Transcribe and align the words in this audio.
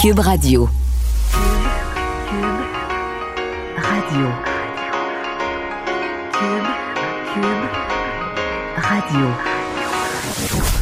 Cube 0.00 0.20
Radio. 0.20 0.66
Radio. 3.76 4.26
Cube, 6.32 6.68
Cube, 7.34 7.66
Radio. 8.76 9.26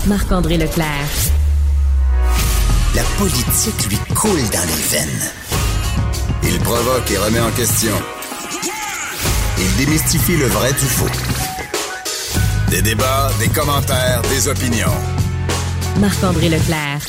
Marc-André 0.06 0.56
Leclerc. 0.56 0.86
La 2.94 3.02
politique 3.18 3.88
lui 3.88 3.98
coule 4.14 4.48
dans 4.52 4.64
les 4.68 4.82
veines. 4.88 5.32
Il 6.44 6.60
provoque 6.60 7.10
et 7.10 7.18
remet 7.18 7.40
en 7.40 7.50
question. 7.50 7.94
Il 9.58 9.84
démystifie 9.84 10.36
le 10.36 10.46
vrai 10.46 10.72
du 10.74 10.86
faux. 10.86 11.10
Des 12.70 12.82
débats, 12.82 13.32
des 13.40 13.48
commentaires, 13.48 14.22
des 14.30 14.46
opinions. 14.46 14.94
Marc-André 15.98 16.50
Leclerc. 16.50 17.00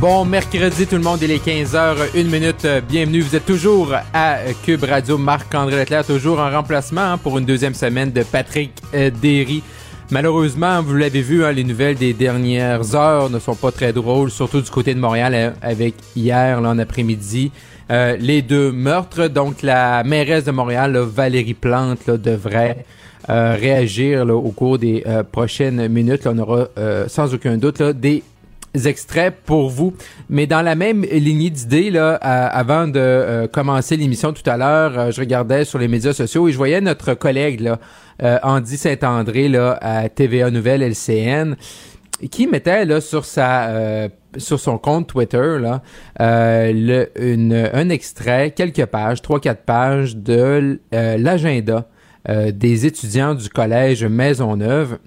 Bon 0.00 0.24
mercredi 0.24 0.86
tout 0.86 0.96
le 0.96 1.02
monde, 1.02 1.20
il 1.22 1.30
est 1.30 1.44
15h, 1.44 1.96
une 2.14 2.28
minute, 2.28 2.66
bienvenue. 2.88 3.20
Vous 3.20 3.36
êtes 3.36 3.46
toujours 3.46 3.94
à 4.12 4.38
Cube 4.64 4.84
Radio, 4.84 5.16
Marc-André 5.16 5.76
Leclerc, 5.76 6.04
toujours 6.04 6.40
en 6.40 6.50
remplacement 6.50 7.12
hein, 7.12 7.18
pour 7.18 7.38
une 7.38 7.44
deuxième 7.44 7.74
semaine 7.74 8.10
de 8.10 8.22
Patrick 8.22 8.72
euh, 8.94 9.10
Derry. 9.10 9.62
Malheureusement, 10.10 10.82
vous 10.82 10.94
l'avez 10.96 11.22
vu, 11.22 11.44
hein, 11.44 11.52
les 11.52 11.64
nouvelles 11.64 11.96
des 11.96 12.12
dernières 12.12 12.94
heures 12.94 13.30
ne 13.30 13.38
sont 13.38 13.54
pas 13.54 13.72
très 13.72 13.92
drôles, 13.92 14.30
surtout 14.30 14.60
du 14.60 14.70
côté 14.70 14.94
de 14.94 15.00
Montréal 15.00 15.34
euh, 15.34 15.50
avec 15.62 15.94
hier, 16.14 16.60
là, 16.60 16.70
en 16.70 16.78
après-midi. 16.78 17.50
Euh, 17.90 18.16
les 18.18 18.42
deux 18.42 18.72
meurtres, 18.72 19.28
donc 19.28 19.62
la 19.62 20.02
mairesse 20.04 20.44
de 20.44 20.50
Montréal, 20.50 20.96
Valérie 20.96 21.54
Plante, 21.54 22.06
là, 22.06 22.16
devrait 22.16 22.84
euh, 23.28 23.56
réagir 23.58 24.26
au 24.28 24.50
cours 24.50 24.78
des 24.78 25.02
euh, 25.06 25.22
prochaines 25.22 25.88
minutes. 25.88 26.26
On 26.26 26.38
aura 26.38 26.68
sans 27.08 27.34
aucun 27.34 27.56
doute 27.56 27.82
des 27.82 28.22
extraits 28.74 29.34
pour 29.44 29.70
vous. 29.70 29.94
Mais 30.28 30.46
dans 30.46 30.62
la 30.62 30.74
même 30.74 31.02
lignée 31.02 31.50
d'idées, 31.50 31.90
là, 31.90 32.14
avant 32.14 32.88
de 32.88 32.98
euh, 32.98 33.46
commencer 33.46 33.96
l'émission 33.96 34.32
tout 34.32 34.48
à 34.48 34.56
l'heure, 34.56 34.98
euh, 34.98 35.10
je 35.10 35.20
regardais 35.20 35.64
sur 35.64 35.78
les 35.78 35.88
médias 35.88 36.12
sociaux 36.12 36.48
et 36.48 36.52
je 36.52 36.56
voyais 36.56 36.80
notre 36.80 37.14
collègue, 37.14 37.60
là, 37.60 37.78
euh, 38.22 38.38
Andy 38.42 38.76
Saint-André, 38.76 39.48
là, 39.48 39.78
à 39.80 40.08
TVA 40.08 40.50
Nouvelle 40.50 40.82
LCN, 40.82 41.56
qui 42.30 42.46
mettait 42.46 42.84
là 42.84 43.00
sur 43.00 43.24
sa 43.24 44.08
sur 44.36 44.58
son 44.58 44.78
compte 44.78 45.08
Twitter 45.08 45.58
là 45.60 45.82
le, 46.18 47.06
une, 47.20 47.70
un 47.72 47.88
extrait, 47.88 48.52
quelques 48.52 48.86
pages, 48.86 49.20
trois 49.20 49.40
quatre 49.40 49.64
pages 49.64 50.16
de 50.16 50.78
l'agenda 50.92 51.88
des 52.28 52.86
étudiants 52.86 53.34
du 53.34 53.48
collège 53.48 54.04
Maisonneuve 54.04 54.98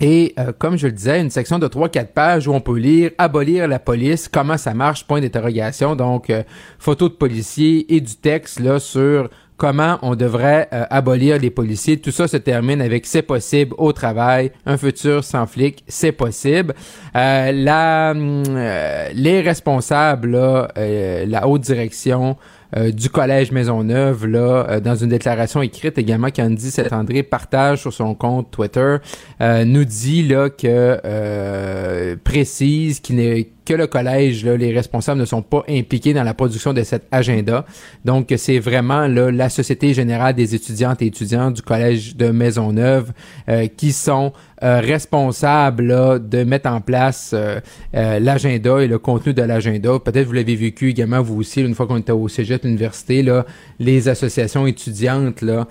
et 0.00 0.34
euh, 0.38 0.52
comme 0.56 0.76
je 0.76 0.86
le 0.86 0.92
disais, 0.92 1.20
une 1.20 1.30
section 1.30 1.58
de 1.58 1.66
3-4 1.66 2.06
pages 2.08 2.48
où 2.48 2.52
on 2.52 2.60
peut 2.60 2.78
lire 2.78 3.10
Abolir 3.18 3.66
la 3.68 3.78
police, 3.78 4.28
comment 4.28 4.56
ça 4.56 4.74
marche, 4.74 5.06
point 5.06 5.20
d'interrogation. 5.20 5.96
Donc, 5.96 6.30
euh, 6.30 6.42
photos 6.78 7.10
de 7.10 7.16
policiers 7.16 7.92
et 7.94 8.00
du 8.00 8.14
texte 8.14 8.60
là 8.60 8.78
sur 8.78 9.28
comment 9.56 9.98
on 10.02 10.14
devrait 10.14 10.68
euh, 10.72 10.84
abolir 10.88 11.38
les 11.38 11.50
policiers. 11.50 11.96
Tout 11.96 12.12
ça 12.12 12.28
se 12.28 12.36
termine 12.36 12.80
avec 12.80 13.06
c'est 13.06 13.22
possible 13.22 13.74
au 13.76 13.92
travail, 13.92 14.52
un 14.66 14.76
futur 14.76 15.24
sans 15.24 15.46
flic, 15.46 15.82
c'est 15.88 16.12
possible. 16.12 16.74
la, 17.14 18.14
les 18.14 19.40
responsables, 19.40 20.38
la 20.76 21.48
haute 21.48 21.62
direction, 21.62 22.36
euh, 22.76 22.90
du 22.90 23.08
collège 23.08 23.50
Maisonneuve 23.50 24.26
là 24.26 24.66
euh, 24.68 24.80
dans 24.80 24.94
une 24.94 25.08
déclaration 25.08 25.62
écrite 25.62 25.96
également 25.96 26.30
qu'Andy 26.30 26.70
Saint-André 26.70 27.22
partage 27.22 27.80
sur 27.80 27.92
son 27.92 28.14
compte 28.14 28.50
Twitter 28.50 28.96
euh, 29.40 29.64
nous 29.64 29.84
dit 29.84 30.26
là 30.28 30.50
que 30.50 32.14
précise 32.24 33.00
qu'il 33.00 33.16
n'est 33.16 33.48
que 33.68 33.74
le 33.74 33.86
collège, 33.86 34.46
là, 34.46 34.56
les 34.56 34.72
responsables 34.72 35.20
ne 35.20 35.26
sont 35.26 35.42
pas 35.42 35.62
impliqués 35.68 36.14
dans 36.14 36.22
la 36.22 36.32
production 36.32 36.72
de 36.72 36.82
cet 36.82 37.06
agenda. 37.10 37.66
Donc, 38.02 38.32
c'est 38.38 38.58
vraiment 38.58 39.06
là, 39.06 39.30
la 39.30 39.50
Société 39.50 39.92
générale 39.92 40.34
des 40.34 40.54
étudiantes 40.54 41.02
et 41.02 41.06
étudiants 41.06 41.50
du 41.50 41.60
collège 41.60 42.16
de 42.16 42.30
Maisonneuve 42.30 43.12
euh, 43.50 43.66
qui 43.66 43.92
sont 43.92 44.32
euh, 44.62 44.80
responsables 44.80 46.28
de 46.28 46.44
mettre 46.44 46.68
en 46.70 46.80
place 46.80 47.34
euh, 47.34 47.60
l'agenda 47.92 48.80
et 48.80 48.88
le 48.88 48.98
contenu 48.98 49.34
de 49.34 49.42
l'agenda. 49.42 49.98
Peut-être 49.98 50.26
vous 50.26 50.32
l'avez 50.32 50.56
vécu 50.56 50.90
également, 50.90 51.22
vous 51.22 51.40
aussi, 51.40 51.60
une 51.60 51.74
fois 51.74 51.86
qu'on 51.86 51.98
était 51.98 52.12
au 52.12 52.28
cégep, 52.28 52.64
l'université, 52.64 53.22
là, 53.22 53.46
les 53.78 54.08
associations 54.08 54.66
étudiantes, 54.66 55.42
là, 55.42 55.66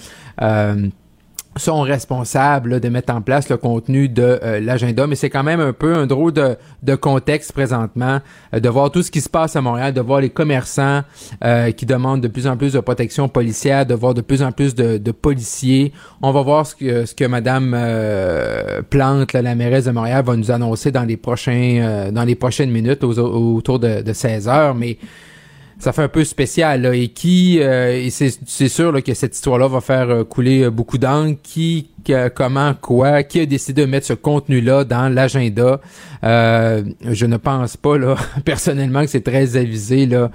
sont 1.58 1.82
responsables 1.82 2.80
de 2.80 2.90
mettre 2.90 3.14
en 3.14 3.22
place 3.22 3.50
le 3.50 3.58
contenu 3.58 4.10
de 4.10 4.40
euh, 4.44 4.60
l'agenda, 4.60 5.08
mais 5.08 5.16
c'est 5.16 5.30
quand 5.30 5.44
même 5.44 5.60
un 5.60 5.74
peu 5.74 5.96
un 5.96 6.08
drôle 6.08 6.34
de, 6.34 6.56
de 6.84 6.96
contexte 6.96 7.52
présentement, 7.52 8.20
euh, 8.54 8.60
de 8.60 8.70
voir 8.70 8.92
tout 8.92 9.04
ce 9.04 9.12
qui 9.12 9.22
se 9.22 9.30
passe 9.30 9.56
à 9.56 9.62
Montréal, 9.62 9.94
de 9.94 10.02
voir 10.02 10.22
les 10.22 10.30
commerçants 10.30 11.02
euh, 11.44 11.72
qui 11.72 11.86
demandent 11.86 12.22
de 12.22 12.28
plus 12.28 12.48
en 12.48 12.58
plus 12.58 12.74
de 12.74 12.80
protection 12.80 13.28
policière, 13.28 13.86
de 13.86 13.94
voir 13.94 14.14
de 14.14 14.22
plus 14.22 14.42
en 14.42 14.52
plus 14.52 14.76
de, 14.76 14.98
de 14.98 15.12
policiers. 15.12 15.94
On 16.22 16.32
va 16.32 16.42
voir 16.42 16.66
ce 16.66 16.76
que, 16.76 17.06
ce 17.06 17.14
que 17.14 17.26
Madame 17.26 17.72
Plante, 18.90 19.34
la 19.34 19.56
mairesse 19.56 19.86
de 19.86 19.92
Montréal, 19.92 20.24
va 20.26 20.36
nous 20.36 20.52
annoncer 20.52 20.92
dans 20.92 21.04
les 21.04 21.18
prochains 21.18 22.10
dans 22.12 22.24
les 22.24 22.36
prochaines 22.36 22.72
minutes 22.72 23.04
autour 23.04 23.80
de, 23.80 24.02
de 24.02 24.14
16 24.14 24.48
heures, 24.48 24.76
mais 24.76 24.98
ça 25.80 25.94
fait 25.94 26.02
un 26.02 26.08
peu 26.08 26.24
spécial 26.24 26.82
là, 26.82 26.96
et 26.96 27.10
qui 27.10 27.60
euh, 27.62 28.10
c'est 28.10 28.68
sûr 28.68 28.92
là, 28.92 29.02
que 29.02 29.14
cette 29.14 29.36
histoire-là 29.36 29.68
va 29.68 29.82
faire 29.82 30.10
euh, 30.10 30.24
couler 30.24 30.64
euh, 30.64 30.72
beaucoup 30.72 30.98
d'encre. 30.98 31.40
Qui, 31.44 31.92
comment, 32.36 32.74
quoi, 32.74 33.24
qui 33.24 33.40
a 33.40 33.46
décidé 33.46 33.82
de 33.82 33.88
mettre 33.88 34.08
ce 34.08 34.14
contenu-là 34.14 34.84
dans 34.84 35.14
l'agenda 35.14 35.80
Je 36.24 37.26
ne 37.26 37.38
pense 37.38 37.78
pas 37.78 37.98
là 37.98 38.16
personnellement 38.46 39.02
que 39.02 39.10
c'est 39.10 39.24
très 39.24 39.58
avisé 39.58 40.06
là 40.06 40.30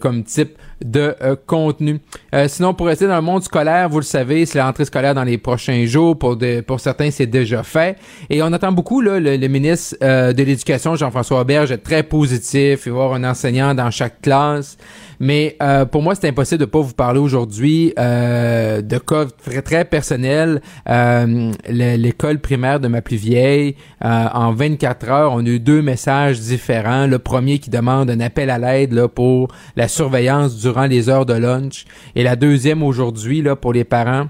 comme 0.00 0.24
type 0.24 0.58
de 0.84 1.14
euh, 1.22 1.36
contenu. 1.46 2.00
Euh, 2.34 2.46
sinon, 2.48 2.74
pour 2.74 2.86
rester 2.86 3.06
dans 3.06 3.16
le 3.16 3.22
monde 3.22 3.42
scolaire, 3.42 3.88
vous 3.88 3.98
le 3.98 4.04
savez, 4.04 4.46
c'est 4.46 4.58
la 4.58 4.66
rentrée 4.66 4.84
scolaire 4.84 5.14
dans 5.14 5.24
les 5.24 5.38
prochains 5.38 5.84
jours. 5.86 6.18
Pour, 6.18 6.38
pour 6.66 6.80
certains, 6.80 7.10
c'est 7.10 7.26
déjà 7.26 7.62
fait. 7.62 7.96
Et 8.30 8.42
on 8.42 8.52
attend 8.52 8.72
beaucoup 8.72 9.00
là, 9.00 9.18
le, 9.18 9.48
ministre 9.48 9.96
euh, 10.02 10.32
de 10.32 10.42
l'Éducation, 10.42 10.94
Jean-François 10.94 11.40
Auberge, 11.40 11.72
est 11.72 11.78
très 11.78 12.02
positif. 12.02 12.86
Il 12.86 12.92
va 12.92 12.98
y 12.98 13.02
avoir 13.02 13.14
un 13.14 13.24
enseignant 13.24 13.74
dans 13.74 13.90
chaque 13.90 14.20
classe. 14.20 14.76
Mais 15.20 15.56
euh, 15.62 15.84
pour 15.84 16.02
moi, 16.02 16.14
c'est 16.14 16.28
impossible 16.28 16.60
de 16.60 16.64
pas 16.64 16.80
vous 16.80 16.94
parler 16.94 17.18
aujourd'hui 17.18 17.92
euh, 17.98 18.82
de 18.82 18.98
cas 18.98 19.26
très, 19.44 19.62
très 19.62 19.84
personnels. 19.84 20.60
Euh, 20.88 21.52
l'école 21.68 22.38
primaire 22.38 22.80
de 22.80 22.88
ma 22.88 23.02
plus 23.02 23.16
vieille, 23.16 23.76
en 24.00 24.52
24 24.52 25.08
heures, 25.08 25.32
on 25.32 25.44
a 25.44 25.48
eu 25.48 25.60
deux 25.60 25.82
messages 25.82 26.40
différents. 26.40 27.06
Le 27.06 27.18
premier 27.18 27.58
qui 27.58 27.70
demande 27.70 28.10
un 28.10 28.20
appel 28.20 28.50
à 28.50 28.58
l'aide 28.58 29.06
pour 29.08 29.48
la 29.76 29.88
surveillance 29.88 30.56
durant 30.56 30.86
les 30.86 31.08
heures 31.08 31.26
de 31.26 31.34
lunch. 31.34 31.84
Et 32.14 32.22
la 32.22 32.36
deuxième 32.36 32.82
aujourd'hui 32.82 33.44
pour 33.60 33.72
les 33.72 33.84
parents 33.84 34.26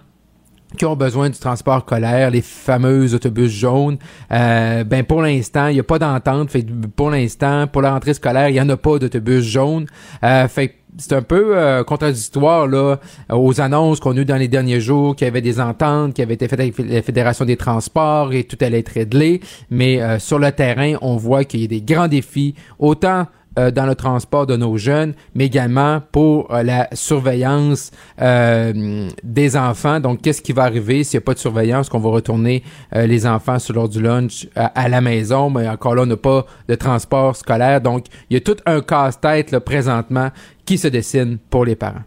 qui 0.76 0.84
ont 0.84 0.96
besoin 0.96 1.30
du 1.30 1.38
transport 1.38 1.80
scolaire, 1.80 2.30
les 2.30 2.42
fameux 2.42 3.14
autobus 3.14 3.50
jaunes, 3.50 3.96
euh, 4.32 4.84
ben 4.84 5.04
pour 5.04 5.22
l'instant, 5.22 5.68
il 5.68 5.74
n'y 5.74 5.80
a 5.80 5.84
pas 5.84 5.98
d'entente. 5.98 6.50
Fait 6.50 6.66
pour 6.94 7.10
l'instant, 7.10 7.66
pour 7.66 7.82
la 7.82 7.92
rentrée 7.92 8.14
scolaire, 8.14 8.48
il 8.48 8.54
n'y 8.54 8.60
en 8.60 8.68
a 8.68 8.76
pas 8.76 8.98
d'autobus 8.98 9.44
jaunes. 9.44 9.86
Euh, 10.22 10.46
fait 10.48 10.77
c'est 10.96 11.12
un 11.12 11.22
peu 11.22 11.56
euh, 11.56 11.84
contradictoire 11.84 12.66
là 12.66 12.96
aux 13.30 13.60
annonces 13.60 14.00
qu'on 14.00 14.16
a 14.16 14.20
eues 14.20 14.24
dans 14.24 14.36
les 14.36 14.48
derniers 14.48 14.80
jours, 14.80 15.14
qu'il 15.14 15.26
y 15.26 15.28
avait 15.28 15.40
des 15.40 15.60
ententes 15.60 16.14
qui 16.14 16.22
avaient 16.22 16.34
été 16.34 16.48
faites 16.48 16.60
avec 16.60 16.78
la 16.78 17.02
Fédération 17.02 17.44
des 17.44 17.56
transports 17.56 18.32
et 18.32 18.44
tout 18.44 18.56
allait 18.60 18.80
être 18.80 18.92
réglé. 18.92 19.40
Mais 19.70 20.00
euh, 20.00 20.18
sur 20.18 20.38
le 20.38 20.50
terrain, 20.52 20.94
on 21.02 21.16
voit 21.16 21.44
qu'il 21.44 21.60
y 21.60 21.64
a 21.64 21.68
des 21.68 21.82
grands 21.82 22.08
défis, 22.08 22.54
autant 22.78 23.26
euh, 23.58 23.70
dans 23.70 23.86
le 23.86 23.94
transport 23.94 24.46
de 24.46 24.56
nos 24.56 24.76
jeunes, 24.76 25.14
mais 25.34 25.46
également 25.46 26.00
pour 26.12 26.52
euh, 26.52 26.62
la 26.62 26.88
surveillance 26.92 27.90
euh, 28.20 29.08
des 29.24 29.56
enfants. 29.56 30.00
Donc, 30.00 30.22
qu'est-ce 30.22 30.42
qui 30.42 30.52
va 30.52 30.64
arriver 30.64 31.02
s'il 31.02 31.18
n'y 31.18 31.22
a 31.22 31.26
pas 31.26 31.34
de 31.34 31.38
surveillance, 31.38 31.88
qu'on 31.88 31.98
va 31.98 32.10
retourner 32.10 32.62
les 32.94 33.26
enfants 33.26 33.58
sur 33.58 33.74
l'heure 33.74 33.88
du 33.88 34.00
lunch 34.00 34.46
à, 34.54 34.88
la 34.88 35.00
maison, 35.00 35.50
mais 35.50 35.68
encore 35.68 35.94
là, 35.94 36.02
on 36.02 36.06
n'a 36.06 36.16
pas 36.16 36.46
de 36.68 36.74
transport 36.74 37.36
scolaire. 37.36 37.80
Donc, 37.80 38.06
il 38.30 38.34
y 38.34 38.36
a 38.36 38.40
tout 38.40 38.56
un 38.66 38.80
casse-tête 38.80 39.58
présentement 39.60 40.30
qui 40.64 40.78
se 40.78 40.88
dessine 40.88 41.38
pour 41.50 41.64
les 41.64 41.76
parents. 41.76 42.02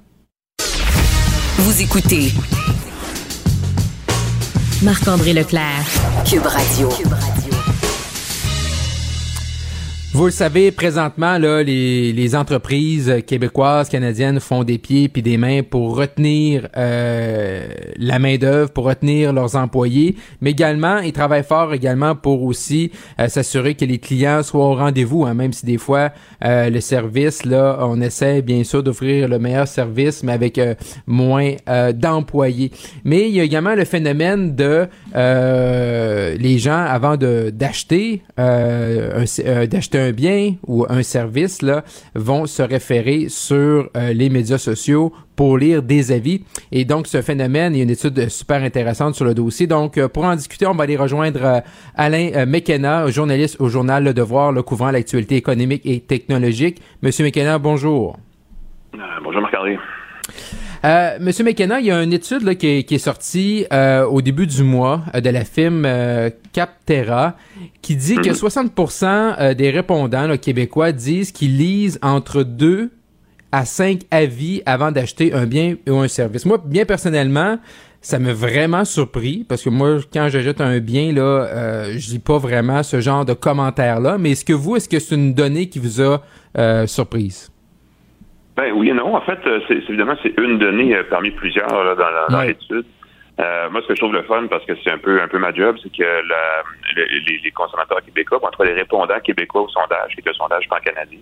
Vous 1.58 1.82
écoutez 1.82 2.32
Marc-André 4.82 5.34
Leclerc. 5.34 5.86
Cube 6.26 6.46
Radio. 6.46 6.90
Vous 10.14 10.26
le 10.26 10.32
savez, 10.32 10.72
présentement, 10.72 11.38
là, 11.38 11.64
les, 11.64 12.12
les 12.12 12.36
entreprises 12.36 13.24
québécoises, 13.26 13.88
canadiennes 13.88 14.42
font 14.42 14.66
des 14.66 14.78
pieds 14.78 15.08
puis 15.08 15.22
des 15.22 15.38
mains 15.38 15.64
pour 15.64 15.96
retenir 15.96 16.68
euh, 16.76 17.66
la 17.96 18.20
main 18.20 18.36
d'œuvre, 18.36 18.72
pour 18.72 18.84
retenir 18.84 19.32
leurs 19.32 19.56
employés, 19.56 20.18
mais 20.42 20.52
également, 20.52 20.98
ils 20.98 21.14
travaillent 21.14 21.46
fort 21.46 21.74
également 21.74 22.14
pour 22.14 22.44
aussi 22.44 22.92
euh, 23.22 23.30
s'assurer 23.30 23.76
que 23.76 23.86
les 23.86 24.00
clients 24.00 24.44
soient 24.44 24.66
au 24.66 24.76
rendez-vous, 24.76 25.24
hein, 25.24 25.34
même 25.34 25.54
si 25.54 25.66
des 25.66 25.78
fois 25.78 26.12
euh, 26.44 26.70
le 26.70 26.82
service, 26.82 27.46
là, 27.46 27.78
on 27.80 28.02
essaie 28.02 28.42
bien 28.42 28.66
sûr 28.66 28.84
d'offrir 28.84 29.30
le 29.30 29.40
meilleur 29.40 29.70
service, 29.70 30.24
mais 30.24 30.34
avec 30.34 30.60
moins 31.08 31.54
d'employés. 31.94 32.72
Mais 33.06 33.30
il 33.30 33.36
y 33.36 33.40
a 33.40 33.44
également 33.44 33.76
le 33.76 33.86
phénomène 33.86 34.56
de 34.56 34.88
les 35.16 36.60
gens 36.60 36.84
avant 36.84 37.16
de 37.16 37.50
d'acheter 37.50 38.24
d'acheter 38.38 40.01
un 40.02 40.12
un 40.12 40.12
bien 40.12 40.56
ou 40.68 40.86
un 40.90 41.04
service 41.04 41.62
là, 41.62 41.84
vont 42.16 42.46
se 42.46 42.62
référer 42.62 43.30
sur 43.30 43.90
euh, 43.96 44.14
les 44.14 44.30
médias 44.30 44.58
sociaux 44.58 45.14
pour 45.36 45.58
lire 45.58 45.82
des 45.82 46.12
avis. 46.12 46.44
Et 46.72 46.86
donc, 46.86 47.08
ce 47.08 47.22
phénomène, 47.22 47.74
il 47.74 47.78
y 47.78 47.82
a 47.82 47.84
une 47.84 47.90
étude 47.90 48.30
super 48.30 48.62
intéressante 48.64 49.16
sur 49.16 49.26
le 49.26 49.34
dossier. 49.34 49.68
Donc, 49.68 49.98
euh, 49.98 50.08
pour 50.08 50.26
en 50.26 50.36
discuter, 50.36 50.68
on 50.68 50.74
va 50.74 50.84
aller 50.84 50.98
rejoindre 50.98 51.44
euh, 51.44 51.60
Alain 51.96 52.46
McKenna, 52.46 53.10
journaliste 53.10 53.60
au 53.60 53.70
journal 53.70 54.04
Le 54.04 54.14
Devoir, 54.14 54.52
le 54.52 54.64
couvrant 54.64 54.92
l'actualité 54.92 55.36
économique 55.36 55.84
et 55.86 56.02
technologique. 56.02 56.82
Monsieur 57.02 57.24
McKenna, 57.26 57.58
bonjour. 57.58 58.18
bonjour 59.24 59.42
Marc-André. 59.42 59.78
Euh, 60.84 61.18
Monsieur 61.20 61.44
McKenna, 61.44 61.80
il 61.80 61.86
y 61.86 61.92
a 61.92 62.02
une 62.02 62.14
étude 62.14 62.42
là, 62.42 62.56
qui, 62.56 62.68
est, 62.68 62.98
sortie 62.98 63.66
euh, 63.72 64.04
au 64.06 64.22
début 64.22 64.48
du 64.48 64.64
mois 64.64 65.04
euh, 65.14 65.22
de 65.22 65.30
la 65.30 65.46
firme 65.46 65.88
Capterra 66.54 67.36
qui 67.84 67.96
dit 67.96 68.16
que 68.16 68.32
60% 68.32 69.50
mhm. 69.50 69.54
des 69.54 69.70
répondants 69.70 70.36
québécois 70.38 70.92
disent 70.92 71.32
qu'ils 71.32 71.58
lisent 71.58 72.00
entre 72.02 72.42
deux 72.42 72.90
à 73.52 73.66
cinq 73.66 74.02
avis 74.10 74.64
avant 74.66 74.92
d'acheter 74.92 75.34
un 75.34 75.46
bien 75.46 75.76
ou 75.88 75.98
un 75.98 76.08
service. 76.08 76.46
Moi, 76.46 76.60
bien 76.66 76.86
personnellement, 76.86 77.60
ça 78.02 78.18
m'a 78.18 78.34
vraiment 78.34 78.86
surpris 78.86 79.46
parce 79.48 79.62
que 79.62 79.70
moi, 79.70 80.00
quand 80.12 80.30
j'achète 80.30 80.62
un 80.62 80.80
bien, 80.80 81.14
là, 81.14 81.22
euh, 81.22 81.94
je 81.96 82.10
lis 82.12 82.20
pas 82.20 82.40
vraiment 82.40 82.82
ce 82.82 83.02
genre 83.02 83.24
de 83.24 83.34
commentaires-là. 83.34 84.18
Mais 84.18 84.32
est-ce 84.32 84.46
que 84.46 84.54
vous, 84.54 84.78
est-ce 84.78 84.90
que 84.90 85.00
c'est 85.00 85.14
une 85.14 85.36
donnée 85.36 85.70
qui 85.70 85.78
vous 85.78 86.02
a 86.02 86.24
surprise? 86.88 87.52
Ben 88.56 88.72
oui 88.74 88.90
et 88.90 88.94
non. 88.94 89.16
En 89.16 89.22
fait, 89.22 89.40
euh, 89.48 89.60
c'est 89.68 89.78
évidemment 89.78 90.16
c'est 90.22 90.38
une 90.38 90.58
donnée 90.58 90.96
euh, 90.96 91.04
parmi 91.10 91.32
plusieurs 91.32 91.68
dans, 91.70 92.42
l'étude. 92.42 92.86
Euh, 93.40 93.70
moi, 93.70 93.82
ce 93.82 93.88
que 93.88 93.96
je 93.96 94.02
trouve 94.02 94.14
le 94.14 94.24
fun, 94.24 94.46
parce 94.50 94.66
que 94.66 94.74
c'est 94.84 94.92
un 94.92 94.98
peu 94.98 95.22
un 95.22 95.28
peu 95.28 95.40
ma 95.40 95.54
job, 95.54 95.78
c'est 95.82 95.92
que 95.92 96.04
les, 96.96 97.52
consommateurs 97.52 98.02
québécois, 98.04 98.40
en 98.44 98.50
tout 98.50 98.64
les 98.64 98.74
répondants 98.74 99.20
québécois 99.24 99.62
au 99.62 99.70
sondage, 99.70 100.14
qui 100.14 100.20
est 100.20 100.28
le 100.28 100.34
sondage 100.34 100.68
pan-canadien, 100.70 101.20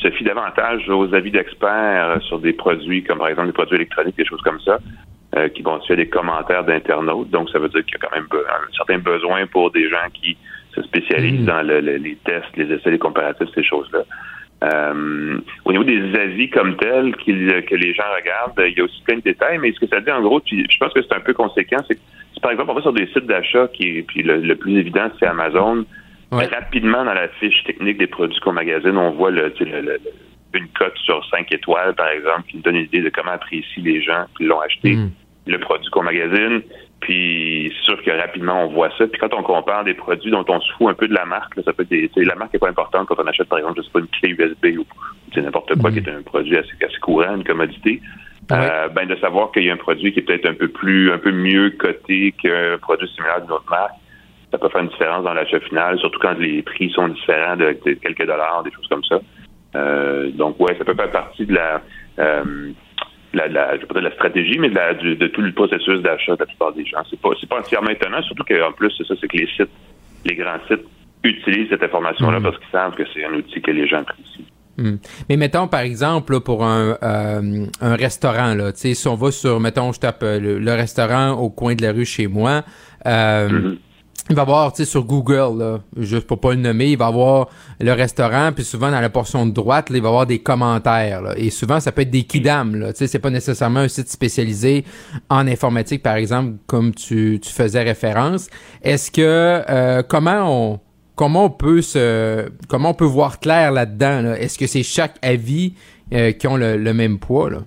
se 0.00 0.10
fient 0.10 0.24
davantage 0.24 0.88
aux 0.88 1.12
avis 1.14 1.30
d'experts 1.30 2.18
sur 2.22 2.38
des 2.38 2.52
produits, 2.52 3.02
comme 3.02 3.18
par 3.18 3.28
exemple 3.28 3.48
des 3.48 3.54
produits 3.54 3.76
électroniques, 3.76 4.16
des 4.16 4.26
choses 4.26 4.42
comme 4.42 4.60
ça, 4.60 4.78
qui 5.54 5.62
vont 5.62 5.80
suivre 5.80 5.96
des 5.96 6.08
commentaires 6.08 6.64
d'internautes. 6.64 7.30
Donc, 7.30 7.48
ça 7.50 7.58
veut 7.58 7.68
dire 7.68 7.84
qu'il 7.84 7.94
y 7.94 8.04
a 8.04 8.06
quand 8.06 8.14
même 8.14 8.28
un 8.32 8.72
certain 8.76 8.98
besoin 8.98 9.46
pour 9.46 9.70
des 9.70 9.88
gens 9.88 10.08
qui 10.12 10.36
se 10.74 10.82
spécialisent 10.82 11.40
mm. 11.40 11.46
dans 11.46 11.62
les 11.62 12.18
tests, 12.24 12.56
les 12.56 12.72
essais, 12.72 12.90
les 12.90 12.98
comparatifs, 12.98 13.48
ces 13.54 13.64
choses-là. 13.64 14.00
Euh, 14.64 15.38
au 15.64 15.70
niveau 15.70 15.84
des 15.84 16.18
avis 16.18 16.50
comme 16.50 16.76
tels 16.76 17.14
que 17.14 17.74
les 17.74 17.94
gens 17.94 18.02
regardent, 18.16 18.60
il 18.66 18.76
y 18.76 18.80
a 18.80 18.84
aussi 18.84 19.00
plein 19.02 19.16
de 19.16 19.22
détails, 19.22 19.58
mais 19.58 19.72
ce 19.72 19.78
que 19.78 19.86
ça 19.86 20.00
dit 20.00 20.10
en 20.10 20.20
gros, 20.20 20.40
puis 20.40 20.66
je 20.68 20.78
pense 20.78 20.92
que 20.92 21.00
c'est 21.00 21.14
un 21.14 21.20
peu 21.20 21.32
conséquent, 21.32 21.76
c'est 21.86 21.94
que 21.94 22.00
par 22.42 22.50
exemple 22.50 22.70
on 22.72 22.74
va 22.74 22.82
sur 22.82 22.92
des 22.92 23.06
sites 23.06 23.26
d'achat 23.26 23.68
qui 23.68 24.02
puis 24.02 24.22
le, 24.22 24.54
plus 24.56 24.78
évident 24.78 25.10
c'est 25.18 25.26
Amazon. 25.26 25.84
Rapidement 26.30 27.04
dans 27.04 27.14
la 27.14 27.28
fiche 27.28 27.64
technique 27.64 27.98
des 27.98 28.06
produits 28.06 28.38
qu'on 28.40 28.52
magasine, 28.52 28.98
on 28.98 29.12
voit 29.12 29.30
le, 29.30 29.50
une 30.54 30.68
cote 30.78 30.96
sur 30.98 31.24
5 31.30 31.52
étoiles, 31.52 31.94
par 31.94 32.08
exemple, 32.08 32.42
qui 32.48 32.56
nous 32.56 32.62
donne 32.62 32.76
une 32.76 32.84
idée 32.84 33.00
de 33.00 33.08
comment 33.08 33.32
apprécient 33.32 33.82
les 33.82 34.02
gens 34.02 34.26
qui 34.36 34.44
l'ont 34.44 34.60
acheté, 34.60 34.94
mm. 34.94 35.10
le 35.46 35.58
produit 35.58 35.88
qu'on 35.90 36.02
magasine. 36.02 36.62
Puis 37.00 37.72
c'est 37.76 37.84
sûr 37.84 38.02
que 38.02 38.10
rapidement 38.10 38.64
on 38.64 38.68
voit 38.68 38.90
ça. 38.98 39.06
Puis 39.06 39.20
quand 39.20 39.32
on 39.34 39.42
compare 39.42 39.84
des 39.84 39.94
produits 39.94 40.30
dont 40.30 40.44
on 40.48 40.60
se 40.60 40.72
fout 40.72 40.88
un 40.88 40.94
peu 40.94 41.08
de 41.08 41.14
la 41.14 41.24
marque, 41.24 41.54
ça 41.64 41.72
peut 41.72 41.86
être 41.90 42.16
la 42.16 42.34
marque 42.34 42.52
n'est 42.52 42.58
pas 42.58 42.68
importante 42.68 43.06
quand 43.06 43.18
on 43.18 43.26
achète 43.26 43.48
par 43.48 43.58
exemple, 43.58 43.78
je 43.78 43.82
sais 43.82 43.92
pas, 43.92 44.00
une 44.00 44.08
clé 44.08 44.30
USB 44.30 44.78
ou 44.78 44.84
n'importe 45.40 45.78
quoi 45.78 45.92
qui 45.92 45.98
est 45.98 46.08
un 46.08 46.22
produit 46.22 46.56
assez, 46.56 46.72
assez 46.84 46.98
courant, 47.00 47.36
une 47.36 47.44
commodité. 47.44 48.00
Euh, 48.50 48.88
ben 48.88 49.06
de 49.06 49.14
savoir 49.16 49.52
qu'il 49.52 49.64
y 49.64 49.70
a 49.70 49.74
un 49.74 49.76
produit 49.76 50.12
qui 50.12 50.20
est 50.20 50.22
peut-être 50.22 50.46
un 50.46 50.54
peu 50.54 50.68
plus, 50.68 51.12
un 51.12 51.18
peu 51.18 51.32
mieux 51.32 51.70
coté 51.70 52.32
qu'un 52.32 52.78
produit 52.80 53.06
similaire 53.08 53.42
d'une 53.42 53.52
autre 53.52 53.68
marque, 53.68 53.92
ça 54.50 54.56
peut 54.56 54.70
faire 54.70 54.80
une 54.80 54.88
différence 54.88 55.24
dans 55.24 55.34
l'achat 55.34 55.60
final, 55.60 55.98
surtout 55.98 56.18
quand 56.18 56.38
les 56.38 56.62
prix 56.62 56.90
sont 56.90 57.08
différents 57.08 57.56
de, 57.56 57.72
quelques 57.72 58.26
dollars, 58.26 58.62
des 58.64 58.72
choses 58.72 58.88
comme 58.88 59.04
ça. 59.04 59.20
Euh, 59.76 60.30
donc 60.30 60.58
ouais, 60.60 60.74
ça 60.78 60.84
peut 60.84 60.94
faire 60.94 61.10
partie 61.10 61.44
de 61.44 61.54
la 61.54 61.82
euh, 62.18 62.72
la, 63.34 63.48
la, 63.48 63.78
je 63.78 63.84
vais 63.92 64.00
la 64.00 64.12
stratégie, 64.12 64.58
mais 64.58 64.70
de, 64.70 64.74
la, 64.74 64.94
de, 64.94 65.26
tout 65.28 65.40
le 65.40 65.52
processus 65.52 66.00
d'achat 66.00 66.34
de 66.34 66.40
la 66.40 66.46
plupart 66.46 66.72
des 66.72 66.84
gens. 66.84 66.98
C'est 67.10 67.20
pas, 67.20 67.30
c'est 67.40 67.48
pas 67.48 67.58
entièrement 67.58 67.90
étonnant, 67.90 68.22
surtout 68.22 68.44
qu'en 68.44 68.72
plus, 68.72 68.92
c'est 68.96 69.06
ça, 69.06 69.14
c'est 69.20 69.28
que 69.28 69.36
les 69.36 69.48
sites, 69.56 69.70
les 70.24 70.34
grands 70.34 70.58
sites 70.68 70.84
utilisent 71.24 71.68
cette 71.68 71.82
information-là 71.82 72.40
mm. 72.40 72.42
parce 72.42 72.58
qu'ils 72.58 72.70
savent 72.70 72.94
que 72.94 73.02
c'est 73.12 73.24
un 73.24 73.34
outil 73.34 73.60
que 73.60 73.70
les 73.70 73.86
gens 73.86 73.98
apprécient. 73.98 74.44
Mm. 74.78 74.96
Mais 75.28 75.36
mettons, 75.36 75.68
par 75.68 75.80
exemple, 75.80 76.40
pour 76.40 76.64
un, 76.64 76.96
euh, 77.02 77.66
un 77.80 77.96
restaurant, 77.96 78.54
là, 78.54 78.70
si 78.74 78.96
on 79.06 79.14
va 79.14 79.30
sur, 79.30 79.60
mettons, 79.60 79.92
je 79.92 80.00
tape 80.00 80.22
euh, 80.22 80.58
le, 80.58 80.72
restaurant 80.72 81.32
au 81.32 81.50
coin 81.50 81.74
de 81.74 81.82
la 81.82 81.92
rue 81.92 82.06
chez 82.06 82.28
moi, 82.28 82.62
euh, 83.06 83.48
mm-hmm 83.48 83.78
il 84.30 84.36
va 84.36 84.44
voir, 84.44 84.72
tu 84.72 84.84
sais, 84.84 84.90
sur 84.90 85.04
Google, 85.04 85.58
là, 85.58 85.78
juste 85.96 86.26
pour 86.26 86.40
pas 86.40 86.50
le 86.50 86.60
nommer, 86.60 86.92
il 86.92 86.98
va 86.98 87.06
avoir 87.06 87.48
le 87.80 87.92
restaurant, 87.92 88.52
puis 88.52 88.64
souvent 88.64 88.90
dans 88.90 89.00
la 89.00 89.10
portion 89.10 89.46
de 89.46 89.52
droite, 89.52 89.90
là, 89.90 89.96
il 89.96 90.02
va 90.02 90.08
avoir 90.08 90.26
des 90.26 90.38
commentaires. 90.38 91.22
Là, 91.22 91.34
et 91.36 91.50
souvent, 91.50 91.80
ça 91.80 91.92
peut 91.92 92.02
être 92.02 92.10
des 92.10 92.24
kidam. 92.24 92.74
Là, 92.76 92.92
tu 92.92 92.98
sais, 92.98 93.06
c'est 93.06 93.18
pas 93.18 93.30
nécessairement 93.30 93.80
un 93.80 93.88
site 93.88 94.08
spécialisé 94.08 94.84
en 95.28 95.46
informatique, 95.46 96.02
par 96.02 96.16
exemple, 96.16 96.54
comme 96.66 96.94
tu, 96.94 97.40
tu 97.42 97.52
faisais 97.52 97.82
référence. 97.82 98.48
Est-ce 98.82 99.10
que 99.10 99.62
euh, 99.68 100.02
comment 100.02 100.72
on 100.72 100.80
comment 101.16 101.46
on 101.46 101.50
peut 101.50 101.82
se 101.82 102.48
comment 102.68 102.90
on 102.90 102.94
peut 102.94 103.04
voir 103.04 103.40
clair 103.40 103.72
là-dedans 103.72 104.22
là? 104.22 104.40
Est-ce 104.40 104.56
que 104.58 104.66
c'est 104.66 104.84
chaque 104.84 105.16
avis 105.22 105.74
euh, 106.12 106.32
qui 106.32 106.46
ont 106.46 106.56
le, 106.56 106.76
le 106.76 106.94
même 106.94 107.18
poids 107.18 107.50
là? 107.50 107.58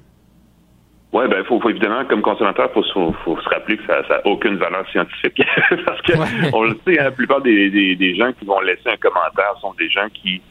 Oui, 1.13 1.27
ben 1.27 1.43
faut, 1.43 1.59
faut, 1.59 1.69
évidemment, 1.69 2.05
comme 2.05 2.21
consommateur, 2.21 2.71
faut, 2.71 2.83
faut, 2.93 3.13
faut 3.25 3.37
se 3.41 3.49
rappeler 3.49 3.77
que 3.77 3.85
ça 3.85 4.01
n'a 4.09 4.25
aucune 4.25 4.55
valeur 4.55 4.89
scientifique. 4.91 5.41
Parce 5.85 6.01
que 6.03 6.13
on 6.55 6.63
le 6.63 6.79
sait, 6.85 6.99
hein, 6.99 7.05
la 7.05 7.11
plupart 7.11 7.41
des, 7.41 7.69
des, 7.69 7.97
des, 7.97 8.15
gens 8.15 8.31
qui 8.33 8.45
vont 8.45 8.61
laisser 8.61 8.87
un 8.87 8.95
commentaire 8.95 9.53
sont 9.59 9.73
des 9.73 9.89
gens 9.89 10.07
qui 10.13 10.41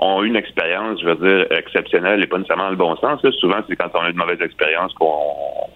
ont 0.00 0.22
une 0.22 0.36
expérience, 0.36 1.00
je 1.00 1.06
veux 1.06 1.14
dire, 1.14 1.46
exceptionnelle 1.50 2.22
et 2.22 2.26
pas 2.26 2.36
nécessairement 2.36 2.64
dans 2.64 2.70
le 2.70 2.76
bon 2.76 2.96
sens. 2.96 3.20
Souvent, 3.40 3.60
c'est 3.66 3.76
quand 3.76 3.88
on 3.94 4.00
a 4.00 4.10
une 4.10 4.16
mauvaise 4.16 4.40
expérience 4.42 4.92
qu'on 4.94 5.06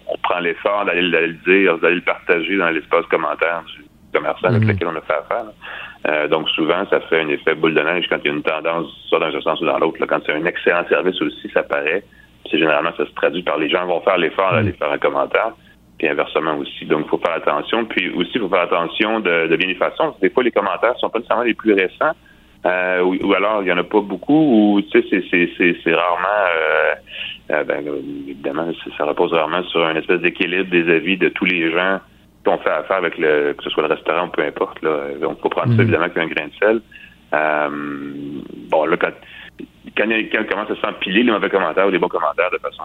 on 0.07 0.17
prend 0.21 0.39
l'effort 0.39 0.85
d'aller 0.85 1.01
le 1.01 1.33
dire, 1.47 1.79
d'aller 1.79 1.95
le 1.95 2.01
partager 2.01 2.57
dans 2.57 2.69
l'espace 2.69 3.05
commentaire 3.07 3.63
du 3.65 3.83
commerçant 4.13 4.49
avec 4.49 4.61
mhm. 4.61 4.69
lequel 4.69 4.87
on 4.87 4.95
a 4.95 5.01
fait 5.01 5.13
affaire. 5.13 5.45
Euh, 6.07 6.27
donc 6.27 6.47
souvent, 6.49 6.85
ça 6.91 6.99
fait 7.01 7.21
un 7.21 7.29
effet 7.29 7.55
boule 7.55 7.73
de 7.73 7.81
neige 7.81 8.05
quand 8.07 8.17
il 8.23 8.27
y 8.27 8.29
a 8.29 8.35
une 8.35 8.43
tendance, 8.43 8.87
soit 9.09 9.19
dans 9.19 9.35
un 9.35 9.41
sens 9.41 9.59
ou 9.61 9.65
dans 9.65 9.79
l'autre. 9.79 9.97
Quand 10.05 10.19
c'est 10.25 10.33
un 10.33 10.45
excellent 10.45 10.85
service 10.87 11.19
aussi, 11.21 11.49
ça 11.53 11.63
paraît 11.63 12.03
c'est 12.49 12.57
généralement 12.57 12.91
ça 12.97 13.05
se 13.05 13.11
traduit 13.13 13.43
par 13.43 13.57
les 13.57 13.69
gens 13.69 13.85
vont 13.85 14.01
faire 14.01 14.17
l'effort 14.17 14.51
d'aller 14.51 14.71
mm. 14.71 14.75
faire 14.75 14.91
un 14.91 14.97
commentaire, 14.97 15.51
puis 15.97 16.07
inversement 16.07 16.55
aussi. 16.57 16.85
Donc, 16.85 17.05
il 17.05 17.09
faut 17.09 17.17
faire 17.17 17.35
attention. 17.35 17.85
Puis 17.85 18.09
aussi, 18.11 18.31
il 18.35 18.41
faut 18.41 18.49
faire 18.49 18.61
attention 18.61 19.19
de, 19.19 19.47
de 19.47 19.55
bien 19.55 19.67
des 19.67 19.75
façons. 19.75 20.13
Des 20.21 20.29
fois, 20.29 20.43
les 20.43 20.51
commentaires 20.51 20.95
sont 20.99 21.09
pas 21.09 21.19
nécessairement 21.19 21.43
les 21.43 21.53
plus 21.53 21.73
récents. 21.73 22.13
Euh, 22.65 23.01
ou, 23.01 23.33
alors 23.33 23.61
il 23.61 23.67
y 23.67 23.71
en 23.71 23.77
a 23.77 23.83
pas 23.83 24.01
beaucoup 24.01 24.73
ou 24.73 24.81
tu 24.81 25.01
sais 25.07 25.23
c'est 25.29 25.93
rarement 25.93 26.27
euh, 26.49 26.95
euh, 27.51 27.63
ben, 27.63 27.85
évidemment 28.27 28.67
ça 28.97 29.05
repose 29.05 29.31
rarement 29.31 29.63
sur 29.65 29.85
un 29.85 29.95
espèce 29.95 30.21
d'équilibre 30.21 30.69
des 30.71 30.91
avis 30.91 31.17
de 31.17 31.29
tous 31.29 31.45
les 31.45 31.71
gens 31.71 31.99
qui 32.43 32.49
ont 32.49 32.57
fait 32.57 32.71
affaire 32.71 32.97
avec 32.97 33.17
le 33.19 33.53
que 33.53 33.63
ce 33.63 33.69
soit 33.69 33.83
le 33.87 33.93
restaurant 33.93 34.25
ou 34.25 34.31
peu 34.31 34.41
importe 34.41 34.81
là 34.81 35.11
donc 35.21 35.39
faut 35.39 35.49
prendre 35.49 35.69
ça 35.69 35.77
mm. 35.77 35.81
évidemment 35.81 36.05
avec 36.05 36.17
un 36.17 36.27
grain 36.27 36.47
de 36.47 36.53
sel 36.59 36.81
bon 38.71 38.85
là 38.85 38.97
quand 38.97 39.11
quand, 39.95 40.07
quelqu'un 40.07 40.43
commence 40.43 40.71
à 40.71 40.75
s'empiler 40.81 41.23
les 41.23 41.31
mauvais 41.31 41.49
commentaires 41.49 41.87
ou 41.87 41.91
les 41.91 41.99
bons 41.99 42.07
commentaires 42.07 42.51
de 42.51 42.57
façon 42.57 42.83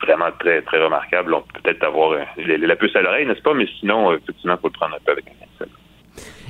vraiment 0.00 0.30
très, 0.38 0.62
très 0.62 0.82
remarquable, 0.82 1.34
on 1.34 1.40
peut 1.42 1.60
peut-être 1.62 1.84
avoir 1.84 2.18
la 2.36 2.76
puce 2.76 2.94
à 2.96 3.02
l'oreille, 3.02 3.26
n'est-ce 3.26 3.42
pas? 3.42 3.54
Mais 3.54 3.66
sinon, 3.80 4.12
effectivement, 4.12 4.54
il 4.54 4.60
faut 4.60 4.68
le 4.68 4.72
prendre 4.72 4.94
un 4.96 5.04
peu 5.04 5.12
avec 5.12 5.26
un. 5.28 5.64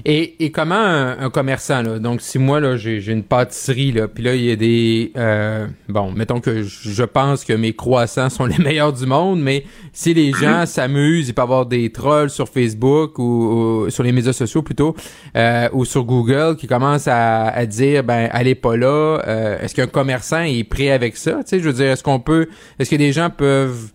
Et, 0.07 0.45
et 0.45 0.51
comment 0.51 0.75
un, 0.75 1.31
commerçant, 1.31 1.81
là, 1.81 1.99
donc 1.99 2.21
si 2.21 2.39
moi, 2.39 2.61
là, 2.61 2.77
j'ai, 2.77 3.01
une 3.11 3.23
pâtisserie, 3.23 3.93
là, 3.93 4.07
puis 4.07 4.23
là, 4.23 4.35
il 4.35 4.45
y 4.45 4.51
a 4.51 4.57
des... 4.57 5.13
Euh, 5.17 5.67
bon, 5.89 6.13
mettons 6.13 6.41
que 6.41 6.63
je 6.63 7.05
pense 7.05 7.43
que 7.45 7.55
mes 7.55 7.73
croissants 7.73 8.29
sont 8.29 8.45
les 8.47 8.59
meilleurs 8.59 8.93
du 8.93 9.07
monde, 9.07 9.41
mais 9.41 9.65
si 9.93 10.13
les 10.13 10.33
mhm. 10.33 10.37
gens 10.37 10.67
s'amusent, 10.67 11.29
il 11.29 11.35
peut 11.35 11.41
y 11.41 11.45
avoir 11.45 11.65
des 11.65 11.91
trolls 11.91 12.29
sur 12.29 12.49
Facebook 12.49 13.19
ou, 13.19 13.87
sur 13.89 14.03
les 14.03 14.13
médias 14.13 14.35
sociaux 14.35 14.63
plutôt, 14.63 14.95
euh, 15.37 15.69
ou 15.73 15.87
sur 15.87 16.05
Google 16.05 16.57
qui 16.57 16.67
commencent 16.67 17.09
à, 17.09 17.47
à 17.47 17.65
dire, 17.65 18.05
ben, 18.05 18.29
allez 18.33 18.55
pas 18.55 18.77
là, 18.77 19.23
euh, 19.27 19.59
est-ce 19.61 19.75
qu'un 19.75 19.87
commerçant 19.87 20.43
est 20.43 20.65
prêt 20.65 20.91
avec 20.91 21.17
ça? 21.17 21.37
Tu 21.37 21.43
sais, 21.47 21.61
je 21.61 21.65
veux 21.65 21.73
dire, 21.73 21.93
est-ce 21.93 22.03
qu'on 22.03 22.21
peut... 22.21 22.49
Est-ce 22.79 22.91
que 22.91 22.97
des 22.97 23.13
gens 23.13 23.31
peuvent 23.31 23.91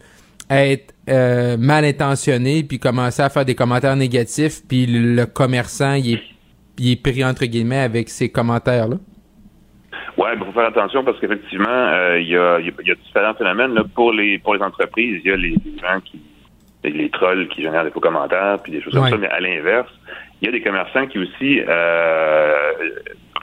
être 0.49 0.93
euh, 1.10 1.58
mal 1.58 1.86
intentionné 1.86 2.63
puis 2.63 2.80
commencer 2.80 3.22
à 3.22 3.30
faire 3.30 3.46
des 3.46 3.56
commentaires 3.56 3.96
négatifs 3.96 4.62
puis 4.68 4.86
le 4.88 5.25
commerçant 5.25 5.94
il 5.94 6.13
est, 6.13 6.22
il 6.78 6.92
est 6.92 7.01
pris 7.01 7.24
entre 7.24 7.46
guillemets 7.46 7.80
avec 7.80 8.10
ces 8.10 8.30
commentaires 8.30 8.88
là 8.88 8.98
Ouais, 10.18 10.32
il 10.34 10.39
faut 10.44 10.51
faire 10.51 10.68
attention 10.68 11.04
parce 11.04 11.18
qu'effectivement, 11.20 11.70
euh, 11.70 12.20
il 12.20 12.28
y, 12.28 12.36
a, 12.36 12.60
y, 12.60 12.68
a, 12.70 12.96
différents 12.96 13.34
phénomènes 13.36 13.74
là. 13.74 13.84
pour 13.96 14.12
les 14.12 14.38
pour 14.38 14.54
les 14.54 14.62
entreprises. 14.62 15.22
Il 15.24 15.30
y 15.30 15.34
a 15.34 15.38
les, 15.38 15.54
gens 15.82 16.01
qui 16.04 16.22
les 16.84 17.10
trolls 17.10 17.48
qui 17.48 17.62
génèrent 17.62 17.86
des 17.86 17.92
faux 17.92 18.01
commentaires 18.01 18.58
puis 18.62 18.74
des 18.74 18.82
choses 18.82 18.94
comme 18.94 19.08
ça, 19.08 19.18
mais 19.18 19.30
à 19.30 19.39
l'inverse, 19.39 19.92
il 20.42 20.46
y 20.46 20.50
a 20.50 20.51
des 20.51 20.62
commerçants 20.62 21.08
qui 21.08 21.20
aussi 21.20 21.62
euh, 21.66 22.72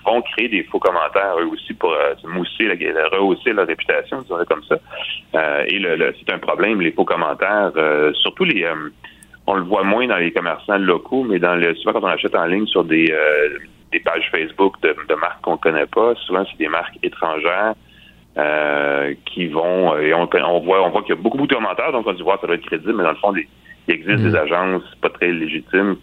vont 0.06 0.22
créer 0.22 0.48
des 0.48 0.62
faux 0.64 0.78
commentaires 0.78 1.36
eux 1.38 1.46
aussi 1.46 1.74
pour 1.74 1.92
euh, 1.92 2.14
mousser, 2.24 2.64
la, 2.64 3.08
rehausser 3.08 3.52
leur 3.52 3.66
réputation, 3.66 4.22
disons 4.22 4.44
comme 4.48 4.62
ça. 4.64 4.76
Euh, 5.34 5.64
et 5.66 5.78
le, 5.78 6.14
c'est 6.18 6.32
un 6.32 6.38
problème, 6.38 6.80
les 6.80 6.92
faux 6.92 7.04
commentaires, 7.04 7.72
euh, 7.76 8.12
surtout 8.14 8.44
les 8.44 8.66
on 9.48 9.54
le 9.54 9.62
voit 9.62 9.84
moins 9.84 10.08
dans 10.08 10.16
les 10.16 10.32
commerçants 10.32 10.78
locaux, 10.78 11.22
mais 11.22 11.38
dans 11.38 11.54
le 11.54 11.74
souvent 11.76 11.92
quand 11.92 12.04
on 12.04 12.08
achète 12.08 12.34
en 12.34 12.46
ligne 12.46 12.66
sur 12.66 12.84
des 12.84 13.14
des 13.92 14.00
pages 14.00 14.28
Facebook 14.32 14.74
de, 14.82 14.94
de 15.08 15.14
marques 15.14 15.40
qu'on 15.42 15.56
connaît 15.56 15.86
pas. 15.86 16.14
Souvent, 16.26 16.44
c'est 16.50 16.58
des 16.58 16.68
marques 16.68 16.98
étrangères 17.02 17.74
qui 19.26 19.46
vont 19.46 19.96
et 19.98 20.12
on, 20.14 20.28
on 20.28 20.60
voit 20.60 20.84
on 20.84 20.90
voit 20.90 21.02
qu'il 21.02 21.14
y 21.14 21.18
a 21.18 21.20
beaucoup, 21.20 21.38
beaucoup 21.38 21.48
de 21.48 21.54
commentaires, 21.54 21.92
donc 21.92 22.06
on 22.06 22.10
se 22.10 22.16
dit 22.16 22.22
voir 22.22 22.40
ça 22.40 22.48
doit 22.48 22.56
être 22.56 22.66
crédible, 22.66 22.94
mais 22.94 23.04
dans 23.04 23.10
le 23.10 23.16
fond, 23.16 23.32
il 23.36 23.94
existe 23.94 24.24
des 24.24 24.34
agences 24.34 24.82
pas 25.00 25.10
très 25.10 25.30
légitimes 25.30 25.96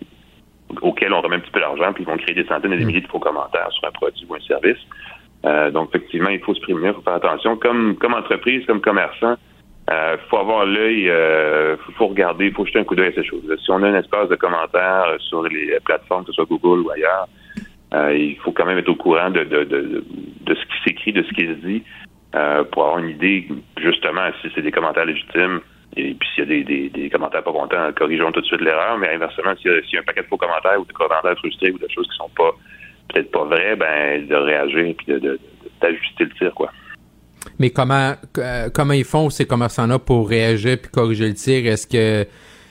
auxquelles 0.81 1.13
on 1.13 1.21
remet 1.21 1.37
un 1.37 1.39
petit 1.39 1.51
peu 1.51 1.59
d'argent, 1.59 1.93
puis 1.93 2.03
ils 2.03 2.07
vont 2.07 2.17
créer 2.17 2.35
des 2.35 2.45
centaines 2.45 2.73
et 2.73 2.77
des 2.77 2.85
milliers 2.85 3.01
de 3.01 3.07
faux 3.07 3.19
commentaires 3.19 3.71
sur 3.71 3.87
un 3.87 3.91
produit 3.91 4.25
ou 4.29 4.35
un 4.35 4.39
service. 4.41 4.77
Euh, 5.45 5.71
donc, 5.71 5.89
effectivement, 5.89 6.29
il 6.29 6.39
faut 6.39 6.53
se 6.53 6.61
prémunir, 6.61 6.91
il 6.91 6.95
faut 6.95 7.01
faire 7.01 7.15
attention. 7.15 7.57
Comme, 7.57 7.95
comme 7.97 8.13
entreprise, 8.13 8.65
comme 8.65 8.81
commerçant, 8.81 9.35
il 9.89 9.93
euh, 9.93 10.17
faut 10.29 10.37
avoir 10.37 10.65
l'œil, 10.65 11.09
euh, 11.09 11.75
faut, 11.97 12.07
regarder, 12.07 12.47
il 12.47 12.53
faut 12.53 12.65
jeter 12.65 12.79
un 12.79 12.85
coup 12.85 12.95
d'œil 12.95 13.09
à 13.09 13.13
ces 13.13 13.25
choses. 13.25 13.43
Si 13.63 13.69
on 13.71 13.83
a 13.83 13.89
un 13.89 13.99
espace 13.99 14.29
de 14.29 14.35
commentaires 14.35 15.15
sur 15.19 15.43
les 15.43 15.77
plateformes, 15.83 16.23
que 16.23 16.31
ce 16.31 16.35
soit 16.35 16.45
Google 16.45 16.85
ou 16.85 16.91
ailleurs, 16.91 17.27
euh, 17.93 18.15
il 18.15 18.37
faut 18.37 18.51
quand 18.51 18.65
même 18.65 18.77
être 18.77 18.89
au 18.89 18.95
courant 18.95 19.29
de, 19.29 19.43
de, 19.43 19.65
de, 19.65 20.03
de 20.41 20.55
ce 20.55 20.61
qui 20.61 20.83
s'écrit, 20.85 21.13
de 21.13 21.23
ce 21.23 21.33
qui 21.33 21.45
se 21.45 21.67
dit, 21.67 21.83
euh, 22.35 22.63
pour 22.63 22.83
avoir 22.83 22.99
une 22.99 23.09
idée, 23.09 23.47
justement, 23.77 24.29
si 24.41 24.49
c'est 24.55 24.61
des 24.61 24.71
commentaires 24.71 25.05
légitimes, 25.05 25.59
et 25.95 26.13
puis 26.13 26.27
s'il 26.33 26.43
y 26.43 26.47
a 26.47 26.49
des, 26.49 26.63
des, 26.63 26.89
des, 26.89 27.09
commentaires 27.09 27.43
pas 27.43 27.51
contents, 27.51 27.91
corrigeons 27.95 28.31
tout 28.31 28.41
de 28.41 28.45
suite 28.45 28.61
l'erreur, 28.61 28.97
mais 28.97 29.13
inversement, 29.13 29.55
s'il 29.61 29.71
y, 29.71 29.93
y, 29.93 29.97
a 29.97 29.99
un 29.99 30.03
paquet 30.03 30.21
de 30.21 30.27
faux 30.27 30.37
commentaires 30.37 30.79
ou 30.79 30.85
des 30.85 30.93
commentaires 30.93 31.37
frustrés 31.37 31.71
ou 31.71 31.77
des 31.77 31.89
choses 31.93 32.07
qui 32.09 32.17
sont 32.17 32.29
pas 32.35 32.51
peut-être 33.09 33.31
pas 33.31 33.43
vraies, 33.45 33.75
ben 33.75 34.25
de 34.27 34.35
réagir 34.35 34.95
puis 34.97 35.05
de, 35.07 35.39
d'ajuster 35.81 36.25
le 36.25 36.31
tir, 36.31 36.53
quoi. 36.55 36.71
Mais 37.59 37.69
comment 37.69 38.13
euh, 38.37 38.69
comment 38.73 38.93
ils 38.93 39.03
font 39.03 39.29
ces 39.29 39.45
commerçants-là 39.45 39.99
pour 39.99 40.29
réagir 40.29 40.77
puis 40.81 40.89
corriger 40.89 41.27
le 41.27 41.33
tir? 41.33 41.65
Est-ce 41.67 41.85
que 41.85 42.27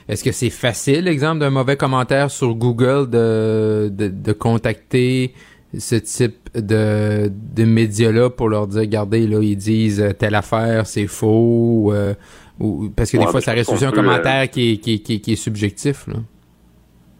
est-ce 0.09 0.23
que 0.23 0.33
c'est 0.33 0.49
facile, 0.49 1.07
exemple 1.07 1.39
d'un 1.39 1.49
mauvais 1.49 1.77
commentaire 1.77 2.29
sur 2.29 2.55
Google, 2.55 3.09
de, 3.09 3.89
de, 3.89 4.09
de 4.09 4.33
contacter 4.33 5.33
ce 5.77 5.95
type 5.95 6.49
de, 6.53 7.31
de 7.31 7.63
médias-là 7.63 8.29
pour 8.29 8.49
leur 8.49 8.67
dire, 8.67 8.81
regardez, 8.81 9.25
là, 9.27 9.39
ils 9.41 9.55
disent 9.55 10.13
telle 10.19 10.35
affaire, 10.35 10.85
c'est 10.85 11.07
faux, 11.07 11.91
euh, 11.93 12.13
ou, 12.63 12.89
parce 12.95 13.11
que 13.11 13.17
des 13.17 13.25
Ouais, 13.25 13.31
fois, 13.31 13.41
ça 13.41 13.51
reste 13.53 13.71
aussi 13.71 13.85
un 13.85 13.91
peut, 13.91 13.97
commentaire 13.97 14.49
qui, 14.49 14.73
est, 14.73 14.77
qui, 14.77 14.93
est- 14.95 14.99
qui, 14.99 15.21
qui 15.21 15.33
est 15.33 15.35
subjectif. 15.35 16.07
Là. 16.07 16.15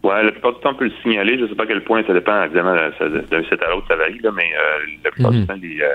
Ouais, 0.04 0.22
la 0.24 0.32
plupart 0.32 0.54
du 0.54 0.60
temps, 0.60 0.72
on 0.72 0.76
peut 0.76 0.86
le 0.86 0.92
signaler. 1.02 1.38
Je 1.40 1.48
sais 1.48 1.56
pas 1.56 1.64
à 1.64 1.68
quel 1.68 1.84
point 1.84 2.04
ça 2.06 2.14
dépend, 2.14 2.44
évidemment, 2.44 2.76
ça- 3.00 3.08
d'un 3.08 3.44
site 3.44 3.62
à 3.62 3.70
l'autre, 3.70 3.88
ça 3.88 3.96
varie, 3.96 4.20
là, 4.20 4.32
mais 4.36 4.44
euh, 4.54 4.86
la 5.04 5.12
plupart 5.12 5.32
Mhm. 5.32 5.40
du 5.42 5.48
temps, 5.48 5.56
les, 5.62 5.82
euh, 5.82 5.94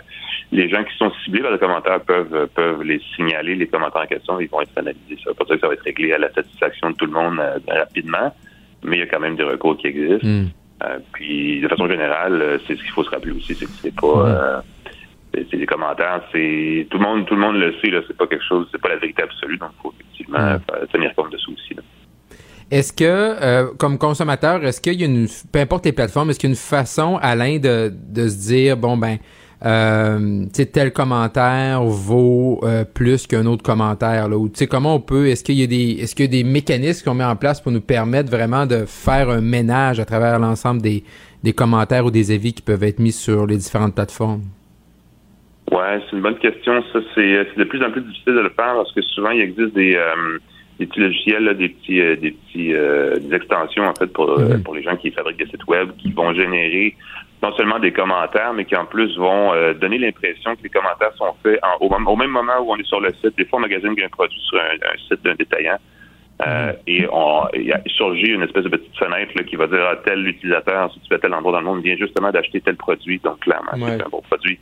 les 0.53 0.69
gens 0.71 0.83
qui 0.83 0.97
sont 0.97 1.13
ciblés 1.25 1.43
par 1.43 1.53
les 1.53 1.59
commentaires 1.59 2.01
peuvent 2.01 2.35
euh, 2.35 2.47
peuvent 2.55 2.83
les 2.83 3.01
signaler, 3.17 3.55
les 3.55 3.67
commentaires 3.67 4.03
en 4.03 4.07
question, 4.07 4.41
ils 4.41 4.49
vont 4.49 4.63
être 4.63 4.71
analysés. 4.77 5.19
Ça 5.23 5.31
veut 5.31 5.35
pas 5.35 5.45
dire 5.45 5.57
que 5.57 5.61
ça 5.61 5.69
va 5.69 5.75
être 5.75 5.83
réglé 5.85 6.13
à 6.15 6.19
la 6.19 6.33
satisfaction 6.33 6.91
de 6.91 6.97
tout 6.97 7.05
le 7.07 7.13
monde 7.13 7.39
euh, 7.39 7.59
rapidement, 7.69 8.35
mais 8.83 8.97
il 8.97 9.01
y 9.01 9.03
a 9.03 9.07
quand 9.07 9.21
même 9.21 9.37
des 9.37 9.43
recours 9.45 9.77
qui 9.77 9.89
existent. 9.89 10.27
Euh, 10.85 10.99
puis, 11.13 11.61
de 11.61 11.69
façon 11.69 11.87
générale, 11.89 12.41
euh, 12.41 12.59
c'est 12.67 12.77
ce 12.77 12.83
qu'il 12.83 12.93
faut 12.93 13.03
se 13.05 13.11
rappeler 13.11 13.33
aussi, 13.33 13.55
c'est 13.55 13.67
que 13.67 13.71
c'est 13.83 13.95
pas... 13.95 14.07
Mhm. 14.57 14.63
C'est 15.33 15.57
des 15.57 15.67
commentaires, 15.67 16.23
c'est 16.33 16.87
tout 16.91 16.99
le 16.99 17.05
monde, 17.05 17.27
tout 17.27 17.35
le 17.35 17.41
monde 17.41 17.57
le 17.57 17.75
sait 17.81 17.91
là. 17.91 18.01
C'est 18.07 18.17
pas 18.17 18.27
quelque 18.27 18.45
chose, 18.45 18.67
c'est 18.73 18.81
pas 18.81 18.89
la 18.89 18.97
vérité 18.97 19.23
absolue, 19.23 19.59
donc 19.59 19.71
il 19.79 19.83
faut 19.83 19.95
effectivement 20.01 20.59
tenir 20.93 21.15
compte 21.15 21.33
de 21.33 21.39
ça 21.39 21.47
aussi. 21.53 21.75
Là. 21.75 21.83
Est-ce 22.71 22.93
que, 22.93 23.05
euh, 23.05 23.73
comme 23.79 23.97
consommateur, 23.97 24.63
est-ce 24.65 24.81
qu'il 24.81 25.01
y 25.01 25.03
a 25.03 25.07
une, 25.07 25.27
peu 25.51 25.59
importe 25.59 25.87
les 25.87 25.93
plateformes, 25.93 26.29
est-ce 26.31 26.39
qu'il 26.39 26.51
y 26.51 26.53
a 26.53 26.55
une 26.55 26.57
façon, 26.57 27.19
Alain, 27.23 27.59
de, 27.59 27.91
de 27.91 28.29
se 28.29 28.37
dire, 28.49 28.77
bon, 28.77 28.99
ben, 28.99 29.17
euh, 29.65 30.45
tu 30.45 30.51
sais, 30.53 30.67
tel 30.67 30.93
commentaire 30.93 31.83
vaut 31.83 32.61
euh, 32.63 32.85
plus 32.85 33.27
qu'un 33.27 33.47
autre 33.47 33.63
commentaire, 33.63 34.29
là, 34.29 34.37
ou 34.37 34.51
tu 34.51 34.59
sais, 34.59 34.67
comment 34.67 34.97
on 34.97 35.01
peut, 35.01 35.29
est-ce 35.29 35.43
qu'il 35.43 35.59
y 35.59 35.63
a 35.63 35.67
des, 35.67 35.93
est-ce 35.93 36.15
qu'il 36.15 36.27
y 36.27 36.29
a 36.29 36.43
des 36.43 36.45
mécanismes 36.45 37.09
qu'on 37.09 37.15
met 37.15 37.25
en 37.25 37.37
place 37.37 37.61
pour 37.61 37.73
nous 37.73 37.81
permettre 37.81 38.31
vraiment 38.31 38.67
de 38.67 38.85
faire 38.85 39.31
un 39.31 39.41
ménage 39.41 39.99
à 39.99 40.05
travers 40.05 40.39
l'ensemble 40.39 40.83
des, 40.83 41.05
des 41.43 41.55
commentaires 41.55 42.05
ou 42.05 42.11
des 42.11 42.33
avis 42.33 42.53
qui 42.53 42.63
peuvent 42.63 42.85
être 42.85 42.99
mis 42.99 43.13
sur 43.13 43.47
les 43.47 43.57
différentes 43.57 43.95
plateformes? 43.95 44.43
Ouais, 45.71 46.01
c'est 46.09 46.17
une 46.17 46.23
bonne 46.23 46.39
question. 46.39 46.83
Ça, 46.93 47.01
c'est 47.15 47.47
c'est 47.51 47.59
de 47.59 47.65
plus 47.65 47.83
en 47.85 47.91
plus 47.91 48.01
difficile 48.03 48.35
de 48.35 48.41
le 48.41 48.49
faire 48.51 48.75
parce 48.75 48.93
que 48.93 49.03
souvent 49.03 49.31
il 49.31 49.41
existe 49.43 49.75
des, 49.75 49.97
euh, 49.97 50.39
des 50.79 50.87
petits 50.87 51.01
logiciels, 51.01 51.45
là, 51.45 51.55
des 51.55 51.69
petits, 51.69 52.01
euh, 52.01 52.17
des 52.17 52.31
petits, 52.31 52.73
euh, 52.75 53.17
des 53.17 53.35
extensions 53.35 53.85
en 53.85 53.95
fait 53.95 54.07
pour 54.13 54.31
euh, 54.31 54.57
Mhm. 54.57 54.63
pour 54.63 54.75
les 54.75 54.83
gens 54.83 54.97
qui 54.97 55.11
fabriquent 55.11 55.39
des 55.39 55.47
sites 55.47 55.67
web 55.67 55.91
qui 55.99 56.13
vont 56.13 56.33
générer 56.33 56.95
non 57.43 57.53
seulement 57.57 57.79
des 57.79 57.93
commentaires, 57.93 58.53
mais 58.55 58.65
qui 58.65 58.75
en 58.77 58.85
plus 58.87 59.17
vont 59.17 59.53
euh, 59.53 59.73
donner 59.75 59.99
l'impression 59.99 60.57
que 60.57 60.63
les 60.63 60.71
commentaires 60.71 61.13
sont 61.17 61.35
faits 61.43 61.61
en- 61.63 61.85
au, 61.85 61.89
au 61.89 62.17
même 62.17 62.31
moment 62.31 62.59
où 62.63 62.73
on 62.73 62.77
est 62.77 62.87
sur 62.87 63.01
le 63.01 63.13
site. 63.15 63.37
Des 63.37 63.45
fois, 63.45 63.59
on 63.59 63.63
magasine 63.63 63.95
un 64.03 64.09
produit 64.09 64.41
sur 64.49 64.59
un, 64.59 64.63
un 64.75 64.99
site 65.09 65.23
d'un 65.25 65.35
détaillant. 65.35 65.79
Euh, 66.47 66.73
et 66.87 67.05
on, 67.11 67.49
il 67.55 67.73
a 67.73 67.81
surgi 67.87 68.27
une 68.31 68.43
espèce 68.43 68.63
de 68.65 68.69
petite 68.69 68.97
fenêtre 68.97 69.33
là, 69.37 69.43
qui 69.43 69.57
va 69.57 69.67
dire 69.67 69.85
à 69.87 69.97
tel 69.97 70.25
utilisateur, 70.27 70.93
si 70.95 71.01
tu 71.01 71.13
es 71.13 71.17
à 71.17 71.19
tel 71.19 71.35
endroit 71.35 71.51
dans 71.53 71.59
le 71.61 71.65
monde, 71.67 71.83
vient 71.83 71.97
justement 71.97 72.31
d'acheter 72.31 72.61
tel 72.61 72.77
produit. 72.77 73.19
Donc, 73.25 73.41
clairement, 73.41 73.73
Ouais. 73.75 73.97
c'est 73.97 74.05
un 74.05 74.09
bon 74.09 74.23
produit. 74.23 74.59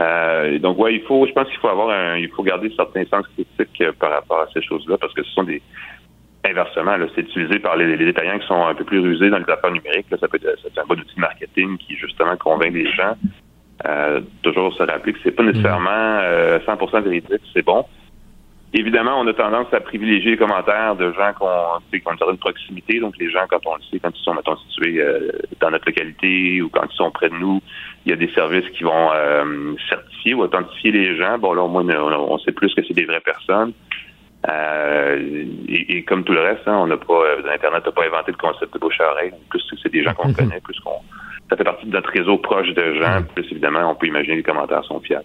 Euh, 0.00 0.58
donc, 0.58 0.78
ouais, 0.78 0.94
il 0.94 1.02
faut, 1.02 1.26
je 1.26 1.32
pense 1.32 1.48
qu'il 1.48 1.58
faut 1.58 1.68
avoir 1.68 1.90
un, 1.90 2.16
il 2.16 2.28
faut 2.28 2.42
garder 2.42 2.70
certains 2.76 3.04
sens 3.06 3.26
critiques 3.28 3.80
euh, 3.80 3.92
par 3.98 4.10
rapport 4.10 4.40
à 4.40 4.46
ces 4.52 4.62
choses-là 4.62 4.98
parce 4.98 5.14
que 5.14 5.22
ce 5.22 5.30
sont 5.32 5.44
des, 5.44 5.62
inversement, 6.44 6.96
c'est 7.14 7.22
utilisé 7.22 7.58
par 7.58 7.76
les, 7.76 7.96
les 7.96 8.04
détaillants 8.04 8.38
qui 8.38 8.46
sont 8.46 8.66
un 8.66 8.74
peu 8.74 8.84
plus 8.84 9.00
rusés 9.00 9.30
dans 9.30 9.38
les 9.38 9.50
affaires 9.50 9.70
numériques. 9.70 10.10
Là, 10.10 10.18
ça 10.18 10.28
peut 10.28 10.38
être, 10.42 10.58
c'est 10.62 10.78
un 10.78 10.84
bon 10.86 10.98
outil 10.98 11.18
marketing 11.18 11.76
qui, 11.78 11.96
justement, 11.96 12.36
convainc 12.36 12.72
les 12.72 12.90
gens. 12.92 13.14
Euh, 13.86 14.20
toujours 14.42 14.72
se 14.72 14.82
rappeler 14.82 15.12
que 15.12 15.18
c'est 15.22 15.32
pas 15.32 15.42
nécessairement 15.42 15.90
euh, 15.90 16.58
100% 16.60 17.02
véridique, 17.02 17.42
c'est 17.52 17.64
bon. 17.64 17.84
Évidemment, 18.72 19.20
on 19.20 19.26
a 19.26 19.32
tendance 19.32 19.72
à 19.72 19.80
privilégier 19.80 20.32
les 20.32 20.36
commentaires 20.36 20.96
de 20.96 21.12
gens 21.12 21.32
qu'on 21.38 21.80
sait 21.90 22.00
qui 22.00 22.08
ont 22.08 22.12
une 22.12 22.18
certaine 22.18 22.38
proximité. 22.38 22.98
Donc, 22.98 23.16
les 23.18 23.30
gens, 23.30 23.46
quand 23.48 23.64
on 23.64 23.76
le 23.76 23.82
sait, 23.90 23.98
quand 24.00 24.10
ils 24.14 24.22
sont, 24.22 24.34
mettons, 24.34 24.56
situés 24.56 25.00
euh, 25.00 25.30
dans 25.60 25.70
notre 25.70 25.86
localité 25.86 26.60
ou 26.60 26.68
quand 26.68 26.84
ils 26.90 26.96
sont 26.96 27.10
près 27.10 27.28
de 27.30 27.34
nous, 27.36 27.62
il 28.04 28.10
y 28.10 28.12
a 28.12 28.16
des 28.16 28.30
services 28.34 28.68
qui 28.70 28.82
vont 28.82 29.10
euh, 29.14 29.74
certifier 29.88 30.34
ou 30.34 30.42
authentifier 30.42 30.90
les 30.90 31.16
gens. 31.16 31.38
Bon, 31.38 31.54
là, 31.54 31.62
au 31.62 31.68
moins, 31.68 31.84
on, 31.88 32.32
on 32.32 32.38
sait 32.38 32.52
plus 32.52 32.74
que 32.74 32.82
c'est 32.86 32.94
des 32.94 33.04
vraies 33.04 33.20
personnes. 33.20 33.72
Euh, 34.48 35.44
et, 35.68 35.96
et 35.96 36.04
comme 36.04 36.24
tout 36.24 36.32
le 36.32 36.40
reste, 36.40 36.66
hein, 36.66 36.76
on 36.76 36.86
n'a 36.86 36.96
pas, 36.96 37.14
euh, 37.14 37.52
Internet 37.52 37.84
n'a 37.84 37.92
pas 37.92 38.04
inventé 38.04 38.32
le 38.32 38.36
concept 38.36 38.74
de 38.74 38.78
bouche 38.78 39.00
à 39.00 39.10
oreille. 39.10 39.32
Plus 39.48 39.62
que 39.70 39.76
c'est 39.82 39.92
des 39.92 40.02
gens 40.02 40.14
qu'on 40.14 40.32
connaît, 40.34 40.60
plus 40.60 40.78
qu'on, 40.80 41.00
ça 41.50 41.56
fait 41.56 41.64
partie 41.64 41.86
de 41.86 41.92
notre 41.92 42.10
réseau 42.10 42.38
proche 42.38 42.72
de 42.74 42.94
gens. 42.94 43.22
Plus 43.34 43.46
évidemment, 43.50 43.90
on 43.90 43.94
peut 43.94 44.06
imaginer 44.06 44.34
que 44.34 44.48
les 44.48 44.54
commentaires 44.54 44.84
sont 44.84 45.00
fiables. 45.00 45.24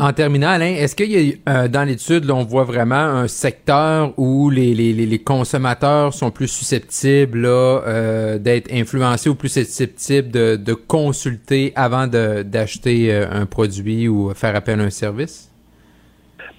En 0.00 0.12
terminant, 0.12 0.50
Alain, 0.50 0.74
est-ce 0.76 0.94
qu'il 0.94 1.10
y 1.10 1.40
a 1.44 1.64
euh, 1.64 1.68
dans 1.68 1.82
l'étude, 1.82 2.30
on 2.30 2.44
voit 2.44 2.62
vraiment 2.62 2.94
un 2.94 3.26
secteur 3.26 4.16
où 4.16 4.48
les, 4.48 4.72
les, 4.72 4.92
les, 4.92 5.18
consommateurs 5.18 6.14
sont 6.14 6.30
plus 6.30 6.46
susceptibles 6.46 7.44
euh, 7.44 8.38
d'être 8.38 8.72
influencés 8.72 9.28
ou 9.28 9.34
plus 9.34 9.52
susceptibles 9.52 10.30
de, 10.30 10.54
de 10.54 10.72
consulter 10.72 11.72
avant 11.74 12.06
d'acheter 12.06 13.12
euh, 13.12 13.26
un 13.28 13.46
produit 13.46 14.06
ou 14.06 14.32
faire 14.34 14.54
appel 14.54 14.78
à 14.80 14.84
un 14.84 14.90
service? 14.90 15.50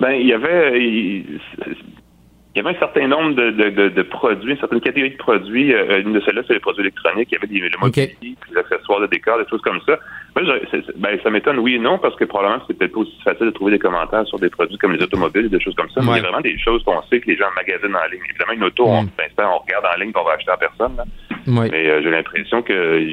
Ben, 0.02 0.12
il 0.12 0.28
y 0.28 0.34
avait, 0.34 1.24
il 2.60 2.66
y 2.66 2.68
avait 2.68 2.76
un 2.76 2.80
certain 2.80 3.08
nombre 3.08 3.36
de, 3.36 3.52
de, 3.52 3.70
de, 3.70 3.90
de 3.90 4.02
produits, 4.02 4.52
une 4.52 4.60
certaine 4.60 4.82
catégorie 4.82 5.12
de 5.12 5.18
produits. 5.18 5.74
Euh, 5.74 6.02
une 6.02 6.12
de 6.12 6.20
celles-là, 6.20 6.42
c'est 6.46 6.54
les 6.54 6.60
produits 6.60 6.82
électroniques. 6.82 7.30
Il 7.32 7.36
y 7.36 7.38
avait 7.38 7.48
des, 7.48 7.60
le 7.60 7.78
mobilier, 7.80 8.18
puis 8.20 8.36
les 8.52 8.58
accessoires 8.58 9.00
de 9.00 9.08
décor, 9.08 9.38
des 9.38 9.48
choses 9.50 9.62
comme 9.62 9.80
ça. 9.86 9.98
Moi, 10.36 10.44
je, 10.46 10.78
ben, 10.98 11.18
ça 11.24 11.30
m'étonne, 11.30 11.60
oui 11.60 11.76
et 11.76 11.80
non, 11.80 11.98
parce 11.98 12.16
que 12.18 12.26
probablement, 12.26 12.62
c'est 12.68 12.78
peut-être 12.78 12.92
pas 12.92 13.00
aussi 13.00 13.18
facile 13.24 13.46
de 13.46 13.52
trouver 13.52 13.72
des 13.72 13.80
commentaires 13.80 14.28
sur 14.28 14.40
des 14.40 14.50
produits 14.50 14.78
comme 14.78 14.92
les 14.92 15.02
automobiles 15.02 15.46
et 15.46 15.50
des 15.50 15.62
choses 15.62 15.76
comme 15.76 15.90
ça. 15.92 16.02
Mais 16.02 16.12
il 16.12 16.16
y 16.16 16.20
a 16.20 16.22
vraiment 16.24 16.42
des 16.42 16.58
choses 16.60 16.84
qu'on 16.84 17.02
sait 17.04 17.22
que 17.22 17.28
les 17.28 17.38
gens 17.38 17.48
magasinent 17.56 17.96
en 17.96 18.12
ligne. 18.12 18.24
Évidemment, 18.30 18.54
une 18.54 18.64
auto, 18.66 18.86
on, 18.86 19.04
Mm. 19.04 19.10
on 19.40 19.58
regarde 19.60 19.86
en 19.96 20.00
ligne, 20.00 20.12
on 20.16 20.24
va 20.24 20.34
acheter 20.34 20.52
en 20.52 20.58
personne. 20.58 20.98
Là. 20.98 21.04
Mais 21.48 21.88
euh, 21.88 22.02
j'ai 22.04 22.12
l'impression 22.12 22.62
que 22.62 23.06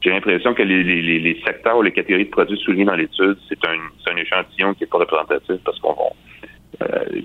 j'ai 0.00 0.10
l'impression 0.10 0.54
que 0.54 0.62
les, 0.62 0.82
les, 0.82 1.18
les, 1.18 1.42
secteurs 1.44 1.76
ou 1.76 1.82
les 1.82 1.92
catégories 1.92 2.24
de 2.24 2.30
produits 2.30 2.58
soulignés 2.58 2.84
dans 2.84 2.94
l'étude, 2.94 3.36
c'est 3.48 3.64
un, 3.66 3.78
c'est 4.04 4.12
un 4.12 4.16
échantillon 4.16 4.74
qui 4.74 4.84
est 4.84 4.88
pas 4.88 4.98
représentatif 4.98 5.56
parce 5.64 5.78
qu'on 5.80 5.92
va 5.92 6.02
euh, 6.02 6.31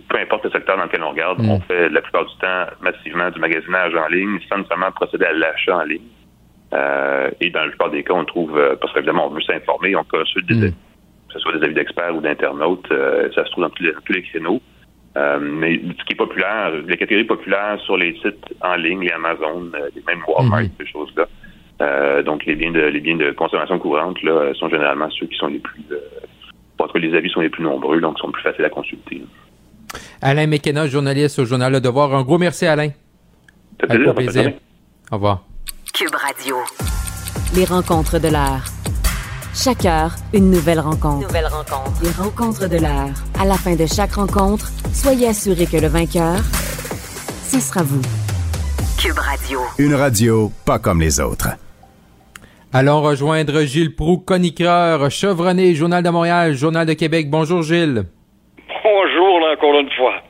peu 0.09 0.17
importe 0.19 0.45
le 0.45 0.51
secteur 0.51 0.77
dans 0.77 0.83
lequel 0.85 1.03
on 1.03 1.09
regarde, 1.11 1.39
Mm. 1.41 1.49
on 1.51 1.59
fait 1.61 1.89
la 1.89 2.01
plupart 2.01 2.25
du 2.25 2.35
temps 2.37 2.65
massivement 2.81 3.29
du 3.29 3.39
magasinage 3.39 3.95
en 3.95 4.07
ligne 4.07 4.39
sans 4.49 4.57
nécessairement 4.57 4.91
procéder 4.91 5.25
à 5.25 5.33
l'achat 5.33 5.77
en 5.77 5.83
ligne. 5.83 6.01
Euh, 6.73 7.29
et 7.39 7.49
dans 7.49 7.61
la 7.61 7.69
plupart 7.69 7.89
des 7.91 8.03
cas, 8.03 8.13
on 8.13 8.25
trouve, 8.25 8.57
euh, 8.57 8.75
parce 8.79 8.93
qu'évidemment, 8.93 9.27
on 9.27 9.29
veut 9.29 9.41
s'informer, 9.41 9.95
on 9.95 10.03
consulte 10.03 10.47
des, 10.47 10.55
Mm. 10.69 10.71
que 10.71 11.33
ce 11.33 11.39
soit 11.39 11.53
des 11.57 11.63
avis 11.63 11.73
d'experts 11.73 12.15
ou 12.15 12.21
d'internautes, 12.21 12.91
euh, 12.91 13.29
ça 13.35 13.45
se 13.45 13.51
trouve 13.51 13.63
dans 13.63 13.69
tous 13.69 13.83
les, 13.83 13.91
dans 13.93 14.01
tous 14.05 14.13
les 14.13 14.23
créneaux. 14.23 14.61
Euh, 15.15 15.39
mais 15.41 15.79
ce 15.97 16.03
qui 16.03 16.13
est 16.13 16.15
populaire, 16.15 16.71
les 16.85 16.97
catégories 16.97 17.25
populaires 17.25 17.79
sur 17.85 17.97
les 17.97 18.13
sites 18.21 18.53
en 18.61 18.75
ligne, 18.75 19.01
les 19.01 19.11
Amazon, 19.11 19.71
euh, 19.73 19.89
les 19.95 20.03
mêmes 20.05 20.21
Walmart, 20.27 20.61
Mhm. 20.63 20.69
ces 20.79 20.85
choses-là. 20.87 21.25
Euh, 21.81 22.21
donc 22.23 22.45
les 22.45 22.55
biens 22.55 22.71
de 22.71 22.81
les 22.81 22.99
biens 22.99 23.17
de 23.17 23.31
consommation 23.31 23.77
courante 23.79 24.21
là, 24.23 24.31
euh, 24.31 24.53
sont 24.55 24.67
généralement 24.67 25.09
ceux 25.11 25.27
qui 25.27 25.37
sont 25.37 25.47
les 25.47 25.59
plus 25.59 25.83
euh, 25.91 25.97
en 26.79 26.85
tout 26.87 26.93
cas, 26.93 26.99
les 26.99 27.15
avis 27.15 27.29
sont 27.29 27.41
les 27.41 27.49
plus 27.49 27.63
nombreux, 27.63 27.99
donc 27.99 28.19
sont 28.19 28.31
plus 28.31 28.43
faciles 28.43 28.65
à 28.65 28.69
consulter. 28.69 29.21
Alain 30.21 30.47
McKenna, 30.47 30.87
journaliste 30.87 31.39
au 31.39 31.45
journal 31.45 31.71
Le 31.71 31.81
Devoir. 31.81 32.13
Un 32.13 32.23
gros 32.23 32.37
merci, 32.37 32.65
Alain. 32.65 32.89
Ça 33.79 34.13
plaisir. 34.13 34.53
Au 35.11 35.15
revoir. 35.15 35.43
Cube 35.93 36.15
Radio. 36.15 36.55
Les 37.55 37.65
rencontres 37.65 38.19
de 38.19 38.27
l'heure. 38.27 38.65
Chaque 39.55 39.85
heure, 39.85 40.15
une 40.33 40.51
nouvelle 40.51 40.79
rencontre. 40.79 41.27
Nouvelle 41.27 41.47
rencontre. 41.47 42.03
Les 42.03 42.11
rencontres 42.11 42.67
de 42.67 42.77
l'heure. 42.77 43.09
À 43.39 43.45
la 43.45 43.55
fin 43.55 43.75
de 43.75 43.85
chaque 43.85 44.13
rencontre, 44.13 44.69
soyez 44.93 45.27
assurés 45.29 45.65
que 45.65 45.77
le 45.77 45.87
vainqueur, 45.87 46.41
ce 47.47 47.59
sera 47.59 47.81
vous. 47.83 48.01
Cube 48.99 49.17
Radio. 49.17 49.59
Une 49.79 49.95
radio 49.95 50.51
pas 50.65 50.79
comme 50.79 51.01
les 51.01 51.19
autres. 51.19 51.49
Allons 52.73 53.01
rejoindre 53.01 53.61
Gilles 53.61 53.95
Proux, 53.95 54.19
chroniqueur 54.19 55.09
chevronné, 55.09 55.73
Journal 55.73 56.03
de 56.03 56.09
Montréal, 56.09 56.53
Journal 56.55 56.85
de 56.85 56.93
Québec. 56.93 57.29
Bonjour 57.29 57.63
Gilles. 57.63 58.03
Encore 59.21 59.79
une 59.79 59.91
fois. 59.91 60.21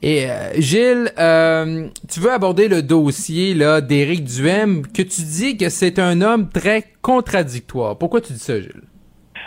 Et 0.00 0.26
euh, 0.26 0.52
Gilles, 0.58 1.10
euh, 1.18 1.88
tu 2.08 2.20
veux 2.20 2.30
aborder 2.30 2.68
le 2.68 2.82
dossier 2.82 3.54
là 3.54 3.80
d'Éric 3.80 4.24
Duhem, 4.24 4.82
que 4.86 5.02
tu 5.02 5.22
dis 5.22 5.56
que 5.56 5.68
c'est 5.70 5.98
un 5.98 6.20
homme 6.20 6.48
très 6.48 6.82
contradictoire. 7.02 7.98
Pourquoi 7.98 8.20
tu 8.20 8.32
dis 8.32 8.38
ça, 8.38 8.60
Gilles? 8.60 8.86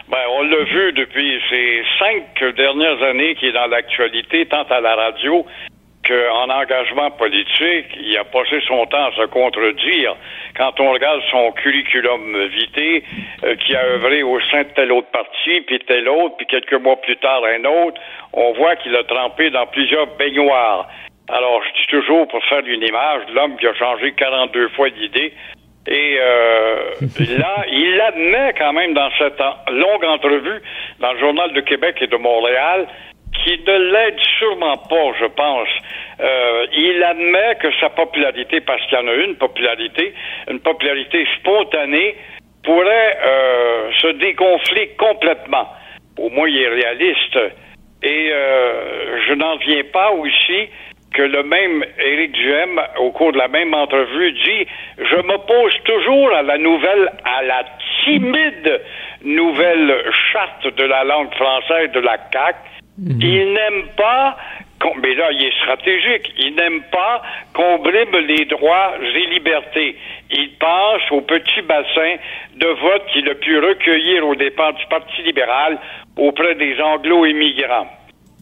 Ben, 0.10 0.18
on 0.30 0.42
l'a 0.44 0.64
vu 0.66 0.92
depuis 0.92 1.40
ces 1.50 1.84
cinq 1.98 2.56
dernières 2.56 3.02
années 3.02 3.34
qui 3.36 3.46
est 3.46 3.54
dans 3.54 3.68
l'actualité, 3.68 4.46
tant 4.46 4.64
à 4.64 4.82
la 4.82 4.96
radio 4.96 5.46
qu'en 6.08 6.50
engagement 6.50 7.12
politique, 7.12 7.88
il 8.00 8.18
a 8.18 8.24
passé 8.24 8.60
son 8.68 8.86
temps 8.88 9.06
à 9.06 9.12
se 9.12 9.26
contredire. 9.28 10.16
Quand 10.58 10.80
on 10.80 10.92
regarde 10.92 11.22
son 11.30 11.52
curriculum 11.52 12.48
vitae, 12.48 13.04
euh, 13.44 13.56
qui 13.56 13.76
a 13.76 13.84
œuvré 13.86 14.24
au 14.24 14.40
sein 14.52 14.64
de 14.64 14.70
tel 14.76 14.92
autre 14.92 15.10
parti, 15.12 15.62
puis 15.62 15.80
tel 15.80 16.10
autre, 16.10 16.38
puis 16.38 16.48
quelques 16.48 16.82
mois 16.82 17.00
plus 17.02 17.18
tard 17.18 17.42
un 17.46 17.66
autre, 17.66 18.02
on 18.34 18.54
voit 18.54 18.76
qu'il 18.78 18.96
a 18.96 19.04
trempé 19.04 19.50
dans 19.50 19.68
plusieurs 19.68 20.08
baignoires. 20.18 20.88
Alors, 21.28 21.62
je 21.64 21.82
dis 21.82 21.88
toujours, 21.88 22.28
pour 22.28 22.44
faire 22.46 22.66
une 22.66 22.84
image, 22.84 23.22
l'homme 23.34 23.56
qui 23.58 23.68
a 23.68 23.74
changé 23.76 24.12
42 24.14 24.70
fois 24.70 24.90
d'idée, 24.90 25.34
et 25.88 26.18
euh, 26.20 26.94
là, 27.38 27.66
il 27.72 28.02
admet 28.02 28.54
quand 28.58 28.74
même 28.74 28.94
dans 28.94 29.10
cette 29.18 29.42
longue 29.72 30.06
entrevue 30.06 30.62
dans 31.00 31.14
le 31.14 31.20
Journal 31.20 31.54
de 31.54 31.62
Québec 31.62 31.98
et 32.02 32.08
de 32.08 32.18
Montréal 32.18 32.88
qui 33.34 33.60
ne 33.66 33.78
l'aide 33.92 34.20
sûrement 34.40 34.78
pas, 34.78 35.14
je 35.20 35.26
pense. 35.26 35.70
Euh, 36.20 36.66
il 36.74 37.04
admet 37.04 37.56
que 37.60 37.68
sa 37.80 37.90
popularité, 37.90 38.62
parce 38.62 38.82
qu'il 38.88 38.98
y 38.98 39.02
en 39.02 39.08
a 39.08 39.14
une 39.14 39.36
popularité, 39.36 40.14
une 40.50 40.60
popularité 40.60 41.26
spontanée, 41.40 42.16
pourrait 42.64 43.18
euh, 43.26 43.92
se 44.00 44.08
dégonfler 44.08 44.90
complètement. 44.98 45.68
Au 46.18 46.30
moins, 46.30 46.48
il 46.48 46.62
est 46.62 46.68
réaliste. 46.68 47.40
Et 48.04 48.30
euh, 48.32 49.20
je 49.28 49.34
n'en 49.34 49.58
viens 49.58 49.84
pas 49.92 50.12
aussi 50.12 50.70
que 51.14 51.24
le 51.24 51.44
même 51.44 51.84
Éric 52.00 52.32
Duhem, 52.32 52.82
au 53.00 53.12
cours 53.12 53.34
de 53.34 53.38
la 53.38 53.48
même 53.48 53.74
entrevue, 53.74 54.32
dit 54.32 54.68
Je 54.98 55.22
m'oppose 55.22 55.74
toujours 55.84 56.34
à 56.34 56.42
la 56.42 56.58
nouvelle, 56.58 57.12
à 57.26 57.44
la 57.44 57.64
timide 58.04 58.82
nouvelle 59.24 60.04
charte 60.32 60.68
de 60.76 60.84
la 60.84 61.04
langue 61.04 61.34
française 61.36 61.92
de 61.92 62.00
la 62.00 62.18
CAQ 62.32 62.58
Mhm. 62.98 63.20
Il 63.22 63.54
n'aime 63.54 63.88
pas, 63.96 64.38
mais 65.02 65.14
là, 65.16 65.32
il 65.32 65.46
est 65.46 65.58
stratégique, 65.62 66.34
il 66.38 66.56
n'aime 66.56 66.82
pas 66.92 67.22
qu'on 67.54 67.80
brime 67.80 68.18
les 68.28 68.46
droits 68.46 68.94
et 69.02 69.26
libertés. 69.28 69.96
Il 70.30 70.52
pense 70.58 71.02
au 71.12 71.22
petit 71.22 71.62
bassin 71.62 72.16
de 72.56 72.68
vote 72.68 73.06
qu'il 73.14 73.30
a 73.30 73.36
pu 73.36 73.60
recueillir 73.60 74.28
au 74.28 74.36
départ 74.36 74.74
du 74.74 74.86
Parti 74.88 75.22
libéral 75.24 75.80
auprès 76.18 76.56
des 76.56 76.80
anglo-immigrants. 76.82 77.88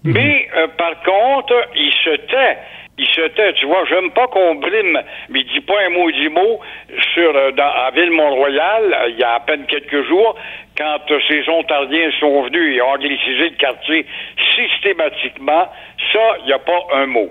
Mhm. 0.04 0.14
Mais, 0.14 0.48
euh, 0.56 0.68
par 0.78 1.02
contre, 1.04 1.56
il 1.76 1.94
se 2.04 2.16
tait 2.28 2.58
il 3.00 3.08
se 3.08 3.22
tait. 3.30 3.54
Tu 3.54 3.66
vois, 3.66 3.86
j'aime 3.86 4.12
pas 4.12 4.28
qu'on 4.28 4.56
brime, 4.56 5.02
mais 5.30 5.40
il 5.40 5.48
dit 5.48 5.62
pas 5.62 5.82
un 5.86 5.90
mot 5.90 6.12
du 6.12 6.30
mot 6.30 6.60
sur, 7.14 7.36
euh, 7.36 7.52
dans, 7.52 7.64
à 7.64 7.92
Ville-Mont-Royal, 7.92 8.94
euh, 8.94 9.10
il 9.10 9.18
y 9.18 9.24
a 9.24 9.36
à 9.36 9.40
peine 9.40 9.66
quelques 9.68 10.06
jours, 10.08 10.36
quand 10.80 11.12
euh, 11.12 11.20
ces 11.28 11.48
Ontariens 11.50 12.10
sont 12.20 12.44
venus 12.44 12.78
et 12.78 12.82
ont 12.82 12.92
anglicisé 12.92 13.50
le 13.50 13.58
quartier 13.58 14.06
systématiquement, 14.56 15.68
ça, 16.14 16.38
il 16.40 16.46
n'y 16.46 16.54
a 16.54 16.60
pas 16.60 16.88
un 16.94 17.06
mot. 17.06 17.30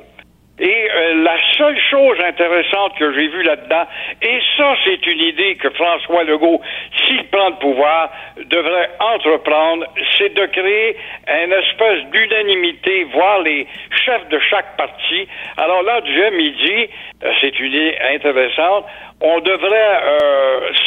Et 0.60 0.90
euh, 0.90 1.22
la 1.22 1.36
seule 1.56 1.78
chose 1.88 2.18
intéressante 2.20 2.98
que 2.98 3.12
j'ai 3.12 3.28
vue 3.28 3.44
là-dedans, 3.44 3.86
et 4.20 4.40
ça 4.56 4.74
c'est 4.84 5.06
une 5.06 5.20
idée 5.20 5.54
que 5.54 5.70
François 5.70 6.24
Legault, 6.24 6.60
s'il 7.06 7.24
prend 7.28 7.50
le 7.50 7.54
pouvoir, 7.60 8.10
devrait 8.44 8.90
entreprendre, 8.98 9.86
c'est 10.18 10.34
de 10.34 10.46
créer 10.46 10.96
une 11.28 11.52
espèce 11.52 12.04
d'unanimité, 12.10 13.04
voir 13.04 13.40
les 13.42 13.68
chefs 14.04 14.28
de 14.30 14.38
chaque 14.50 14.76
parti. 14.76 15.28
Alors 15.56 15.84
là, 15.84 16.00
Dieu 16.00 16.28
dit, 16.30 16.88
euh, 17.22 17.32
c'est 17.40 17.58
une 17.60 17.72
idée 17.72 17.96
intéressante, 18.12 18.84
on 19.20 19.38
devrait 19.40 20.00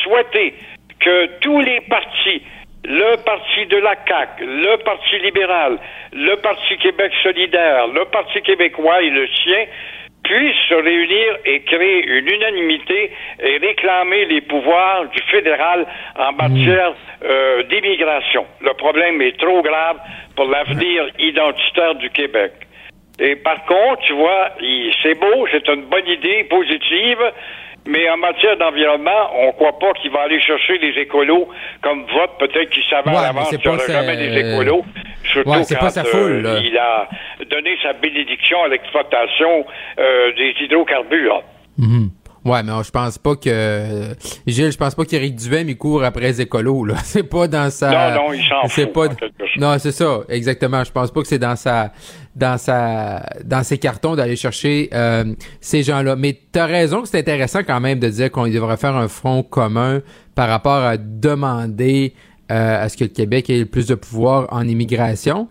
souhaiter 0.04 0.54
que 1.01 1.25
tous 1.39 1.59
les 1.59 1.81
partis 1.81 2.41
le 2.83 3.15
Parti 3.23 3.65
de 3.67 3.77
la 3.77 3.95
CAQ, 4.07 4.43
le 4.43 4.77
Parti 4.83 5.19
libéral, 5.19 5.77
le 6.13 6.35
Parti 6.37 6.77
Québec 6.77 7.11
solidaire, 7.21 7.87
le 7.87 8.05
Parti 8.05 8.41
québécois 8.41 9.03
et 9.03 9.09
le 9.09 9.27
sien 9.27 9.65
puissent 10.23 10.67
se 10.69 10.75
réunir 10.75 11.37
et 11.45 11.61
créer 11.61 12.05
une 12.05 12.27
unanimité 12.27 13.11
et 13.39 13.57
réclamer 13.57 14.25
les 14.25 14.41
pouvoirs 14.41 15.05
du 15.09 15.21
fédéral 15.29 15.85
en 16.17 16.31
matière 16.31 16.93
euh, 17.23 17.63
d'immigration. 17.63 18.45
Le 18.61 18.73
problème 18.73 19.21
est 19.21 19.37
trop 19.39 19.61
grave 19.61 19.97
pour 20.35 20.45
l'avenir 20.45 21.07
identitaire 21.19 21.95
du 21.95 22.09
Québec. 22.11 22.53
Et 23.19 23.35
par 23.35 23.65
contre, 23.65 24.01
tu 24.03 24.13
vois, 24.13 24.49
c'est 25.03 25.15
beau, 25.15 25.47
c'est 25.51 25.67
une 25.67 25.83
bonne 25.83 26.07
idée 26.07 26.43
positive, 26.45 27.19
mais 27.86 28.10
en 28.10 28.17
matière 28.17 28.58
d'environnement, 28.58 29.32
on 29.36 29.48
ne 29.48 29.52
croit 29.54 29.78
pas 29.80 29.91
qu'il 29.94 30.12
va 30.12 30.22
aller 30.22 30.39
chercher 30.41 30.78
les 30.78 31.02
écolos 31.02 31.48
comme 31.82 32.02
vote. 32.02 32.32
Peut-être 32.39 32.70
qu'il 32.70 32.84
savait 32.84 33.10
à 33.10 33.22
l'avance 33.22 33.50
qu'il 33.50 33.60
n'y 33.60 33.67
aurait 33.67 33.88
jamais 33.88 34.17
des 34.17 34.38
écolos. 34.38 34.84
Surtout 35.24 35.50
quand 35.50 35.98
euh, 35.98 36.60
il 36.63 36.78
a 36.78 37.08
donné 37.50 37.78
sa 37.82 37.94
bénédiction 37.94 38.63
à 38.63 38.67
l'exploitation 38.67 39.65
euh, 40.00 40.32
des 40.34 40.54
hydrocarbures. 40.62 41.44
Mm 41.78 42.08
Ouais, 42.44 42.63
mais 42.63 42.72
je 42.84 42.89
pense 42.89 43.20
pas 43.20 43.36
que 43.36 44.15
Gilles, 44.48 44.72
je 44.72 44.78
pense 44.78 44.96
pas 44.96 45.06
qu'Éric 45.06 45.36
Duhem 45.36 45.70
il 45.70 45.78
court 45.78 46.04
après 46.04 46.24
les 46.24 46.41
écolos 46.41 46.86
là. 46.86 46.96
C'est 47.04 47.30
pas 47.30 47.48
dans 47.48 47.70
sa 47.70 47.91
Non 48.15 48.24
non, 48.24 48.34
il 48.34 48.44
s'en 48.44 48.67
fout. 48.67 48.91
Pas... 48.91 49.10
Non, 49.58 49.78
c'est 49.78 49.91
ça, 49.91 50.22
exactement. 50.28 50.84
Je 50.84 50.91
pense 50.91 51.12
pas 51.12 51.22
que 51.22 51.28
c'est 51.28 51.38
dans 51.38 51.56
sa 51.56 51.91
dans 52.36 52.58
sa 52.58 53.24
dans 53.44 53.63
ses 53.63 53.78
cartons 53.78 54.15
d'aller 54.15 54.36
chercher 54.36 54.89
euh, 54.94 55.24
ces 55.60 55.84
gens-là. 55.84 56.15
Mais 56.15 56.34
tu 56.54 56.60
as 56.60 56.65
raison 56.65 57.02
que 57.02 57.08
c'est 57.08 57.20
intéressant 57.20 57.60
quand 57.65 57.80
même 57.80 58.00
de 58.00 58.08
dire 58.08 58.32
qu'on 58.32 58.48
devrait 58.48 58.78
faire 58.78 58.96
un 58.96 59.08
front 59.08 59.44
commun 59.44 60.02
par 60.36 60.48
rapport 60.48 60.84
à 60.84 60.98
demander 60.98 62.13
euh, 62.52 62.84
à 62.84 62.89
ce 62.89 62.98
que 62.98 63.04
le 63.04 63.10
Québec 63.10 63.50
ait 63.50 63.60
le 63.60 63.65
plus 63.65 63.88
de 63.88 63.96
pouvoir 63.96 64.48
en 64.52 64.67
immigration. 64.67 65.48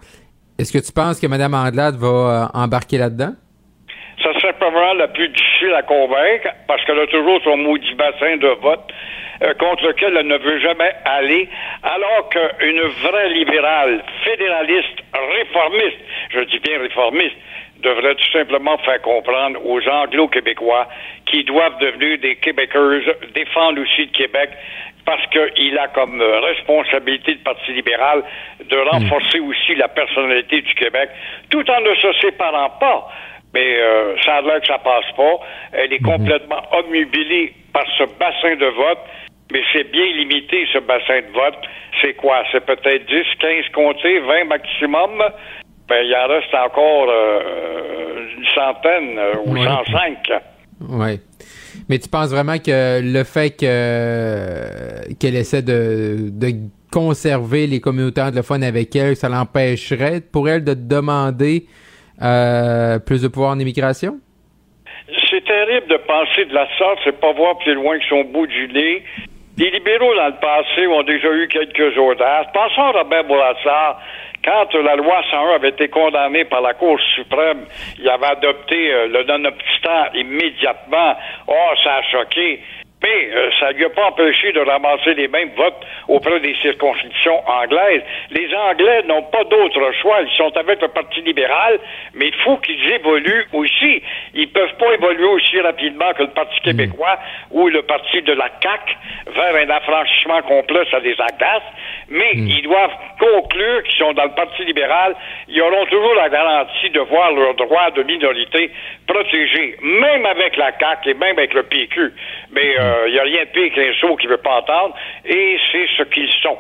Est-ce 0.59 0.73
que 0.73 0.85
tu 0.85 0.93
penses 0.93 1.21
que 1.21 1.27
Mme 1.27 1.55
Andelade 1.55 1.97
va 1.97 2.09
euh, 2.09 2.47
embarquer 2.59 2.99
là-dedans? 2.99 3.33
ça 4.23 4.35
serait 4.35 4.53
probablement 4.55 4.95
la 4.95 5.09
plus 5.09 5.29
difficile 5.29 5.73
à 5.75 5.83
convaincre 5.83 6.49
parce 6.66 6.85
qu'elle 6.85 6.99
a 6.99 7.07
toujours 7.07 7.40
son 7.43 7.57
maudit 7.57 7.95
bassin 7.95 8.37
de 8.37 8.49
vote 8.61 8.93
euh, 9.43 9.55
contre 9.55 9.87
lequel 9.87 10.14
elle 10.16 10.27
ne 10.27 10.37
veut 10.37 10.61
jamais 10.61 10.93
aller, 11.05 11.49
alors 11.83 12.29
qu'une 12.29 12.83
vraie 13.03 13.31
libérale, 13.31 14.05
fédéraliste, 14.25 14.99
réformiste, 15.14 15.99
je 16.31 16.40
dis 16.40 16.59
bien 16.61 16.79
réformiste, 16.79 17.37
devrait 17.83 18.14
tout 18.14 18.33
simplement 18.33 18.77
faire 18.79 19.01
comprendre 19.03 19.59
aux 19.64 19.81
anglo-québécois 19.88 20.88
qui 21.27 21.45
doivent 21.45 21.79
devenir 21.81 22.19
des 22.19 22.37
Québécoises, 22.37 23.05
défendre 23.35 23.81
aussi 23.81 24.03
le 24.03 24.12
Québec, 24.12 24.51
parce 25.05 25.27
qu'il 25.29 25.79
a 25.79 25.88
comme 25.88 26.21
responsabilité 26.21 27.35
de 27.35 27.40
Parti 27.40 27.73
libéral 27.73 28.23
de 28.64 28.77
renforcer 28.77 29.40
aussi 29.40 29.75
la 29.75 29.88
personnalité 29.88 30.61
du 30.61 30.75
Québec, 30.75 31.11
tout 31.49 31.69
en 31.71 31.81
ne 31.81 31.95
se 31.95 32.12
séparant 32.21 32.71
pas 32.79 33.09
mais 33.55 33.79
euh, 33.79 34.14
ça 34.25 34.37
a 34.37 34.40
l'air 34.43 34.61
que 34.61 34.66
ça 34.66 34.79
passe 34.79 35.11
pas. 35.16 35.40
Elle 35.73 35.93
est 35.93 36.01
mhm. 36.01 36.19
complètement 36.19 36.62
obnubilée 36.73 37.53
par 37.73 37.85
ce 37.99 38.05
bassin 38.19 38.57
de 38.57 38.66
vote, 38.66 38.99
mais 39.53 39.62
c'est 39.73 39.90
bien 39.90 40.07
limité, 40.07 40.66
ce 40.73 40.79
bassin 40.79 41.21
de 41.21 41.33
vote. 41.33 41.59
C'est 42.01 42.14
quoi? 42.14 42.45
C'est 42.53 42.64
peut-être 42.64 43.07
10, 43.07 43.25
15 43.38 43.69
comtés, 43.73 44.21
20 44.21 44.45
maximum? 44.45 45.23
Ben, 45.90 46.07
il 46.07 46.14
en 46.14 46.29
reste 46.29 46.55
encore 46.55 47.09
euh, 47.11 48.29
une 48.37 48.46
centaine 48.55 49.18
euh, 49.18 49.35
ou 49.44 49.57
105. 49.57 50.18
Oui. 50.88 51.18
Mais 51.88 51.98
tu 51.98 52.09
penses 52.09 52.31
vraiment 52.31 52.59
que 52.59 53.00
le 53.03 53.24
fait 53.24 53.50
que 53.50 55.12
qu'elle 55.18 55.35
essaie 55.35 55.62
de, 55.62 56.31
de 56.31 56.53
conserver 56.92 57.66
les 57.66 57.81
communautés 57.81 58.20
anglophones 58.20 58.62
avec 58.62 58.94
elle, 58.94 59.16
ça 59.16 59.29
l'empêcherait 59.29 60.20
pour 60.20 60.48
elle 60.48 60.62
de 60.62 60.74
demander 60.74 61.64
euh, 62.22 63.00
plus 63.00 63.22
de 63.22 63.29
pouvoir 63.29 63.50
en 63.50 63.59
immigration? 63.59 64.20
C'est 65.29 65.44
terrible 65.44 65.88
de 65.88 65.96
penser 65.96 66.44
de 66.44 66.55
la 66.55 66.68
sorte, 66.79 67.00
c'est 67.03 67.18
pas 67.18 67.33
voir 67.33 67.59
plus 67.59 67.74
loin 67.74 67.98
que 67.98 68.05
son 68.09 68.22
bout 68.24 68.46
du 68.46 68.68
nez. 68.68 69.03
Les 69.59 69.70
libéraux, 69.70 70.14
dans 70.14 70.29
le 70.29 70.40
passé, 70.40 70.87
ont 70.87 71.03
déjà 71.03 71.33
eu 71.33 71.48
quelques 71.48 71.98
audaces. 71.98 72.46
Pensons 72.55 72.83
à 72.83 72.92
Robert 72.92 73.24
Bourassa. 73.24 73.98
Quand 74.42 74.72
la 74.72 74.96
loi 74.96 75.22
101 75.31 75.55
avait 75.57 75.68
été 75.68 75.88
condamnée 75.88 76.44
par 76.46 76.62
la 76.62 76.72
Cour 76.72 76.98
suprême, 77.14 77.66
il 77.98 78.09
avait 78.09 78.26
adopté 78.26 78.92
euh, 78.92 79.07
le 79.09 79.24
non-obstant 79.24 80.12
immédiatement. 80.14 81.14
Oh, 81.46 81.70
ça 81.85 81.96
a 81.96 82.03
choqué. 82.03 82.61
Mais 83.11 83.29
euh, 83.35 83.51
ça 83.59 83.68
ne 83.73 83.79
lui 83.79 83.85
a 83.85 83.90
pas 83.90 84.07
empêché 84.07 84.53
de 84.53 84.61
ramasser 84.61 85.14
les 85.14 85.27
mêmes 85.29 85.51
votes 85.57 85.83
auprès 86.09 86.38
des 86.40 86.55
circonscriptions 86.62 87.40
anglaises. 87.49 88.03
Les 88.31 88.49
Anglais 88.55 89.03
n'ont 89.07 89.23
pas 89.25 89.44
d'autre 89.44 89.81
choix. 90.01 90.18
Ils 90.23 90.37
sont 90.37 90.57
avec 90.57 90.81
le 90.81 90.88
Parti 90.88 91.20
libéral, 91.23 91.79
mais 92.14 92.29
il 92.29 92.35
faut 92.44 92.57
qu'ils 92.59 92.90
évoluent 92.92 93.46
aussi. 93.53 94.03
Ils 94.35 94.49
peuvent 94.51 94.75
pas 94.79 94.92
évoluer 94.94 95.25
aussi 95.27 95.61
rapidement 95.61 96.12
que 96.16 96.23
le 96.23 96.31
Parti 96.31 96.59
Mm. 96.61 96.64
québécois 96.64 97.18
ou 97.51 97.68
le 97.68 97.83
Parti 97.83 98.23
de 98.23 98.33
la 98.33 98.49
CAQ 98.62 98.96
vers 99.35 99.55
un 99.57 99.70
affranchissement 99.70 100.42
complet, 100.42 100.81
ça 100.90 100.99
les 101.01 101.14
agace, 101.20 101.62
mais 102.09 102.31
Mm. 102.35 102.46
ils 102.49 102.62
doivent 102.62 102.96
conclure 103.18 103.83
qu'ils 103.85 103.99
sont 103.99 104.12
dans 104.12 104.25
le 104.25 104.35
Parti 104.35 104.64
libéral. 104.64 105.14
Ils 105.49 105.61
auront 105.62 105.87
toujours 105.87 106.14
la 106.14 106.29
garantie 106.29 106.90
de 106.90 107.01
voir 107.01 107.33
leurs 107.33 107.55
droits 107.55 107.90
de 107.90 108.03
minorité 108.03 108.70
protégés, 109.07 109.77
même 109.83 110.27
avec 110.27 110.57
la 110.57 110.70
CAQ 110.79 111.11
et 111.11 111.14
même 111.14 111.38
avec 111.38 111.55
le 111.55 111.62
PQ. 111.64 112.12
Mais 112.53 112.75
euh, 112.79 112.99
il 113.06 113.12
n'y 113.12 113.18
a 113.18 113.22
rien 113.22 113.44
de 113.44 113.50
pire 113.50 113.74
qu'un 113.74 113.92
saut 114.00 114.16
qui 114.16 114.26
ne 114.26 114.32
veut 114.32 114.38
pas 114.38 114.58
entendre, 114.60 114.94
et 115.24 115.56
c'est 115.72 115.86
ce 115.96 116.02
qu'ils 116.04 116.30
sont. 116.42 116.56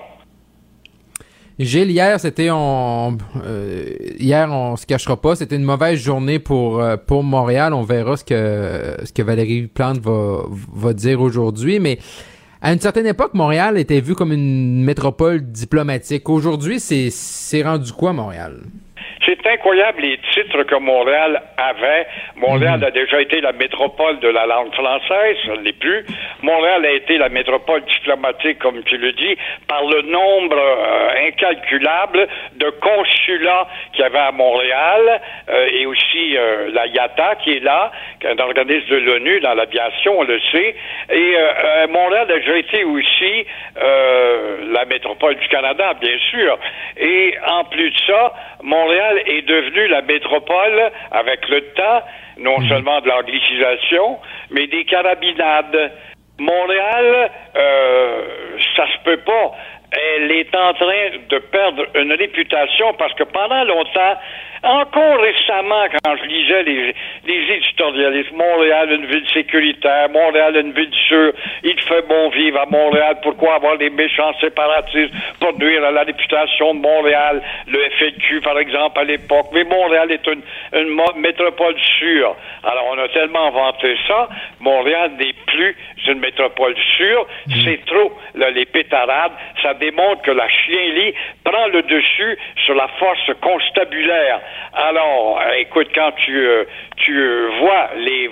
Gilles, 1.58 1.90
hier, 1.90 2.18
c'était 2.18 2.48
on 2.50 3.18
euh, 3.44 3.84
hier, 4.18 4.50
on 4.50 4.76
se 4.76 4.86
cachera 4.86 5.20
pas, 5.20 5.36
c'était 5.36 5.56
une 5.56 5.64
mauvaise 5.64 6.02
journée 6.02 6.38
pour 6.38 6.80
euh, 6.80 6.96
pour 6.96 7.22
Montréal. 7.22 7.74
On 7.74 7.82
verra 7.82 8.16
ce 8.16 8.24
que 8.24 9.04
ce 9.04 9.12
que 9.12 9.20
Valérie 9.20 9.66
Plante 9.66 9.98
va 9.98 10.44
va 10.48 10.92
dire 10.94 11.20
aujourd'hui, 11.20 11.78
mais 11.78 11.98
à 12.62 12.72
une 12.72 12.80
certaine 12.80 13.06
époque, 13.06 13.34
Montréal 13.34 13.76
était 13.76 14.00
vu 14.00 14.14
comme 14.14 14.32
une 14.32 14.82
métropole 14.84 15.42
diplomatique. 15.42 16.30
Aujourd'hui, 16.30 16.80
c'est 16.80 17.10
c'est 17.10 17.62
rendu 17.62 17.92
quoi 17.92 18.14
Montréal? 18.14 18.62
C'est 19.42 19.52
incroyable 19.52 20.02
les 20.02 20.18
titres 20.34 20.62
que 20.64 20.74
Montréal 20.74 21.42
avait. 21.56 22.06
Montréal 22.36 22.84
a 22.84 22.90
déjà 22.90 23.20
été 23.20 23.40
la 23.40 23.52
métropole 23.52 24.18
de 24.20 24.28
la 24.28 24.46
langue 24.46 24.72
française, 24.74 25.36
ça 25.46 25.52
ne 25.52 25.62
l'est 25.62 25.78
plus. 25.78 26.04
Montréal 26.42 26.84
a 26.84 26.90
été 26.90 27.16
la 27.16 27.28
métropole 27.28 27.82
diplomatique, 27.84 28.58
comme 28.58 28.82
tu 28.84 28.98
le 28.98 29.12
dis, 29.12 29.36
par 29.66 29.84
le 29.84 30.02
nombre 30.02 30.58
euh, 30.58 31.28
incalculable 31.28 32.28
de 32.56 32.70
consulats 32.70 33.66
qu'il 33.92 34.02
y 34.02 34.06
avait 34.06 34.18
à 34.18 34.32
Montréal 34.32 35.20
euh, 35.48 35.66
et 35.72 35.86
aussi 35.86 36.36
euh, 36.36 36.70
la 36.72 36.86
IATA 36.86 37.36
qui 37.36 37.56
est 37.56 37.64
là, 37.64 37.92
qui 38.20 38.26
est 38.26 38.30
un 38.30 38.38
organisme 38.38 38.88
de 38.90 38.96
l'ONU 38.96 39.40
dans 39.40 39.54
l'aviation, 39.54 40.18
on 40.18 40.24
le 40.24 40.40
sait. 40.52 40.74
Et 41.12 41.36
Montréal 41.88 42.30
a 42.30 42.38
déjà 42.38 42.56
été 42.56 42.84
aussi 42.84 43.46
la 43.76 44.84
métropole 44.84 45.36
du 45.36 45.48
Canada, 45.48 45.94
bien 46.00 46.16
sûr. 46.30 46.58
Et 46.98 47.34
en 47.46 47.64
plus 47.64 47.90
de 47.90 48.00
ça, 48.06 48.32
Montréal 48.62 49.22
est 49.30 49.42
devenu 49.42 49.86
la 49.88 50.02
métropole, 50.02 50.90
avec 51.10 51.48
le 51.48 51.60
temps, 51.74 52.02
non 52.38 52.60
seulement 52.68 53.00
de 53.00 53.08
l'anglicisation, 53.08 54.18
mais 54.50 54.66
des 54.66 54.84
carabinades. 54.84 55.92
Montréal, 56.38 57.30
euh, 57.54 58.22
ça 58.74 58.86
se 58.86 59.04
peut 59.04 59.18
pas. 59.18 59.52
Elle 59.92 60.30
est 60.30 60.54
en 60.54 60.72
train 60.74 61.18
de 61.28 61.38
perdre 61.38 61.86
une 61.94 62.12
réputation 62.12 62.94
parce 62.94 63.12
que 63.14 63.24
pendant 63.24 63.64
longtemps, 63.64 64.16
encore 64.62 65.18
récemment, 65.20 65.86
quand 66.04 66.16
je 66.16 66.24
lisais 66.24 66.62
les, 66.64 66.94
les 67.26 67.54
éditorialistes, 67.54 68.32
Montréal, 68.32 68.92
une 68.92 69.06
ville 69.06 69.26
sécuritaire, 69.32 70.10
Montréal, 70.10 70.56
une 70.56 70.72
ville 70.72 70.92
sûre, 71.08 71.32
il 71.62 71.80
fait 71.80 72.06
bon 72.06 72.28
vivre 72.28 72.60
à 72.60 72.66
Montréal, 72.66 73.16
pourquoi 73.22 73.54
avoir 73.54 73.78
des 73.78 73.88
méchants 73.88 74.32
séparatistes 74.38 75.14
pour 75.40 75.58
nuire 75.58 75.82
à 75.84 75.90
la 75.90 76.02
réputation 76.02 76.74
de 76.74 76.80
Montréal, 76.80 77.42
le 77.68 77.78
FLQ, 77.98 78.42
par 78.42 78.58
exemple, 78.58 78.98
à 78.98 79.04
l'époque. 79.04 79.46
Mais 79.54 79.64
Montréal 79.64 80.12
est 80.12 80.26
une, 80.26 80.42
une 80.74 81.20
métropole 81.20 81.76
sûre. 81.98 82.36
Alors, 82.62 82.86
on 82.92 82.98
a 82.98 83.08
tellement 83.08 83.50
vanté 83.50 83.96
ça, 84.06 84.28
Montréal 84.60 85.12
n'est 85.18 85.34
plus 85.46 85.74
une 86.06 86.20
métropole 86.20 86.74
sûre, 86.96 87.26
c'est 87.64 87.84
trop, 87.86 88.12
là, 88.34 88.50
les 88.50 88.66
pétarades, 88.66 89.32
ça 89.62 89.74
démontre 89.80 90.22
que 90.22 90.30
la 90.30 90.48
chienlit 90.48 91.14
prend 91.44 91.66
le 91.68 91.82
dessus 91.82 92.38
sur 92.64 92.74
la 92.74 92.88
force 92.98 93.30
constabulaire. 93.40 94.40
Alors, 94.74 95.40
écoute, 95.58 95.88
quand 95.94 96.12
tu, 96.12 96.36
euh, 96.36 96.64
tu 96.96 97.16
euh, 97.16 97.48
vois 97.58 97.90
les... 97.96 98.30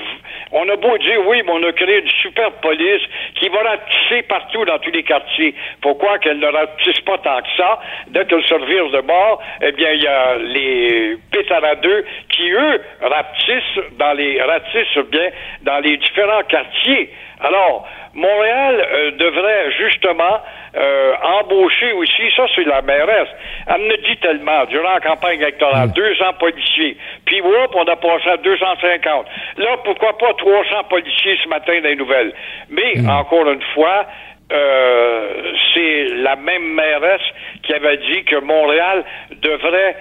On 0.53 0.69
a 0.69 0.77
beau 0.77 0.97
dire, 0.99 1.27
oui, 1.27 1.43
mais 1.45 1.53
on 1.53 1.63
a 1.65 1.73
créé 1.73 1.99
une 2.01 2.11
super 2.23 2.53
police 2.53 3.03
qui 3.35 3.49
va 3.49 3.63
ratisser 3.63 4.23
partout 4.23 4.65
dans 4.65 4.79
tous 4.79 4.91
les 4.91 5.03
quartiers. 5.03 5.55
Pourquoi 5.83 6.19
qu'elle 6.19 6.39
ne 6.39 6.47
ratisse 6.47 7.01
pas 7.01 7.19
tant 7.19 7.41
que 7.41 7.49
ça? 7.57 7.81
Dès 8.09 8.25
qu'elle 8.27 8.45
se 8.45 8.55
revire 8.55 8.89
de 8.91 9.01
bord, 9.01 9.43
eh 9.63 9.73
bien, 9.73 9.91
il 9.93 10.03
y 10.03 10.07
a 10.07 10.37
les 10.37 11.17
pétaradeux 11.33 12.05
qui, 12.31 12.51
eux, 12.51 12.81
rapetissent 13.03 13.85
dans 13.99 14.13
les, 14.13 14.41
ratissent 14.41 15.05
bien 15.11 15.29
dans 15.63 15.81
les 15.81 15.97
différents 15.97 16.45
quartiers. 16.45 17.11
Alors, 17.41 17.87
Montréal 18.15 18.87
euh, 18.93 19.11
devrait 19.13 19.73
justement 19.73 20.41
euh, 20.77 21.13
embaucher 21.41 21.93
aussi, 21.93 22.23
ça 22.37 22.47
c'est 22.55 22.65
la 22.65 22.83
mairesse. 22.83 23.29
Elle 23.67 23.83
me 23.83 23.97
dit 24.07 24.17
tellement, 24.19 24.65
durant 24.67 24.95
la 24.95 25.01
campagne 25.01 25.41
électorale, 25.41 25.93
200 25.93 26.25
policiers, 26.39 26.97
puis 27.25 27.41
hop, 27.41 27.75
on 27.75 27.85
a 27.85 27.97
passé 27.97 28.29
à 28.31 28.37
250. 28.37 29.27
Là, 29.59 29.77
pourquoi 29.85 30.17
pas 30.19 30.33
300 30.35 30.85
policiers 30.89 31.39
ce 31.43 31.49
matin 31.49 31.81
dans 31.81 31.89
les 31.89 31.97
nouvelles? 31.97 32.33
Mais, 32.71 32.95
encore 33.09 33.51
une 33.51 33.63
fois, 33.75 34.07
euh, 34.51 35.53
c'est 35.75 36.05
la 36.17 36.37
même 36.37 36.75
mairesse 36.75 37.21
qui 37.63 37.75
avait 37.75 37.99
dit 37.99 38.25
que 38.25 38.37
Montréal 38.41 39.05
devrait 39.43 39.97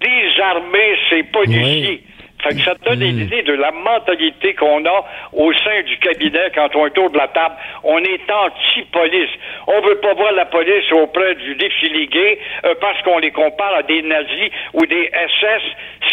désarmer 0.00 0.96
ses 1.10 1.22
policiers. 1.24 2.04
Fait 2.42 2.56
que 2.56 2.62
ça 2.62 2.74
te 2.74 2.84
donne 2.84 3.02
une 3.02 3.20
idée 3.20 3.42
de 3.42 3.52
la 3.52 3.70
mentalité 3.70 4.54
qu'on 4.54 4.84
a 4.84 5.04
au 5.32 5.52
sein 5.52 5.82
du 5.86 5.96
cabinet 5.98 6.50
quand 6.54 6.74
on 6.74 6.86
est 6.86 6.90
autour 6.90 7.10
de 7.10 7.18
la 7.18 7.28
table. 7.28 7.54
On 7.84 7.98
est 7.98 8.30
anti-police. 8.30 9.30
On 9.66 9.80
veut 9.80 9.98
pas 10.00 10.14
voir 10.14 10.32
la 10.32 10.46
police 10.46 10.90
auprès 10.92 11.34
du 11.36 11.54
défilé 11.54 12.06
gay 12.08 12.38
euh, 12.64 12.74
parce 12.80 13.00
qu'on 13.02 13.18
les 13.18 13.30
compare 13.30 13.74
à 13.74 13.82
des 13.82 14.02
nazis 14.02 14.50
ou 14.74 14.84
des 14.86 15.10
SS. 15.12 15.62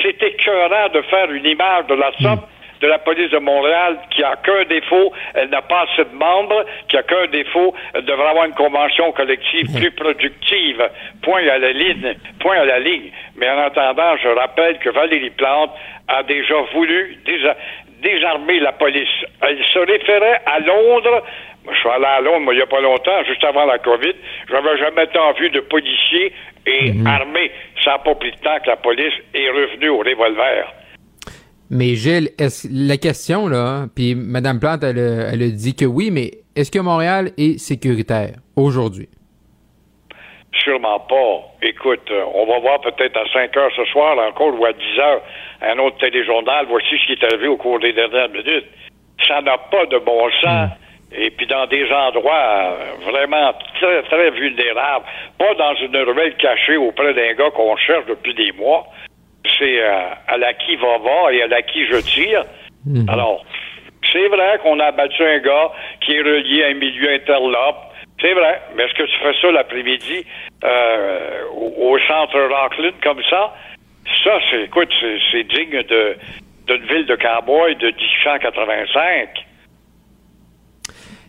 C'est 0.02 0.22
écœurant 0.22 0.90
de 0.94 1.02
faire 1.04 1.32
une 1.32 1.46
image 1.46 1.88
de 1.88 1.96
la 1.96 2.12
sorte 2.22 2.48
de 2.82 2.88
la 2.88 3.00
police 3.00 3.30
de 3.32 3.38
Montréal 3.38 3.98
qui 4.12 4.24
a 4.24 4.36
qu'un 4.38 4.64
défaut, 4.66 5.12
elle 5.34 5.50
n'a 5.50 5.62
pas 5.62 5.86
assez 5.92 6.06
de 6.06 6.16
membres, 6.16 6.66
qui 6.88 6.98
a 6.98 7.04
qu'un 7.04 7.28
défaut, 7.28 7.74
elle 7.94 8.06
devrait 8.06 8.30
avoir 8.30 8.46
une 8.46 8.54
convention 8.54 9.12
collective 9.12 9.68
plus 9.78 9.92
productive. 9.92 10.90
Point 11.22 11.48
à 11.48 11.58
la 11.58 11.72
ligne, 11.72 12.16
point 12.40 12.58
à 12.58 12.66
la 12.66 12.80
ligne. 12.80 13.12
Mais 13.36 13.50
en 13.50 13.60
attendant, 13.60 14.16
je 14.22 14.30
rappelle 14.30 14.80
que 14.80 14.90
Valérie 14.90 15.30
Plante 15.32 15.72
a 16.08 16.24
déjà 16.24 16.56
voulu 16.74 17.18
désa 17.26 17.56
désarmer 18.02 18.60
la 18.62 18.72
police. 18.72 19.10
Elle 19.42 19.64
se 19.74 19.80
référait 19.80 20.42
à 20.46 20.60
Londres. 20.60 21.24
Moi, 21.66 21.74
je 21.74 21.80
suis 21.80 21.90
allé 21.90 22.06
à 22.06 22.22
Londres, 22.22 22.40
moi, 22.40 22.54
il 22.54 22.58
n'y 22.58 22.64
a 22.64 22.68
pas 22.68 22.80
longtemps, 22.80 23.24
juste 23.28 23.44
avant 23.44 23.66
la 23.66 23.78
COVID. 23.78 24.14
J'avais 24.50 24.78
jamais 24.78 25.08
tant 25.08 25.34
vu 25.34 25.50
de 25.50 25.60
policiers 25.60 26.34
et 26.66 26.94
armés. 27.06 27.52
Ça 27.84 27.92
n'a 27.92 28.00
pas 28.00 28.16
pris 28.16 28.32
de 28.32 28.38
temps 28.38 28.58
que 28.64 28.70
la 28.70 28.78
police 28.78 29.14
est 29.34 29.50
revenue 29.50 29.90
au 29.90 29.98
revolver. 29.98 30.74
Mais 31.72 31.96
Gilles, 31.96 32.30
est 32.40 32.68
la 32.72 32.98
question 32.98 33.48
là, 33.48 33.86
puis 33.96 34.16
Madame 34.16 34.60
Plante, 34.60 34.84
elle, 34.84 34.98
a- 35.00 35.30
elle 35.34 35.44
a 35.44 35.48
dit 35.50 35.76
que 35.76 35.86
oui, 35.86 36.10
mais 36.12 36.32
est-ce 36.56 36.72
que 36.72 36.80
Montréal 36.80 37.32
est 37.38 37.60
sécuritaire 37.60 38.32
aujourd'hui? 38.56 39.08
Sûrement 40.64 41.00
pas. 41.02 41.42
Écoute, 41.62 42.10
euh, 42.12 42.24
on 42.34 42.46
va 42.48 42.60
voir 42.60 42.82
peut-être 42.82 43.16
à 43.18 43.24
5 43.32 43.56
heures 43.56 43.72
ce 43.76 43.86
soir, 43.86 44.16
là, 44.16 44.28
encore, 44.30 44.60
ou 44.60 44.66
à 44.66 44.74
10 44.74 45.00
heures, 45.00 45.22
un 45.62 45.78
autre 45.80 45.98
téléjournal. 46.00 46.66
Voici 46.70 46.88
ce 47.02 47.06
qui 47.06 47.14
est 47.14 47.24
arrivé 47.24 47.48
au 47.48 47.58
cours 47.58 47.80
des 47.80 47.94
dernières 47.94 48.30
minutes. 48.30 48.66
Ça 49.28 49.42
n'a 49.42 49.58
pas 49.58 49.86
de 49.86 50.00
bon 50.00 50.28
sens. 50.42 50.70
Et 51.12 51.32
puis 51.32 51.48
dans 51.48 51.66
des 51.68 51.86
endroits 51.92 52.34
euh, 52.72 53.10
vraiment 53.12 53.54
très, 53.80 54.04
très 54.04 54.32
vulnérables. 54.32 55.06
Pas 55.38 55.54
dans 55.56 55.74
une 55.76 55.96
ruelle 55.98 56.36
cachée 56.38 56.78
auprès 56.78 57.14
d'un 57.14 57.34
gars 57.34 57.50
qu'on 57.52 57.76
cherche 57.78 58.06
depuis 58.08 58.34
des 58.36 58.52
mois. 58.54 58.88
C'est 59.58 59.82
euh, 59.82 60.10
à 60.28 60.38
la 60.38 60.54
qui 60.54 60.76
va 60.76 60.98
va 60.98 61.34
et 61.34 61.42
à 61.42 61.48
la 61.48 61.62
qui 61.62 61.86
je 61.86 61.98
tire. 62.02 62.46
Alors, 63.08 63.46
c'est 64.12 64.28
vrai 64.28 64.60
qu'on 64.64 64.80
a 64.80 64.86
abattu 64.86 65.24
un 65.24 65.40
gars 65.40 65.72
qui 66.02 66.14
est 66.14 66.22
relié 66.22 66.64
à 66.64 66.68
un 66.68 66.74
milieu 66.74 67.14
interlope. 67.14 67.78
C'est 68.22 68.34
vrai, 68.34 68.62
mais 68.76 68.84
est-ce 68.84 68.94
que 68.96 69.04
tu 69.04 69.18
fais 69.22 69.42
ça 69.42 69.52
l'après-midi 69.52 70.26
euh, 70.64 71.44
au, 71.54 71.94
au 71.94 72.00
centre 72.00 72.38
Rockland 72.38 72.94
comme 73.02 73.22
ça? 73.30 73.54
Ça, 74.24 74.40
c'est, 74.50 74.64
écoute, 74.64 74.90
c'est, 75.32 75.44
digne 75.44 75.84
de, 75.84 76.16
d'une 76.68 76.86
ville 76.88 77.06
de 77.06 77.16
cowboy 77.16 77.76
de 77.76 77.88
1885. 77.88 79.46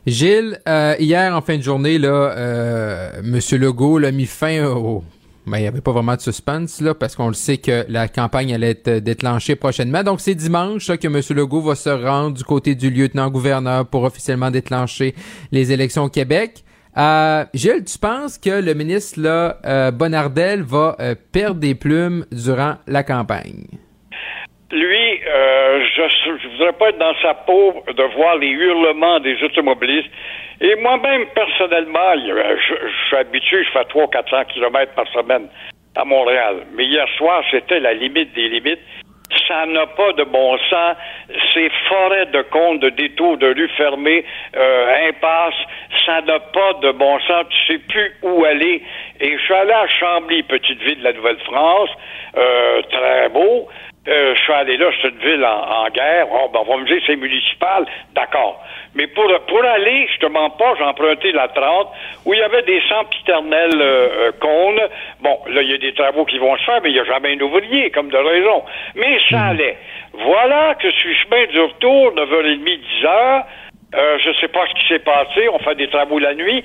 Gilles, 0.07 0.59
euh, 0.67 0.95
hier 0.99 1.35
en 1.35 1.43
fin 1.43 1.59
de 1.59 1.63
journée, 1.63 1.99
là, 1.99 2.09
euh, 2.37 3.11
Monsieur 3.23 3.59
Legault 3.59 3.99
l'a 3.99 4.11
mis 4.11 4.27
fin 4.27 4.65
au. 4.65 5.05
Ben, 5.47 5.57
il 5.59 5.63
n'y 5.63 5.67
avait 5.67 5.81
pas 5.81 5.93
vraiment 5.93 6.15
de 6.15 6.21
suspense, 6.21 6.81
là, 6.81 6.95
parce 6.95 7.17
qu'on 7.17 7.29
le 7.29 7.35
sait 7.35 7.57
que 7.57 7.85
la 7.89 8.09
campagne 8.09 8.55
allait 8.55 8.71
être 8.71 8.99
déclenchée 8.99 9.57
prochainement. 9.57 10.03
Donc, 10.03 10.21
c'est 10.21 10.35
dimanche 10.35 10.89
que 10.89 11.07
M. 11.07 11.21
Legault 11.37 11.63
va 11.63 11.75
se 11.75 11.89
rendre 11.89 12.37
du 12.37 12.45
côté 12.45 12.75
du 12.75 12.91
lieutenant-gouverneur 12.91 13.87
pour 13.87 14.05
officiellement 14.05 14.51
déclencher 14.51 15.15
les 15.51 15.73
élections 15.73 16.05
au 16.05 16.09
Québec. 16.09 16.63
Euh, 16.97 17.45
Gilles, 17.55 17.85
tu 17.85 17.99
penses 17.99 18.37
que 18.37 18.51
le 18.51 18.75
ministre 18.75 19.21
là, 19.21 19.59
euh, 19.65 19.93
va 19.95 20.97
euh, 21.01 21.15
perdre 21.33 21.61
des 21.61 21.75
plumes 21.75 22.27
durant 22.33 22.77
la 22.87 23.03
campagne? 23.03 23.67
Euh, 25.31 25.85
je 25.95 26.31
ne 26.31 26.53
voudrais 26.53 26.73
pas 26.73 26.89
être 26.89 26.99
dans 26.99 27.15
sa 27.23 27.35
peau 27.35 27.85
de 27.87 28.03
voir 28.17 28.37
les 28.37 28.49
hurlements 28.49 29.21
des 29.21 29.43
automobilistes. 29.45 30.11
Et 30.61 30.75
moi-même, 30.77 31.27
personnellement, 31.35 32.15
je, 32.17 32.75
je 32.89 33.07
suis 33.07 33.17
habitué, 33.17 33.65
je 33.65 33.71
fais 33.71 33.83
300-400 33.85 34.47
km 34.47 34.93
par 34.95 35.07
semaine 35.09 35.49
à 35.95 36.05
Montréal. 36.05 36.67
Mais 36.75 36.85
hier 36.85 37.07
soir, 37.17 37.43
c'était 37.51 37.81
la 37.81 37.95
limite 37.95 38.33
des 38.35 38.49
limites 38.49 38.81
ça 39.47 39.67
n'a 39.67 39.87
pas 39.87 40.13
de 40.13 40.25
bon 40.25 40.59
sens. 40.59 40.97
Ces 41.55 41.71
forêts 41.89 42.27
de 42.27 42.43
comptes, 42.43 42.81
de 42.81 42.91
détours, 42.91 43.37
de 43.39 43.47
rues 43.47 43.71
fermées, 43.77 44.25
euh, 44.57 45.09
impasses, 45.09 45.55
ça 46.05 46.21
n'a 46.23 46.41
pas 46.41 46.73
de 46.83 46.93
bon 46.93 47.19
sens. 47.21 47.45
Tu 47.51 47.73
sais 47.73 47.79
plus 47.79 48.15
où 48.23 48.45
aller. 48.45 48.83
Et 49.21 49.37
je 49.37 49.43
suis 49.43 49.55
allé 49.55 49.73
à 49.73 49.87
Chambly, 49.87 50.43
petite 50.43 50.81
ville 50.83 50.99
de 50.99 51.05
la 51.05 51.13
Nouvelle-France, 51.13 51.91
euh, 52.37 52.83
très 52.91 53.29
beau. 53.29 53.69
Euh, 54.11 54.35
je 54.35 54.41
suis 54.43 54.53
allé 54.53 54.77
là, 54.77 54.87
c'est 55.01 55.09
une 55.09 55.19
ville 55.19 55.45
en, 55.45 55.89
guerre. 55.91 56.27
Oh, 56.33 56.51
ben, 56.53 56.61
on 56.67 56.77
va 56.77 56.83
me 56.83 56.87
dire 56.87 57.01
c'est 57.07 57.17
municipal, 57.17 57.87
d'accord. 58.15 58.61
Mais 58.97 59.07
pour, 59.07 59.27
pour 59.47 59.65
aller, 59.65 60.09
je 60.13 60.19
te 60.19 60.27
mens 60.27 60.51
pas, 60.51 60.75
j'ai 60.77 60.85
emprunté 60.85 61.31
la 61.31 61.47
30, 61.47 61.89
où 62.27 62.35
il 62.35 62.41
y 62.41 62.43
avait 62.43 62.63
des 62.63 62.83
sempiternels 62.89 63.81
euh, 63.81 64.09
euh, 64.29 64.33
cônes. 64.41 64.81
Bon, 65.21 65.39
là, 65.49 65.63
il 65.63 65.71
y 65.71 65.75
a 65.75 65.79
des 65.79 65.95
travaux 65.95 66.25
qui 66.25 66.39
vont 66.39 66.57
se 66.57 66.65
faire, 66.65 66.81
mais 66.83 66.91
il 66.91 66.95
n'y 66.95 67.01
a 67.01 67.05
jamais 67.05 67.37
un 67.37 67.41
ouvrier, 67.41 67.91
comme 67.91 68.11
de 68.11 68.17
raison. 68.17 68.65
Mais 68.97 69.19
ça 69.31 69.37
mhm. 69.37 69.51
allait. 69.51 69.77
Voilà 70.13 70.75
que 70.75 70.91
sur 70.91 71.15
chemin 71.15 71.47
du 71.47 71.61
retour, 71.61 72.13
9h30, 72.15 72.65
10h, 72.65 73.45
euh, 73.95 74.19
je 74.23 74.29
ne 74.29 74.35
sais 74.35 74.49
pas 74.49 74.67
ce 74.69 74.81
qui 74.81 74.89
s'est 74.89 75.01
passé, 75.01 75.49
on 75.53 75.59
fait 75.61 75.75
des 75.77 75.89
travaux 75.89 76.19
la 76.19 76.35
nuit. 76.35 76.65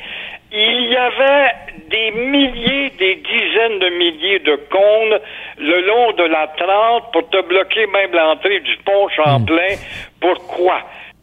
Il 0.58 0.90
y 0.90 0.96
avait 0.96 1.52
des 1.90 2.12
milliers, 2.12 2.90
des 2.92 3.16
dizaines 3.16 3.80
de 3.80 3.90
milliers 3.90 4.40
de 4.40 4.56
cônes 4.72 5.20
le 5.58 5.82
long 5.86 6.14
de 6.14 6.24
la 6.24 6.48
30 6.48 7.12
pour 7.12 7.30
te 7.30 7.42
bloquer 7.42 7.86
même 7.88 8.14
l'entrée 8.14 8.62
du 8.62 8.78
pont 8.78 9.10
Champlain. 9.10 9.76
Hmm. 9.76 10.20
Pourquoi? 10.22 10.80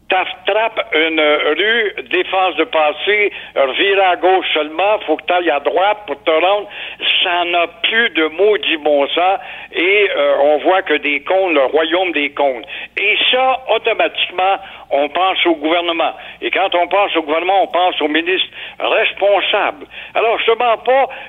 T'attrapes 0.09 0.87
une 0.93 1.19
rue, 1.19 1.95
défense 2.09 2.55
de 2.55 2.63
passé, 2.65 3.31
revire 3.55 4.03
à 4.03 4.15
gauche 4.17 4.45
seulement, 4.53 4.99
faut 5.05 5.17
que 5.17 5.25
tu 5.25 5.33
ailles 5.33 5.49
à 5.49 5.59
droite 5.59 5.99
pour 6.07 6.21
te 6.23 6.31
rendre. 6.31 6.67
Ça 7.23 7.43
n'a 7.45 7.67
plus 7.81 8.09
de 8.11 8.27
maudit 8.27 8.77
bon 8.77 9.07
sens 9.07 9.39
et 9.71 10.09
euh, 10.15 10.35
on 10.41 10.57
voit 10.59 10.81
que 10.83 10.95
des 10.95 11.21
cônes, 11.21 11.53
le 11.53 11.65
royaume 11.65 12.11
des 12.11 12.31
cônes. 12.31 12.63
Et 12.97 13.17
ça, 13.31 13.61
automatiquement, 13.69 14.57
on 14.91 15.09
pense 15.09 15.45
au 15.45 15.55
gouvernement. 15.55 16.13
Et 16.41 16.51
quand 16.51 16.73
on 16.75 16.87
pense 16.87 17.15
au 17.15 17.23
gouvernement, 17.23 17.63
on 17.63 17.67
pense 17.67 17.99
au 18.01 18.07
ministre 18.07 18.47
responsable. 18.79 19.87
Alors, 20.13 20.37
je 20.39 20.51
ne 20.51 20.55
pas 20.55 20.77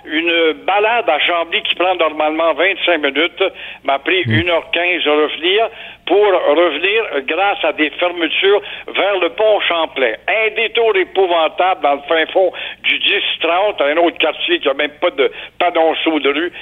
une 0.04 0.52
balade 0.64 1.08
à 1.08 1.18
Chambly 1.20 1.62
qui 1.62 1.74
prend 1.74 1.94
normalement 1.94 2.52
25 2.52 2.98
minutes, 2.98 3.42
m'a 3.84 3.98
pris 3.98 4.22
1h15 4.24 5.08
à 5.08 5.12
revenir 5.12 5.68
pour 6.06 6.26
revenir 6.26 7.22
grâce 7.26 7.64
à 7.64 7.72
des 7.72 7.90
fermetures 7.90 8.60
vers 8.94 9.18
le 9.18 9.30
pont 9.30 9.60
Champlain. 9.60 10.14
Un 10.28 10.54
détour 10.54 10.94
épouvantable 10.96 11.82
dans 11.82 11.94
le 11.94 12.02
fin 12.08 12.26
fond 12.32 12.52
du 12.82 12.98
10-30, 12.98 13.82
un 13.82 13.96
autre 13.98 14.18
quartier 14.18 14.58
qui 14.58 14.68
n'a 14.68 14.74
même 14.74 14.92
pas 15.00 15.10
de 15.10 15.30
panonceau 15.58 16.20
de 16.20 16.30
rue. 16.30 16.52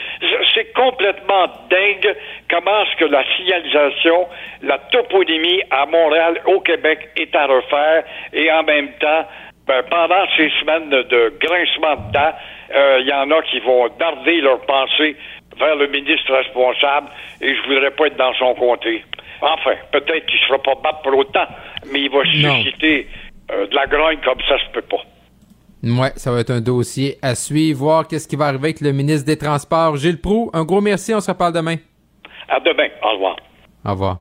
C'est 0.54 0.72
complètement 0.72 1.46
dingue 1.70 2.16
comment 2.50 2.82
est-ce 2.82 2.96
que 2.96 3.04
la 3.06 3.24
signalisation, 3.36 4.26
la 4.62 4.78
toponymie 4.78 5.62
à 5.70 5.86
Montréal, 5.86 6.40
au 6.46 6.60
Québec, 6.60 7.08
est 7.16 7.34
à 7.34 7.46
refaire 7.46 8.04
et 8.32 8.50
en 8.52 8.62
même 8.62 8.90
temps, 9.00 9.26
ben, 9.66 9.82
pendant 9.88 10.24
ces 10.36 10.50
semaines 10.60 10.90
de 10.90 11.32
grincement 11.40 11.94
de 11.94 12.12
dents, 12.12 12.34
euh, 12.74 12.98
il 13.00 13.06
y 13.06 13.12
en 13.12 13.30
a 13.30 13.42
qui 13.42 13.60
vont 13.60 13.88
darder 13.98 14.40
leurs 14.40 14.60
pensées 14.62 15.16
vers 15.62 15.76
le 15.76 15.86
ministre 15.88 16.32
responsable 16.34 17.08
et 17.40 17.54
je 17.54 17.62
voudrais 17.68 17.90
pas 17.92 18.06
être 18.06 18.16
dans 18.16 18.34
son 18.34 18.54
comté. 18.54 19.04
Enfin, 19.40 19.74
peut-être 19.92 20.26
qu'il 20.26 20.40
ne 20.40 20.46
sera 20.46 20.58
pas 20.58 20.74
battre 20.82 21.02
pour 21.02 21.16
autant, 21.16 21.46
mais 21.90 22.02
il 22.02 22.10
va 22.10 22.24
susciter 22.24 23.08
euh, 23.50 23.66
de 23.66 23.74
la 23.74 23.86
grogne 23.86 24.18
comme 24.24 24.40
ça 24.48 24.58
se 24.58 24.70
peut 24.72 24.82
pas. 24.82 25.02
Ouais, 25.82 26.12
ça 26.14 26.30
va 26.30 26.40
être 26.40 26.50
un 26.50 26.60
dossier 26.60 27.18
à 27.22 27.34
suivre, 27.34 27.80
voir 27.80 28.06
qu'est-ce 28.06 28.28
qui 28.28 28.36
va 28.36 28.46
arriver 28.46 28.68
avec 28.68 28.80
le 28.80 28.92
ministre 28.92 29.26
des 29.26 29.36
Transports, 29.36 29.96
Gilles 29.96 30.20
Proux. 30.20 30.50
Un 30.52 30.64
gros 30.64 30.80
merci, 30.80 31.12
on 31.12 31.20
se 31.20 31.30
reparle 31.30 31.52
demain. 31.52 31.76
À 32.48 32.60
demain, 32.60 32.88
au 33.02 33.12
revoir. 33.14 33.36
Au 33.84 33.90
revoir. 33.90 34.16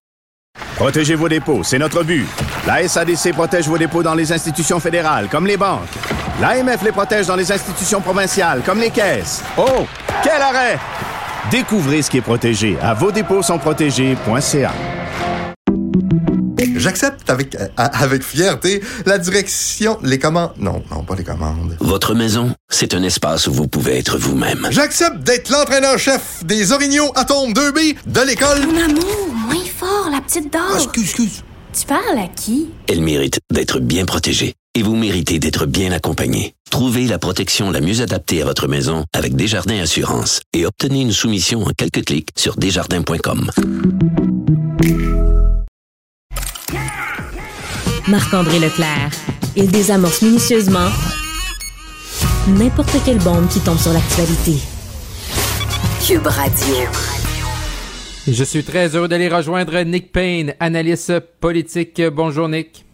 Protégez 0.76 1.16
vos 1.16 1.30
dépôts, 1.30 1.64
c'est 1.64 1.78
notre 1.78 2.04
but. 2.04 2.26
La 2.66 2.88
SADC 2.88 3.34
protège 3.34 3.68
vos 3.68 3.78
dépôts 3.78 4.02
dans 4.02 4.16
les 4.16 4.32
institutions 4.32 4.80
fédérales, 4.80 5.28
comme 5.30 5.46
les 5.46 5.58
banques. 5.58 5.88
L'AMF 6.42 6.84
les 6.84 6.92
protège 6.92 7.28
dans 7.28 7.36
les 7.36 7.52
institutions 7.52 8.02
provinciales, 8.02 8.62
comme 8.66 8.80
les 8.80 8.90
caisses. 8.90 9.46
Oh, 9.58 9.86
quel 10.24 10.42
arrêt! 10.42 10.80
Découvrez 11.50 12.02
ce 12.02 12.10
qui 12.10 12.18
est 12.18 12.22
protégé 12.22 12.78
à 12.82 12.94
vos 12.94 13.12
dépôts 13.12 13.42
sont 13.42 13.58
protégés.ca. 13.58 14.74
J'accepte 16.76 17.30
avec, 17.30 17.56
euh, 17.56 17.68
avec 17.78 18.24
fierté 18.24 18.82
la 19.06 19.18
direction, 19.20 20.00
les 20.04 20.18
commandes. 20.18 20.52
Non, 20.58 20.84
non, 20.90 21.04
pas 21.04 21.16
les 21.16 21.24
commandes. 21.24 21.78
Votre 21.80 22.16
maison, 22.16 22.56
c'est 22.70 22.94
un 22.96 23.04
espace 23.04 23.48
où 23.48 23.54
vous 23.54 23.68
pouvez 23.68 23.98
être 23.98 24.18
vous-même. 24.18 24.68
J'accepte 24.72 25.20
d'être 25.20 25.52
l'entraîneur-chef 25.52 26.44
des 26.44 26.72
Orignaux 26.72 27.12
Atomes 27.16 27.54
2B 27.54 27.98
de 28.08 28.22
l'école. 28.22 28.66
Mon 28.66 28.84
amour, 28.84 29.28
moins 29.48 29.66
fort, 29.78 30.10
la 30.12 30.22
petite 30.22 30.52
dame. 30.52 30.62
Ah, 30.72 30.78
excuse, 30.78 31.04
excuse. 31.04 31.44
Tu 31.80 31.86
parles 31.86 32.18
à 32.18 32.28
qui? 32.28 32.70
Elle 32.88 33.02
mérite 33.02 33.40
d'être 33.52 33.80
bien 33.80 34.06
protégée. 34.06 34.56
Et 34.74 34.84
vous 34.84 34.96
méritez 34.96 35.38
d'être 35.38 35.66
bien 35.66 35.92
accompagné. 35.92 36.54
Trouvez 36.70 37.06
la 37.06 37.20
protection 37.20 37.72
la 37.72 37.82
mieux 37.82 38.02
adaptée 38.02 38.42
à 38.42 38.46
votre 38.46 38.70
maison 38.70 39.04
avec 39.12 39.36
Desjardins 39.36 39.82
Assurance 39.82 40.40
et 40.54 40.66
obtenez 40.66 41.02
une 41.02 41.12
soumission 41.12 41.64
en 41.64 41.72
quelques 41.78 42.06
clics 42.06 42.30
sur 42.38 42.56
desjardins.com. 42.56 43.52
Marc-André 48.08 48.60
Leclerc. 48.60 49.12
Il 49.58 49.70
désamorce 49.70 50.22
minutieusement 50.22 50.88
n'importe 52.48 52.96
quelle 53.04 53.20
bombe 53.20 53.50
qui 53.50 53.60
tombe 53.60 53.78
sur 53.78 53.92
l'actualité. 53.92 54.54
Cube 56.08 56.28
Radio. 56.28 56.76
Je 58.26 58.44
suis 58.46 58.64
très 58.64 58.96
heureux 58.96 59.10
d'aller 59.10 59.28
rejoindre 59.28 59.82
Nick 59.82 60.14
Payne, 60.14 60.56
analyste 60.62 61.20
politique. 61.42 62.02
Bonjour 62.02 62.48
Nick. 62.48 62.86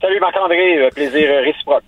Salut 0.00 0.18
Marc-André, 0.20 0.88
plaisir 0.94 1.28
réciproque. 1.42 1.84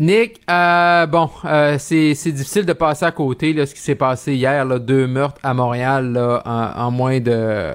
Nick, 0.00 0.40
euh, 0.50 1.04
bon, 1.04 1.28
euh, 1.44 1.76
c'est, 1.78 2.14
difficile 2.32 2.64
de 2.64 2.72
passer 2.72 3.04
à 3.04 3.12
côté 3.12 3.52
là, 3.52 3.66
ce 3.66 3.74
qui 3.74 3.82
s'est 3.82 3.94
passé 3.94 4.34
hier, 4.34 4.64
là, 4.64 4.78
deux 4.78 5.06
meurtres 5.06 5.38
à 5.42 5.52
Montréal 5.52 6.12
là, 6.12 6.42
en, 6.46 6.90
moins 6.90 7.20
de 7.20 7.30
euh, 7.30 7.74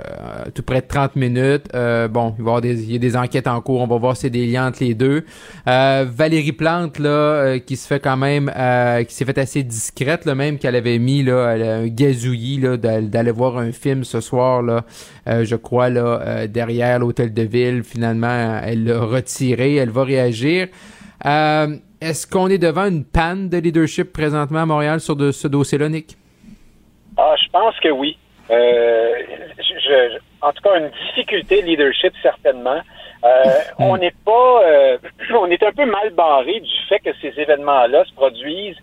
tout 0.55 0.63
près 0.63 0.81
de 0.81 0.87
30 0.87 1.15
minutes. 1.17 1.67
Euh, 1.75 2.07
bon, 2.07 2.33
il 2.39 2.43
va 2.43 2.57
y 2.57 2.61
des, 2.61 2.95
a 2.95 2.97
des 2.97 3.15
enquêtes 3.15 3.45
en 3.45 3.61
cours, 3.61 3.81
on 3.81 3.85
va 3.85 3.97
voir 3.97 4.15
si 4.15 4.23
c'est 4.23 4.29
des 4.31 4.47
liens 4.47 4.69
entre 4.69 4.83
les 4.83 4.95
deux. 4.95 5.23
Valérie 5.67 6.51
Plante, 6.51 6.97
là, 6.97 7.59
qui 7.59 7.75
se 7.75 7.85
fait 7.85 7.99
quand 7.99 8.17
même, 8.17 8.51
qui 9.07 9.13
s'est 9.13 9.25
fait 9.25 9.37
assez 9.37 9.61
discrète, 9.61 10.25
là, 10.25 10.33
même 10.33 10.57
qu'elle 10.57 10.75
avait 10.75 10.97
mis 10.97 11.21
là, 11.21 11.49
un 11.49 11.87
gazouillis 11.87 12.59
d'aller 12.79 13.31
voir 13.31 13.59
un 13.59 13.71
film 13.71 14.03
ce 14.03 14.19
soir, 14.19 14.63
là, 14.63 14.83
je 15.27 15.55
crois, 15.55 15.89
là, 15.89 16.47
derrière 16.47 16.97
l'hôtel 16.97 17.33
de 17.33 17.43
ville. 17.43 17.83
Finalement, 17.83 18.59
elle 18.63 18.85
l'a 18.85 18.99
retiré, 18.99 19.75
elle 19.75 19.91
va 19.91 20.03
réagir. 20.03 20.69
Euh, 21.25 21.77
est-ce 22.01 22.27
qu'on 22.27 22.49
est 22.49 22.57
devant 22.57 22.85
une 22.85 23.05
panne 23.05 23.49
de 23.49 23.57
leadership 23.57 24.11
présentement 24.11 24.59
à 24.59 24.65
Montréal 24.65 24.99
sur 24.99 25.15
de, 25.15 25.31
ce 25.31 25.47
dossier-là, 25.47 25.89
Nick? 25.89 26.17
Ah, 27.17 27.35
je 27.41 27.49
pense 27.49 27.79
que 27.79 27.89
oui. 27.89 28.17
Euh, 28.51 29.13
en 30.41 30.51
tout 30.51 30.61
cas, 30.61 30.79
une 30.79 30.91
difficulté 31.07 31.61
de 31.61 31.67
leadership, 31.67 32.13
certainement. 32.21 32.81
Euh, 33.23 33.43
hmm. 33.79 33.83
On 33.83 33.97
n'est 33.97 34.13
pas, 34.25 34.61
euh, 34.65 34.97
on 35.39 35.49
est 35.49 35.63
un 35.63 35.71
peu 35.71 35.85
mal 35.85 36.11
barré 36.11 36.59
du 36.59 36.77
fait 36.89 36.99
que 36.99 37.11
ces 37.21 37.33
événements-là 37.39 38.05
se 38.05 38.13
produisent 38.13 38.77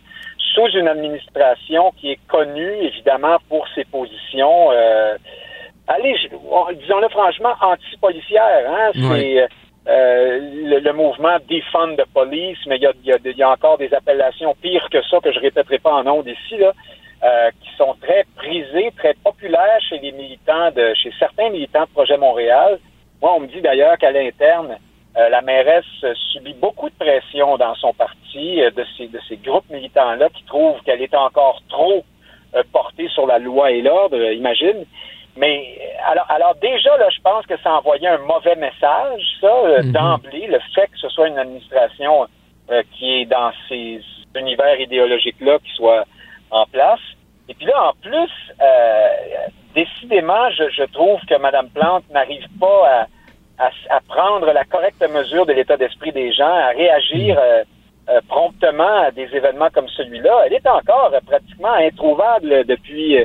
sous 0.55 0.68
une 0.75 0.88
administration 0.88 1.92
qui 1.98 2.12
est 2.12 2.20
connue, 2.29 2.75
évidemment, 2.83 3.38
pour 3.48 3.66
ses 3.75 3.85
positions. 3.85 4.70
allez, 5.88 6.14
disons-le 6.79 7.09
franchement, 7.09 7.55
anti-policière. 7.62 8.68
Hein? 8.68 8.90
C'est 8.92 9.48
euh, 9.88 10.38
le, 10.80 10.92
mouvement 10.92 11.38
Defund 11.48 11.96
the 11.96 12.04
Police, 12.14 12.58
mais 12.66 12.76
il 12.76 13.36
y 13.36 13.42
a, 13.42 13.50
encore 13.50 13.78
des 13.78 13.92
appellations 13.92 14.54
pires 14.60 14.88
que 14.90 15.02
ça 15.02 15.18
que 15.18 15.32
je 15.32 15.40
répéterai 15.40 15.78
pas 15.78 15.92
en 15.92 16.04
nom 16.04 16.22
ici, 16.22 16.56
là, 16.56 16.72
euh, 17.24 17.50
qui 17.60 17.68
sont 17.76 17.96
très 18.00 18.24
prisées, 18.36 18.92
très 18.96 19.14
populaires 19.14 19.80
chez 19.88 19.98
les 19.98 20.12
militants 20.12 20.70
de, 20.70 20.94
chez 20.94 21.12
certains 21.18 21.50
militants 21.50 21.82
de 21.82 21.90
Projet 21.90 22.16
Montréal. 22.16 22.78
Moi, 23.20 23.32
on 23.36 23.40
me 23.40 23.48
dit 23.48 23.60
d'ailleurs 23.60 23.98
qu'à 23.98 24.12
l'interne, 24.12 24.78
euh, 25.16 25.28
la 25.28 25.42
mairesse 25.42 25.84
subit 26.32 26.54
beaucoup 26.54 26.88
de 26.88 26.94
pression 26.94 27.56
dans 27.56 27.74
son 27.74 27.92
parti 27.92 28.60
de 28.60 28.86
ces, 28.96 29.08
de 29.08 29.18
ces 29.28 29.36
groupes 29.36 29.68
militants-là 29.68 30.28
qui 30.30 30.44
trouvent 30.44 30.80
qu'elle 30.84 31.02
est 31.02 31.14
encore 31.14 31.60
trop 31.68 32.04
portée 32.70 33.08
sur 33.08 33.26
la 33.26 33.38
loi 33.38 33.70
et 33.72 33.82
l'ordre, 33.82 34.30
imagine. 34.30 34.84
Mais 35.36 35.78
alors, 36.06 36.26
alors 36.28 36.54
déjà, 36.56 36.96
là, 36.98 37.08
je 37.08 37.20
pense 37.22 37.46
que 37.46 37.56
ça 37.62 37.72
envoyait 37.74 38.08
un 38.08 38.18
mauvais 38.18 38.56
message, 38.56 39.22
ça, 39.40 39.46
euh, 39.46 39.82
mhm. 39.82 39.92
d'emblée, 39.92 40.46
le 40.46 40.58
fait 40.74 40.88
que 40.88 40.98
ce 40.98 41.08
soit 41.08 41.28
une 41.28 41.38
administration 41.38 42.26
euh, 42.70 42.82
qui 42.92 43.20
est 43.20 43.24
dans 43.24 43.50
ces 43.68 44.02
univers 44.36 44.78
idéologiques-là 44.80 45.58
qui 45.58 45.72
soit 45.74 46.04
en 46.50 46.66
place. 46.66 47.00
Et 47.48 47.54
puis 47.54 47.66
là, 47.66 47.88
en 47.88 47.92
plus, 48.00 48.30
euh, 48.60 49.08
décidément, 49.74 50.50
je, 50.50 50.68
je 50.70 50.84
trouve 50.84 51.20
que 51.26 51.34
Mme 51.38 51.70
Plante 51.70 52.04
n'arrive 52.10 52.46
pas 52.60 53.06
à, 53.58 53.64
à, 53.64 53.70
à 53.96 54.00
prendre 54.06 54.46
la 54.52 54.64
correcte 54.64 55.02
mesure 55.10 55.46
de 55.46 55.52
l'état 55.52 55.76
d'esprit 55.76 56.12
des 56.12 56.32
gens, 56.32 56.54
à 56.54 56.68
réagir 56.68 57.38
euh, 57.38 57.64
euh, 58.08 58.20
promptement 58.28 59.02
à 59.02 59.10
des 59.10 59.28
événements 59.32 59.70
comme 59.72 59.88
celui-là. 59.88 60.44
Elle 60.46 60.54
est 60.54 60.66
encore 60.66 61.10
euh, 61.14 61.20
pratiquement 61.26 61.72
introuvable 61.72 62.64
depuis... 62.64 63.18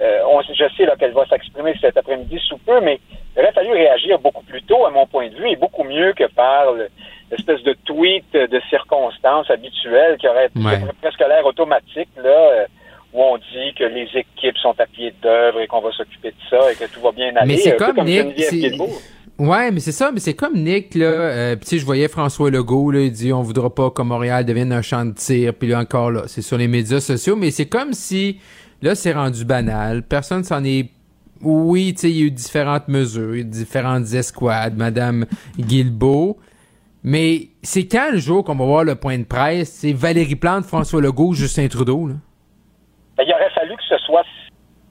euh, 0.00 0.04
euh, 0.04 0.18
on, 0.30 0.40
je 0.42 0.64
sais 0.76 0.86
qu'elle 0.98 1.12
va 1.12 1.26
s'exprimer 1.26 1.74
cet 1.80 1.96
après-midi 1.96 2.38
sous 2.48 2.58
peu, 2.58 2.80
mais 2.80 3.00
il 3.36 3.40
aurait 3.42 3.52
fallu 3.52 3.72
réagir 3.72 4.18
beaucoup 4.18 4.44
plus 4.44 4.62
tôt, 4.62 4.86
à 4.86 4.90
mon 4.90 5.06
point 5.06 5.28
de 5.28 5.34
vue, 5.34 5.50
et 5.50 5.56
beaucoup 5.56 5.84
mieux 5.84 6.12
que 6.12 6.24
par 6.32 6.72
le- 6.72 6.88
l'espèce 7.30 7.62
de 7.62 7.74
tweet 7.84 8.24
de 8.32 8.60
circonstances 8.70 9.50
habituelles 9.50 10.16
qui 10.18 10.26
aurait 10.28 10.50
Ouais. 10.56 10.80
presque 11.02 11.20
l'air 11.20 11.44
automatique, 11.44 12.08
là, 12.16 12.30
euh, 12.30 12.66
où 13.12 13.22
on 13.22 13.36
dit 13.38 13.74
que 13.78 13.84
les 13.84 14.08
équipes 14.14 14.56
sont 14.58 14.74
à 14.78 14.86
pied 14.86 15.12
d'œuvre 15.22 15.60
et 15.60 15.66
qu'on 15.66 15.80
va 15.80 15.90
s'occuper 15.92 16.30
de 16.30 16.36
ça 16.48 16.72
et 16.72 16.74
que 16.76 16.84
tout 16.92 17.00
va 17.00 17.12
bien 17.12 17.34
aller. 17.36 17.46
Mais 17.54 17.56
c'est 17.58 17.76
peu 17.76 17.92
comme, 17.92 18.04
Nick. 18.04 18.36
Ouais, 19.38 19.70
mais 19.70 19.78
c'est 19.78 19.92
ça, 19.92 20.10
mais 20.12 20.18
c'est 20.18 20.34
comme 20.34 20.54
Nick, 20.56 20.94
là. 20.96 21.06
Euh, 21.06 21.54
puis 21.56 21.64
tu 21.64 21.70
sais, 21.70 21.78
je 21.78 21.86
voyais 21.86 22.08
François 22.08 22.50
Legault, 22.50 22.90
là, 22.90 23.00
il 23.00 23.12
dit 23.12 23.32
on 23.32 23.42
voudra 23.42 23.72
pas 23.72 23.88
que 23.90 24.02
Montréal 24.02 24.44
devienne 24.44 24.72
un 24.72 24.82
champ 24.82 25.04
de 25.04 25.12
tir. 25.12 25.54
Puis 25.54 25.68
là 25.68 25.78
encore, 25.78 26.10
là, 26.10 26.22
c'est 26.26 26.42
sur 26.42 26.58
les 26.58 26.66
médias 26.66 26.98
sociaux, 27.00 27.36
mais 27.36 27.52
c'est 27.52 27.68
comme 27.68 27.92
si, 27.92 28.40
là, 28.82 28.94
c'est 28.94 29.12
rendu 29.12 29.44
banal. 29.44 30.02
Personne 30.02 30.44
s'en 30.44 30.64
est... 30.64 30.90
Oui, 31.40 31.94
tu 31.94 32.00
sais, 32.00 32.10
il 32.10 32.18
y 32.18 32.22
a 32.22 32.26
eu 32.26 32.30
différentes 32.30 32.88
mesures, 32.88 33.44
différentes 33.44 34.12
escouades, 34.12 34.76
Madame 34.76 35.24
Guilbeault. 35.58 36.36
Mais 37.04 37.50
c'est 37.62 37.86
quand 37.86 38.10
le 38.10 38.18
jour 38.18 38.42
qu'on 38.42 38.56
va 38.56 38.64
voir 38.64 38.84
le 38.84 38.96
point 38.96 39.18
de 39.18 39.24
presse? 39.24 39.70
C'est 39.70 39.92
Valérie 39.92 40.34
Plante, 40.34 40.64
François 40.64 41.00
Legault, 41.00 41.32
Justin 41.32 41.68
Trudeau, 41.68 42.08
là. 42.08 42.14
Ben, 43.16 43.24
il 43.26 43.32
aurait 43.32 43.50
fallu 43.50 43.76
que 43.76 43.82
ce 43.88 43.98
soit 43.98 44.24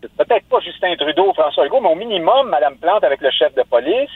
peut-être 0.02 0.46
pas 0.48 0.60
Justin 0.60 0.96
Trudeau 0.98 1.34
François 1.34 1.66
Legault, 1.66 1.82
mais 1.82 1.90
au 1.90 1.96
minimum 1.96 2.50
Mme 2.50 2.78
Plante 2.78 3.04
avec 3.04 3.22
le 3.22 3.32
chef 3.32 3.54
de 3.56 3.64
police 3.64 4.10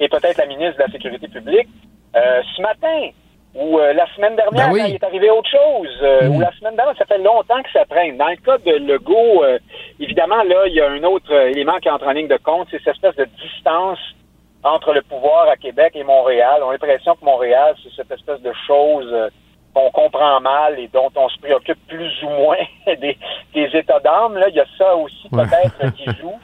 et 0.00 0.08
peut-être 0.08 0.38
la 0.38 0.46
ministre 0.46 0.78
de 0.78 0.82
la 0.82 0.90
Sécurité 0.90 1.28
publique 1.28 1.68
euh, 2.16 2.40
ce 2.56 2.62
matin 2.62 3.10
ou 3.54 3.78
euh, 3.78 3.92
la 3.92 4.06
semaine 4.14 4.36
dernière 4.36 4.68
Ben 4.68 4.72
oui. 4.72 4.80
quand 4.80 4.86
il 4.88 4.94
est 4.94 5.04
arrivé 5.04 5.30
autre 5.30 5.50
chose 5.50 5.98
euh, 6.02 6.28
Mm. 6.28 6.36
ou 6.36 6.40
la 6.40 6.52
semaine 6.52 6.76
dernière, 6.76 6.96
ça 6.96 7.06
fait 7.06 7.18
longtemps 7.18 7.62
que 7.62 7.70
ça 7.72 7.84
traîne. 7.86 8.16
Dans 8.16 8.28
le 8.28 8.36
cas 8.36 8.58
de 8.58 8.72
Legault, 8.72 9.42
euh, 9.44 9.58
évidemment, 10.00 10.42
là, 10.44 10.66
il 10.66 10.74
y 10.74 10.80
a 10.80 10.88
un 10.90 11.02
autre 11.04 11.32
euh, 11.32 11.48
élément 11.50 11.78
qui 11.80 11.88
entre 11.90 12.06
en 12.06 12.12
ligne 12.12 12.28
de 12.28 12.36
compte, 12.36 12.68
c'est 12.70 12.78
cette 12.84 12.94
espèce 12.94 13.16
de 13.16 13.24
distance 13.42 13.98
entre 14.62 14.92
le 14.92 15.02
pouvoir 15.02 15.48
à 15.48 15.56
Québec 15.56 15.92
et 15.94 16.04
Montréal. 16.04 16.60
On 16.64 16.68
a 16.68 16.72
l'impression 16.72 17.14
que 17.14 17.24
Montréal, 17.24 17.74
c'est 17.82 17.92
cette 17.96 18.10
espèce 18.10 18.40
de 18.42 18.52
chose 18.66 19.08
euh, 19.12 19.28
qu'on 19.74 19.90
comprend 19.90 20.40
mal 20.40 20.78
et 20.78 20.88
dont 20.88 21.10
on 21.16 21.28
se 21.28 21.38
préoccupe 21.38 21.78
plus 21.88 22.12
ou 22.24 22.28
moins 22.28 22.56
des, 22.86 23.16
des 23.54 23.70
états 23.74 24.00
d'âme. 24.00 24.36
Là, 24.36 24.48
il 24.48 24.56
y 24.56 24.60
a 24.60 24.66
ça 24.76 24.94
aussi 24.96 25.28
Ouais. 25.32 25.44
peut-être 25.44 25.94
qui 25.94 26.04
joue. 26.20 26.34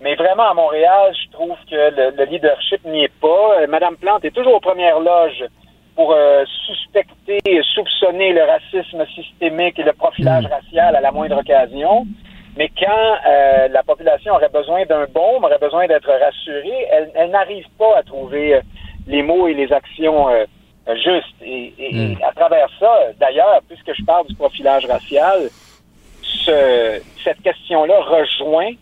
Mais 0.00 0.16
vraiment, 0.16 0.50
à 0.50 0.54
Montréal, 0.54 1.14
je 1.14 1.30
trouve 1.30 1.56
que 1.70 1.76
le, 1.76 2.10
le 2.16 2.24
leadership 2.24 2.84
n'y 2.84 3.04
est 3.04 3.20
pas. 3.20 3.60
Euh, 3.60 3.66
Madame 3.68 3.96
Plante 3.96 4.24
est 4.24 4.32
toujours 4.34 4.54
aux 4.54 4.60
premières 4.60 4.98
loges 4.98 5.44
pour 5.94 6.12
euh, 6.12 6.44
suspecter, 6.66 7.40
soupçonner 7.74 8.32
le 8.32 8.42
racisme 8.44 9.04
systémique 9.14 9.78
et 9.78 9.82
le 9.82 9.92
profilage 9.92 10.46
racial 10.46 10.96
à 10.96 11.00
la 11.00 11.12
moindre 11.12 11.38
occasion. 11.38 12.06
Mais 12.56 12.70
quand 12.78 13.16
euh, 13.26 13.68
la 13.68 13.82
population 13.82 14.34
aurait 14.34 14.48
besoin 14.48 14.84
d'un 14.86 15.06
baume, 15.06 15.44
aurait 15.44 15.58
besoin 15.58 15.86
d'être 15.86 16.10
rassurée, 16.10 16.86
elle, 16.90 17.10
elle 17.14 17.30
n'arrive 17.30 17.66
pas 17.78 17.96
à 17.98 18.02
trouver 18.02 18.54
euh, 18.56 18.60
les 19.06 19.22
mots 19.22 19.48
et 19.48 19.54
les 19.54 19.72
actions 19.72 20.28
justes. 21.04 21.36
Et, 21.42 21.72
et- 21.78 21.92
Mm. 21.92 22.16
et 22.20 22.24
à 22.24 22.32
travers 22.32 22.68
ça, 22.80 22.92
d'ailleurs, 23.20 23.60
puisque 23.68 23.92
je 23.94 24.04
parle 24.04 24.26
du 24.26 24.34
profilage 24.34 24.84
racial, 24.86 25.48
ce- 26.22 27.00
cette 27.24 27.40
question-là 27.42 28.00
rejoint 28.00 28.72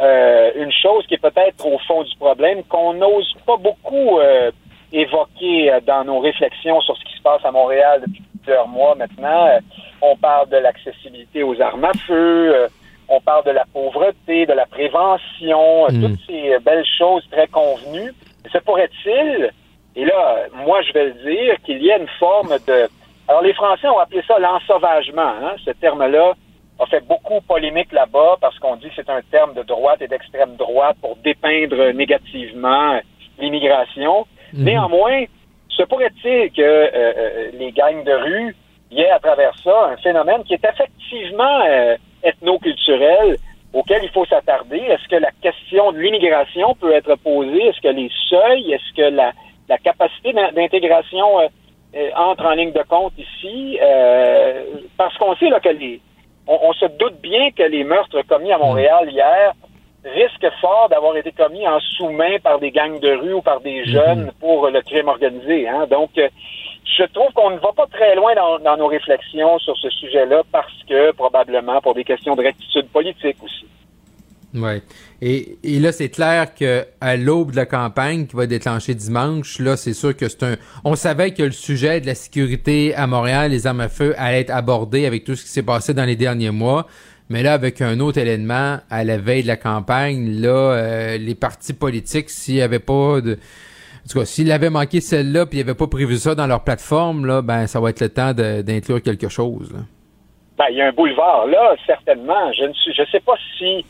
euh, 0.00 0.52
une 0.54 0.70
chose 0.70 1.04
qui 1.08 1.14
est 1.14 1.18
peut-être 1.22 1.66
au 1.66 1.76
fond 1.80 2.04
du 2.04 2.16
problème, 2.16 2.62
qu'on 2.64 2.94
n'ose 2.94 3.34
pas 3.44 3.56
beaucoup 3.56 4.18
euh, 4.20 4.52
évoquer 4.92 5.72
euh, 5.72 5.80
dans 5.80 6.04
nos 6.04 6.18
réflexions 6.20 6.80
sur 6.80 6.96
ce 6.96 7.04
qui 7.04 7.16
se 7.16 7.22
passe 7.22 7.44
à 7.44 7.50
Montréal 7.50 8.02
depuis 8.06 8.22
plusieurs 8.42 8.68
mois 8.68 8.94
maintenant. 8.94 9.46
Euh, 9.46 9.60
on 10.00 10.16
parle 10.16 10.48
de 10.48 10.56
l'accessibilité 10.56 11.42
aux 11.42 11.60
armes 11.60 11.84
à 11.84 11.92
feu, 12.06 12.54
euh, 12.54 12.68
on 13.08 13.20
parle 13.20 13.44
de 13.44 13.50
la 13.50 13.64
pauvreté, 13.72 14.46
de 14.46 14.52
la 14.52 14.66
prévention, 14.66 15.84
euh, 15.84 15.92
Mm. 15.92 16.02
toutes 16.02 16.20
ces 16.26 16.58
belles 16.60 16.86
choses 16.98 17.26
très 17.30 17.48
convenues. 17.48 18.12
Se 18.52 18.58
pourrait-il, 18.58 19.50
et 19.96 20.04
là, 20.04 20.46
moi 20.64 20.80
je 20.82 20.92
vais 20.92 21.06
le 21.06 21.12
dire, 21.12 21.56
qu'il 21.64 21.82
y 21.82 21.90
ait 21.90 21.98
une 21.98 22.08
forme 22.18 22.56
de... 22.66 22.88
Alors 23.26 23.42
les 23.42 23.52
Français 23.52 23.88
ont 23.88 23.98
appelé 23.98 24.22
ça 24.26 24.38
l'ensauvagement, 24.38 25.34
hein, 25.42 25.54
ce 25.64 25.70
terme-là 25.72 26.34
a 26.78 26.86
fait 26.86 27.04
beaucoup 27.04 27.40
polémique 27.40 27.92
là-bas 27.92 28.36
parce 28.40 28.58
qu'on 28.58 28.76
dit 28.76 28.88
que 28.88 28.94
c'est 28.96 29.10
un 29.10 29.20
terme 29.30 29.54
de 29.54 29.62
droite 29.62 30.00
et 30.00 30.08
d'extrême 30.08 30.54
droite 30.56 30.96
pour 31.00 31.16
dépeindre 31.16 31.92
négativement 31.92 32.94
euh, 32.94 33.00
Mhm. 34.52 34.64
Néanmoins, 34.64 35.24
se 35.68 35.82
pourrait-il 35.84 36.50
que 36.52 36.60
euh, 36.62 36.88
euh, 36.94 37.50
les 37.54 37.72
gangs 37.72 38.04
de 38.04 38.12
rue 38.12 38.56
y 38.90 39.00
ait 39.02 39.10
à 39.10 39.18
travers 39.18 39.52
ça 39.62 39.90
un 39.92 39.96
phénomène 39.98 40.42
qui 40.44 40.54
est 40.54 40.64
effectivement 40.64 41.60
euh, 41.66 41.96
ethnoculturel 42.22 43.36
auquel 43.72 44.00
il 44.02 44.10
faut 44.10 44.24
s'attarder? 44.24 44.78
Est-ce 44.78 45.06
que 45.08 45.16
la 45.16 45.30
question 45.42 45.92
de 45.92 45.98
l'immigration 45.98 46.74
peut 46.74 46.92
être 46.92 47.14
posée? 47.16 47.66
Est-ce 47.66 47.80
que 47.80 47.88
les 47.88 48.10
seuils, 48.28 48.72
est-ce 48.72 48.94
que 48.96 49.14
la, 49.14 49.32
la 49.68 49.78
capacité 49.78 50.32
d'in- 50.32 50.52
d'intégration 50.52 51.40
euh, 51.40 52.10
entre 52.16 52.46
en 52.46 52.52
ligne 52.52 52.72
de 52.72 52.82
compte 52.88 53.12
ici? 53.18 53.78
Euh, 53.82 54.64
parce 54.96 55.16
qu'on 55.18 55.36
sait 55.36 55.50
là, 55.50 55.60
que 55.60 55.68
les, 55.68 56.00
on, 56.46 56.58
on 56.62 56.72
se 56.72 56.86
doute 56.98 57.20
bien 57.20 57.50
que 57.50 57.62
les 57.62 57.84
meurtres 57.84 58.22
commis 58.22 58.52
à 58.52 58.58
Montréal 58.58 59.10
hier 59.12 59.52
risquent 60.04 60.52
fort 60.60 60.88
d'avoir 60.90 61.16
été 61.16 61.32
commis 61.32 61.66
en 61.66 61.80
sous-main 61.80 62.38
par 62.42 62.58
des 62.58 62.70
gangs 62.70 63.00
de 63.00 63.12
rue 63.12 63.34
ou 63.34 63.42
par 63.42 63.60
des 63.60 63.84
jeunes 63.84 64.30
pour 64.40 64.68
le 64.68 64.80
crime 64.82 65.08
organisé. 65.08 65.68
Hein. 65.68 65.86
Donc, 65.90 66.10
euh, 66.18 66.28
je 66.96 67.04
trouve 67.04 67.32
qu'on 67.34 67.50
ne 67.50 67.58
va 67.58 67.72
pas 67.72 67.86
très 67.86 68.14
loin 68.14 68.34
dans, 68.34 68.58
dans 68.58 68.76
nos 68.76 68.86
réflexions 68.86 69.58
sur 69.58 69.76
ce 69.76 69.90
sujet-là 69.90 70.42
parce 70.50 70.82
que 70.88 71.12
probablement 71.12 71.80
pour 71.80 71.94
des 71.94 72.04
questions 72.04 72.34
de 72.34 72.42
rectitude 72.42 72.88
politique 72.88 73.36
aussi. 73.42 73.66
Ouais. 74.54 74.82
Et, 75.20 75.58
et 75.62 75.78
là, 75.78 75.92
c'est 75.92 76.08
clair 76.08 76.54
que 76.54 76.86
à 77.00 77.16
l'aube 77.16 77.50
de 77.50 77.56
la 77.56 77.66
campagne 77.66 78.26
qui 78.26 78.34
va 78.34 78.44
être 78.44 78.50
déclenchée 78.50 78.94
dimanche, 78.94 79.58
là, 79.58 79.76
c'est 79.76 79.92
sûr 79.92 80.16
que 80.16 80.28
c'est 80.28 80.42
un. 80.42 80.56
On 80.84 80.94
savait 80.94 81.32
que 81.32 81.42
le 81.42 81.52
sujet 81.52 82.00
de 82.00 82.06
la 82.06 82.14
sécurité 82.14 82.94
à 82.94 83.06
Montréal, 83.06 83.50
les 83.50 83.66
armes 83.66 83.80
à 83.80 83.88
feu, 83.88 84.14
allait 84.16 84.40
être 84.40 84.50
abordé 84.50 85.06
avec 85.06 85.24
tout 85.24 85.34
ce 85.34 85.42
qui 85.42 85.50
s'est 85.50 85.62
passé 85.62 85.92
dans 85.92 86.04
les 86.04 86.16
derniers 86.16 86.50
mois. 86.50 86.86
Mais 87.30 87.42
là, 87.42 87.52
avec 87.52 87.82
un 87.82 88.00
autre 88.00 88.18
élément 88.18 88.78
à 88.90 89.04
la 89.04 89.18
veille 89.18 89.42
de 89.42 89.48
la 89.48 89.56
campagne, 89.56 90.40
là, 90.40 90.48
euh, 90.48 91.18
les 91.18 91.34
partis 91.34 91.74
politiques, 91.74 92.30
s'il 92.30 92.54
n'y 92.54 92.62
avait 92.62 92.78
pas 92.78 93.20
de. 93.20 93.32
En 93.34 94.10
tout 94.10 94.18
cas, 94.20 94.24
s'ils 94.24 94.50
avaient 94.50 94.70
manqué 94.70 95.00
celle-là, 95.02 95.44
puis 95.44 95.58
ils 95.58 95.62
n'avaient 95.66 95.76
pas 95.76 95.86
prévu 95.88 96.16
ça 96.16 96.34
dans 96.34 96.46
leur 96.46 96.64
plateforme, 96.64 97.26
là, 97.26 97.42
ben, 97.42 97.66
ça 97.66 97.80
va 97.80 97.90
être 97.90 98.00
le 98.00 98.08
temps 98.08 98.32
d'inclure 98.32 99.02
quelque 99.02 99.28
chose. 99.28 99.70
là. 99.72 99.80
Ben, 100.56 100.64
il 100.70 100.76
y 100.78 100.82
a 100.82 100.86
un 100.88 100.92
boulevard 100.92 101.46
là, 101.46 101.76
certainement. 101.86 102.50
Je 102.58 102.64
ne 102.64 102.72
suis, 102.72 102.92
je 102.94 103.02
sais 103.12 103.20
pas 103.20 103.34
si 103.58 103.84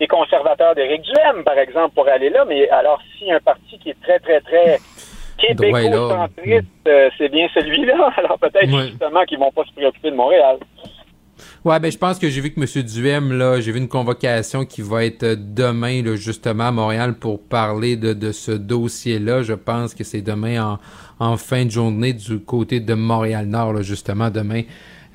les 0.00 0.06
conservateurs 0.06 0.74
d'Éric 0.74 1.02
Duhem, 1.02 1.42
par 1.44 1.58
exemple, 1.58 1.94
pourraient 1.94 2.12
aller 2.12 2.30
là, 2.30 2.44
mais 2.48 2.66
alors 2.70 2.98
si 3.18 3.30
un 3.30 3.40
parti 3.40 3.78
qui 3.82 3.90
est 3.90 4.00
très, 4.00 4.18
très, 4.20 4.40
très 4.40 4.78
québécocentriste, 5.38 6.64
euh, 6.88 7.10
c'est 7.18 7.28
bien 7.28 7.48
celui-là. 7.54 8.10
Alors 8.16 8.38
peut-être 8.38 8.72
Ouais. 8.72 8.88
justement 8.88 9.24
qu'ils 9.24 9.38
vont 9.38 9.50
pas 9.52 9.64
se 9.64 9.72
préoccuper 9.72 10.10
de 10.12 10.16
Montréal. 10.16 10.56
Ouais, 11.64 11.80
ben 11.80 11.90
je 11.90 11.98
pense 11.98 12.18
que 12.18 12.28
j'ai 12.28 12.40
vu 12.40 12.52
que 12.52 12.60
M. 12.60 12.82
Duhem, 12.84 13.32
là, 13.32 13.60
j'ai 13.60 13.72
vu 13.72 13.78
une 13.78 13.88
convocation 13.88 14.64
qui 14.64 14.82
va 14.82 15.04
être 15.04 15.22
euh, 15.22 15.36
demain, 15.38 16.02
là, 16.02 16.16
justement, 16.16 16.68
à 16.68 16.72
Montréal 16.72 17.14
pour 17.14 17.42
parler 17.42 17.96
de, 17.96 18.32
ce 18.32 18.52
dossier-là. 18.52 19.42
Je 19.42 19.54
pense 19.54 19.94
que 19.94 20.04
c'est 20.04 20.22
demain 20.22 20.62
en, 20.64 20.78
en 21.18 21.36
fin 21.36 21.64
de 21.64 21.70
journée 21.70 22.12
du 22.12 22.40
côté 22.40 22.80
de 22.80 22.94
Montréal-Nord, 22.94 23.82
justement, 23.82 24.30
demain. 24.30 24.62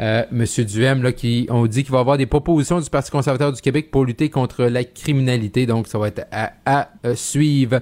Euh, 0.01 0.23
Monsieur 0.31 0.63
Duhem, 0.63 1.03
là, 1.03 1.12
qui, 1.12 1.45
on 1.49 1.65
dit 1.65 1.83
qu'il 1.83 1.91
va 1.91 1.97
y 1.97 2.01
avoir 2.01 2.17
des 2.17 2.25
propositions 2.25 2.79
du 2.79 2.89
Parti 2.89 3.12
conservateur 3.12 3.51
du 3.51 3.59
Québec 3.62 3.91
pour 3.91 4.05
lutter 4.05 4.29
contre 4.29 4.63
la 4.63 4.85
criminalité. 4.85 5.65
Donc, 5.65 5.88
ça 5.88 5.97
va 5.99 6.07
être 6.07 6.25
à, 6.31 6.51
à, 6.65 6.88
euh, 7.05 7.15
suivre. 7.15 7.79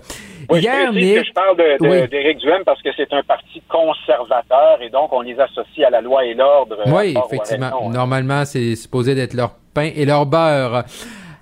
Oui, 0.50 0.62
Hier, 0.62 0.92
je 0.94 1.00
que 1.20 1.24
je 1.28 1.34
parle 1.34 1.58
de- 1.58 1.84
de- 1.84 1.90
Oui. 2.02 2.08
d'Éric 2.10 2.40
Duhem 2.40 2.64
parce 2.66 2.82
que 2.82 2.90
c'est 2.98 3.12
un 3.14 3.22
parti 3.22 3.62
conservateur 3.70 4.82
et 4.82 4.90
donc 4.90 5.14
on 5.14 5.22
les 5.22 5.38
associe 5.40 5.86
à 5.86 5.90
la 5.92 6.02
loi 6.02 6.26
et 6.26 6.34
l'ordre. 6.34 6.78
euh, 6.88 6.92
Oui, 6.92 7.16
effectivement. 7.28 7.68
raison, 7.68 7.90
hein. 7.90 7.94
Normalement, 7.94 8.46
c'est 8.46 8.76
supposé 8.76 9.14
d'être 9.14 9.34
leur 9.36 9.52
pain 9.74 9.92
et 9.96 10.06
leur 10.06 10.26
beurre. 10.26 10.86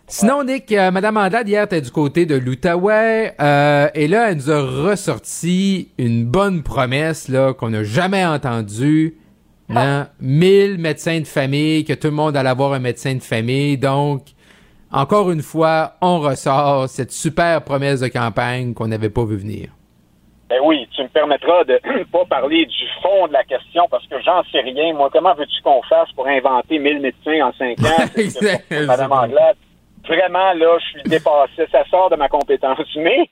Sinon, 0.07 0.43
Nick, 0.43 0.71
euh, 0.71 0.91
Madame 0.91 1.17
Andelade, 1.17 1.47
hier, 1.47 1.63
était 1.63 1.81
du 1.81 1.89
côté 1.89 2.25
de 2.25 2.35
l'Outaouais, 2.35 3.33
euh, 3.41 3.87
et 3.95 4.07
là, 4.07 4.29
elle 4.29 4.37
nous 4.37 4.51
a 4.51 4.61
ressorti 4.61 5.89
une 5.97 6.25
bonne 6.25 6.61
promesse, 6.63 7.27
là, 7.27 7.53
qu'on 7.53 7.69
n'a 7.69 7.83
jamais 7.83 8.25
entendue. 8.25 9.15
Non, 9.67 10.05
1000 10.19 10.77
médecins 10.77 11.19
de 11.19 11.25
famille, 11.25 11.85
que 11.85 11.93
tout 11.93 12.07
le 12.07 12.13
monde 12.13 12.37
allait 12.37 12.49
avoir 12.49 12.73
un 12.73 12.79
médecin 12.79 13.15
de 13.15 13.23
famille. 13.23 13.77
Donc, 13.77 14.21
encore 14.91 15.31
une 15.31 15.41
fois, 15.41 15.93
on 16.01 16.19
ressort 16.19 16.87
cette 16.87 17.11
super 17.11 17.63
promesse 17.63 17.99
de 17.99 18.07
campagne 18.07 18.73
qu'on 18.73 18.87
n'avait 18.87 19.09
pas 19.09 19.25
vu 19.25 19.37
venir. 19.37 19.69
Ben 20.47 20.59
oui, 20.63 20.87
tu 20.95 21.01
me 21.01 21.07
permettras 21.07 21.63
de 21.63 21.79
pas 22.11 22.25
parler 22.25 22.65
du 22.65 22.87
fond 23.01 23.27
de 23.27 23.33
la 23.33 23.43
question 23.43 23.87
parce 23.89 24.05
que 24.07 24.21
j'en 24.21 24.43
sais 24.51 24.59
rien. 24.59 24.93
Moi, 24.93 25.09
comment 25.11 25.33
veux-tu 25.33 25.61
qu'on 25.63 25.81
fasse 25.83 26.11
pour 26.11 26.27
inventer 26.27 26.77
1000 26.77 27.01
médecins 27.01 27.47
en 27.47 27.51
5 27.53 27.79
ans? 27.79 28.55
Madame 28.87 29.11
Anglade, 29.11 29.57
vraiment, 30.07 30.53
là, 30.53 30.77
je 30.79 30.99
suis 30.99 31.09
dépassé. 31.09 31.67
Ça 31.71 31.83
sort 31.89 32.11
de 32.11 32.15
ma 32.15 32.29
compétence. 32.29 32.77
Mais, 32.95 33.29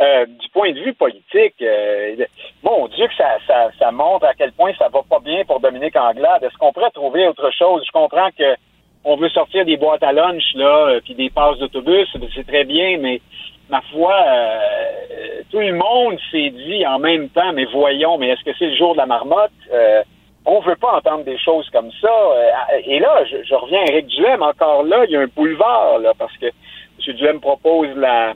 euh, 0.00 0.26
du 0.26 0.48
point 0.50 0.72
de 0.72 0.80
vue 0.80 0.94
politique, 0.94 1.54
euh, 1.62 2.16
mon 2.62 2.88
Dieu 2.88 3.06
que 3.06 3.14
ça, 3.14 3.36
ça, 3.46 3.70
ça 3.78 3.92
montre 3.92 4.26
à 4.26 4.34
quel 4.34 4.52
point 4.52 4.72
ça 4.78 4.88
va 4.88 5.02
pas 5.08 5.20
bien 5.20 5.44
pour 5.44 5.60
Dominique 5.60 5.96
Anglade. 5.96 6.42
Est-ce 6.42 6.56
qu'on 6.58 6.72
pourrait 6.72 6.90
trouver 6.90 7.26
autre 7.28 7.50
chose? 7.52 7.84
Je 7.86 7.92
comprends 7.92 8.30
que 8.36 8.56
on 9.04 9.16
veut 9.16 9.28
sortir 9.28 9.64
des 9.64 9.76
boîtes 9.76 10.02
à 10.02 10.12
lunch, 10.12 10.54
là, 10.54 10.88
euh, 10.88 11.00
puis 11.04 11.14
des 11.14 11.30
passes 11.30 11.58
d'autobus, 11.58 12.08
c'est 12.34 12.46
très 12.46 12.64
bien, 12.64 12.96
mais 12.98 13.20
ma 13.68 13.80
foi, 13.92 14.14
euh, 14.26 15.42
tout 15.50 15.60
le 15.60 15.72
monde 15.72 16.18
s'est 16.30 16.50
dit 16.50 16.86
en 16.86 16.98
même 16.98 17.28
temps, 17.28 17.52
mais 17.52 17.66
voyons, 17.66 18.18
mais 18.18 18.30
est-ce 18.30 18.44
que 18.44 18.56
c'est 18.58 18.68
le 18.68 18.76
jour 18.76 18.92
de 18.92 18.98
la 18.98 19.06
marmotte? 19.06 19.52
Euh, 19.72 20.02
on 20.46 20.60
veut 20.60 20.76
pas 20.76 20.96
entendre 20.96 21.24
des 21.24 21.38
choses 21.38 21.68
comme 21.70 21.90
ça. 22.00 22.08
Euh, 22.08 22.50
et 22.84 22.98
là, 22.98 23.24
je, 23.24 23.54
reviens 23.54 23.80
à 23.80 23.92
Eric 23.92 24.06
Duhem, 24.06 24.42
encore 24.42 24.82
là, 24.82 25.04
il 25.04 25.12
y 25.12 25.16
a 25.16 25.20
un 25.20 25.26
boulevard, 25.34 25.98
là, 25.98 26.12
parce 26.18 26.36
que 26.36 26.46
M. 26.46 27.14
Duhem 27.14 27.40
propose 27.40 27.88
la 27.96 28.34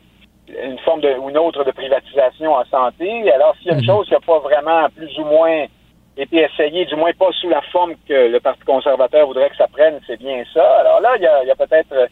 une 0.48 0.78
forme 0.78 1.00
de, 1.00 1.14
ou 1.14 1.30
une 1.30 1.38
autre 1.38 1.64
de 1.64 1.70
privatisation 1.70 2.54
en 2.54 2.64
santé. 2.66 3.30
Alors, 3.32 3.54
s'il 3.56 3.68
y 3.68 3.70
a 3.70 3.74
une 3.74 3.80
mhm. 3.80 3.86
chose 3.86 4.06
qui 4.06 4.14
n'a 4.14 4.20
pas 4.20 4.38
vraiment 4.38 4.88
plus 4.94 5.18
ou 5.18 5.24
moins 5.24 5.66
été 6.16 6.42
essayée, 6.42 6.84
du 6.84 6.96
moins 6.96 7.12
pas 7.12 7.30
sous 7.40 7.48
la 7.48 7.62
forme 7.62 7.94
que 8.08 8.28
le 8.28 8.40
Parti 8.40 8.64
conservateur 8.64 9.26
voudrait 9.26 9.50
que 9.50 9.56
ça 9.56 9.68
prenne, 9.68 10.00
c'est 10.06 10.18
bien 10.18 10.42
ça. 10.52 10.80
Alors 10.80 11.00
là, 11.00 11.16
il 11.16 11.22
y 11.22 11.50
a, 11.50 11.56
peut-être 11.56 12.08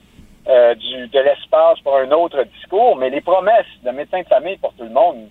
euh, 0.48 0.74
du, 0.74 1.08
de 1.08 1.18
l'espace 1.18 1.80
pour 1.80 1.96
un 1.96 2.10
autre 2.12 2.44
discours, 2.44 2.96
mais 2.96 3.10
les 3.10 3.20
promesses 3.20 3.66
de 3.82 3.90
médecins 3.90 4.22
de 4.22 4.28
famille 4.28 4.58
pour 4.58 4.72
tout 4.74 4.84
le 4.84 4.90
monde, 4.90 5.28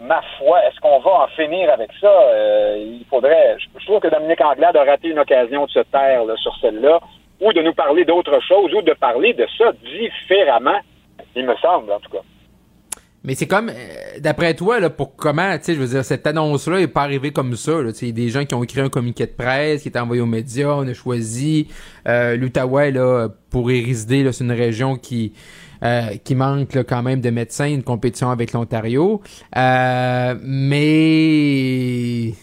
ma 0.00 0.20
foi, 0.38 0.64
est-ce 0.66 0.78
qu'on 0.80 0.98
va 1.00 1.22
en 1.22 1.26
finir 1.28 1.72
avec 1.72 1.90
ça? 2.00 2.12
Euh, 2.12 2.76
il 2.78 3.06
faudrait. 3.08 3.56
Je, 3.58 3.84
trouve 3.86 4.00
que 4.00 4.08
Dominique 4.08 4.40
Anglade 4.40 4.76
a 4.76 4.84
raté 4.84 5.08
une 5.08 5.18
occasion 5.18 5.64
de 5.64 5.70
se 5.70 5.80
taire 5.80 6.22
sur 6.36 6.54
celle-là, 6.60 7.00
ou 7.40 7.52
de 7.52 7.62
nous 7.62 7.74
parler 7.74 8.04
d'autre 8.04 8.38
chose, 8.40 8.72
ou 8.74 8.82
de 8.82 8.92
parler 8.92 9.32
de 9.32 9.46
ça 9.56 9.72
différemment, 9.72 10.78
il 11.34 11.46
me 11.46 11.56
semble, 11.56 11.90
en 11.90 12.00
tout 12.00 12.10
cas. 12.10 12.22
Mais 13.22 13.34
c'est 13.34 13.46
comme, 13.46 13.68
euh, 13.68 14.18
d'après 14.20 14.54
toi, 14.54 14.80
là, 14.80 14.88
pour 14.88 15.14
comment, 15.14 15.56
tu 15.58 15.64
sais, 15.64 15.74
je 15.74 15.80
veux 15.80 15.88
dire, 15.88 16.04
cette 16.04 16.26
annonce-là 16.26 16.80
est 16.80 16.86
pas 16.86 17.02
arrivée 17.02 17.32
comme 17.32 17.54
ça. 17.54 17.72
Il 18.00 18.06
y 18.06 18.10
a 18.10 18.12
des 18.12 18.28
gens 18.30 18.44
qui 18.44 18.54
ont 18.54 18.64
écrit 18.64 18.80
un 18.80 18.88
communiqué 18.88 19.26
de 19.26 19.32
presse, 19.32 19.82
qui 19.82 19.88
est 19.88 19.98
envoyé 19.98 20.22
aux 20.22 20.26
médias, 20.26 20.70
on 20.70 20.88
a 20.88 20.94
choisi 20.94 21.68
euh, 22.08 22.36
l'Outaouais 22.36 22.92
là 22.92 23.28
pour 23.50 23.70
y 23.70 23.84
résider. 23.84 24.30
C'est 24.32 24.44
une 24.44 24.52
région 24.52 24.96
qui 24.96 25.32
euh, 25.82 26.16
qui 26.22 26.34
manque 26.34 26.74
là, 26.74 26.84
quand 26.84 27.02
même 27.02 27.22
de 27.22 27.30
médecins, 27.30 27.64
une 27.64 27.82
compétition 27.82 28.30
avec 28.30 28.52
l'Ontario. 28.52 29.22
Euh, 29.56 30.34
mais 30.42 32.34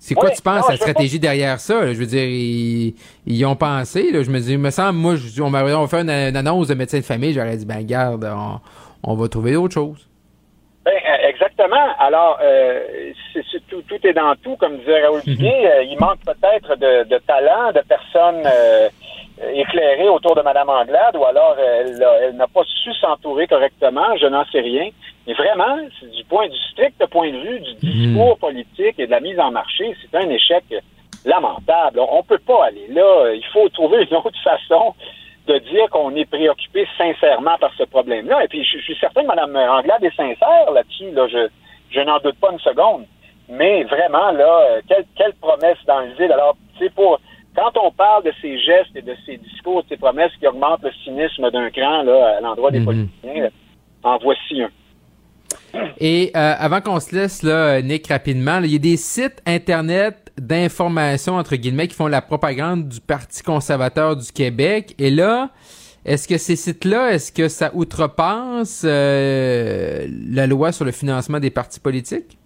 c'est 0.00 0.14
quoi 0.14 0.30
tu 0.30 0.42
penses 0.42 0.68
la 0.68 0.76
stratégie 0.76 1.20
derrière 1.20 1.60
ça? 1.60 1.92
Je 1.92 1.98
veux 1.98 2.06
dire, 2.06 2.24
ils, 2.24 2.94
y 3.24 3.44
ont 3.44 3.54
pensé. 3.54 4.10
Là. 4.10 4.24
Je 4.24 4.30
me 4.32 4.40
dis, 4.40 4.54
il 4.54 4.58
me 4.58 4.70
semble, 4.70 4.98
moi, 4.98 5.14
je, 5.14 5.40
on 5.40 5.50
va 5.50 5.86
faire 5.86 6.00
une, 6.00 6.10
annonce 6.10 6.66
de 6.66 6.74
médecin 6.74 6.98
de 6.98 7.04
famille, 7.04 7.32
j'aurais 7.32 7.56
dit, 7.56 7.66
ben 7.66 7.86
garde, 7.86 8.24
on 8.24 8.58
on 9.02 9.14
va 9.14 9.28
trouver 9.28 9.52
d'autres 9.52 9.74
choses. 9.74 10.08
Ben, 10.86 10.92
euh, 10.92 11.28
exactement. 11.28 11.84
Alors, 11.98 12.38
euh, 12.40 13.12
tout, 13.68 13.82
est 14.04 14.12
dans 14.12 14.36
tout, 14.36 14.54
comme 14.54 14.78
disait 14.78 15.02
Raoul 15.02 15.20
mhm. 15.26 15.44
euh, 15.44 15.82
il 15.82 15.98
manque 15.98 16.20
peut-être 16.24 16.76
de, 16.76 17.02
de, 17.08 17.18
talent, 17.26 17.72
de 17.72 17.80
personnes 17.80 18.44
éclairées 19.52 20.08
autour 20.08 20.36
de 20.36 20.42
Mme 20.42 20.68
Anglade, 20.68 21.16
ou 21.16 21.24
alors 21.24 21.56
elle, 21.58 22.36
n'a 22.36 22.46
pas 22.46 22.62
su 22.64 22.94
s'entourer 22.94 23.48
correctement, 23.48 24.16
je 24.16 24.26
n'en 24.26 24.44
sais 24.46 24.60
rien. 24.60 24.88
Mais 25.26 25.34
vraiment, 25.34 25.76
du 26.02 26.24
point 26.24 26.48
du 26.48 26.58
strict 26.70 27.04
point 27.10 27.32
de 27.32 27.38
vue 27.38 27.60
du 27.60 27.74
discours 27.74 28.34
mhm. 28.34 28.38
politique 28.38 28.98
et 28.98 29.06
de 29.06 29.10
la 29.10 29.20
mise 29.20 29.40
en 29.40 29.50
marché, 29.50 29.92
c'est 30.00 30.16
un 30.16 30.30
échec 30.30 30.62
lamentable. 31.24 31.98
On 31.98 32.18
ne 32.18 32.22
peut 32.22 32.38
pas 32.38 32.66
aller 32.66 32.86
là. 32.90 33.32
Il 33.34 33.44
faut 33.52 33.68
trouver 33.70 34.06
une 34.08 34.16
autre 34.16 34.40
façon 34.44 34.94
de 35.46 35.58
dire 35.58 35.88
qu'on 35.90 36.14
est 36.14 36.24
préoccupé 36.24 36.86
sincèrement 36.98 37.56
par 37.58 37.72
ce 37.78 37.84
problème-là. 37.84 38.44
Et 38.44 38.48
puis, 38.48 38.64
je, 38.64 38.78
suis 38.78 38.96
certain 38.96 39.22
que 39.22 39.26
Mme 39.26 39.56
Anglade 39.56 40.04
est 40.04 40.16
sincère 40.16 40.70
là-dessus. 40.72 41.10
Là, 41.12 41.28
je, 41.28 41.48
je 41.90 42.00
n'en 42.00 42.18
doute 42.18 42.38
pas 42.40 42.50
une 42.52 42.58
seconde. 42.60 43.04
Mais 43.48 43.84
vraiment, 43.84 44.32
là, 44.32 44.60
euh, 44.70 44.80
quelle, 44.88 45.04
quelle 45.16 45.34
promesse 45.34 45.78
dans 45.86 46.00
le 46.00 46.08
vide. 46.18 46.32
Alors, 46.32 46.56
c'est 46.78 46.92
pour 46.92 47.20
quand 47.54 47.72
on 47.82 47.90
parle 47.90 48.24
de 48.24 48.32
ces 48.42 48.58
gestes 48.58 48.94
et 48.94 49.02
de 49.02 49.16
ces 49.24 49.38
discours, 49.38 49.82
de 49.84 49.88
ces 49.88 49.96
promesses 49.96 50.32
qui 50.38 50.46
augmentent 50.46 50.82
le 50.82 50.92
cynisme 51.04 51.50
d'un 51.50 51.70
cran 51.70 52.02
là, 52.02 52.36
à 52.36 52.40
l'endroit 52.40 52.70
des 52.70 52.80
mhm. 52.80 52.84
politiciens, 52.84 53.48
en 54.02 54.18
voici 54.18 54.62
un. 54.62 54.70
Et 55.98 56.32
euh, 56.34 56.54
avant 56.58 56.80
qu'on 56.80 57.00
se 57.00 57.14
laisse, 57.14 57.42
là, 57.42 57.80
Nick, 57.80 58.08
rapidement, 58.08 58.60
il 58.62 58.72
y 58.72 58.76
a 58.76 58.78
des 58.78 58.96
sites 58.96 59.42
Internet 59.46 60.25
d'information, 60.38 61.36
entre 61.36 61.56
guillemets, 61.56 61.88
qui 61.88 61.94
font 61.94 62.06
la 62.06 62.22
propagande 62.22 62.88
du 62.88 63.00
Parti 63.00 63.42
conservateur 63.42 64.16
du 64.16 64.30
Québec. 64.32 64.94
Et 64.98 65.10
là, 65.10 65.50
est-ce 66.04 66.28
que 66.28 66.38
ces 66.38 66.56
sites-là, 66.56 67.12
est-ce 67.12 67.32
que 67.32 67.48
ça 67.48 67.70
outrepasse 67.74 68.82
euh, 68.84 70.06
la 70.30 70.46
loi 70.46 70.72
sur 70.72 70.84
le 70.84 70.92
financement 70.92 71.40
des 71.40 71.50
partis 71.50 71.80
politiques? 71.80 72.38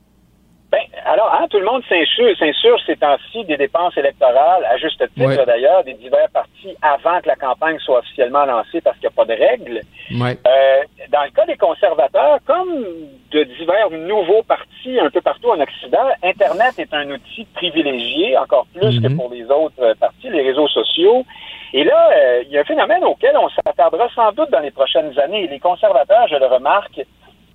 Ben, 0.70 0.78
alors, 1.04 1.34
hein, 1.34 1.46
tout 1.50 1.58
le 1.58 1.64
monde 1.64 1.82
s'insurge 1.88 2.80
ces 2.86 2.96
temps-ci 2.96 3.44
des 3.44 3.56
dépenses 3.56 3.96
électorales, 3.96 4.64
à 4.64 4.76
juste 4.76 5.02
titre 5.14 5.44
d'ailleurs, 5.44 5.82
des 5.82 5.94
divers 5.94 6.28
partis 6.32 6.76
avant 6.80 7.20
que 7.20 7.26
la 7.26 7.34
campagne 7.34 7.78
soit 7.80 7.98
officiellement 7.98 8.44
lancée 8.44 8.80
parce 8.80 8.96
qu'il 8.98 9.08
n'y 9.08 9.14
a 9.14 9.16
pas 9.16 9.24
de 9.24 9.38
règles. 9.38 9.80
Euh, 10.12 11.06
dans 11.08 11.24
le 11.24 11.30
cas 11.30 11.44
des 11.46 11.56
conservateurs, 11.56 12.38
comme 12.46 12.84
de 13.32 13.42
divers 13.42 13.90
nouveaux 13.90 14.44
partis 14.44 15.00
un 15.00 15.10
peu 15.10 15.20
partout 15.20 15.50
en 15.50 15.60
Occident, 15.60 16.08
Internet 16.22 16.78
est 16.78 16.94
un 16.94 17.10
outil 17.10 17.46
privilégié, 17.54 18.36
encore 18.38 18.66
plus 18.72 19.00
que 19.00 19.08
mhm. 19.08 19.16
pour 19.16 19.30
les 19.30 19.44
autres 19.50 19.94
partis, 19.98 20.30
les 20.30 20.42
réseaux 20.42 20.68
sociaux. 20.68 21.24
Et 21.72 21.84
là, 21.84 22.10
euh, 22.16 22.42
il 22.46 22.52
y 22.52 22.58
a 22.58 22.60
un 22.60 22.64
phénomène 22.64 23.04
auquel 23.04 23.36
on 23.36 23.48
s'attardera 23.48 24.08
sans 24.14 24.32
doute 24.32 24.50
dans 24.50 24.60
les 24.60 24.72
prochaines 24.72 25.18
années. 25.18 25.46
Les 25.48 25.60
conservateurs, 25.60 26.26
je 26.28 26.36
le 26.36 26.46
remarque, 26.46 27.00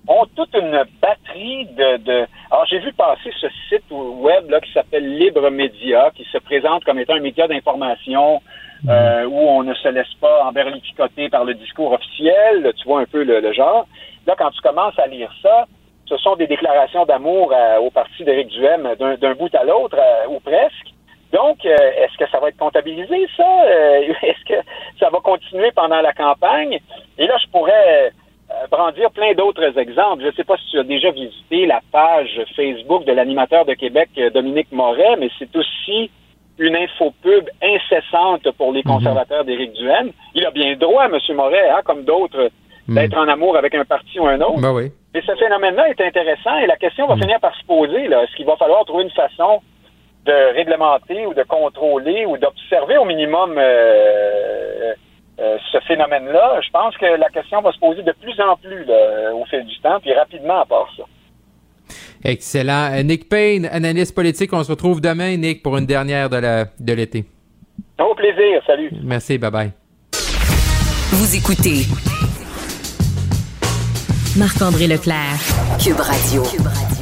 ont 0.08 0.26
toute 0.34 0.54
une 0.54 0.84
batterie 1.00 1.66
de... 1.66 1.96
de... 1.98 2.26
Alors, 2.50 2.66
j'ai 2.66 2.78
vu 2.78 2.92
passer 2.92 3.30
ce 3.40 3.46
site 3.68 3.90
web 3.90 4.50
là, 4.50 4.60
qui 4.60 4.72
s'appelle 4.72 5.18
Libre 5.18 5.50
Média, 5.50 6.10
qui 6.14 6.24
se 6.24 6.38
présente 6.38 6.84
comme 6.84 6.98
étant 6.98 7.14
un 7.14 7.20
média 7.20 7.48
d'information 7.48 8.40
mhm. 8.84 8.90
euh, 8.90 9.26
où 9.26 9.38
on 9.38 9.62
ne 9.62 9.74
se 9.74 9.88
laisse 9.88 10.12
pas 10.20 10.44
emberlificoter 10.44 11.28
par 11.28 11.44
le 11.44 11.54
discours 11.54 11.92
officiel. 11.92 12.72
Tu 12.76 12.88
vois 12.88 13.00
un 13.00 13.06
peu 13.06 13.24
le, 13.24 13.52
genre. 13.52 13.86
Là, 14.26 14.34
quand 14.38 14.50
tu 14.50 14.60
commences 14.60 14.98
à 14.98 15.06
lire 15.06 15.32
ça, 15.42 15.66
ce 16.08 16.16
sont 16.18 16.36
des 16.36 16.46
déclarations 16.46 17.04
d'amour 17.04 17.52
euh, 17.52 17.78
au 17.78 17.90
parti 17.90 18.24
d'Éric 18.24 18.48
Duhem 18.48 18.94
d'un 18.98 19.34
bout 19.34 19.52
à 19.54 19.64
l'autre, 19.64 19.98
euh, 19.98 20.28
ou 20.28 20.40
presque. 20.40 20.92
Donc, 21.32 21.64
est-ce 21.64 22.16
que 22.16 22.30
ça 22.30 22.38
va 22.38 22.48
être 22.48 22.56
comptabilisé, 22.56 23.26
ça? 23.36 23.44
est-ce 24.22 24.44
que 24.48 24.68
ça 25.00 25.10
va 25.10 25.18
continuer 25.18 25.72
pendant 25.72 26.00
la 26.00 26.12
campagne? 26.12 26.78
Et 27.18 27.26
là, 27.26 27.36
je 27.44 27.50
pourrais 27.50 28.06
euh, 28.06 28.10
brandir 28.70 29.10
plein 29.10 29.34
d'autres 29.34 29.78
exemples. 29.78 30.22
Je 30.22 30.28
ne 30.28 30.32
sais 30.32 30.44
pas 30.44 30.56
si 30.56 30.70
tu 30.70 30.78
as 30.78 30.84
déjà 30.84 31.10
visité 31.10 31.66
la 31.66 31.80
page 31.92 32.40
Facebook 32.54 33.04
de 33.04 33.12
l'animateur 33.12 33.64
de 33.64 33.74
Québec, 33.74 34.10
euh, 34.18 34.30
Dominique 34.30 34.72
Moret, 34.72 35.16
mais 35.18 35.30
c'est 35.38 35.54
aussi 35.56 36.10
une 36.58 36.76
infopub 36.76 37.48
incessante 37.62 38.50
pour 38.52 38.72
les 38.72 38.82
mhm. 38.84 38.92
conservateurs 38.92 39.44
d'Éric 39.44 39.72
Duhaime. 39.72 40.12
Il 40.34 40.44
a 40.46 40.50
bien 40.50 40.74
droit, 40.76 41.06
M. 41.06 41.18
Moret, 41.34 41.68
hein, 41.68 41.80
comme 41.84 42.04
d'autres, 42.04 42.50
mhm. 42.88 42.94
d'être 42.94 43.16
en 43.16 43.28
amour 43.28 43.56
avec 43.56 43.74
un 43.74 43.84
parti 43.84 44.18
ou 44.18 44.26
un 44.26 44.40
autre. 44.40 44.60
Ben 44.60 44.72
oui. 44.72 44.90
Mais 45.14 45.22
ce 45.22 45.34
phénomène-là 45.36 45.88
est 45.88 46.00
intéressant 46.00 46.56
et 46.58 46.66
la 46.66 46.76
question 46.76 47.06
va 47.06 47.16
mhm. 47.16 47.22
finir 47.22 47.40
par 47.40 47.54
se 47.56 47.64
poser. 47.66 48.04
Est-ce 48.04 48.36
qu'il 48.36 48.46
va 48.46 48.56
falloir 48.56 48.84
trouver 48.84 49.04
une 49.04 49.10
façon 49.10 49.60
de 50.24 50.54
réglementer 50.54 51.24
ou 51.26 51.34
de 51.34 51.42
contrôler 51.44 52.26
ou 52.26 52.36
d'observer 52.36 52.98
au 52.98 53.04
minimum 53.04 53.54
euh, 53.58 54.92
euh, 55.38 55.58
ce 55.72 55.78
phénomène-là, 55.86 56.60
je 56.64 56.70
pense 56.70 56.96
que 56.96 57.06
la 57.06 57.28
question 57.28 57.60
va 57.60 57.72
se 57.72 57.78
poser 57.78 58.02
de 58.02 58.12
plus 58.12 58.40
en 58.40 58.56
plus 58.56 58.86
au 59.34 59.44
fil 59.46 59.64
du 59.64 59.78
temps, 59.80 60.00
puis 60.00 60.12
rapidement 60.12 60.60
à 60.60 60.66
part 60.66 60.88
ça. 60.96 61.04
Excellent. 62.24 62.90
Euh, 62.92 63.02
Nick 63.02 63.28
Payne, 63.28 63.66
analyste 63.70 64.14
politique, 64.14 64.52
on 64.52 64.62
se 64.64 64.70
retrouve 64.70 65.00
demain, 65.00 65.36
Nick, 65.36 65.62
pour 65.62 65.76
une 65.76 65.86
dernière 65.86 66.28
de, 66.28 66.36
la, 66.36 66.64
de 66.78 66.92
l'été. 66.92 67.24
Au 67.98 68.14
plaisir, 68.14 68.60
salut. 68.66 68.90
Merci, 69.02 69.38
bye 69.38 69.50
bye. 69.50 69.70
Vous 71.12 71.36
écoutez 71.36 71.86
Marc-André 74.36 74.86
Leclerc, 74.86 75.38
Cube 75.82 76.00
Radio. 76.00 76.42
Cube 76.42 76.66
Radio. 76.66 76.95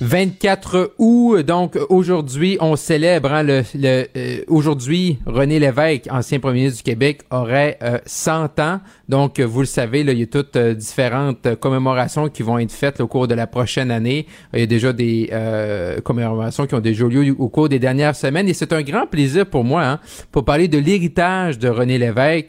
24 0.00 0.94
août, 0.98 1.40
donc 1.42 1.76
aujourd'hui, 1.88 2.56
on 2.60 2.76
célèbre 2.76 3.32
hein, 3.32 3.42
le, 3.42 3.64
le 3.74 4.06
euh, 4.16 4.44
aujourd'hui 4.46 5.18
René 5.26 5.58
Lévesque, 5.58 6.06
ancien 6.10 6.38
premier 6.38 6.60
ministre 6.60 6.84
du 6.84 6.90
Québec, 6.90 7.22
aurait 7.30 7.78
euh, 7.82 7.98
100 8.06 8.60
ans. 8.60 8.80
Donc 9.08 9.40
vous 9.40 9.60
le 9.60 9.66
savez, 9.66 10.04
là, 10.04 10.12
il 10.12 10.18
y 10.18 10.22
a 10.22 10.26
toutes 10.26 10.56
euh, 10.56 10.74
différentes 10.74 11.54
commémorations 11.56 12.28
qui 12.28 12.42
vont 12.42 12.58
être 12.58 12.72
faites 12.72 13.00
au 13.00 13.06
cours 13.06 13.26
de 13.26 13.34
la 13.34 13.46
prochaine 13.46 13.90
année. 13.90 14.26
Il 14.52 14.60
y 14.60 14.62
a 14.62 14.66
déjà 14.66 14.92
des 14.92 15.30
euh, 15.32 16.00
commémorations 16.00 16.66
qui 16.66 16.74
ont 16.74 16.80
déjà 16.80 17.06
eu 17.06 17.24
lieu 17.24 17.36
au 17.38 17.48
cours 17.48 17.68
des 17.68 17.78
dernières 17.78 18.14
semaines 18.14 18.48
et 18.48 18.54
c'est 18.54 18.72
un 18.72 18.82
grand 18.82 19.06
plaisir 19.06 19.46
pour 19.46 19.64
moi 19.64 19.84
hein, 19.84 20.00
pour 20.30 20.44
parler 20.44 20.68
de 20.68 20.78
l'héritage 20.78 21.58
de 21.58 21.68
René 21.68 21.98
Lévesque, 21.98 22.48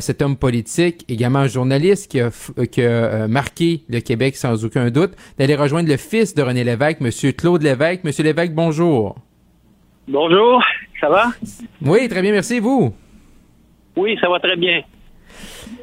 cet 0.00 0.22
homme 0.22 0.36
politique, 0.36 1.04
également 1.08 1.46
journaliste 1.46 2.10
qui 2.10 2.20
a, 2.20 2.30
qui 2.70 2.82
a 2.82 3.28
marqué 3.28 3.82
le 3.88 4.00
Québec 4.00 4.36
sans 4.36 4.64
aucun 4.64 4.90
doute, 4.90 5.12
d'aller 5.38 5.54
rejoindre 5.54 5.88
le 5.88 5.96
fils 5.96 6.34
de 6.34 6.42
René 6.42 6.64
Lévesque 6.64 7.00
Monsieur 7.00 7.32
Claude 7.32 7.62
Lévesque. 7.62 8.04
Monsieur 8.04 8.24
Lévesque, 8.24 8.52
bonjour. 8.52 9.16
Bonjour, 10.08 10.62
ça 11.00 11.08
va? 11.08 11.26
Oui, 11.82 12.08
très 12.08 12.22
bien, 12.22 12.32
merci. 12.32 12.60
Vous? 12.60 12.94
Oui, 13.96 14.16
ça 14.20 14.28
va 14.28 14.40
très 14.40 14.56
bien. 14.56 14.82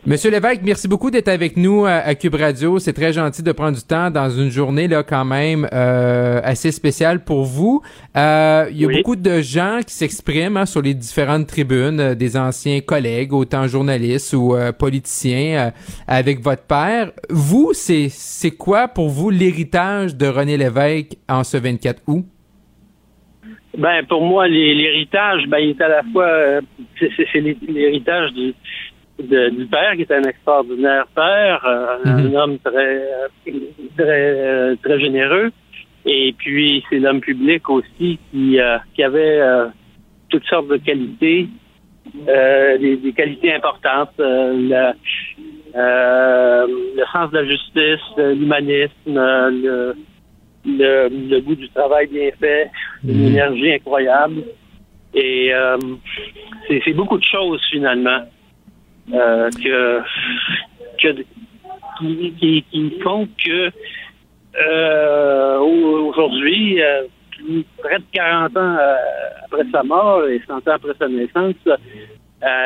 Monsieur 0.08 0.30
Lévesque, 0.30 0.62
merci 0.64 0.88
beaucoup 0.88 1.10
d'être 1.10 1.30
avec 1.30 1.58
nous 1.58 1.84
à, 1.88 2.14
Cube 2.14 2.36
Radio. 2.36 2.78
C'est 2.78 2.94
très 2.94 3.12
gentil 3.12 3.42
de 3.42 3.52
prendre 3.52 3.76
du 3.76 3.82
temps 3.84 4.12
dans 4.12 4.30
une 4.30 4.52
journée 4.52 4.88
là 4.88 5.02
quand 5.02 5.26
même 5.26 5.68
euh, 5.74 6.40
assez 6.44 6.72
spéciale 6.72 7.24
pour 7.24 7.44
vous. 7.44 7.82
Euh, 8.16 8.68
il 8.70 8.78
y 8.78 8.86
a 8.86 8.88
beaucoup 8.88 9.16
de 9.16 9.42
gens 9.42 9.80
qui 9.80 9.96
s'expriment 9.96 10.58
hein, 10.58 10.68
sur 10.68 10.84
les 10.84 10.94
différentes 10.94 11.48
tribunes, 11.48 12.00
euh, 12.00 12.14
des 12.14 12.38
anciens 12.38 12.82
collègues, 12.82 13.34
autant 13.34 13.66
journalistes 13.66 14.34
ou 14.34 14.56
politiciens, 14.78 15.72
avec 16.08 16.40
votre 16.40 16.68
père. 16.68 17.12
Vous, 17.32 17.72
c'est 17.74 18.10
c'est 18.10 18.52
quoi 18.52 18.88
pour 18.88 19.10
vous 19.10 19.32
l'héritage 19.32 20.16
de 20.16 20.28
René 20.28 20.56
Lévesque 20.56 21.18
en 21.28 21.44
ce 21.44 21.58
24 21.58 22.04
août? 22.06 22.26
Ben 23.76 24.06
pour 24.08 24.24
moi, 24.24 24.48
l'héritage, 24.48 25.48
ben 25.48 25.58
il 25.58 25.72
est 25.72 25.82
à 25.82 25.88
la 25.88 26.04
fois 26.14 26.62
c'est 27.00 27.42
l'héritage 27.68 28.32
du 28.34 28.54
du 29.20 29.66
père, 29.68 29.96
qui 29.96 30.02
est 30.02 30.12
un 30.12 30.24
extraordinaire 30.24 31.08
père, 31.16 31.66
euh, 31.66 31.98
un 32.06 32.22
mhm. 32.22 32.36
homme 32.36 32.60
très, 32.60 33.02
très, 33.98 34.76
très 34.78 35.00
généreux. 35.00 35.52
Et 36.06 36.36
puis, 36.38 36.84
c'est 36.90 37.00
l'homme 37.00 37.22
public 37.22 37.68
aussi 37.70 38.20
qui, 38.32 38.60
euh, 38.60 38.78
qui 38.94 39.04
avait 39.04 39.40
euh, 39.40 39.68
toutes 40.30 40.46
sortes 40.46 40.68
de 40.68 40.78
qualités, 40.78 41.48
des, 42.28 42.98
des, 42.98 43.14
qualités 43.14 43.54
importantes, 43.54 44.12
le, 44.20 44.94
le 45.74 47.04
sens 47.12 47.32
de 47.32 47.38
la 47.38 47.46
justice, 47.46 48.18
l'humanisme, 48.18 48.92
le, 49.08 49.96
le, 50.66 51.10
le, 51.10 51.42
goût 51.42 51.56
du 51.56 51.68
travail 51.70 52.08
bien 52.08 52.30
fait, 52.40 52.70
une 53.04 53.22
mhm. 53.22 53.28
énergie 53.28 53.74
incroyable. 53.74 54.44
Et 55.16 55.52
c'est 56.84 56.94
beaucoup 56.94 57.18
de 57.18 57.24
choses 57.24 57.62
finalement. 57.72 58.22
Euh, 59.14 59.50
que, 59.52 60.02
que 61.00 61.22
qui, 62.00 62.66
qui, 62.72 63.00
font 63.04 63.28
que 63.44 63.70
euh, 64.60 65.60
aujourd'hui, 65.60 66.82
euh, 66.82 67.04
près 67.78 68.00
de 68.00 68.04
40 68.14 68.58
ans 68.58 68.78
après 69.46 69.64
sa 69.72 69.84
mort 69.84 70.26
et 70.26 70.42
100 70.48 70.56
ans 70.56 70.62
après 70.66 70.94
sa 70.98 71.08
naissance, 71.08 71.54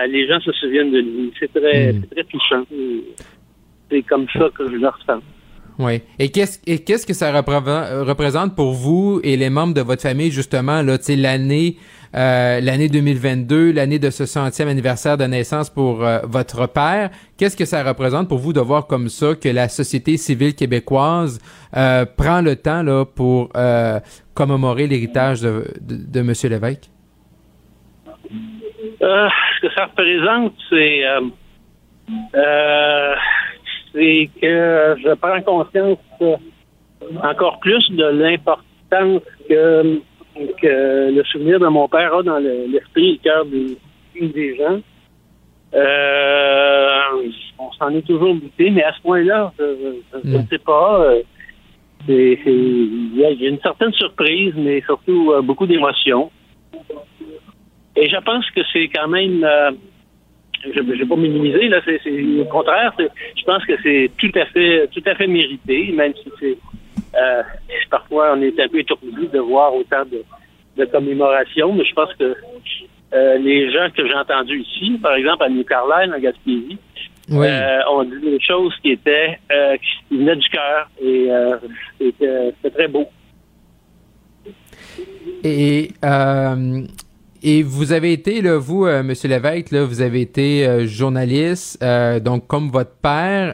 les 0.07 0.27
gens 0.27 0.39
se 0.39 0.51
souviennent 0.53 0.91
de 0.91 0.99
lui. 0.99 1.33
C'est 1.39 1.51
très, 1.51 1.93
hmm. 1.93 2.05
très 2.05 2.23
touchant. 2.23 2.63
C'est 3.91 4.01
comme 4.03 4.27
ça 4.33 4.49
que 4.55 4.69
je 4.69 4.75
le 4.75 4.87
ressens. 4.87 5.21
Oui. 5.77 6.01
Et 6.19 6.29
qu'est-ce 6.29 7.05
que 7.05 7.13
ça 7.13 7.31
représente 7.31 8.55
pour 8.55 8.73
vous 8.73 9.19
et 9.23 9.37
les 9.37 9.49
membres 9.49 9.73
de 9.73 9.81
votre 9.81 10.01
famille 10.01 10.31
justement 10.31 10.81
là, 10.81 10.97
l'année 11.17 11.77
euh, 12.16 12.60
l'année 12.62 12.89
2022, 12.89 13.72
l'année 13.72 13.99
de 13.99 14.10
ce 14.10 14.26
centième 14.26 14.68
anniversaire 14.68 15.18
de 15.18 15.26
naissance 15.26 15.70
pour 15.70 16.03
euh, 16.03 16.20
votre 16.24 16.68
père. 16.68 17.12
Qu'est-ce 17.38 17.55
que 17.55 17.66
ça 17.66 17.84
représente 17.84 18.28
pour 18.28 18.39
vous 18.39 18.53
de 18.53 18.60
voir 18.60 18.88
comme 18.88 19.10
ça 19.10 19.36
que 19.36 19.49
la 19.49 19.70
société 19.70 20.18
civile 20.18 20.55
québécoise 20.55 21.39
euh, 21.78 22.05
prend 22.05 22.41
le 22.41 22.55
temps 22.55 22.82
là 22.82 23.05
pour 23.05 23.49
commémorer 24.34 24.88
l'héritage 24.88 25.41
de, 25.41 25.66
de, 25.82 26.20
M. 26.20 26.34
Lévesque? 26.43 26.89
ce 29.01 29.62
que 29.62 29.74
ça 29.76 29.86
représente, 29.86 30.53
c'est 30.70 31.03
que 34.41 34.95
je 35.03 35.14
prends 35.16 35.41
conscience 35.41 35.97
encore 37.24 37.60
plus 37.60 37.89
de 37.91 38.05
l'importance 38.05 39.22
que 39.47 40.01
que 40.61 41.11
le 41.11 41.23
souvenir 41.25 41.59
de 41.59 41.67
mon 41.67 41.87
père 41.87 42.13
a 42.13 42.23
dans 42.23 42.37
l'esprit 42.39 43.09
et 43.09 43.11
le 43.13 43.17
cœur 43.17 43.45
des, 43.45 44.55
gens. 44.57 44.79
Euh, 45.73 47.29
on 47.57 47.71
s'en 47.73 47.89
est 47.89 48.05
toujours 48.05 48.33
douté, 48.35 48.69
mais 48.71 48.83
à 48.83 48.93
ce 48.93 49.01
point-là, 49.01 49.53
je 49.59 50.29
ne 50.29 50.37
hmm. 50.37 50.47
sais 50.49 50.57
pas. 50.57 51.01
Euh, 51.01 51.21
il 52.07 53.11
y, 53.15 53.25
a 53.25 53.49
une 53.49 53.59
certaine 53.59 53.93
surprise, 53.93 54.53
mais 54.55 54.81
surtout 54.81 55.31
euh, 55.31 55.41
beaucoup 55.41 55.67
d'émotions. 55.67 56.31
Et 57.95 58.09
je 58.09 58.17
pense 58.17 58.49
que 58.51 58.61
c'est 58.71 58.87
quand 58.87 59.09
même, 59.09 59.45
je 60.63 60.79
ne 60.79 60.95
vais 60.95 61.05
pas 61.05 61.15
minimiser, 61.17 61.67
là, 61.67 61.81
c'est 61.83 61.99
au 62.39 62.45
contraire, 62.45 62.93
je 62.97 63.43
pense 63.43 63.65
que 63.65 63.73
c'est 63.83 64.09
tout 64.17 64.31
à 64.39 64.45
fait 64.45 64.87
tout 64.93 65.03
à 65.05 65.15
fait 65.15 65.27
mérité, 65.27 65.91
même 65.91 66.13
si 66.15 66.31
c'est 66.39 66.57
euh, 67.16 67.43
parfois, 67.89 68.34
on 68.36 68.41
est 68.41 68.60
un 68.60 68.68
peu 68.68 68.80
étourdi 68.80 69.28
de 69.32 69.39
voir 69.39 69.74
autant 69.74 70.03
de, 70.05 70.24
de 70.78 70.86
commémorations, 70.86 71.74
mais 71.74 71.86
je 71.86 71.93
pense 71.93 72.14
que 72.14 72.36
euh, 73.14 73.38
les 73.38 73.72
gens 73.72 73.89
que 73.95 74.07
j'ai 74.07 74.14
entendus 74.14 74.62
ici, 74.62 74.97
par 75.01 75.16
exemple 75.16 75.43
à 75.43 75.49
New 75.49 75.64
Carlisle, 75.64 76.14
en 76.14 76.20
Gaspésie, 76.20 76.78
euh, 77.32 77.80
ont 77.91 78.03
dit 78.03 78.22
des 78.22 78.39
choses 78.39 78.74
qui 78.82 78.91
étaient 78.91 79.39
qui 80.10 80.18
venaient 80.18 80.36
du 80.36 80.49
cœur 80.49 80.89
et 81.01 81.30
c'était 81.99 82.70
très 82.72 82.88
beau. 82.88 83.07
Et 85.43 85.91
et 87.41 87.63
vous 87.63 87.93
avez 87.93 88.11
été, 88.11 88.41
là, 88.41 88.57
vous, 88.57 88.85
euh, 88.85 89.01
Monsieur 89.01 89.29
Lévesque, 89.29 89.71
là, 89.71 89.85
vous 89.85 90.01
avez 90.01 90.21
été 90.21 90.67
euh, 90.67 90.85
journaliste, 90.85 91.77
euh, 91.81 92.19
donc 92.19 92.47
comme 92.47 92.69
votre 92.69 92.91
père. 93.01 93.53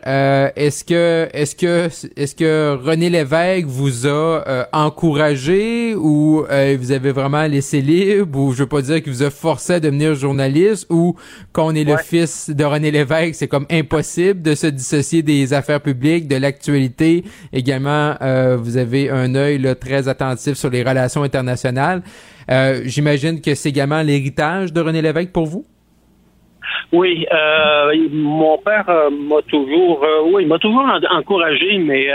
est-ce 0.56 0.84
que, 0.84 1.30
est-ce 1.34 1.56
que, 1.56 1.88
est-ce 2.16 2.36
que 2.36 2.76
René 2.84 3.12
Lévesque 3.12 3.68
vous 3.68 4.08
a 4.08 4.68
encouragé 4.74 5.94
ou 5.96 6.44
vous 6.80 6.92
avez 6.92 7.12
vraiment 7.12 7.46
laissé 7.46 7.82
libre 7.82 8.40
ou 8.40 8.54
je 8.54 8.60
veux 8.60 8.70
pas 8.70 8.82
dire 8.82 9.04
qu'il 9.04 9.14
vous 9.14 9.24
a 9.24 9.30
forcé 9.30 9.74
à 9.74 9.80
devenir 9.80 10.16
journaliste 10.16 10.88
ou 10.90 11.16
qu'on 11.54 11.76
est 11.76 11.84
le 11.84 11.98
fils 11.98 12.50
de 12.50 12.64
René 12.64 12.92
Lévesque, 12.92 13.36
c'est 13.36 13.48
comme 13.48 13.68
impossible 13.70 14.42
de 14.42 14.56
se 14.56 14.68
dissocier 14.68 15.22
des 15.22 15.54
affaires 15.54 15.82
publiques, 15.82 16.28
de 16.28 16.36
l'actualité. 16.36 17.24
Également, 17.54 18.16
vous 18.58 18.78
avez 18.78 19.10
un 19.10 19.36
œil 19.36 19.60
là, 19.60 19.76
très 19.76 20.08
attentif 20.08 20.56
sur 20.56 20.70
les 20.70 20.84
relations 20.84 21.24
internationales. 21.24 22.02
Euh, 22.50 22.82
j'imagine 22.86 23.42
que 23.42 23.56
c'est 23.56 23.70
également 23.70 24.02
l'héritage 24.02 24.72
de 24.72 24.82
René 24.82 25.02
Lévesque 25.02 25.32
pour 25.32 25.46
vous? 25.46 25.66
Oui, 26.92 27.26
euh, 27.34 28.08
mon 28.12 28.58
père 28.60 28.88
euh, 28.90 29.10
m'a 29.10 29.42
toujours, 29.48 30.06
oui, 30.32 30.46
m'a 30.46 30.60
toujours 30.60 30.86
encouragé, 31.12 31.78
mais 31.80 32.08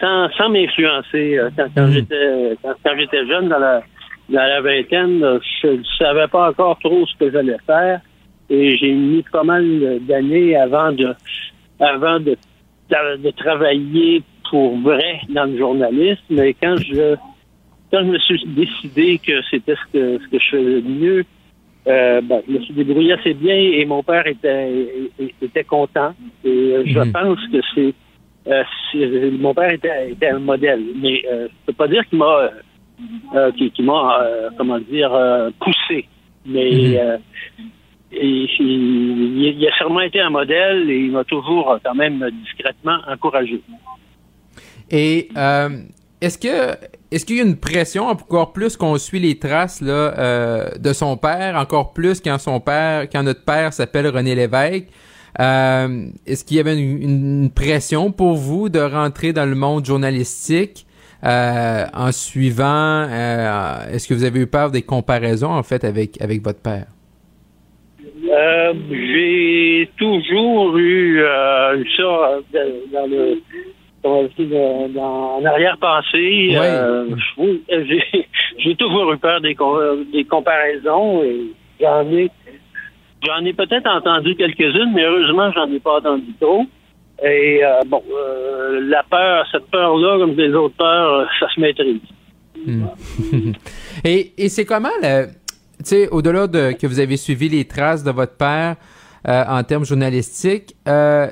sans, 0.00 0.28
sans 0.36 0.48
m'influencer. 0.48 1.40
Quand, 1.56 1.86
hmm. 1.86 1.90
j'étais 1.90 2.56
quand, 2.62 2.96
j'étais 2.96 3.26
jeune, 3.26 3.48
dans 3.48 3.58
la, 3.58 3.82
dans 4.28 4.42
la 4.42 4.60
vingtaine, 4.60 5.40
je 5.62 5.68
ne 5.68 5.82
savais 5.98 6.28
pas 6.28 6.50
encore 6.50 6.78
trop 6.78 7.04
ce 7.06 7.16
que 7.18 7.30
j'allais 7.32 7.58
faire, 7.66 8.00
et 8.48 8.76
j'ai 8.76 8.92
mis 8.92 9.24
pas 9.32 9.42
mal 9.42 9.98
d'années 10.02 10.56
avant 10.56 10.92
de, 10.92 11.14
avant 11.80 12.20
de, 12.20 12.36
de 12.90 13.30
travailler 13.32 14.22
pour 14.50 14.78
vrai 14.78 15.20
dans 15.28 15.44
le 15.44 15.58
journalisme. 15.58 16.22
Mais 16.30 16.54
quand 16.54 16.76
je 16.76 17.16
quand 17.90 18.00
je 18.00 18.10
me 18.10 18.18
suis 18.18 18.44
décidé 18.46 19.18
que 19.18 19.42
c'était 19.50 19.74
ce 19.74 19.92
que, 19.92 20.18
ce 20.22 20.28
que 20.28 20.38
je 20.38 20.50
faisais 20.50 20.82
de 20.82 20.88
mieux, 20.88 21.24
euh, 21.86 22.20
ben, 22.20 22.42
je 22.46 22.52
me 22.52 22.60
suis 22.60 22.74
débrouillé 22.74 23.14
assez 23.14 23.32
bien 23.32 23.54
et 23.54 23.84
mon 23.86 24.02
père 24.02 24.26
était, 24.26 25.10
était 25.40 25.64
content. 25.64 26.14
Et 26.44 26.48
euh, 26.48 26.82
je 26.84 26.98
mhm. 26.98 27.12
pense 27.12 27.38
que 27.50 27.58
c'est, 27.74 27.94
euh, 28.46 29.30
mon 29.38 29.54
père 29.54 29.72
était, 29.72 30.10
était, 30.10 30.28
un 30.28 30.38
modèle. 30.38 30.82
Mais 30.96 31.22
je 31.22 31.48
peux 31.66 31.72
pas 31.72 31.88
dire 31.88 32.06
qu'il 32.08 32.18
m'a 32.18 32.50
comment 34.58 34.78
dire 34.80 35.12
poussé. 35.60 36.06
Mais 36.44 36.70
mhm. 36.70 37.18
il, 38.12 39.54
il, 39.56 39.66
a 39.66 39.76
sûrement 39.78 40.00
été 40.00 40.20
un 40.20 40.30
modèle 40.30 40.90
et 40.90 40.98
il 40.98 41.12
m'a 41.12 41.24
toujours 41.24 41.78
quand 41.82 41.94
même 41.94 42.28
discrètement 42.44 42.98
encouragé. 43.08 43.62
Et 44.90 45.28
est-ce 46.20 46.36
que 46.36 46.76
est-ce 47.10 47.24
qu'il 47.24 47.36
y 47.36 47.40
a 47.40 47.42
une 47.42 47.56
pression 47.56 48.06
encore 48.06 48.52
plus 48.52 48.76
qu'on 48.76 48.98
suit 48.98 49.18
les 49.18 49.38
traces 49.38 49.80
là 49.80 50.14
euh, 50.18 50.68
de 50.78 50.92
son 50.92 51.16
père, 51.16 51.56
encore 51.56 51.94
plus 51.94 52.20
quand 52.20 52.38
son 52.38 52.60
père, 52.60 53.08
quand 53.10 53.22
notre 53.22 53.44
père 53.44 53.72
s'appelle 53.72 54.08
René 54.08 54.34
Lévesque? 54.34 54.88
Euh, 55.40 56.06
est-ce 56.26 56.44
qu'il 56.44 56.58
y 56.58 56.60
avait 56.60 56.76
une, 56.78 57.50
pression 57.54 58.12
pour 58.12 58.34
vous 58.34 58.68
de 58.68 58.80
rentrer 58.80 59.32
dans 59.32 59.46
le 59.46 59.54
monde 59.54 59.84
journalistique? 59.84 60.84
euh, 61.24 61.84
en 61.94 62.12
suivant, 62.12 63.02
est-ce 63.90 64.06
que 64.06 64.14
vous 64.14 64.22
avez 64.22 64.38
eu 64.38 64.46
peur 64.46 64.70
des 64.70 64.82
comparaisons 64.82 65.50
en 65.50 65.64
fait 65.64 65.82
avec 65.82 66.20
avec 66.22 66.44
votre 66.44 66.60
père? 66.60 66.86
J'ai 68.22 69.90
toujours 69.98 70.78
eu 70.78 71.20
ça 71.96 72.38
dans 72.92 73.06
le 73.10 73.40
dans, 74.02 74.88
dans- 74.88 75.36
en 75.38 75.44
arrière-pensée. 75.44 76.50
Euh, 76.54 77.06
oui, 77.36 77.62
j'ai, 78.58 78.74
toujours 78.76 79.12
eu 79.12 79.18
peur 79.18 79.40
des, 79.40 79.54
com- 79.54 80.04
des 80.12 80.24
comparaisons 80.24 81.22
et 81.22 81.52
j'en 81.80 82.08
ai 82.10 82.30
j'en 83.26 83.44
ai 83.44 83.52
peut-être 83.52 83.88
entendu 83.88 84.34
quelques-unes, 84.36 84.92
mais 84.94 85.04
heureusement 85.04 85.50
j'en 85.52 85.70
ai 85.72 85.80
pas 85.80 85.96
entendu 85.98 86.32
trop. 86.40 86.64
Et 87.24 87.64
euh, 87.64 87.80
bon, 87.86 88.02
euh, 88.16 88.80
la 88.88 89.02
peur, 89.02 89.44
cette 89.50 89.66
peur-là, 89.72 90.18
comme 90.18 90.36
les 90.36 90.52
autres 90.54 90.76
peurs, 90.76 91.14
euh, 91.14 91.24
ça 91.40 91.46
se 91.52 91.60
maîtrise. 91.60 92.00
Hmm. 92.64 92.84
et 94.04 94.32
et 94.38 94.48
c'est 94.48 94.64
comment, 94.64 94.88
tu 95.02 95.84
sais, 95.84 96.08
au-delà 96.10 96.46
de 96.46 96.72
que 96.72 96.86
vous 96.86 97.00
avez 97.00 97.16
suivi 97.16 97.48
les 97.48 97.64
traces 97.64 98.04
de 98.04 98.10
votre 98.12 98.36
père 98.36 98.76
euh, 99.26 99.44
en 99.48 99.62
termes 99.64 99.84
journalistiques, 99.84 100.74
euh, 100.86 101.26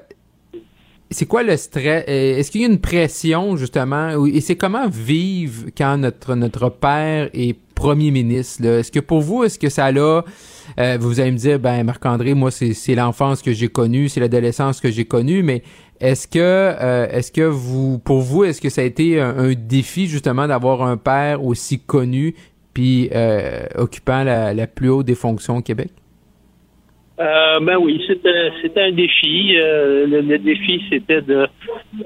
c'est 1.11 1.27
quoi 1.27 1.43
le 1.43 1.57
stress? 1.57 2.05
Euh, 2.09 2.39
Est-ce 2.39 2.51
qu'il 2.51 2.63
y 2.63 2.65
a 2.65 2.69
une 2.69 2.81
pression, 2.81 3.57
justement? 3.57 4.27
Et 4.27 4.41
c'est 4.41 4.57
comment 4.57 4.89
vivre 4.89 5.67
quand 5.77 5.99
notre, 5.99 6.35
notre 6.35 6.69
père 6.69 7.31
est 7.33 7.57
premier 7.75 8.11
ministre? 8.11 8.65
Est-ce 8.65 8.91
que 8.91 9.01
pour 9.01 9.21
vous, 9.21 9.45
est-ce 9.45 9.59
que 9.59 9.69
ça 9.69 9.93
l'a... 9.93 10.25
euh, 10.79 10.99
vous 11.01 11.21
allez 11.21 11.31
me 11.31 11.37
dire, 11.37 11.59
ben 11.59 11.85
Marc-André, 11.85 12.35
moi, 12.35 12.51
c'est 12.51 12.95
l'enfance 12.95 13.43
que 13.43 13.53
j'ai 13.53 13.69
connue, 13.69 14.09
c'est 14.09 14.21
l'adolescence 14.21 14.81
que 14.81 14.91
j'ai 14.91 15.05
connue, 15.05 15.43
mais 15.43 15.63
est-ce 16.01 16.27
que, 16.27 16.39
euh, 16.41 17.07
est-ce 17.11 17.31
que 17.31 17.43
vous, 17.43 17.99
pour 17.99 18.21
vous, 18.21 18.45
est-ce 18.45 18.61
que 18.61 18.69
ça 18.69 18.81
a 18.81 18.85
été 18.85 19.21
un, 19.21 19.37
un 19.39 19.53
défi, 19.55 20.09
justement, 20.09 20.47
d'avoir 20.49 20.83
un 20.83 20.97
père 20.97 21.45
aussi 21.45 21.79
connu 21.79 22.35
puis 22.75 23.09
euh, 23.15 23.65
occupant 23.77 24.23
la, 24.23 24.53
la 24.53 24.67
plus 24.67 24.91
haute 24.91 25.07
des 25.07 25.15
fonctions 25.15 25.59
au 25.59 25.63
Québec? 25.63 25.91
Euh, 27.19 27.61
ben 27.61 27.79
oui, 27.79 28.03
c'était 28.07 28.51
c'était 28.61 28.83
un 28.83 28.93
défi. 28.93 29.57
Euh, 29.57 30.07
le, 30.07 30.21
le 30.21 30.39
défi, 30.39 30.83
c'était 30.91 31.23
de 31.23 31.47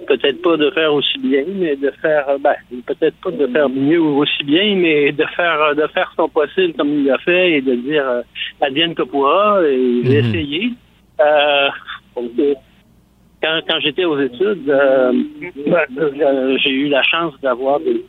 peut-être 0.07 0.41
pas 0.41 0.57
de 0.57 0.71
faire 0.71 0.95
aussi 0.95 1.19
bien, 1.19 1.43
mais 1.49 1.75
de 1.75 1.91
faire 2.01 2.27
ben 2.39 2.55
peut-être 2.87 3.17
pas 3.17 3.33
de 3.33 3.47
faire 3.49 3.69
mieux 3.69 4.01
ou 4.01 4.19
aussi 4.23 4.45
bien, 4.45 4.77
mais 4.77 5.11
de 5.11 5.25
faire 5.35 5.75
de 5.75 5.85
faire 5.89 6.13
son 6.17 6.29
possible 6.29 6.75
comme 6.75 6.91
il 6.91 7.07
l'a 7.07 7.19
fait 7.19 7.55
et 7.55 7.61
de 7.61 7.75
dire 7.75 8.09
euh, 8.09 8.23
advienne 8.61 8.95
que 8.95 9.03
pourra 9.03 9.61
et 9.67 10.03
essayé. 10.07 10.71
Euh, 11.21 11.69
donc, 12.15 12.31
euh, 12.39 12.55
quand 13.43 13.61
quand 13.69 13.81
j'étais 13.81 14.05
aux 14.05 14.21
études, 14.21 14.69
euh, 14.69 15.13
ben, 15.67 16.57
j'ai 16.59 16.71
eu 16.71 16.89
la 16.89 17.03
chance 17.03 17.35
d'avoir 17.43 17.81
des, 17.81 18.05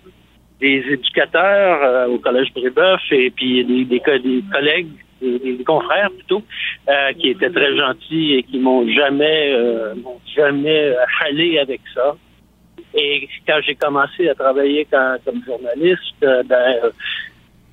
des 0.62 0.84
éducateurs 0.92 1.80
euh, 1.84 2.08
au 2.08 2.20
collège 2.20 2.54
Brébeuf 2.54 3.02
et 3.12 3.30
puis 3.32 3.66
des, 3.66 3.84
des, 3.86 4.00
des 4.20 4.44
collègues, 4.54 4.88
des, 5.22 5.40
des 5.40 5.64
confrères 5.64 6.12
plutôt, 6.12 6.44
euh, 6.88 7.14
qui 7.14 7.30
étaient 7.30 7.50
très 7.50 7.76
gentils 7.76 8.36
et 8.36 8.44
qui 8.44 8.60
m'ont 8.60 8.88
jamais 8.88 9.54
euh, 9.54 9.96
m'ont 9.96 10.22
jamais 10.36 10.94
achalé 10.98 11.58
avec 11.60 11.82
ça. 11.96 12.16
Et 12.94 13.28
quand 13.48 13.60
j'ai 13.66 13.76
commencé 13.76 14.28
à 14.30 14.36
travailler 14.36 14.86
quand- 14.92 15.18
comme 15.26 15.42
journaliste, 15.46 16.22
euh, 16.24 16.44
ben 16.44 16.76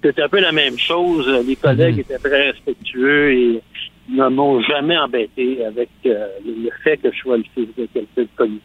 c'était 0.02 0.22
un 0.22 0.28
peu 0.28 0.40
la 0.40 0.52
même 0.52 0.78
chose. 0.78 1.26
Les 1.46 1.56
collègues 1.56 1.98
étaient 2.00 2.18
très 2.18 2.50
respectueux 2.52 3.32
et 3.32 3.60
ne 4.08 4.28
m'ont 4.28 4.60
jamais 4.62 4.96
embêté 4.96 5.64
avec 5.64 5.88
euh, 6.06 6.28
le 6.46 6.70
fait 6.84 6.96
que 6.98 7.10
je 7.12 7.18
sois 7.18 7.36
le 7.36 7.44
fils 7.54 7.68
de 7.76 7.86
quelqu'un 7.92 8.22
de 8.22 8.28
connu. 8.36 8.60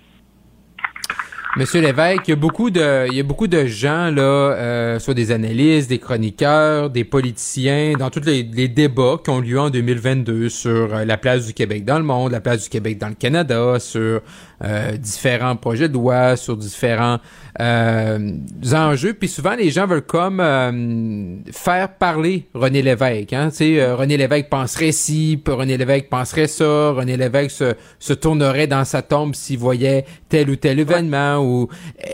Monsieur 1.55 1.81
Lévesque, 1.81 2.27
il 2.27 2.31
y 2.31 2.33
a 2.33 2.35
beaucoup 2.35 2.71
de, 2.71 3.07
il 3.11 3.15
y 3.15 3.19
a 3.19 3.23
beaucoup 3.23 3.45
de 3.45 3.67
gens 3.67 4.09
là, 4.09 4.23
euh, 4.23 4.97
soit 4.97 5.13
des 5.13 5.31
analystes, 5.31 5.87
des 5.87 5.99
chroniqueurs, 5.99 6.89
des 6.89 7.03
politiciens, 7.03 7.93
dans 7.93 8.09
tous 8.09 8.25
les, 8.25 8.43
débats 8.43 9.19
qui 9.23 9.29
ont 9.29 9.39
lieu 9.39 9.59
en 9.59 9.69
2022 9.69 10.49
sur 10.49 10.95
euh, 10.95 11.05
la 11.05 11.15
place 11.15 11.45
du 11.45 11.53
Québec 11.53 11.85
dans 11.85 11.99
le 11.99 12.05
monde, 12.05 12.31
la 12.31 12.41
place 12.41 12.63
du 12.63 12.69
Québec 12.69 12.97
dans 12.97 13.09
le 13.09 13.13
Canada, 13.13 13.77
sur 13.79 14.21
euh, 14.63 14.97
différents 14.97 15.55
projets 15.55 15.89
de 15.89 15.93
loi, 15.93 16.37
sur 16.37 16.57
différents 16.57 17.19
enjeux. 17.59 19.13
Puis 19.13 19.27
souvent, 19.27 19.55
les 19.55 19.69
gens 19.69 19.87
veulent 19.87 20.01
comme 20.01 20.39
euh, 20.39 21.37
faire 21.51 21.95
parler 21.97 22.47
René 22.53 22.81
Lévesque. 22.81 23.33
Hein? 23.33 23.49
Euh, 23.61 23.95
René 23.95 24.17
Lévesque 24.17 24.49
penserait 24.49 24.91
ci, 24.91 25.41
René 25.45 25.77
Lévesque 25.77 26.09
penserait 26.09 26.47
ça. 26.47 26.91
René 26.91 27.17
Lévesque 27.17 27.75
se, 27.99 28.13
tournerait 28.13 28.67
dans 28.67 28.85
sa 28.85 29.01
tombe 29.01 29.35
s'il 29.35 29.59
voyait 29.59 30.05
tel 30.29 30.49
ou 30.49 30.55
tel 30.55 30.79
événement. 30.79 31.37
Ou 31.37 31.67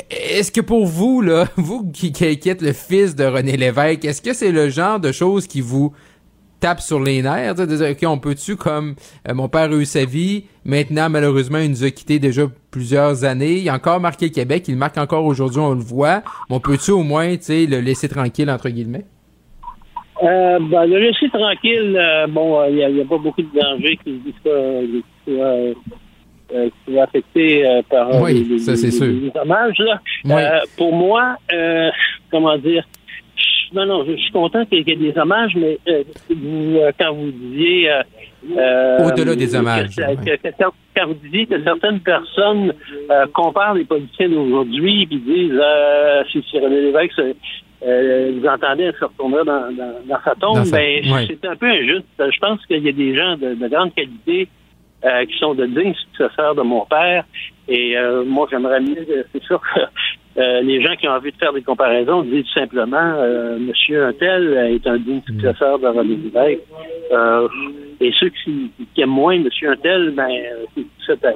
est-ce 0.10 0.52
que 0.52 0.62
pour 0.62 0.86
vous, 0.86 1.22
là, 1.22 1.48
vous 1.56 1.90
qui, 1.92 2.12
qui 2.12 2.50
êtes 2.50 2.62
le 2.62 2.74
fils 2.74 3.16
de 3.16 3.26
René 3.26 3.58
Lévesque, 3.58 4.06
est-ce 4.06 4.22
que 4.22 4.34
c'est 4.34 4.52
le 4.52 4.70
genre 4.70 5.00
de 5.00 5.12
choses 5.12 5.48
qui 5.48 5.62
vous 5.62 5.94
tape 6.60 6.80
sur 6.82 7.00
les 7.00 7.22
nerfs, 7.22 7.56
de 7.56 7.66
dire, 7.66 7.90
OK, 7.92 8.08
on 8.08 8.18
peut-tu, 8.18 8.56
comme 8.56 8.96
euh, 9.28 9.34
mon 9.34 9.48
père 9.50 9.72
a 9.72 9.76
eu 9.76 9.86
sa 9.86 10.06
vie, 10.06 10.46
maintenant, 10.66 11.10
malheureusement, 11.10 11.60
il 11.60 11.70
nous 11.72 11.84
a 11.84 11.90
quittés 11.92 12.20
déjà 12.20 12.44
plusieurs 12.72 13.24
années, 13.24 13.58
il 13.60 13.70
a 13.70 13.74
encore 13.76 14.00
marqué 14.00 14.26
le 14.28 14.32
Québec, 14.34 14.66
il 14.68 14.76
marque 14.76 14.98
encore 14.98 15.26
aujourd'hui, 15.26 15.60
on 15.60 15.74
le 15.74 15.80
voit, 15.82 16.22
mais 16.50 16.56
on 16.56 16.60
peut-tu 16.60 16.92
au 16.92 17.04
moins, 17.04 17.36
tu 17.38 17.44
sais, 17.44 17.66
le 17.66 17.80
laisser 17.80 18.10
tranquille, 18.10 18.50
entre 18.50 18.70
guillemets? 18.70 19.06
Euh, 20.22 20.60
ben, 20.70 20.86
le 20.86 21.00
laisser 21.00 21.30
tranquille, 21.30 21.96
euh, 21.98 22.28
bon, 22.28 22.66
il 22.70 22.76
n'y 22.76 23.02
a, 23.02 23.06
pas 23.06 23.18
beaucoup 23.18 23.42
de 23.42 23.48
danger 23.58 23.98
qui, 24.04 24.20
qui 24.20 24.36
soit, 24.44 24.82
qui 24.82 25.04
soit, 25.34 25.44
euh, 25.46 25.74
euh, 26.54 26.70
qui 26.86 26.92
soit 26.94 27.04
affecté 27.04 27.66
euh, 27.66 27.82
par 27.90 28.22
Oui, 28.22 28.44
les, 28.50 28.60
ça, 28.60 28.76
c'est 28.76 28.88
les- 28.88 28.92
sûr. 28.92 29.06
les 29.06 29.32
dommages. 29.34 29.78
Là. 29.80 30.02
Oui. 30.26 30.42
Pour 30.78 30.94
moi, 30.94 31.38
euh, 31.54 31.90
comment 32.30 32.58
dire, 32.58 32.84
non, 33.74 33.86
non, 33.86 34.06
je 34.06 34.16
suis 34.16 34.32
content 34.32 34.66
qu'il 34.66 34.88
y 34.88 34.92
ait 34.92 34.96
des 34.96 35.18
hommages, 35.18 35.54
mais 35.56 35.78
euh, 35.88 36.04
vous, 36.30 36.78
euh, 36.78 36.92
quand 37.00 37.14
vous 37.14 37.32
disiez... 37.32 37.92
euh, 37.92 38.02
euh, 38.58 39.08
Au-delà 39.08 39.36
des 39.36 39.54
hommages, 39.56 39.96
que- 39.96 40.02
ouais. 40.02 40.16
que- 40.38 40.48
que- 40.48 40.56
quand, 40.96 41.08
vous 41.08 41.14
disiez 41.16 41.46
que 41.46 41.62
certaines 41.64 42.00
personnes 42.00 42.74
euh, 43.12 43.26
comparent 43.34 43.74
les 43.76 43.84
politiciens 43.86 44.30
d'aujourd'hui 44.30 45.04
et 45.04 45.06
disent 45.08 45.60
euh, 45.62 46.24
si, 46.32 46.42
René 46.58 46.82
Lévesque 46.82 47.20
euh, 47.82 48.32
vous 48.40 48.48
entendez 48.48 48.92
se 49.00 49.06
retournerait 49.06 49.46
dans, 49.46 49.72
dans, 49.72 49.94
dans 50.06 50.20
sa 50.24 50.36
tombe, 50.36 50.56
Dans 50.56 50.66
sa- 50.66 50.78
ben, 50.78 51.04
c'est 51.28 51.46
un 51.48 51.56
peu 51.56 51.68
injuste. 51.68 52.06
Je 52.18 52.40
pense 52.40 52.66
qu'il 52.66 52.84
y 52.84 52.90
a 52.90 52.92
des 52.92 53.16
gens 53.16 53.38
de, 53.38 53.56
de 53.56 53.68
grande 53.68 53.94
qualité 53.94 54.48
euh, 55.06 55.26
qui 55.26 55.38
sont 55.38 55.54
de 55.54 55.66
dignes 55.66 55.94
successeurs 55.94 56.56
de 56.56 56.62
mon 56.62 56.86
père. 56.86 57.24
Et 57.68 57.98
euh, 57.98 58.24
moi, 58.26 58.48
j'aimerais 58.52 58.82
mieux, 58.82 59.06
c'est 59.34 59.44
sûr 59.44 59.62
que 59.62 59.80
euh, 60.40 60.62
les 60.62 60.82
gens 60.82 60.96
qui 60.96 61.08
ont 61.08 61.12
envie 61.12 61.32
de 61.32 61.38
faire 61.38 61.52
des 61.52 61.62
comparaisons 61.62 62.24
disent 62.24 62.46
tout 62.46 62.60
simplement 62.60 62.98
euh, 62.98 63.58
Monsieur 63.60 64.06
Untel 64.06 64.72
est 64.74 64.88
un 64.88 64.98
digne 64.98 65.22
successeur 65.26 65.80
de 65.80 65.88
René 65.88 66.16
Lévesque. 66.16 66.62
Euh, 67.12 67.48
et 68.00 68.12
ceux 68.18 68.30
qui, 68.30 68.72
qui 68.96 69.02
aiment 69.02 69.10
moins 69.10 69.38
Monsieur 69.38 69.72
Untel, 69.72 70.12
ben, 70.12 70.30
se 71.06 71.12
taisent. 71.14 71.34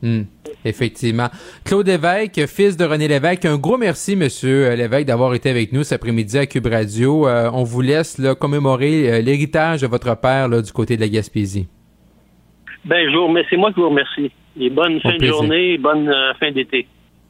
Hmm, 0.00 0.22
effectivement. 0.64 1.26
Claude 1.64 1.88
Lévesque, 1.88 2.46
fils 2.46 2.76
de 2.76 2.84
René 2.84 3.08
Lévesque, 3.08 3.46
un 3.46 3.56
gros 3.56 3.76
merci, 3.76 4.14
monsieur 4.14 4.76
Lévesque, 4.76 5.06
d'avoir 5.06 5.34
été 5.34 5.50
avec 5.50 5.72
nous 5.72 5.82
cet 5.82 6.00
après-midi 6.00 6.38
à 6.38 6.46
Cube 6.46 6.66
Radio. 6.66 7.26
Euh, 7.26 7.50
on 7.52 7.64
vous 7.64 7.80
laisse 7.80 8.18
là, 8.18 8.36
commémorer 8.36 9.22
l'héritage 9.22 9.80
de 9.80 9.88
votre 9.88 10.20
père 10.20 10.48
là, 10.48 10.62
du 10.62 10.70
côté 10.70 10.94
de 10.94 11.00
la 11.00 11.08
Gaspésie. 11.08 11.66
Ben, 12.84 13.10
je 13.10 13.16
vous 13.16 13.26
remercie. 13.26 13.48
C'est 13.50 13.56
moi 13.56 13.72
qui 13.72 13.80
vous 13.80 13.88
remercie. 13.88 14.30
Et 14.60 14.70
bonne 14.70 15.00
fin 15.00 15.16
de 15.16 15.26
journée, 15.26 15.72
et 15.74 15.78
bonne 15.78 16.12
fin 16.38 16.52
d'été. 16.52 16.86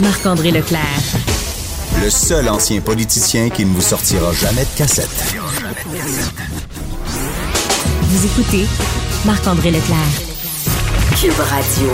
Marc-André 0.00 0.50
Leclerc. 0.50 0.80
Le 2.02 2.10
seul 2.10 2.48
ancien 2.48 2.80
politicien 2.80 3.48
qui 3.48 3.64
ne 3.64 3.72
vous 3.72 3.80
sortira 3.80 4.32
jamais 4.32 4.62
de 4.62 4.76
cassette. 4.76 5.36
Vous 8.02 8.26
écoutez 8.26 8.66
Marc-André 9.24 9.70
Leclerc. 9.70 9.98
Cube 11.20 11.38
Radio. 11.38 11.92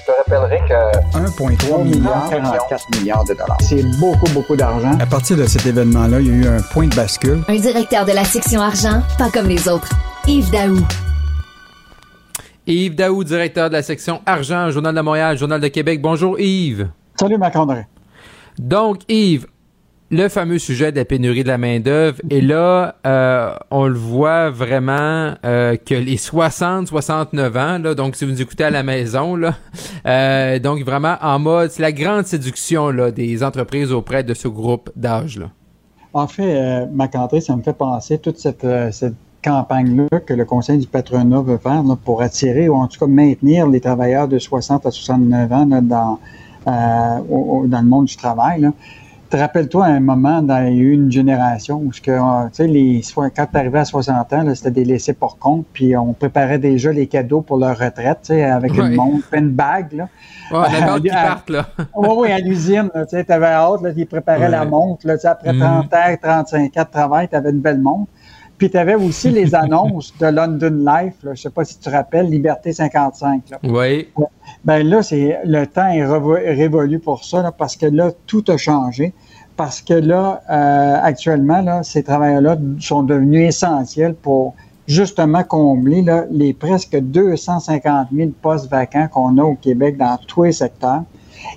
Je 0.00 0.12
te 0.12 0.12
rappellerai 0.18 0.60
que 0.68 1.18
1,3 1.18 1.82
milliard, 1.82 2.30
44 2.30 2.84
milliards 2.98 3.24
de 3.24 3.34
dollars. 3.34 3.58
C'est 3.60 3.82
beaucoup, 3.98 4.30
beaucoup 4.32 4.54
d'argent. 4.54 4.96
À 5.00 5.06
partir 5.06 5.36
de 5.36 5.46
cet 5.46 5.66
événement-là, 5.66 6.20
il 6.20 6.26
y 6.28 6.30
a 6.30 6.34
eu 6.34 6.46
un 6.46 6.60
point 6.60 6.86
de 6.86 6.94
bascule. 6.94 7.42
Un 7.48 7.56
directeur 7.56 8.04
de 8.04 8.12
la 8.12 8.24
section 8.24 8.60
argent, 8.60 9.02
pas 9.18 9.30
comme 9.30 9.48
les 9.48 9.66
autres. 9.68 9.88
Yves 10.26 10.50
Daou. 10.50 10.78
Yves 12.66 12.94
Daou, 12.94 13.24
directeur 13.24 13.68
de 13.68 13.74
la 13.74 13.82
section 13.82 14.22
Argent, 14.24 14.70
Journal 14.70 14.94
de 14.94 15.00
Montréal, 15.02 15.36
Journal 15.36 15.60
de 15.60 15.68
Québec. 15.68 16.00
Bonjour 16.00 16.40
Yves. 16.40 16.88
Salut 17.20 17.36
Marc-André. 17.36 17.86
Donc 18.58 19.02
Yves, 19.10 19.46
le 20.10 20.30
fameux 20.30 20.58
sujet 20.58 20.90
de 20.90 20.96
la 20.96 21.04
pénurie 21.04 21.42
de 21.42 21.48
la 21.48 21.58
main-d'œuvre. 21.58 22.22
Et 22.30 22.40
là, 22.40 22.96
euh, 23.06 23.54
on 23.70 23.86
le 23.86 23.98
voit 23.98 24.48
vraiment 24.48 25.34
euh, 25.44 25.76
que 25.76 25.94
les 25.94 26.16
60-69 26.16 27.58
ans, 27.58 27.78
là, 27.82 27.94
donc 27.94 28.16
si 28.16 28.24
vous 28.24 28.30
nous 28.30 28.40
écoutez 28.40 28.64
à 28.64 28.70
la 28.70 28.82
maison, 28.82 29.36
là, 29.36 29.56
euh, 30.06 30.58
donc 30.58 30.84
vraiment 30.84 31.16
en 31.20 31.38
mode, 31.38 31.70
c'est 31.70 31.82
la 31.82 31.92
grande 31.92 32.24
séduction 32.24 32.88
là, 32.88 33.10
des 33.10 33.42
entreprises 33.42 33.92
auprès 33.92 34.24
de 34.24 34.32
ce 34.32 34.48
groupe 34.48 34.90
d'âge. 34.96 35.38
là. 35.38 35.50
En 36.14 36.28
fait, 36.28 36.56
euh, 36.56 36.86
Marc-André, 36.90 37.42
ça 37.42 37.54
me 37.56 37.62
fait 37.62 37.74
penser 37.74 38.18
toute 38.18 38.38
cette, 38.38 38.66
cette 38.92 39.16
campagne-là 39.44 40.20
que 40.20 40.32
le 40.34 40.44
Conseil 40.44 40.78
du 40.78 40.86
patronat 40.86 41.40
veut 41.42 41.58
faire 41.58 41.82
là, 41.82 41.96
pour 42.02 42.22
attirer 42.22 42.68
ou 42.68 42.74
en 42.76 42.86
tout 42.88 42.98
cas 42.98 43.06
maintenir 43.06 43.68
les 43.68 43.80
travailleurs 43.80 44.26
de 44.28 44.38
60 44.38 44.86
à 44.86 44.90
69 44.90 45.52
ans 45.52 45.66
là, 45.66 45.80
dans, 45.80 46.18
euh, 46.66 47.18
au- 47.30 47.66
dans 47.66 47.80
le 47.80 47.86
monde 47.86 48.06
du 48.06 48.16
travail. 48.16 48.60
Là. 48.62 48.70
Te 49.30 49.36
rappelles-toi, 49.38 49.86
à 49.86 49.88
un 49.88 50.00
moment, 50.00 50.42
dans, 50.42 50.64
une 50.66 51.10
génération 51.10 51.80
où, 51.84 51.92
ce 51.92 52.00
que, 52.00 52.10
euh, 52.12 52.44
tu 52.52 52.56
sais, 52.56 52.66
les, 52.68 53.02
quand 53.34 53.46
tu 53.50 53.58
arrivais 53.58 53.80
à 53.80 53.84
60 53.84 54.32
ans, 54.32 54.44
c'était 54.54 54.70
des 54.70 54.84
laissés 54.84 55.12
pour 55.14 55.38
compte, 55.38 55.64
puis 55.72 55.96
on 55.96 56.12
préparait 56.12 56.58
déjà 56.58 56.92
les 56.92 57.06
cadeaux 57.08 57.40
pour 57.40 57.56
leur 57.58 57.76
retraite, 57.76 58.30
avec 58.30 58.76
une 58.76 58.94
montre, 58.94 59.24
une 59.32 59.50
bague. 59.50 59.92
Là. 59.94 60.08
Ouais, 60.52 60.66
À- 61.10 61.22
partent, 61.26 61.50
là. 61.50 61.66
oui, 61.96 62.08
oui, 62.16 62.32
à 62.32 62.38
l'usine, 62.38 62.90
tu 62.94 63.00
sais, 63.08 63.32
avais 63.32 63.46
hâte, 63.46 63.82
là, 63.82 63.90
ils 63.96 64.06
préparaient 64.06 64.42
Ouais. 64.44 64.48
la 64.50 64.64
montre, 64.66 65.06
là, 65.06 65.14
après 65.24 65.52
Mhm. 65.52 65.60
30 65.60 65.94
ans, 65.94 66.16
35 66.22 66.76
ans 66.76 66.82
de 66.82 66.90
travail, 66.92 67.28
tu 67.28 67.34
avais 67.34 67.50
une 67.50 67.60
belle 67.60 67.80
montre. 67.80 68.10
Puis 68.58 68.70
tu 68.70 68.76
avais 68.76 68.94
aussi 68.94 69.30
les 69.30 69.54
annonces 69.62 70.12
de 70.18 70.26
London 70.26 70.70
Life, 70.86 71.14
là, 71.22 71.34
je 71.34 71.42
sais 71.42 71.50
pas 71.50 71.64
si 71.64 71.78
tu 71.78 71.84
te 71.84 71.90
rappelles, 71.90 72.26
Liberté 72.30 72.72
55. 72.72 73.42
Là. 73.50 73.58
Oui. 73.64 74.08
Ben 74.64 74.86
là, 74.86 75.02
c'est 75.02 75.38
le 75.44 75.66
temps 75.66 75.88
est 75.88 76.04
révolu 76.54 76.98
pour 76.98 77.24
ça, 77.24 77.42
là, 77.42 77.52
parce 77.52 77.76
que 77.76 77.86
là, 77.86 78.10
tout 78.26 78.44
a 78.48 78.56
changé. 78.56 79.12
Parce 79.56 79.80
que 79.82 79.94
là, 79.94 80.42
euh, 80.50 80.96
actuellement, 81.02 81.60
là, 81.60 81.82
ces 81.84 82.02
travailleurs-là 82.02 82.56
sont 82.80 83.04
devenus 83.04 83.48
essentiels 83.48 84.14
pour 84.14 84.54
justement 84.88 85.44
combler 85.44 86.02
là, 86.02 86.24
les 86.30 86.52
presque 86.52 86.98
250 86.98 88.08
000 88.12 88.30
postes 88.42 88.68
vacants 88.68 89.06
qu'on 89.08 89.38
a 89.38 89.42
au 89.44 89.54
Québec 89.54 89.96
dans 89.96 90.18
tous 90.26 90.42
les 90.44 90.52
secteurs. 90.52 91.02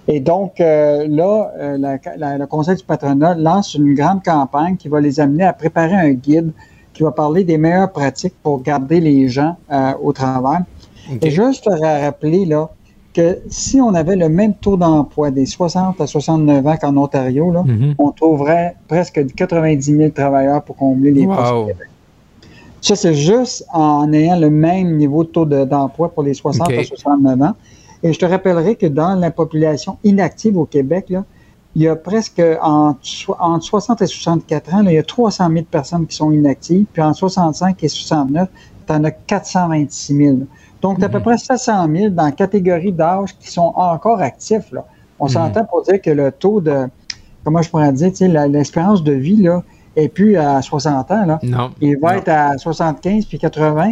Et 0.07 0.19
donc, 0.19 0.59
euh, 0.61 1.07
là, 1.09 1.51
euh, 1.57 1.77
la- 1.77 1.97
la- 2.17 2.37
le 2.37 2.45
Conseil 2.45 2.75
du 2.75 2.83
patronat 2.83 3.33
lance 3.35 3.73
une 3.73 3.93
grande 3.95 4.23
campagne 4.23 4.75
qui 4.77 4.89
va 4.89 5.01
les 5.01 5.19
amener 5.19 5.43
à 5.45 5.53
préparer 5.53 5.95
un 5.95 6.11
guide 6.11 6.51
qui 6.97 7.03
va 7.03 7.11
parler 7.11 7.43
des 7.43 7.57
meilleures 7.59 7.91
pratiques 7.91 8.33
pour 8.41 8.61
garder 8.63 8.99
les 8.99 9.29
gens 9.29 9.55
euh, 9.71 9.91
au 10.01 10.11
travail. 10.13 10.61
Et 11.21 11.29
juste 11.29 11.67
à 11.67 11.99
rappeler 11.99 12.43
là, 12.45 12.69
que 13.13 13.37
si 13.49 13.79
on 13.79 13.93
avait 13.93 14.15
le 14.15 14.29
même 14.29 14.53
taux 14.55 14.77
d'emploi 14.77 15.29
des 15.31 15.45
60 15.45 16.01
à 16.01 16.07
69 16.07 16.65
ans 16.67 16.75
qu'en 16.81 16.97
Ontario, 16.97 17.51
là, 17.51 17.63
Mhm. 17.65 17.93
on 17.99 18.11
trouverait 18.11 18.75
presque 18.87 19.23
90 19.35 19.95
000 19.95 20.09
travailleurs 20.09 20.63
pour 20.63 20.75
combler 20.75 21.11
les 21.11 21.25
postes 21.27 21.51
au 21.51 21.59
Wow. 21.61 21.65
Québec. 21.67 21.87
Ça, 22.81 22.95
c'est 22.95 23.13
juste 23.13 23.65
en 23.73 24.11
ayant 24.11 24.39
le 24.39 24.49
même 24.49 24.97
niveau 24.97 25.23
de 25.23 25.29
taux 25.29 25.45
de- 25.45 25.65
d'emploi 25.65 26.09
pour 26.09 26.23
les 26.23 26.33
60 26.33 26.67
OK. 26.67 26.73
à 26.77 26.83
69 26.83 27.41
ans. 27.41 27.53
Et 28.03 28.11
je 28.13 28.19
te 28.19 28.25
rappellerai 28.25 28.75
que 28.75 28.85
dans 28.87 29.15
la 29.15 29.31
population 29.31 29.97
inactive 30.03 30.57
au 30.57 30.65
Québec, 30.65 31.05
là, 31.09 31.23
il 31.77 31.83
y 31.83 31.87
a 31.87 31.95
presque 31.95 32.41
entre, 32.61 32.99
so- 33.03 33.35
entre 33.39 33.63
60 33.63 34.01
et 34.01 34.07
64 34.07 34.73
ans, 34.73 34.81
là, 34.81 34.91
il 34.91 34.95
y 34.95 34.97
a 34.97 35.03
300 35.03 35.47
000 35.51 35.63
personnes 35.69 36.07
qui 36.07 36.15
sont 36.15 36.31
inactives, 36.31 36.85
puis 36.91 37.03
entre 37.03 37.17
65 37.19 37.83
et 37.83 37.87
69, 37.87 38.49
tu 38.87 38.93
en 38.93 39.03
as 39.03 39.11
426 39.11 40.15
000. 40.17 40.37
Donc, 40.81 40.97
tu 40.97 41.03
as 41.03 41.05
à 41.05 41.09
peu 41.09 41.19
près 41.19 41.37
700 41.37 41.87
000 41.95 42.09
dans 42.09 42.23
la 42.25 42.31
catégorie 42.31 42.91
d'âge 42.91 43.37
qui 43.39 43.51
sont 43.51 43.73
encore 43.75 44.21
actifs. 44.21 44.71
Là. 44.71 44.85
On 45.19 45.25
Mhm. 45.25 45.31
s'entend 45.31 45.65
pour 45.65 45.83
dire 45.83 46.01
que 46.01 46.09
le 46.09 46.31
taux 46.31 46.61
de, 46.61 46.87
comment 47.43 47.61
je 47.61 47.69
pourrais 47.69 47.91
dire, 47.93 48.11
l'espérance 48.49 49.03
de 49.03 49.13
vie 49.13 49.37
là, 49.43 49.61
est 49.95 50.07
plus 50.07 50.35
à 50.37 50.61
60 50.63 51.11
ans. 51.11 51.25
Là. 51.27 51.39
Non. 51.43 51.69
Il 51.79 51.99
va 51.99 52.13
Non. 52.13 52.17
être 52.19 52.29
à 52.29 52.57
75 52.57 53.25
puis 53.25 53.37
80. 53.37 53.91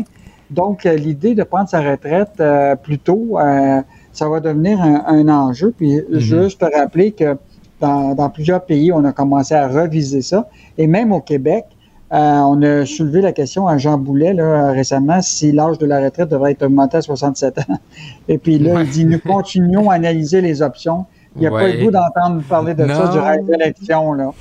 Donc, 0.49 0.85
euh, 0.87 0.95
l'idée 0.95 1.35
de 1.35 1.43
prendre 1.43 1.69
sa 1.69 1.81
retraite 1.81 2.33
euh, 2.39 2.75
plus 2.75 2.97
tôt, 2.99 3.37
euh, 3.39 3.81
ça 4.11 4.27
va 4.29 4.39
devenir 4.39 4.81
un, 4.81 5.03
un 5.07 5.27
enjeu. 5.29 5.71
Puis, 5.77 6.01
juste 6.11 6.61
te 6.61 6.65
rappeler 6.65 7.11
que 7.11 7.35
dans, 7.79 8.15
dans 8.15 8.29
plusieurs 8.29 8.65
pays, 8.65 8.91
on 8.91 9.03
a 9.03 9.11
commencé 9.11 9.53
à 9.53 9.67
reviser 9.67 10.21
ça. 10.21 10.49
Et 10.77 10.87
même 10.87 11.11
au 11.11 11.21
Québec, 11.21 11.65
euh, 12.13 12.17
on 12.17 12.61
a 12.61 12.85
soulevé 12.85 13.21
la 13.21 13.31
question 13.31 13.67
à 13.67 13.77
Jean 13.77 13.97
Boulet 13.97 14.33
là, 14.33 14.71
récemment 14.71 15.21
si 15.21 15.51
l'âge 15.51 15.79
de 15.79 15.87
la 15.87 16.01
retraite 16.01 16.29
devrait 16.29 16.51
être 16.51 16.63
augmenté 16.63 16.97
à 16.97 17.01
67 17.01 17.57
ans. 17.59 17.79
Et 18.27 18.37
puis 18.37 18.59
là, 18.59 18.83
il 18.83 18.89
dit 18.89 19.05
nous 19.05 19.19
continuons 19.19 19.89
à 19.89 19.95
analyser 19.95 20.41
les 20.41 20.61
options. 20.61 21.05
Il 21.35 21.41
n'y 21.41 21.47
a 21.47 21.51
pas 21.51 21.67
le 21.67 21.83
goût 21.83 21.91
d'entendre 21.91 22.41
parler 22.43 22.73
de 22.73 22.87
ça 22.87 23.07
durant 23.07 23.35
l'élection. 23.47 24.13
Là. 24.13 24.31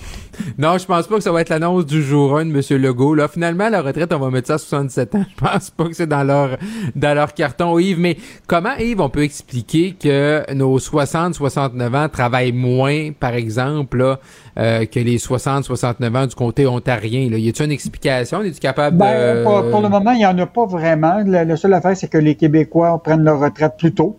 Non, 0.58 0.78
je 0.78 0.86
pense 0.86 1.06
pas 1.06 1.16
que 1.16 1.22
ça 1.22 1.32
va 1.32 1.40
être 1.40 1.48
l'annonce 1.48 1.86
du 1.86 2.02
jour 2.02 2.38
1 2.38 2.46
de 2.46 2.50
M. 2.50 2.82
Legault. 2.82 3.14
Là, 3.14 3.28
finalement, 3.28 3.68
la 3.68 3.82
retraite, 3.82 4.12
on 4.12 4.18
va 4.18 4.30
mettre 4.30 4.48
ça 4.48 4.54
à 4.54 4.58
67 4.58 5.14
ans. 5.14 5.24
Je 5.36 5.44
pense 5.44 5.70
pas 5.70 5.84
que 5.84 5.94
c'est 5.94 6.06
dans 6.06 6.24
leur 6.24 6.56
dans 6.94 7.14
leur 7.14 7.34
carton, 7.34 7.78
Yves. 7.78 7.98
Mais 7.98 8.16
comment, 8.46 8.74
Yves, 8.78 9.00
on 9.00 9.08
peut 9.08 9.22
expliquer 9.22 9.94
que 10.00 10.52
nos 10.54 10.78
60-69 10.78 11.96
ans 11.96 12.08
travaillent 12.08 12.52
moins, 12.52 13.10
par 13.18 13.34
exemple, 13.34 13.98
là, 13.98 14.18
euh, 14.58 14.86
que 14.86 15.00
les 15.00 15.18
60-69 15.18 16.16
ans 16.16 16.26
du 16.26 16.34
comté 16.34 16.66
ontarien? 16.66 17.30
Là? 17.30 17.38
Y 17.38 17.48
a-t-il 17.48 17.66
une 17.66 17.72
explication? 17.72 18.42
Es-tu 18.42 18.60
capable 18.60 18.96
Ben, 18.96 19.38
de... 19.38 19.44
pour, 19.44 19.70
pour 19.70 19.80
le 19.80 19.88
moment, 19.88 20.12
il 20.12 20.18
n'y 20.18 20.26
en 20.26 20.38
a 20.38 20.46
pas 20.46 20.66
vraiment. 20.66 21.22
La, 21.26 21.44
la 21.44 21.56
seule 21.56 21.74
affaire, 21.74 21.96
c'est 21.96 22.08
que 22.08 22.18
les 22.18 22.34
Québécois 22.34 23.02
prennent 23.02 23.24
leur 23.24 23.40
retraite 23.40 23.74
plus 23.78 23.94
tôt. 23.94 24.18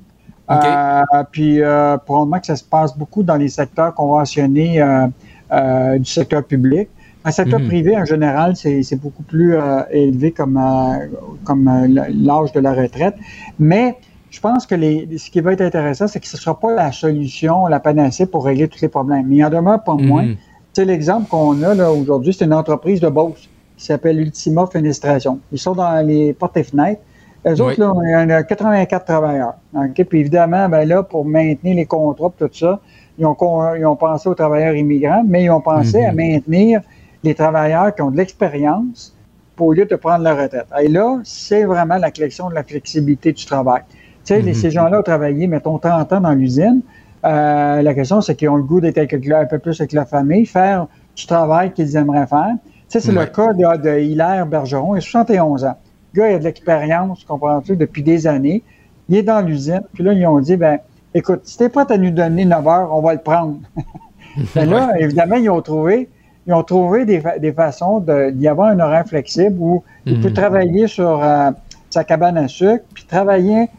Euh, 0.51 1.01
puis, 1.31 1.61
euh, 1.61 1.97
probablement 1.97 2.39
que 2.39 2.45
ça 2.45 2.55
se 2.55 2.63
passe 2.63 2.95
beaucoup 2.97 3.23
dans 3.23 3.35
les 3.35 3.49
secteurs 3.49 3.93
conventionnés 3.95 4.81
euh, 4.81 5.07
euh, 5.51 5.97
du 5.97 6.05
secteur 6.05 6.43
public. 6.43 6.87
Le 7.25 7.31
secteur 7.31 7.59
Mhm. 7.59 7.67
privé, 7.67 7.97
en 7.97 8.05
général, 8.05 8.55
c'est 8.55 8.83
c'est 8.83 8.97
beaucoup 8.97 9.23
plus 9.23 9.55
euh, 9.55 9.81
élevé 9.89 10.31
comme, 10.31 10.57
euh, 10.57 11.07
comme 11.43 11.65
l'âge 11.87 12.51
de 12.51 12.59
la 12.59 12.73
retraite. 12.73 13.15
Mais 13.57 13.95
je 14.29 14.39
pense 14.39 14.67
que 14.67 14.75
les, 14.75 15.17
ce 15.17 15.31
qui 15.31 15.41
va 15.41 15.53
être 15.53 15.61
intéressant, 15.61 16.07
c'est 16.07 16.19
que 16.19 16.27
ce 16.27 16.37
ne 16.37 16.41
sera 16.41 16.59
pas 16.59 16.73
la 16.75 16.91
solution, 16.91 17.65
la 17.65 17.79
panacée 17.79 18.27
pour 18.27 18.45
régler 18.45 18.67
tous 18.67 18.81
les 18.81 18.89
problèmes. 18.89 19.25
Mais 19.27 19.37
il 19.37 19.45
en 19.45 19.49
demeure 19.49 19.81
pas 19.83 19.95
Mhm. 19.95 20.05
moins. 20.07 20.27
Sais, 20.73 20.85
l'exemple 20.85 21.27
qu'on 21.27 21.63
a 21.63 21.73
là 21.73 21.91
aujourd'hui, 21.91 22.33
c'est 22.33 22.45
une 22.45 22.53
entreprise 22.53 22.99
de 22.99 23.07
Beauce 23.09 23.49
qui 23.77 23.85
s'appelle 23.85 24.19
Ultima 24.19 24.67
Fenestration. 24.71 25.39
Ils 25.51 25.57
sont 25.57 25.73
dans 25.73 26.05
les 26.05 26.33
portes 26.33 26.57
et 26.57 26.63
fenêtres. 26.63 27.01
Eux 27.47 27.61
autres, 27.61 27.79
là, 27.79 27.93
il 28.03 28.09
y 28.11 28.15
en 28.15 28.29
a 28.29 28.43
84 28.43 29.05
travailleurs. 29.05 29.53
OK? 29.75 30.03
Puis 30.05 30.19
évidemment, 30.21 30.67
ben 30.67 30.87
là, 30.87 31.03
pour 31.03 31.25
maintenir 31.25 31.75
les 31.75 31.85
contrats 31.85 32.31
et 32.41 32.47
tout 32.47 32.53
ça, 32.53 32.79
ils 33.17 33.25
ont, 33.25 33.35
ils 33.75 33.85
ont 33.85 33.95
pensé 33.95 34.27
aux 34.27 34.33
travailleurs 34.35 34.75
immigrants, 34.75 35.23
mais 35.25 35.43
ils 35.43 35.49
ont 35.51 35.61
pensé 35.61 35.99
Mhm. 36.01 36.09
à 36.09 36.11
maintenir 36.13 36.81
les 37.23 37.35
travailleurs 37.35 37.93
qui 37.93 38.01
ont 38.01 38.11
de 38.11 38.17
l'expérience 38.17 39.15
pour 39.55 39.67
au 39.67 39.73
lieu 39.73 39.85
de 39.85 39.95
prendre 39.95 40.23
leur 40.23 40.37
retraite. 40.37 40.65
Et 40.81 40.87
là, 40.87 41.19
c'est 41.23 41.63
vraiment 41.65 41.97
la 41.97 42.11
collection 42.11 42.49
de 42.49 42.55
la 42.55 42.63
flexibilité 42.63 43.31
du 43.31 43.45
travail. 43.45 43.81
Tu 43.89 44.33
sais, 44.33 44.41
les- 44.41 44.49
Mhm. 44.51 44.53
ces 44.55 44.71
gens-là 44.71 44.99
ont 44.99 45.03
travaillé, 45.03 45.47
mettons, 45.47 45.77
30 45.77 46.11
ans 46.13 46.19
dans 46.19 46.31
l'usine. 46.33 46.81
Euh, 47.25 47.81
la 47.81 47.93
question, 47.93 48.21
c'est 48.21 48.35
qu'ils 48.35 48.49
ont 48.49 48.55
le 48.57 48.63
goût 48.63 48.81
d'être 48.81 48.97
un 48.97 49.45
peu 49.45 49.59
plus 49.59 49.79
avec 49.79 49.93
la 49.93 50.05
famille, 50.05 50.45
faire 50.45 50.87
du 51.15 51.25
travail 51.25 51.71
qu'ils 51.71 51.95
aimeraient 51.95 52.27
faire. 52.27 52.53
Tu 52.89 52.99
sais, 52.99 52.99
c'est 52.99 53.11
le 53.11 53.25
cas 53.25 53.53
de, 53.53 53.81
de 53.81 53.99
Hilaire 53.99 54.45
Bergeron, 54.45 54.95
il 54.95 54.97
a 54.97 55.01
71 55.01 55.63
ans. 55.65 55.77
Gars, 56.15 56.31
il 56.31 56.35
a 56.35 56.39
de 56.39 56.43
l'expérience, 56.45 57.23
comprends-tu, 57.25 57.75
depuis 57.75 58.03
des 58.03 58.25
années. 58.27 58.63
Il 59.09 59.17
est 59.17 59.23
dans 59.23 59.41
l'usine. 59.45 59.81
Puis 59.93 60.03
là, 60.03 60.13
ils 60.13 60.25
ont 60.25 60.39
dit, 60.39 60.55
ben, 60.57 60.79
écoute, 61.13 61.41
si 61.43 61.57
t'es 61.57 61.69
prêt 61.69 61.85
à 61.89 61.97
nous 61.97 62.11
donner 62.11 62.45
9 62.45 62.67
heures, 62.67 62.89
on 62.93 63.01
va 63.01 63.13
le 63.13 63.19
prendre. 63.21 63.57
Ben 64.55 64.69
là, 64.69 64.91
évidemment, 64.99 65.35
ils 65.37 65.49
ont 65.49 65.61
trouvé, 65.61 66.09
ils 66.45 66.53
ont 66.53 66.63
trouvé 66.63 67.05
des, 67.05 67.21
fa- 67.21 67.39
des 67.39 67.53
façons 67.53 67.99
de- 68.01 68.31
d'y 68.31 68.47
avoir 68.49 68.67
un 68.69 68.79
horaire 68.81 69.05
flexible 69.07 69.55
où 69.59 69.81
il 70.05 70.19
peut 70.19 70.27
Mhm. 70.27 70.33
travailler 70.33 70.87
sur 70.87 71.23
euh, 71.23 71.51
sa 71.89 72.03
cabane 72.03 72.37
à 72.37 72.47
sucre, 72.49 72.83
puis 72.93 73.05
travailler 73.05 73.69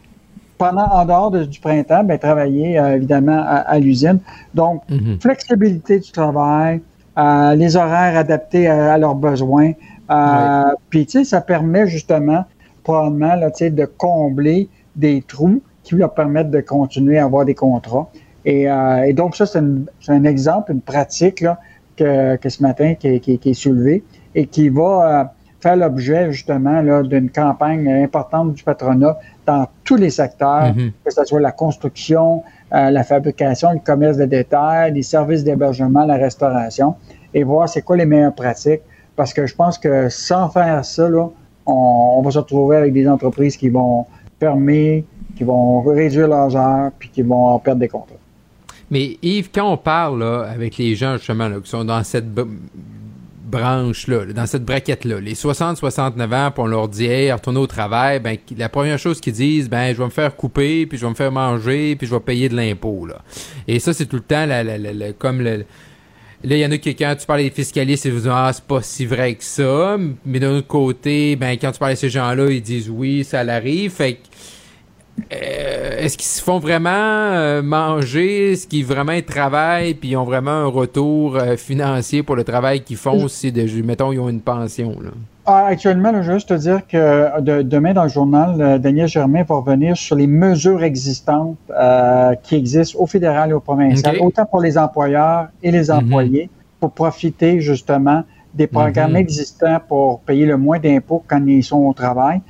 pendant, 0.57 0.87
en 0.91 1.05
dehors 1.05 1.29
de- 1.29 1.43
du 1.43 1.59
printemps, 1.59 2.03
ben, 2.03 2.17
travailler 2.17 2.79
euh, 2.79 2.95
évidemment 2.95 3.37
à, 3.45 3.57
à 3.73 3.77
l'usine. 3.77 4.19
Donc, 4.55 4.81
Mhm. 4.89 5.19
flexibilité 5.21 5.99
du 5.99 6.11
travail, 6.11 6.81
euh, 7.19 7.53
les 7.55 7.75
horaires 7.75 8.17
adaptés 8.17 8.67
à, 8.67 8.93
à 8.93 8.97
leurs 8.97 9.15
besoins. 9.15 9.73
Euh, 10.11 10.71
Puis, 10.89 11.05
tu 11.05 11.19
sais, 11.19 11.23
ça 11.23 11.41
permet 11.41 11.87
justement, 11.87 12.45
probablement, 12.83 13.35
là, 13.35 13.51
tu 13.51 13.59
sais, 13.65 13.69
de 13.69 13.85
combler 13.85 14.69
des 14.95 15.21
trous 15.27 15.61
qui 15.83 15.95
leur 15.95 16.13
permettent 16.13 16.51
de 16.51 16.61
continuer 16.61 17.17
à 17.17 17.25
avoir 17.25 17.45
des 17.45 17.55
contrats. 17.55 18.09
Et, 18.45 18.69
euh, 18.69 19.03
et 19.03 19.13
donc, 19.13 19.35
ça, 19.35 19.45
c'est 19.45 19.59
un 20.11 20.23
exemple, 20.23 20.71
une 20.71 20.81
pratique 20.81 21.41
là, 21.41 21.59
que, 21.97 22.35
que 22.37 22.49
ce 22.49 22.61
matin 22.61 22.93
qui, 22.95 23.19
qui- 23.19 23.37
qui 23.39 23.49
est 23.49 23.53
soulevée 23.53 24.03
et 24.35 24.45
qui 24.45 24.69
va 24.69 25.21
euh, 25.21 25.23
faire 25.59 25.75
l'objet 25.75 26.31
justement 26.31 26.81
là, 26.81 27.01
d'une 27.03 27.29
campagne 27.29 27.91
importante 27.91 28.53
du 28.53 28.63
patronat 28.63 29.17
dans 29.45 29.67
tous 29.83 29.95
les 29.95 30.11
secteurs, 30.11 30.73
Mhm. 30.75 30.91
que 31.03 31.11
ce 31.11 31.25
soit 31.25 31.39
la 31.41 31.51
construction, 31.51 32.43
euh, 32.73 32.89
la 32.91 33.03
fabrication, 33.03 33.71
le 33.73 33.79
commerce 33.79 34.17
de 34.17 34.25
détail, 34.25 34.93
les 34.93 35.03
services 35.03 35.43
d'hébergement, 35.43 36.05
la 36.05 36.15
restauration, 36.15 36.95
et 37.33 37.43
voir 37.43 37.67
c'est 37.67 37.81
quoi 37.81 37.97
les 37.97 38.05
meilleures 38.05 38.35
pratiques. 38.35 38.81
Parce 39.17 39.33
que 39.33 39.45
je 39.45 39.55
pense 39.55 39.77
que 39.77 40.07
sans 40.09 40.47
faire 40.47 40.85
ça, 40.85 41.09
là, 41.09 41.27
on, 41.65 42.21
va 42.23 42.31
se 42.31 42.37
retrouver 42.37 42.77
avec 42.77 42.93
des 42.93 43.09
entreprises 43.09 43.57
qui 43.57 43.67
vont 43.67 44.05
fermer, 44.39 45.03
qui 45.35 45.43
vont 45.43 45.81
réduire 45.81 46.27
leurs 46.27 46.55
heures, 46.55 46.91
puis 46.97 47.09
qui 47.09 47.23
vont 47.23 47.57
perdre 47.59 47.81
des 47.81 47.89
contrats. 47.89 48.15
Mais 48.89 49.17
Yves, 49.21 49.49
quand 49.53 49.69
on 49.69 49.75
parle 49.75 50.19
là, 50.19 50.43
avec 50.43 50.77
les 50.77 50.95
gens 50.95 51.17
justement 51.17 51.49
là, 51.49 51.59
qui 51.59 51.69
sont 51.69 51.83
dans 51.83 52.03
cette 52.03 52.27
branche-là, 53.47 54.25
dans 54.33 54.45
cette 54.45 54.63
braquette-là, 54.63 55.19
les 55.19 55.33
60-69 55.33 56.35
ans, 56.35 56.51
puis 56.51 56.63
on 56.63 56.67
leur 56.67 56.87
dit 56.87 57.05
Hey, 57.05 57.31
retournez 57.31 57.59
au 57.59 57.67
travail, 57.67 58.19
ben 58.19 58.37
la 58.55 58.69
première 58.69 58.99
chose 58.99 59.19
qu'ils 59.19 59.33
disent, 59.33 59.67
ben 59.67 59.93
je 59.93 59.97
vais 59.97 60.05
me 60.05 60.11
faire 60.11 60.35
couper, 60.35 60.85
puis 60.85 60.97
je 60.97 61.05
vais 61.05 61.09
me 61.09 61.15
faire 61.15 61.31
manger, 61.31 61.95
puis 61.95 62.07
je 62.07 62.13
vais 62.13 62.21
payer 62.21 62.49
de 62.49 62.55
l'impôt. 62.55 63.07
Et 63.67 63.79
ça, 63.79 63.93
c'est 63.93 64.05
tout 64.05 64.17
le 64.17 64.21
temps 64.21 64.45
la, 64.45 64.63
la, 64.63 64.77
la, 64.77 65.13
comme 65.13 65.41
le. 65.41 65.65
Là, 66.43 66.55
il 66.55 66.59
y 66.59 66.65
en 66.65 66.71
a 66.71 66.77
qui, 66.77 66.95
quand 66.95 67.15
tu 67.19 67.25
parles 67.25 67.41
des 67.41 67.49
fiscalistes, 67.49 68.05
ils 68.05 68.11
vous 68.11 68.19
disent 68.19 68.31
Ah, 68.31 68.51
c'est 68.53 68.63
pas 68.63 68.81
si 68.81 69.05
vrai 69.05 69.33
que 69.35 69.43
ça. 69.43 69.97
Mais 70.25 70.39
d'un 70.39 70.57
autre 70.57 70.67
côté, 70.67 71.35
ben 71.35 71.57
quand 71.57 71.71
tu 71.71 71.79
parles 71.79 71.93
à 71.93 71.95
ces 71.95 72.09
gens-là, 72.09 72.49
ils 72.51 72.61
disent 72.61 72.89
oui, 72.89 73.23
ça 73.23 73.43
l'arrive. 73.43 73.91
Fait 73.91 74.13
que 74.13 74.19
euh, 75.33 75.97
est-ce 75.97 76.17
qu'ils 76.17 76.27
se 76.27 76.41
font 76.41 76.59
vraiment 76.59 76.89
euh, 76.91 77.61
manger? 77.61 78.51
Est-ce 78.51 78.67
qu'ils 78.67 78.85
vraiment 78.85 79.19
travaillent? 79.21 79.95
Puis 79.95 80.09
ils 80.09 80.15
ont 80.15 80.25
vraiment 80.25 80.51
un 80.51 80.67
retour 80.67 81.37
euh, 81.37 81.57
financier 81.57 82.21
pour 82.21 82.35
le 82.35 82.43
travail 82.43 82.83
qu'ils 82.83 82.97
font 82.97 83.27
si, 83.27 83.51
de, 83.51 83.63
mettons, 83.81 84.11
ils 84.11 84.19
ont 84.19 84.29
une 84.29 84.41
pension? 84.41 84.99
Là? 85.01 85.11
Ah, 85.49 85.67
actuellement, 85.67 86.11
je 86.11 86.29
veux 86.29 86.33
juste 86.33 86.49
te 86.49 86.53
dire 86.55 86.85
que 86.85 87.61
demain 87.61 87.93
dans 87.93 88.03
le 88.03 88.09
journal, 88.09 88.81
Daniel 88.81 89.07
Germain 89.07 89.43
va 89.43 89.55
revenir 89.55 89.95
sur 89.95 90.17
les 90.17 90.27
mesures 90.27 90.83
existantes 90.83 91.57
qui 92.43 92.55
existent 92.55 92.99
au 92.99 93.07
fédéral 93.07 93.51
et 93.51 93.53
au 93.53 93.61
provincial, 93.61 94.17
autant 94.19 94.45
pour 94.45 94.59
les 94.59 94.77
employeurs 94.77 95.47
et 95.63 95.71
les 95.71 95.85
mhm. 95.85 95.99
employés, 95.99 96.49
pour 96.81 96.91
profiter 96.91 97.61
justement 97.61 98.23
des 98.53 98.67
programmes 98.67 99.11
mhm. 99.11 99.17
existants 99.17 99.79
pour 99.87 100.19
payer 100.19 100.45
le 100.45 100.57
moins 100.57 100.79
d'impôts 100.79 101.23
quand 101.25 101.41
ils 101.47 101.63
sont 101.63 101.79
au 101.79 101.93
travail. 101.93 102.41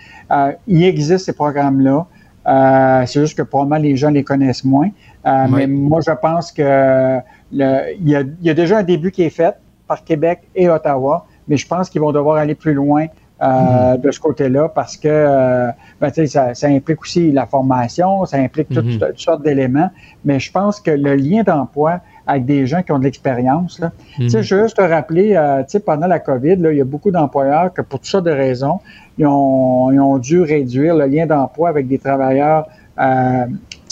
il 0.68 0.84
existe 0.84 1.26
ces 1.26 1.34
programmes-là. 1.34 2.08
Euh, 2.48 3.04
c'est 3.06 3.20
juste 3.20 3.38
que 3.38 3.44
probablement 3.44 3.82
les 3.82 3.96
gens 3.98 4.10
les 4.10 4.24
connaissent 4.24 4.64
moins. 4.64 4.90
Euh, 5.26 5.48
mais 5.50 5.68
moi, 5.68 6.00
je 6.02 6.12
pense 6.12 6.52
que 6.52 7.20
il 7.52 7.90
y, 8.06 8.16
a, 8.16 8.54
déjà 8.54 8.80
un 8.80 8.84
début 8.84 9.12
qui 9.12 9.24
est 9.24 9.30
fait 9.30 9.56
par 9.88 10.04
Québec 10.04 10.42
et 10.56 10.70
Ottawa, 10.70 11.27
mais 11.48 11.58
je 11.58 11.68
pense 11.68 11.90
qu'ils 11.90 12.02
vont 12.02 12.12
devoir 12.12 12.38
aller 12.38 12.56
plus 12.56 12.74
loin 12.74 13.06
euh, 13.42 13.94
mhm. 13.94 14.02
de 14.02 14.12
ce 14.12 14.20
côté-là 14.20 14.70
parce 14.70 14.98
que 14.98 15.70
ben, 16.02 16.12
ça, 16.12 16.54
ça 16.56 16.68
implique 16.68 17.02
aussi 17.02 17.32
la 17.32 17.46
formation, 17.46 18.26
ça 18.26 18.38
implique 18.38 18.70
toutes, 18.70 18.86
mhm. 18.86 19.14
sortes 19.16 19.44
d'éléments. 19.44 19.90
Mais 20.26 20.40
je 20.40 20.52
pense 20.52 20.80
que 20.80 20.92
le 20.92 21.16
lien 21.16 21.44
d'emploi 21.44 22.02
avec 22.28 22.46
des 22.46 22.68
gens 22.68 22.84
qui 22.84 22.92
ont 22.92 23.00
de 23.00 23.06
l'expérience. 23.06 23.80
Là. 23.80 23.92
Mm 24.20 24.28
Je 24.28 24.56
veux 24.56 24.64
juste 24.64 24.78
te 24.78 24.82
rappeler, 24.82 25.36
euh, 25.36 25.64
pendant 25.86 26.08
la 26.08 26.20
COVID, 26.20 26.58
là, 26.58 26.72
il 26.72 26.78
y 26.78 26.82
a 26.82 26.86
beaucoup 26.86 27.10
d'employeurs 27.10 27.74
que 27.74 27.82
pour 27.82 28.00
toutes 28.00 28.10
sortes 28.10 28.26
de 28.26 28.32
raisons, 28.32 28.80
ils 29.18 29.26
ont, 29.26 29.92
ils 29.92 30.00
ont 30.00 30.18
dû 30.18 30.42
réduire 30.42 30.96
le 30.96 31.06
lien 31.06 31.26
d'emploi 31.26 31.70
avec 31.70 31.88
des 31.88 31.98
travailleurs 31.98 32.68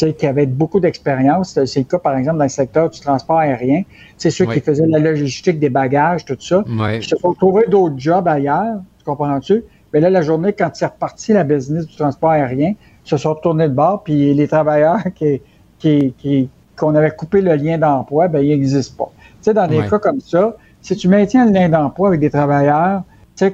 euh, 0.03 0.11
qui 0.11 0.27
avaient 0.27 0.45
beaucoup 0.45 0.79
d'expérience. 0.79 1.59
C'est 1.65 1.79
le 1.79 1.85
cas, 1.85 1.99
par 1.99 2.17
exemple, 2.17 2.37
dans 2.37 2.45
le 2.45 2.49
secteur 2.49 2.89
du 2.89 2.99
transport 2.99 3.39
aérien. 3.39 3.83
C'est 4.17 4.29
ceux 4.29 4.45
qui 4.45 4.59
faisaient 4.59 4.87
la 4.87 4.99
logistique 4.99 5.59
des 5.59 5.69
bagages, 5.69 6.25
tout 6.25 6.37
ça. 6.39 6.63
Ils 6.93 7.03
se 7.03 7.15
sont 7.15 7.33
trouvés 7.33 7.65
d'autres 7.67 7.95
jobs 7.97 8.27
ailleurs, 8.27 8.77
tu 8.97 9.05
comprends-tu? 9.05 9.63
Mais 9.93 10.01
là, 10.01 10.09
la 10.09 10.21
journée, 10.21 10.51
quand 10.51 10.69
c'est 10.73 10.87
reparti 10.87 11.31
la 11.31 11.43
business 11.43 11.87
du 11.87 11.95
transport 11.95 12.31
aérien, 12.31 12.73
ils 13.05 13.09
se 13.09 13.17
sont 13.17 13.33
retournés 13.33 13.69
de 13.69 13.73
bord, 13.73 14.03
puis 14.03 14.33
les 14.33 14.47
travailleurs 14.47 14.99
qui, 15.15 15.41
qui, 15.79 16.13
qui, 16.17 16.49
qu'on 16.75 16.95
avait 16.95 17.11
coupé 17.11 17.41
le 17.41 17.55
lien 17.55 17.77
d'emploi, 17.77 18.27
ben, 18.27 18.39
il 18.39 18.49
n'existe 18.49 18.97
pas. 18.97 19.11
Tu 19.15 19.31
sais, 19.41 19.53
dans 19.53 19.67
des 19.67 19.87
cas 19.87 19.99
comme 19.99 20.19
ça, 20.19 20.57
si 20.81 20.95
tu 20.95 21.07
maintiens 21.07 21.45
le 21.45 21.51
lien 21.51 21.69
d'emploi 21.69 22.09
avec 22.09 22.19
des 22.19 22.29
travailleurs, 22.29 23.03
tu 23.37 23.51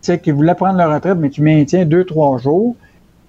sais, 0.00 0.18
qui 0.18 0.30
voulaient 0.30 0.54
prendre 0.54 0.78
leur 0.78 0.92
retraite, 0.92 1.18
mais 1.18 1.30
tu 1.30 1.42
maintiens 1.42 1.84
deux, 1.84 2.04
trois 2.04 2.38
jours, 2.38 2.74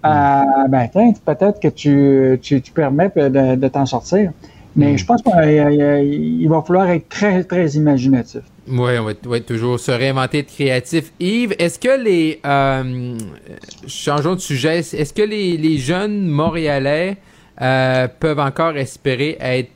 euh, 0.05 0.41
ben, 0.69 0.89
peut-être 1.25 1.59
que 1.59 1.67
tu, 1.67 2.39
tu, 2.41 2.61
permets 2.73 3.11
de, 3.15 3.55
de 3.55 3.67
t'en 3.67 3.85
sortir. 3.85 4.31
Mais 4.75 4.97
je 4.97 5.05
pense 5.05 5.21
qu'il 5.21 6.49
va 6.49 6.61
falloir 6.63 6.89
être 6.89 7.07
très, 7.07 7.43
très 7.43 7.67
imaginatif. 7.71 8.41
Oui, 8.67 8.93
on 8.97 9.29
va, 9.29 9.39
toujours 9.41 9.79
se 9.79 9.91
réinventer, 9.91 10.39
être 10.39 10.53
créatif. 10.53 11.11
Yves, 11.19 11.53
est-ce 11.59 11.77
que 11.77 12.03
les... 12.03 12.39
Euh, 12.45 13.17
changeons 13.87 14.35
de 14.35 14.39
sujet. 14.39 14.79
Est-ce 14.79 15.13
que 15.13 15.21
les, 15.21 15.57
les 15.57 15.77
jeunes 15.77 16.27
Montréalais 16.27 17.17
euh, 17.61 18.07
peuvent 18.19 18.39
encore 18.39 18.77
espérer 18.77 19.37
être 19.39 19.69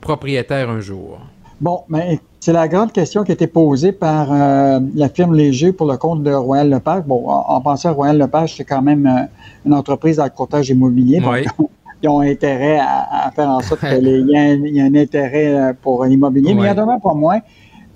propriétaires 0.00 0.70
un 0.70 0.80
jour? 0.80 1.20
Bon, 1.60 1.84
mais 1.88 2.18
c'est 2.42 2.52
la 2.52 2.66
grande 2.66 2.90
question 2.90 3.22
qui 3.22 3.30
a 3.30 3.34
été 3.34 3.46
posée 3.46 3.92
par 3.92 4.32
euh, 4.32 4.80
la 4.96 5.08
firme 5.08 5.32
Léger 5.32 5.72
pour 5.72 5.86
le 5.86 5.96
compte 5.96 6.24
de 6.24 6.32
Royal 6.32 6.68
Lepage. 6.68 7.04
Bon, 7.04 7.28
en, 7.28 7.60
pensant 7.60 7.90
à 7.90 7.92
Royal 7.92 8.18
Lepage, 8.18 8.56
c'est 8.56 8.64
quand 8.64 8.82
même 8.82 9.06
euh, 9.06 9.22
une 9.64 9.72
entreprise 9.72 10.18
le 10.18 10.28
courtage 10.28 10.68
immobilier. 10.68 11.20
Donc, 11.20 11.46
ils 12.02 12.08
ont 12.08 12.18
intérêt 12.18 12.80
à, 12.80 13.30
faire 13.30 13.48
en 13.48 13.60
sorte 13.60 13.82
qu'il 13.82 14.08
y, 14.28 14.34
ait 14.34 14.82
un 14.82 14.94
intérêt 14.96 15.72
pour 15.82 16.04
l'immobilier. 16.04 16.52
Mais 16.54 16.62
il 16.62 16.76
y 16.76 16.80
en 16.80 16.88
a 16.88 16.98
pas 16.98 17.14
moins 17.14 17.38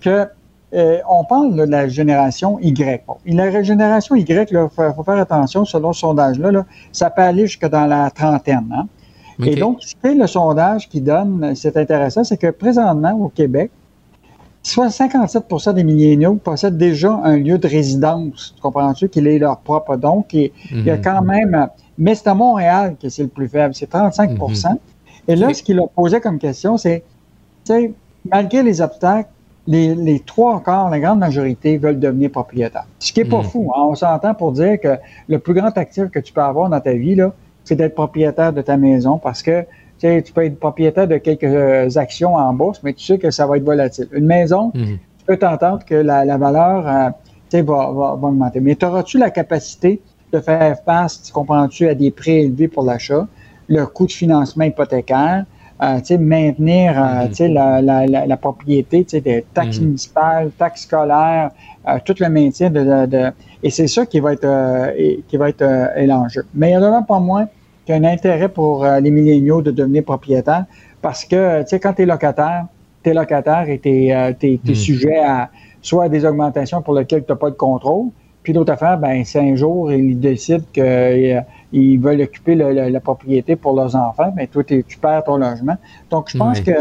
que 0.01 0.29
on 1.09 1.25
parle 1.25 1.57
de 1.57 1.65
la 1.65 1.89
génération 1.89 2.61
Y. 2.61 3.03
Bon, 3.05 3.17
la 3.27 3.63
génération 3.65 4.15
Y, 4.15 4.53
il 4.53 4.69
faut, 4.71 5.03
faire 5.03 5.19
attention, 5.19 5.65
selon 5.65 5.93
ce 5.93 6.03
sondage-là, 6.03 6.65
ça 6.93 7.11
peut 7.11 7.23
aller 7.23 7.49
jusque 7.49 7.69
dans 7.69 7.87
la 7.87 8.13
trentaine. 8.13 8.73
Hein? 8.73 8.87
Et 9.45 9.57
donc, 9.57 9.79
ce 9.81 9.97
que 10.01 10.17
le 10.17 10.29
sondage 10.29 10.89
qui 10.89 11.01
donne, 11.01 11.57
c'est 11.57 11.77
intéressant, 11.77 12.23
c'est 12.23 12.37
que 12.37 12.53
présentement, 12.53 13.13
au 13.15 13.29
Québec, 13.29 13.73
57% 14.67 15.75
des 15.75 15.85
milléniaux 15.85 16.35
possèdent 16.35 16.77
déjà 16.77 17.21
un 17.23 17.37
lieu 17.37 17.57
de 17.57 17.69
résidence. 17.69 18.53
Tu 18.57 18.61
comprends-tu? 18.61 19.09
Qu'il 19.09 19.29
est 19.29 19.39
leur 19.39 19.59
propre. 19.59 19.97
Donc, 19.97 20.33
il, 20.35 20.51
y 20.73 20.91
a 20.91 20.97
mhm. 20.97 21.03
quand 21.03 21.23
même. 21.23 21.69
Mais 21.97 22.15
c'est 22.15 22.29
à 22.29 22.35
Montréal 22.35 22.97
que 23.01 23.09
c'est 23.09 23.23
le 23.23 23.29
plus 23.29 23.49
faible. 23.49 23.75
C'est 23.75 23.87
35 23.87 24.33
mhm. 24.33 24.79
Et 25.29 25.37
là, 25.37 25.55
ce 25.55 25.63
qu'il 25.63 25.79
a 25.79 25.87
posé 25.87 26.21
comme 26.21 26.39
question, 26.39 26.77
c'est, 26.77 27.05
tu 27.65 27.73
sais, 27.73 27.93
malgré 28.29 28.63
les 28.65 28.81
obstacles, 28.81 29.31
les, 29.69 30.21
trois 30.25 30.61
quarts, 30.63 30.91
la 30.91 31.01
grande 31.01 31.21
majorité 31.21 31.79
veulent 31.79 31.99
devenir 31.99 32.31
propriétaires. 32.31 32.87
Ce 32.99 33.13
qui 33.13 33.21
n'est 33.21 33.29
pas 33.29 33.39
mhm. 33.39 33.45
fou. 33.45 33.73
Hein. 33.75 33.83
On 33.89 33.95
s'entend 33.95 34.35
pour 34.35 34.51
dire 34.53 34.81
que 34.81 34.97
le 35.29 35.39
plus 35.39 35.55
grand 35.55 35.77
actif 35.79 36.11
que 36.11 36.19
tu 36.19 36.33
peux 36.33 36.43
avoir 36.43 36.69
dans 36.69 36.81
ta 36.81 36.93
vie, 36.93 37.17
c'est 37.65 37.77
d'être 37.77 37.95
propriétaire 37.95 38.53
de 38.53 38.63
ta 38.63 38.77
maison 38.77 39.19
parce 39.19 39.43
que 39.43 39.65
tu, 39.99 40.07
sais, 40.07 40.23
tu 40.23 40.33
peux 40.33 40.45
être 40.45 40.59
propriétaire 40.59 41.09
de 41.09 41.17
quelques 41.17 41.45
euh, 41.45 41.89
actions 41.97 42.35
en 42.35 42.53
bourse, 42.53 42.81
mais 42.83 42.93
tu 42.93 43.05
sais 43.05 43.19
que 43.19 43.31
ça 43.31 43.47
va 43.47 43.57
être 43.57 43.65
volatile. 43.65 44.09
Une 44.13 44.27
maison, 44.27 44.71
mhm. 44.75 44.99
tu 45.19 45.25
peux 45.27 45.37
t'entendre 45.37 45.85
que 45.85 45.95
la, 45.95 46.37
valeur 46.37 46.87
euh, 46.87 47.11
tu 47.51 47.59
sais, 47.59 47.63
va, 47.63 47.91
va, 47.93 48.15
augmenter. 48.15 48.61
Mais 48.61 48.83
auras-tu 48.85 49.19
la 49.19 49.31
capacité 49.31 50.01
de 50.33 50.41
faire 50.41 50.77
face, 50.85 51.23
tu 51.23 51.33
comprends-tu, 51.33 51.89
à 51.89 51.95
des 51.95 52.11
prix 52.11 52.41
élevés 52.41 52.69
pour 52.69 52.85
l'achat, 52.85 53.27
le 53.69 53.87
coût 53.87 54.07
de 54.07 54.13
financement 54.13 54.65
hypothécaire, 54.65 55.45
euh, 55.83 55.99
tu 55.99 56.07
sais, 56.07 56.19
maintenir 56.19 56.95
mhm. 56.95 57.29
tu 57.29 57.35
sais, 57.35 57.49
la, 57.49 57.81
la, 57.81 58.07
la, 58.07 58.37
propriété, 58.37 59.05
tu 59.05 59.11
sais, 59.11 59.21
des 59.23 59.47
taxes 59.55 59.79
mhm. 59.79 59.87
municipales, 59.87 60.51
taxes 60.59 60.83
scolaires, 60.83 61.51
tout 62.05 62.15
le 62.19 62.29
maintien 62.29 62.69
de, 62.69 63.07
de, 63.07 63.31
et 63.63 63.71
c'est 63.71 63.87
ça 63.87 64.05
qui 64.05 64.21
va 64.21 64.33
être 64.33 64.93
qui 65.29 65.37
va 65.37 65.49
être 65.49 65.65
l'enjeu. 66.05 66.45
Mais 66.53 66.71
il 66.71 66.75
y 66.75 66.77
en 66.77 66.93
a 66.93 67.03
pas 67.03 67.21
moins 67.21 67.47
qu'il 67.87 67.95
y 67.95 67.99
a 67.99 68.01
un 68.01 68.13
intérêt 68.13 68.49
pour 68.49 68.85
euh, 68.85 69.01
les 69.01 69.11
milléniaux 69.11 69.63
de 69.63 69.71
devenir 69.71 70.05
propriétaires 70.05 70.67
parce 71.01 71.25
que, 71.25 71.63
tu 71.63 71.69
sais, 71.69 71.81
quand 71.81 71.95
tu 71.95 72.03
es 72.03 72.07
locataire, 72.07 72.67
tu 73.03 73.11
es 73.11 73.15
locataire 73.15 73.69
et 73.69 73.79
tu 73.79 73.89
es, 73.89 74.15
euh, 74.15 74.33
hmm. 74.33 74.75
sujet 74.75 75.19
à 75.19 75.51
soit 75.81 76.05
à 76.05 76.09
des 76.09 76.25
augmentations 76.25 76.83
pour 76.83 76.95
lesquelles 76.95 77.25
tu 77.25 77.31
n'as 77.31 77.37
pas 77.37 77.51
de 77.51 77.55
contrôle, 77.55 78.09
puis 78.43 78.53
d'autres 78.53 78.73
affaires, 78.73 78.99
ben, 78.99 79.25
c'est 79.25 79.39
un 79.39 79.55
jour, 79.55 79.93
ils 79.93 80.19
décident 80.19 80.65
qu'ils 80.73 80.83
euh, 80.83 81.99
veulent 82.01 82.23
occuper 82.23 82.57
la 82.57 83.01
propriété 83.01 83.55
pour 83.55 83.77
leurs 83.77 83.95
enfants, 83.95 84.33
mais 84.35 84.49
ben, 84.53 84.65
toi, 84.65 84.65
tu 84.65 84.99
perds 85.01 85.25
ton 85.25 85.37
logement. 85.37 85.77
Donc, 86.11 86.31
je 86.31 86.39
pense 86.39 86.61
que... 86.61 86.73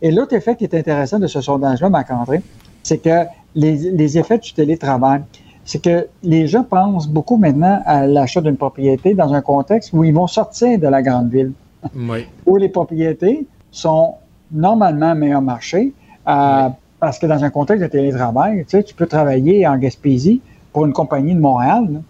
Et 0.00 0.10
l'autre 0.10 0.34
effet 0.34 0.56
qui 0.56 0.64
est 0.64 0.74
intéressant 0.74 1.20
de 1.20 1.28
ce 1.28 1.40
sondage-là, 1.40 1.88
Marc-André, 1.88 2.42
c'est 2.82 2.98
que 2.98 3.26
les, 3.54 3.76
les 3.92 4.18
effets 4.18 4.38
du 4.38 4.52
télétravail, 4.52 5.22
c'est 5.64 5.82
que 5.82 6.08
les 6.22 6.46
gens 6.46 6.64
pensent 6.64 7.08
beaucoup 7.08 7.36
maintenant 7.36 7.80
à 7.86 8.06
l'achat 8.06 8.40
d'une 8.40 8.56
propriété 8.56 9.14
dans 9.14 9.32
un 9.32 9.40
contexte 9.40 9.92
où 9.92 10.04
ils 10.04 10.14
vont 10.14 10.26
sortir 10.26 10.78
de 10.78 10.88
la 10.88 11.02
grande 11.02 11.30
ville, 11.30 11.52
où 12.46 12.56
les 12.56 12.68
propriétés 12.68 13.46
sont 13.70 14.14
normalement 14.50 15.14
meilleur 15.14 15.42
marché, 15.42 15.92
euh, 16.28 16.68
parce 16.98 17.18
que 17.18 17.26
dans 17.26 17.42
un 17.42 17.50
contexte 17.50 17.82
de 17.82 17.88
télétravail, 17.88 18.64
tu 18.64 18.70
sais, 18.70 18.82
tu 18.82 18.94
peux 18.94 19.06
travailler 19.06 19.66
en 19.66 19.76
Gaspésie 19.76 20.40
pour 20.72 20.84
une 20.86 20.92
compagnie 20.92 21.34
de 21.34 21.40
Montréal. 21.40 22.02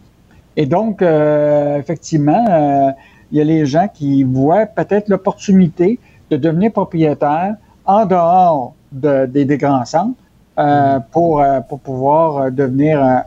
Et 0.57 0.67
donc, 0.67 1.01
euh, 1.01 1.79
effectivement, 1.79 2.45
euh, 2.49 2.91
il 3.31 3.39
y 3.39 3.41
a 3.41 3.45
les 3.45 3.65
gens 3.65 3.89
qui 3.93 4.23
voient 4.23 4.67
peut-être 4.67 5.09
l'opportunité 5.09 5.99
de 6.31 6.37
devenir 6.37 6.73
propriétaire 6.73 7.57
en 7.85 8.05
dehors 8.05 8.75
des, 8.91 9.57
grands 9.59 9.85
centres 9.85 10.15
mm-hmm. 10.59 11.03
pour, 11.11 11.43
pour 11.69 11.81
pouvoir 11.81 12.53
devenir 12.53 13.03
un, 13.03 13.23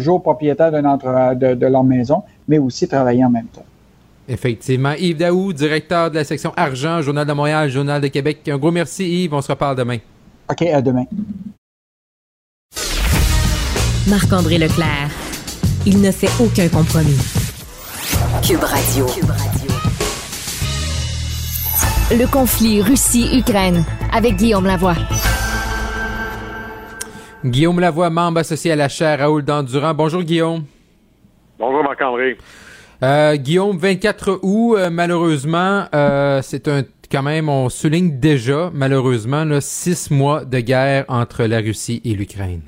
jour 0.00 0.22
propriétaire 0.22 0.70
de, 0.72 1.54
de 1.54 1.66
leur 1.66 1.84
maison, 1.84 2.22
mais 2.48 2.58
aussi 2.58 2.86
travailler 2.88 3.24
en 3.24 3.30
même 3.30 3.46
temps. 3.46 3.64
Effectivement. 4.28 4.92
Yves 4.92 5.16
Daou, 5.16 5.52
directeur 5.52 6.10
de 6.10 6.16
la 6.16 6.24
section 6.24 6.52
Argent, 6.56 7.02
Journal 7.02 7.26
de 7.26 7.32
Montréal, 7.32 7.68
Journal 7.68 8.00
de 8.00 8.08
Québec. 8.08 8.48
Un 8.48 8.58
gros 8.58 8.70
merci, 8.70 9.24
Yves. 9.24 9.34
On 9.34 9.42
se 9.42 9.50
reparle 9.50 9.76
demain. 9.76 9.98
OK, 10.50 10.62
à 10.62 10.80
demain. 10.80 11.04
Marc-André 14.08 14.58
Leclerc. 14.58 15.10
Il 15.86 16.00
ne 16.00 16.10
fait 16.10 16.30
aucun 16.42 16.68
compromis. 16.68 17.18
Cube 18.46 18.62
Radio. 18.62 19.06
Le 22.10 22.26
conflit 22.30 22.82
Russie-Ukraine 22.82 23.84
avec 24.12 24.36
Guillaume 24.36 24.66
Lavoie. 24.66 24.96
Guillaume 27.44 27.80
Lavoie, 27.80 28.08
membre 28.08 28.38
associé 28.38 28.70
à 28.70 28.76
la 28.76 28.88
chaire 28.88 29.18
Raoul 29.18 29.42
Dandurand. 29.42 29.94
Bonjour 29.94 30.22
Guillaume. 30.22 30.64
Bonjour 31.58 31.82
Marc-André. 31.82 32.38
Euh, 33.02 33.34
Guillaume, 33.34 33.76
24 33.76 34.38
août, 34.42 34.76
euh, 34.76 34.90
malheureusement, 34.90 35.84
euh, 35.92 36.40
c'est 36.40 36.68
un 36.68 36.82
quand 37.10 37.22
même, 37.22 37.48
on 37.48 37.68
souligne 37.68 38.18
déjà, 38.18 38.70
malheureusement, 38.72 39.44
là, 39.44 39.60
six 39.60 40.10
mois 40.10 40.46
de 40.46 40.60
guerre 40.60 41.04
entre 41.08 41.44
la 41.44 41.58
Russie 41.58 42.00
et 42.04 42.14
l'Ukraine. 42.14 42.62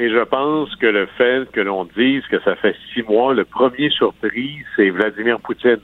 Et 0.00 0.10
je 0.10 0.24
pense 0.24 0.74
que 0.76 0.86
le 0.86 1.06
fait 1.16 1.48
que 1.52 1.60
l'on 1.60 1.84
dise 1.84 2.22
que 2.28 2.40
ça 2.42 2.56
fait 2.56 2.74
six 2.92 3.02
mois, 3.02 3.32
le 3.32 3.44
premier 3.44 3.90
surpris, 3.90 4.56
c'est 4.74 4.90
Vladimir 4.90 5.38
Poutine. 5.38 5.78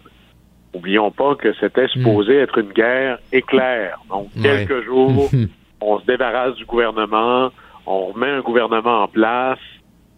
Oublions 0.74 1.12
pas 1.12 1.36
que 1.36 1.52
c'était 1.61 1.86
supposé 1.88 2.38
être 2.38 2.58
une 2.58 2.72
guerre 2.72 3.18
éclair. 3.32 4.00
Donc, 4.08 4.28
quelques 4.42 4.84
jours, 4.84 5.30
on 5.81 5.99
se 6.01 6.07
débarrasse 6.07 6.55
du 6.57 6.64
gouvernement, 6.64 7.51
on 7.87 8.07
remet 8.07 8.28
un 8.28 8.41
gouvernement 8.41 9.03
en 9.03 9.09
place 9.09 9.59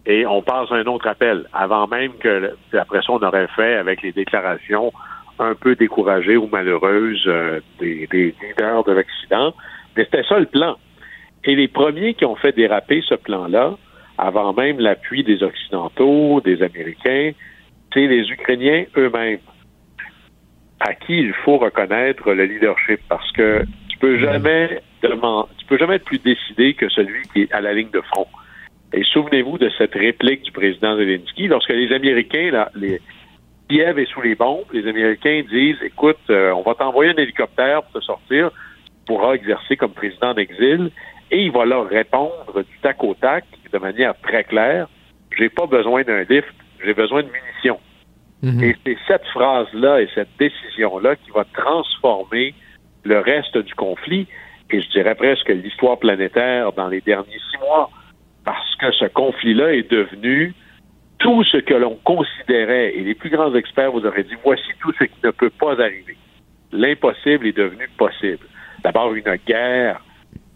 et 0.05 0.25
on 0.25 0.41
passe 0.41 0.71
à 0.71 0.75
un 0.75 0.85
autre 0.85 1.07
appel. 1.07 1.45
Avant 1.53 1.87
même 1.87 2.13
que, 2.19 2.55
après 2.77 3.01
ça, 3.01 3.13
on 3.13 3.21
aurait 3.21 3.47
fait 3.55 3.75
avec 3.75 4.01
les 4.01 4.11
déclarations 4.11 4.91
un 5.39 5.55
peu 5.55 5.75
découragées 5.75 6.37
ou 6.37 6.47
malheureuses 6.47 7.23
euh, 7.27 7.59
des, 7.79 8.07
des 8.07 8.35
leaders 8.41 8.83
de 8.83 8.91
l'Occident. 8.91 9.53
Mais 9.95 10.05
c'était 10.05 10.23
ça 10.23 10.39
le 10.39 10.45
plan. 10.45 10.77
Et 11.45 11.55
les 11.55 11.67
premiers 11.67 12.13
qui 12.13 12.25
ont 12.25 12.35
fait 12.35 12.51
déraper 12.51 13.01
ce 13.07 13.15
plan-là, 13.15 13.75
avant 14.17 14.53
même 14.53 14.79
l'appui 14.79 15.23
des 15.23 15.41
Occidentaux, 15.43 16.41
des 16.41 16.61
Américains, 16.61 17.31
c'est 17.93 18.07
les 18.07 18.29
Ukrainiens 18.29 18.85
eux-mêmes, 18.97 19.39
à 20.79 20.93
qui 20.93 21.19
il 21.19 21.33
faut 21.33 21.57
reconnaître 21.57 22.31
le 22.31 22.45
leadership, 22.45 22.99
parce 23.09 23.29
que 23.31 23.63
tu 23.89 23.97
peux 23.97 24.17
jamais 24.19 24.81
demander, 25.09 25.49
tu 25.57 25.65
peux 25.65 25.77
jamais 25.77 25.95
être 25.95 26.05
plus 26.05 26.19
décidé 26.19 26.73
que 26.73 26.89
celui 26.89 27.23
qui 27.33 27.43
est 27.43 27.53
à 27.53 27.61
la 27.61 27.73
ligne 27.73 27.91
de 27.91 28.01
front. 28.01 28.27
Et 28.93 29.03
souvenez-vous 29.03 29.57
de 29.57 29.71
cette 29.77 29.93
réplique 29.93 30.43
du 30.43 30.51
président 30.51 30.95
Zelensky 30.95 31.47
lorsque 31.47 31.69
les 31.69 31.91
Américains, 31.93 32.51
là, 32.51 32.69
les 32.75 33.01
Kiev 33.69 33.97
est 33.97 34.05
sous 34.05 34.21
les 34.21 34.35
bombes, 34.35 34.65
les 34.71 34.87
Américains 34.87 35.41
disent, 35.49 35.81
écoute, 35.83 36.17
euh, 36.29 36.51
on 36.51 36.61
va 36.61 36.75
t'envoyer 36.75 37.11
un 37.11 37.15
hélicoptère 37.15 37.83
pour 37.83 38.01
te 38.01 38.05
sortir, 38.05 38.51
tu 38.51 39.05
pourras 39.07 39.33
exercer 39.33 39.77
comme 39.77 39.93
président 39.93 40.33
d'exil, 40.33 40.91
et 41.31 41.45
il 41.45 41.51
va 41.51 41.65
leur 41.65 41.87
répondre 41.87 42.53
du 42.55 42.79
tac 42.81 43.03
au 43.03 43.15
tac, 43.15 43.45
de 43.71 43.77
manière 43.79 44.13
très 44.21 44.43
claire, 44.43 44.87
j'ai 45.35 45.49
pas 45.49 45.65
besoin 45.65 46.03
d'un 46.03 46.23
lift, 46.23 46.53
j'ai 46.83 46.93
besoin 46.93 47.23
de 47.23 47.29
munitions. 47.29 47.79
Et 48.61 48.75
c'est 48.85 48.97
cette 49.07 49.25
phrase-là 49.27 50.01
et 50.01 50.09
cette 50.13 50.35
décision-là 50.37 51.15
qui 51.15 51.31
va 51.31 51.45
transformer 51.53 52.53
le 53.03 53.19
reste 53.19 53.57
du 53.57 53.73
conflit, 53.73 54.27
et 54.73 54.81
je 54.81 54.89
dirais 54.89 55.13
presque 55.13 55.49
l'histoire 55.49 55.99
planétaire 55.99 56.71
dans 56.73 56.87
les 56.87 56.99
derniers 57.01 57.39
six 57.51 57.57
mois, 57.59 57.91
parce 58.43 58.75
que 58.77 58.91
ce 58.91 59.05
conflit-là 59.05 59.75
est 59.75 59.89
devenu 59.89 60.53
tout 61.19 61.43
ce 61.43 61.57
que 61.57 61.75
l'on 61.75 61.95
considérait, 62.03 62.95
et 62.95 63.01
les 63.01 63.13
plus 63.13 63.29
grands 63.29 63.53
experts 63.53 63.91
vous 63.91 64.05
auraient 64.05 64.23
dit, 64.23 64.35
voici 64.43 64.67
tout 64.81 64.91
ce 64.99 65.05
qui 65.05 65.19
ne 65.23 65.29
peut 65.29 65.51
pas 65.51 65.73
arriver. 65.79 66.17
L'impossible 66.71 67.47
est 67.47 67.55
devenu 67.55 67.87
possible. 67.97 68.45
D'abord, 68.83 69.13
une 69.13 69.37
guerre 69.47 70.03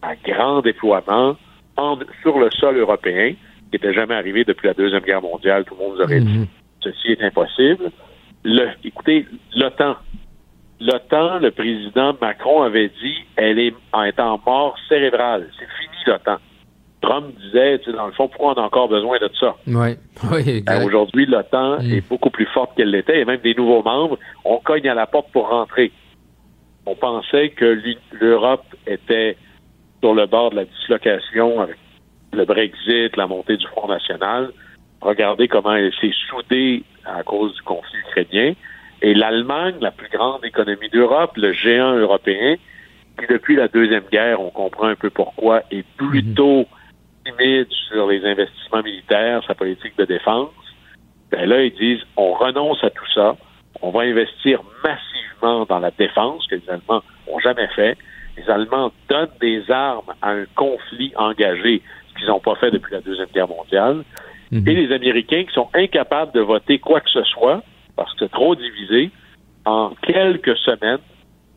à 0.02 0.16
grand 0.16 0.62
déploiement 0.62 1.38
en, 1.78 2.00
sur 2.22 2.40
le 2.40 2.50
sol 2.52 2.76
européen, 2.78 3.34
qui 3.34 3.70
n'était 3.74 3.94
jamais 3.94 4.16
arrivé 4.16 4.44
depuis 4.44 4.68
la 4.68 4.74
Deuxième 4.74 5.04
Guerre 5.04 5.22
mondiale. 5.22 5.64
Tout 5.64 5.76
le 5.76 5.86
monde 5.86 5.96
vous 5.98 6.02
aurait 6.02 6.22
dit, 6.22 6.50
ceci 6.82 7.12
est 7.12 7.22
impossible. 7.22 7.92
Le, 8.44 8.70
écoutez, 8.84 9.28
l'OTAN. 9.56 9.96
L'OTAN, 10.80 11.40
le 11.40 11.52
président 11.52 12.16
Macron 12.22 12.62
avait 12.62 12.90
dit, 12.90 13.16
elle 13.36 13.60
est, 13.60 13.74
en 13.94 14.40
mort 14.46 14.76
cérébrale. 14.88 15.50
C'est 15.58 15.66
fini 15.66 15.96
l'OTAN. 16.06 16.38
Trump 17.02 17.34
disait, 17.40 17.80
tu 17.80 17.86
sais, 17.86 17.98
dans 17.98 18.08
le 18.08 18.12
fond, 18.14 18.28
pourquoi 18.28 18.54
on 18.54 18.62
a 18.62 18.66
encore 18.66 18.88
besoin 18.88 19.18
de 19.20 19.30
ça? 19.40 19.56
Oui, 19.68 19.98
oui, 20.32 20.62
ben, 20.62 20.84
Aujourd'hui, 20.84 21.26
l'OTAN 21.26 21.80
est 21.80 22.08
beaucoup 22.08 22.30
plus 22.30 22.48
forte 22.48 22.76
qu'elle 22.76 22.92
l'était, 22.92 23.22
et 23.22 23.26
même 23.26 23.42
des 23.42 23.56
nouveaux 23.56 23.84
membres, 23.84 24.18
on 24.46 24.58
cogne 24.58 24.88
à 24.88 24.94
la 24.94 25.08
porte 25.08 25.32
pour 25.32 25.50
rentrer. 25.50 25.92
On 26.86 26.96
pensait 26.96 27.50
que 27.50 27.82
l'Europe 28.14 28.66
était 28.86 29.38
sur 30.02 30.14
le 30.14 30.26
bord 30.26 30.52
de 30.52 30.58
la 30.58 30.66
dislocation 30.66 31.60
avec 31.60 31.78
le 32.34 32.46
Brexit, 32.46 33.16
la 33.16 33.28
montée 33.28 33.58
du 33.58 33.66
Front 33.68 33.88
National. 33.88 34.52
Regardez 35.02 35.48
comment 35.48 35.76
elle 35.76 35.94
s'est 36.00 36.14
soudée 36.30 36.84
à 37.06 37.24
cause 37.24 37.54
du 37.56 37.62
conflit 37.62 38.00
ukrainien. 38.10 38.54
Et 39.02 39.14
l'Allemagne, 39.14 39.76
la 39.82 39.92
plus 39.92 40.10
grande 40.10 40.44
économie 40.44 40.90
d'Europe, 40.90 41.38
le 41.38 41.54
géant 41.54 41.96
européen, 41.96 42.56
qui 43.20 43.28
depuis 43.28 43.56
la 43.56 43.68
Deuxième 43.68 44.06
Guerre, 44.12 44.42
on 44.42 44.50
comprend 44.50 44.88
un 44.88 44.96
peu 44.96 45.10
pourquoi, 45.10 45.62
est 45.72 45.86
plutôt 45.98 46.66
timide 47.26 47.68
sur 47.90 48.08
les 48.08 48.26
investissements 48.26 48.84
militaires, 48.84 49.44
sa 49.48 49.56
politique 49.56 49.98
de 49.98 50.06
défense, 50.06 50.50
ben 51.32 51.48
là, 51.48 51.64
ils 51.64 51.74
disent, 51.74 52.02
on 52.16 52.34
renonce 52.34 52.84
à 52.84 52.90
tout 52.90 53.06
ça, 53.14 53.36
on 53.82 53.92
va 53.92 54.02
investir 54.02 54.62
massivement 54.84 55.66
dans 55.66 55.80
la 55.80 55.92
défense, 55.92 56.48
que 56.48 56.56
les 56.56 56.70
Allemands 56.70 57.04
n'ont 57.28 57.40
jamais 57.40 57.68
fait. 57.76 57.98
Les 58.38 58.50
Allemands 58.50 58.92
donnent 59.10 59.30
des 59.42 59.70
armes 59.70 60.14
à 60.22 60.32
un 60.32 60.46
conflit 60.56 61.12
engagé, 61.16 61.82
ce 62.10 62.20
qu'ils 62.20 62.28
n'ont 62.28 62.40
pas 62.40 62.56
fait 62.56 62.72
depuis 62.72 62.94
la 62.94 63.02
Deuxième 63.02 63.28
Guerre 63.34 63.48
mondiale. 63.48 64.04
Et 64.52 64.74
les 64.74 64.94
Américains 64.94 65.44
qui 65.44 65.54
sont 65.54 65.70
incapables 65.74 66.32
de 66.32 66.40
voter 66.40 66.80
quoi 66.80 67.02
que 67.02 67.10
ce 67.10 67.24
soit, 67.24 67.62
parce 67.98 68.14
que 68.14 68.26
trop 68.26 68.56
divisé, 68.56 69.12
en 69.66 69.94
quelques 70.02 70.56
semaines, 70.58 71.00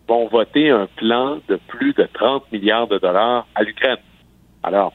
vont 0.08 0.26
voter 0.26 0.70
un 0.70 0.88
plan 0.96 1.38
de 1.48 1.56
plus 1.68 1.92
de 1.92 2.08
30 2.12 2.50
milliards 2.50 2.88
de 2.88 2.98
dollars 2.98 3.46
à 3.54 3.62
l'Ukraine. 3.62 3.98
Alors, 4.64 4.92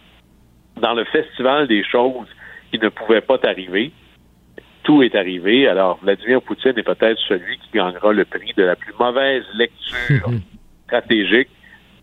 dans 0.82 0.93
le 0.93 1.06
festival 1.06 1.68
des 1.68 1.86
choses 1.86 2.28
qui 2.72 2.80
ne 2.80 2.89
pouvaient 2.89 3.22
pas 3.22 3.39
arriver, 3.43 3.93
tout 4.84 5.02
est 5.02 5.16
arrivé. 5.16 5.70
Alors, 5.70 6.00
Vladimir 6.02 6.41
Poutine 6.41 6.74
est 6.76 6.84
peut-être 6.84 7.20
celui 7.30 7.58
qui 7.60 7.70
gagnera 7.74 8.12
le 8.12 8.26
prix 8.26 8.52
de 8.58 8.64
la 8.64 8.76
plus 8.76 8.93
mauvaise 9.00 9.46
lecture 9.54 10.30
stratégique 10.86 11.50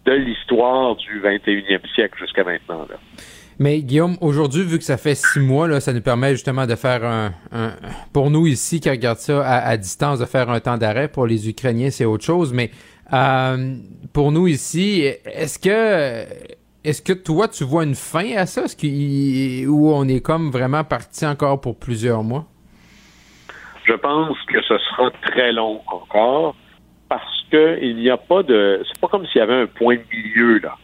de 0.06 0.12
l'histoire 0.12 0.96
du 0.96 1.20
21e 1.20 1.86
siècle 1.94 2.18
jusqu'à 2.18 2.44
maintenant. 2.44 2.86
Là. 2.88 2.96
Mais 3.62 3.78
Guillaume, 3.78 4.16
aujourd'hui, 4.20 4.64
vu 4.64 4.76
que 4.76 4.82
ça 4.82 4.96
fait 4.96 5.14
six 5.14 5.38
mois, 5.38 5.68
là, 5.68 5.78
ça 5.78 5.92
nous 5.92 6.00
permet 6.00 6.32
justement 6.32 6.66
de 6.66 6.74
faire 6.74 7.04
un, 7.04 7.30
pour 8.12 8.28
nous 8.28 8.48
ici 8.48 8.80
qui 8.80 8.90
regardent 8.90 9.18
ça 9.18 9.46
à, 9.46 9.76
distance, 9.76 10.18
de 10.18 10.24
faire 10.24 10.50
un 10.50 10.58
temps 10.58 10.76
d'arrêt. 10.76 11.06
Pour 11.06 11.28
les 11.28 11.48
Ukrainiens, 11.48 11.90
c'est 11.90 12.04
autre 12.04 12.24
chose. 12.24 12.52
Mais 12.52 12.72
euh, 13.12 13.76
pour 14.12 14.32
nous 14.32 14.48
ici, 14.48 15.02
est-ce 15.26 15.60
que 15.60 16.26
est-ce 16.82 17.02
que 17.02 17.12
toi, 17.12 17.46
tu 17.46 17.62
vois 17.62 17.84
une 17.84 17.94
fin 17.94 18.36
à 18.36 18.46
ça? 18.46 18.64
Est-ce 18.64 19.68
où 19.68 19.92
on 19.92 20.08
est 20.08 20.20
comme 20.20 20.50
vraiment 20.50 20.82
parti 20.82 21.24
encore 21.24 21.60
pour 21.60 21.78
plusieurs 21.78 22.24
mois? 22.24 22.46
Je 23.84 23.92
pense 23.92 24.36
que 24.52 24.60
ce 24.62 24.76
sera 24.76 25.12
très 25.22 25.52
long 25.52 25.82
encore 25.86 26.56
parce 27.08 27.46
qu'il 27.48 27.94
n'y 27.94 28.10
a 28.10 28.16
pas 28.16 28.42
de. 28.42 28.82
C'est 28.88 29.00
pas 29.00 29.06
comme 29.06 29.24
s'il 29.26 29.38
y 29.38 29.42
avait 29.42 29.62
un 29.62 29.66
point 29.66 29.94
de 29.94 30.04
milieu, 30.12 30.58
là. 30.58 30.76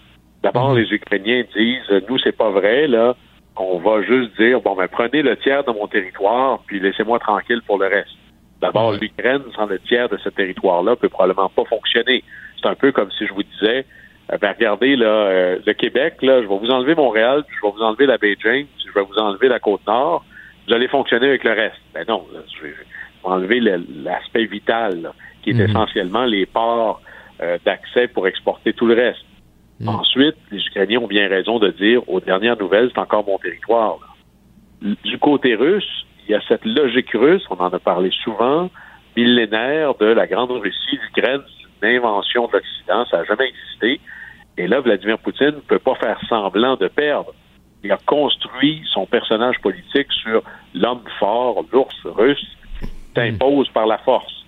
D'abord, 0.43 0.75
les 0.75 0.89
Ukrainiens 0.93 1.45
disent 1.57 2.03
nous, 2.09 2.19
c'est 2.19 2.37
pas 2.37 2.51
vrai, 2.51 2.87
là. 2.87 3.17
On 3.57 3.79
va 3.79 4.03
juste 4.03 4.37
dire 4.39 4.61
bon, 4.61 4.77
ben, 4.77 4.87
prenez 4.87 5.23
le 5.23 5.37
tiers 5.37 5.65
de 5.65 5.73
mon 5.73 5.89
territoire, 5.89 6.61
puis 6.67 6.79
laissez-moi 6.79 7.19
tranquille 7.19 7.61
pour 7.67 7.79
le 7.79 7.87
reste. 7.87 8.17
D'abord, 8.61 8.93
l'Ukraine, 8.93 9.43
sans 9.55 9.67
le 9.67 9.79
tiers 9.81 10.09
de 10.09 10.17
ce 10.19 10.29
territoire-là, 10.29 10.97
peut 10.97 11.09
probablement 11.09 11.49
pas 11.49 11.65
fonctionner. 11.65 12.23
C'est 12.61 12.69
un 12.69 12.75
peu 12.75 12.93
comme 12.93 13.11
si 13.13 13.27
je 13.27 13.33
vous 13.33 13.43
disais 13.43 13.85
ben 14.37 14.53
regardez, 14.53 14.95
là, 14.97 15.07
euh, 15.07 15.59
le 15.65 15.73
Québec, 15.73 16.17
là, 16.21 16.43
je 16.43 16.47
vais 16.47 16.59
vous 16.59 16.71
enlever 16.71 16.95
Montréal, 16.95 17.45
puis 17.47 17.57
je 17.61 17.67
vais 17.67 17.73
vous 17.73 17.83
enlever 17.83 18.05
la 18.05 18.19
baie 18.19 18.37
James, 18.43 18.67
puis 18.77 18.87
je 18.87 18.93
vais 18.93 19.05
vous 19.05 19.19
enlever 19.19 19.49
la 19.49 19.59
Côte-Nord, 19.59 20.25
vous 20.67 20.75
allez 20.75 20.89
fonctionner 20.89 21.29
avec 21.29 21.45
le 21.45 21.53
reste. 21.53 21.81
Ben 21.95 22.05
non, 22.07 22.27
là, 22.33 22.41
je 22.55 22.67
vais 22.67 22.75
enlever 23.23 23.61
l'aspect 23.61 24.45
vital, 24.45 25.01
là, 25.01 25.15
qui 25.43 25.51
est 25.51 25.55
mm 25.55 25.61
-hmm. 25.61 25.71
essentiellement 25.71 26.27
les 26.27 26.45
ports 26.45 27.01
euh, 27.41 27.57
d'accès 27.65 28.09
pour 28.09 28.27
exporter 28.27 28.75
tout 28.75 28.87
le 28.87 28.95
reste. 28.95 29.25
Mm. 29.81 29.89
Ensuite, 29.89 30.37
les 30.51 30.65
Ukrainiens 30.67 31.01
ont 31.01 31.07
bien 31.07 31.29
raison 31.29 31.59
de 31.59 31.71
dire, 31.71 32.09
aux 32.09 32.21
dernières 32.21 32.59
nouvelles, 32.59 32.91
c'est 32.93 33.01
encore 33.01 33.25
mon 33.25 33.39
territoire. 33.39 33.99
Là. 34.01 34.95
Du 35.05 35.19
côté 35.19 35.55
russe, 35.55 36.07
il 36.27 36.33
y 36.33 36.35
a 36.35 36.41
cette 36.49 36.65
logique 36.65 37.13
russe, 37.13 37.43
on 37.51 37.57
en 37.57 37.69
a 37.69 37.79
parlé 37.79 38.11
souvent, 38.23 38.71
millénaire 39.17 39.95
de 39.95 40.07
la 40.07 40.27
Grande 40.27 40.51
Russie, 40.51 40.99
l'Ukraine, 41.03 41.41
c'est 41.47 41.89
une 41.89 41.97
invention 41.97 42.47
de 42.47 42.53
l'Occident, 42.53 43.05
ça 43.07 43.19
n'a 43.19 43.25
jamais 43.25 43.49
existé. 43.49 44.01
Et 44.57 44.67
là, 44.67 44.81
Vladimir 44.81 45.19
Poutine 45.19 45.47
ne 45.47 45.61
peut 45.61 45.79
pas 45.79 45.95
faire 45.95 46.19
semblant 46.29 46.77
de 46.77 46.89
perdre. 46.89 47.33
Il 47.85 47.93
a 47.93 47.99
construit 48.07 48.83
son 48.93 49.07
personnage 49.07 49.59
politique 49.61 50.13
sur 50.23 50.43
l'homme 50.75 51.05
fort, 51.19 51.65
l'ours 51.73 51.97
russe, 52.05 52.45
s'impose 53.15 53.69
par 53.71 53.87
la 53.87 53.99
force. 53.99 54.45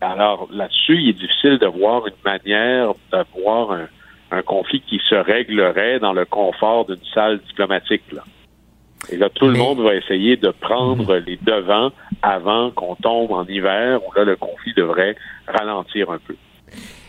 Alors 0.00 0.48
là-dessus, 0.52 0.98
il 1.00 1.08
est 1.08 1.12
difficile 1.14 1.58
de 1.58 1.66
voir 1.66 2.06
une 2.06 2.14
manière 2.24 2.92
d'avoir 3.10 3.72
un, 3.72 3.88
un 4.30 4.42
conflit 4.42 4.80
qui 4.82 5.00
se 5.08 5.14
réglerait 5.14 5.98
dans 6.00 6.12
le 6.12 6.24
confort 6.24 6.86
d'une 6.86 7.04
salle 7.14 7.40
diplomatique. 7.48 8.02
Là. 8.12 8.22
Et 9.10 9.16
là, 9.16 9.28
tout 9.30 9.46
le 9.46 9.56
monde 9.56 9.80
va 9.80 9.94
essayer 9.94 10.36
de 10.36 10.50
prendre 10.50 11.16
les 11.16 11.38
devants 11.42 11.90
avant 12.22 12.70
qu'on 12.72 12.94
tombe 12.96 13.32
en 13.32 13.46
hiver, 13.46 14.00
où 14.06 14.12
là, 14.12 14.24
le 14.24 14.36
conflit 14.36 14.74
devrait 14.74 15.16
ralentir 15.46 16.10
un 16.10 16.18
peu. 16.18 16.34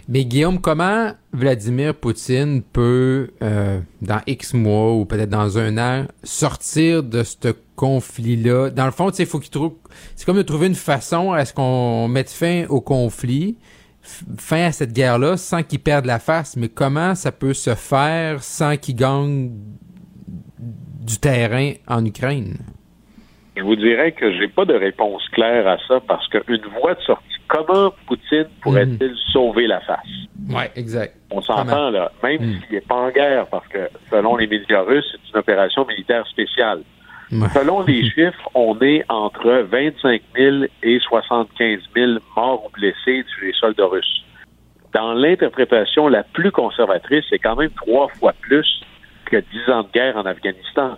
Mais 0.08 0.26
Guillaume, 0.26 0.60
comment 0.60 1.12
Vladimir 1.34 1.94
Poutine 1.94 2.64
peut, 2.64 3.30
euh, 3.44 3.80
dans 4.02 4.22
X 4.26 4.56
mois 4.56 4.94
ou 4.94 5.06
peut-être 5.06 5.30
dans 5.30 5.60
un 5.60 5.78
an, 5.78 6.06
sortir 6.24 7.04
de 7.04 7.22
ce 7.22 7.54
conflit-là? 7.76 8.72
Dans 8.72 8.86
le 8.86 8.92
fond, 8.92 9.12
il 9.12 9.26
faut 9.28 9.40
qu'il 9.40 9.52
trouve. 9.52 9.74
C'est 10.16 10.26
comme 10.26 10.38
de 10.38 10.42
trouver 10.42 10.66
une 10.68 10.76
façon 10.76 11.32
à 11.32 11.46
ce 11.46 11.54
qu'on 11.54 12.08
mette 12.08 12.32
fin 12.32 12.66
au 12.70 12.82
conflit, 12.82 13.58
fin 14.38 14.66
à 14.66 14.72
cette 14.72 14.94
guerre-là, 14.94 15.38
sans 15.38 15.64
qu'il 15.64 15.80
perde 15.80 16.06
la 16.06 16.20
face. 16.20 16.58
Mais 16.58 16.70
comment 16.70 17.16
ça 17.16 17.32
peut 17.32 17.54
se 17.54 17.76
faire 17.76 18.44
sans 18.44 18.78
qu'il 18.78 18.96
gagne 18.96 19.52
du 20.60 21.18
terrain 21.20 21.74
en 21.88 22.06
Ukraine? 22.06 22.58
Je 23.56 23.64
vous 23.64 23.76
dirais 23.76 24.14
que 24.14 24.32
j'ai 24.38 24.48
pas 24.48 24.66
de 24.66 24.74
réponse 24.74 25.28
claire 25.30 25.68
à 25.68 25.78
ça 25.88 26.00
parce 26.08 26.28
qu'une 26.30 26.62
voie 26.82 26.96
de 26.96 27.02
sortie 27.02 27.30
comment 27.50 27.94
Poutine 28.08 28.48
pourrait-il 28.62 29.14
sauver 29.34 29.68
la 29.68 29.82
face? 29.82 30.00
Oui, 30.50 30.64
exact. 30.76 31.16
On 31.32 31.42
s'entend 31.42 31.90
là, 31.90 32.12
même 32.24 32.40
s'il 32.40 32.76
n'est 32.76 32.82
pas 32.82 32.96
en 32.96 33.10
guerre, 33.10 33.48
parce 33.48 33.68
que 33.68 33.90
selon 34.10 34.38
les 34.38 34.48
médias 34.48 34.82
russes, 34.82 35.06
c'est 35.12 35.34
une 35.34 35.40
opération 35.40 35.86
militaire 35.86 36.26
spéciale. 36.28 36.84
Selon 37.30 37.84
les 37.84 38.10
chiffres, 38.10 38.50
on 38.56 38.80
est 38.82 39.04
entre 39.10 39.68
25 39.70 40.22
000 40.36 40.56
et 40.84 41.00
75 41.00 41.80
000 41.96 42.12
morts 42.36 42.66
ou 42.66 42.70
blessés 42.70 43.24
sur 43.28 43.46
les 43.46 43.54
soldats 43.54 43.86
russes. 43.86 44.24
Dans 44.94 45.14
l'interprétation 45.14 46.08
la 46.08 46.24
plus 46.24 46.52
conservatrice, 46.52 47.24
c'est 47.30 47.38
quand 47.38 47.56
même 47.56 47.70
trois 47.72 48.08
fois 48.20 48.34
plus 48.42 48.82
que 49.26 49.38
dix 49.38 49.72
ans 49.72 49.84
de 49.84 49.92
guerre 49.92 50.18
en 50.18 50.26
Afghanistan. 50.26 50.98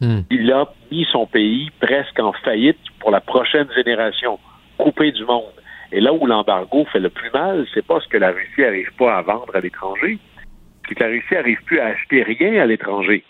Il 0.00 0.52
a 0.52 0.66
mis 0.90 1.06
son 1.10 1.26
pays 1.26 1.70
presque 1.80 2.18
en 2.20 2.32
faillite 2.32 2.78
pour 3.00 3.10
la 3.10 3.20
prochaine 3.20 3.68
génération, 3.74 4.38
coupé 4.76 5.10
du 5.12 5.24
monde. 5.24 5.52
Et 5.92 6.00
là 6.00 6.12
où 6.12 6.26
l'embargo 6.26 6.84
fait 6.92 6.98
le 6.98 7.08
plus 7.08 7.30
mal, 7.30 7.66
c'est 7.72 7.86
pas 7.86 8.00
ce 8.00 8.08
que 8.08 8.18
la 8.18 8.30
Russie 8.30 8.60
n'arrive 8.60 8.92
pas 8.98 9.16
à 9.16 9.22
vendre 9.22 9.54
à 9.54 9.60
l'étranger, 9.60 10.18
c'est 10.86 10.94
que 10.94 11.02
la 11.02 11.10
Russie 11.10 11.32
n'arrive 11.34 11.62
plus 11.64 11.80
à 11.80 11.86
acheter 11.86 12.22
rien 12.22 12.60
à 12.60 12.66
l'étranger. 12.66 13.24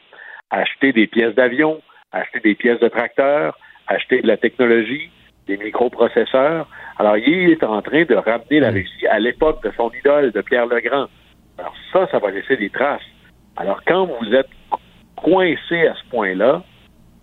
Acheter 0.51 0.93
des 0.93 1.07
pièces 1.07 1.35
d'avion, 1.35 1.81
acheter 2.17 2.41
des 2.41 2.55
pièces 2.55 2.81
de 2.81 2.89
tracteurs, 2.89 3.59
acheter 3.87 4.23
de 4.23 4.27
la 4.27 4.37
technologie, 4.37 5.11
des 5.47 5.57
microprocesseurs. 5.57 6.69
Alors, 6.99 7.17
il 7.17 7.51
est 7.51 7.63
en 7.63 7.83
train 7.83 8.05
de 8.05 8.15
ramener 8.15 8.61
la 8.61 8.71
Russie 8.71 9.07
à 9.09 9.19
l'époque 9.19 9.63
de 9.63 9.73
son 9.77 9.91
idole, 9.93 10.33
de 10.33 10.41
Pierre 10.41 10.67
Legrand. 10.67 11.07
Alors 11.59 11.75
ça, 11.93 12.07
ça 12.11 12.19
va 12.19 12.31
laisser 12.31 12.57
des 12.57 12.71
traces. 12.71 13.01
Alors, 13.57 13.81
quand 13.87 14.07
vous 14.07 14.35
êtes 14.35 14.51
coincé 15.17 15.87
à 15.87 15.95
ce 15.95 16.11
point-là, 16.11 16.63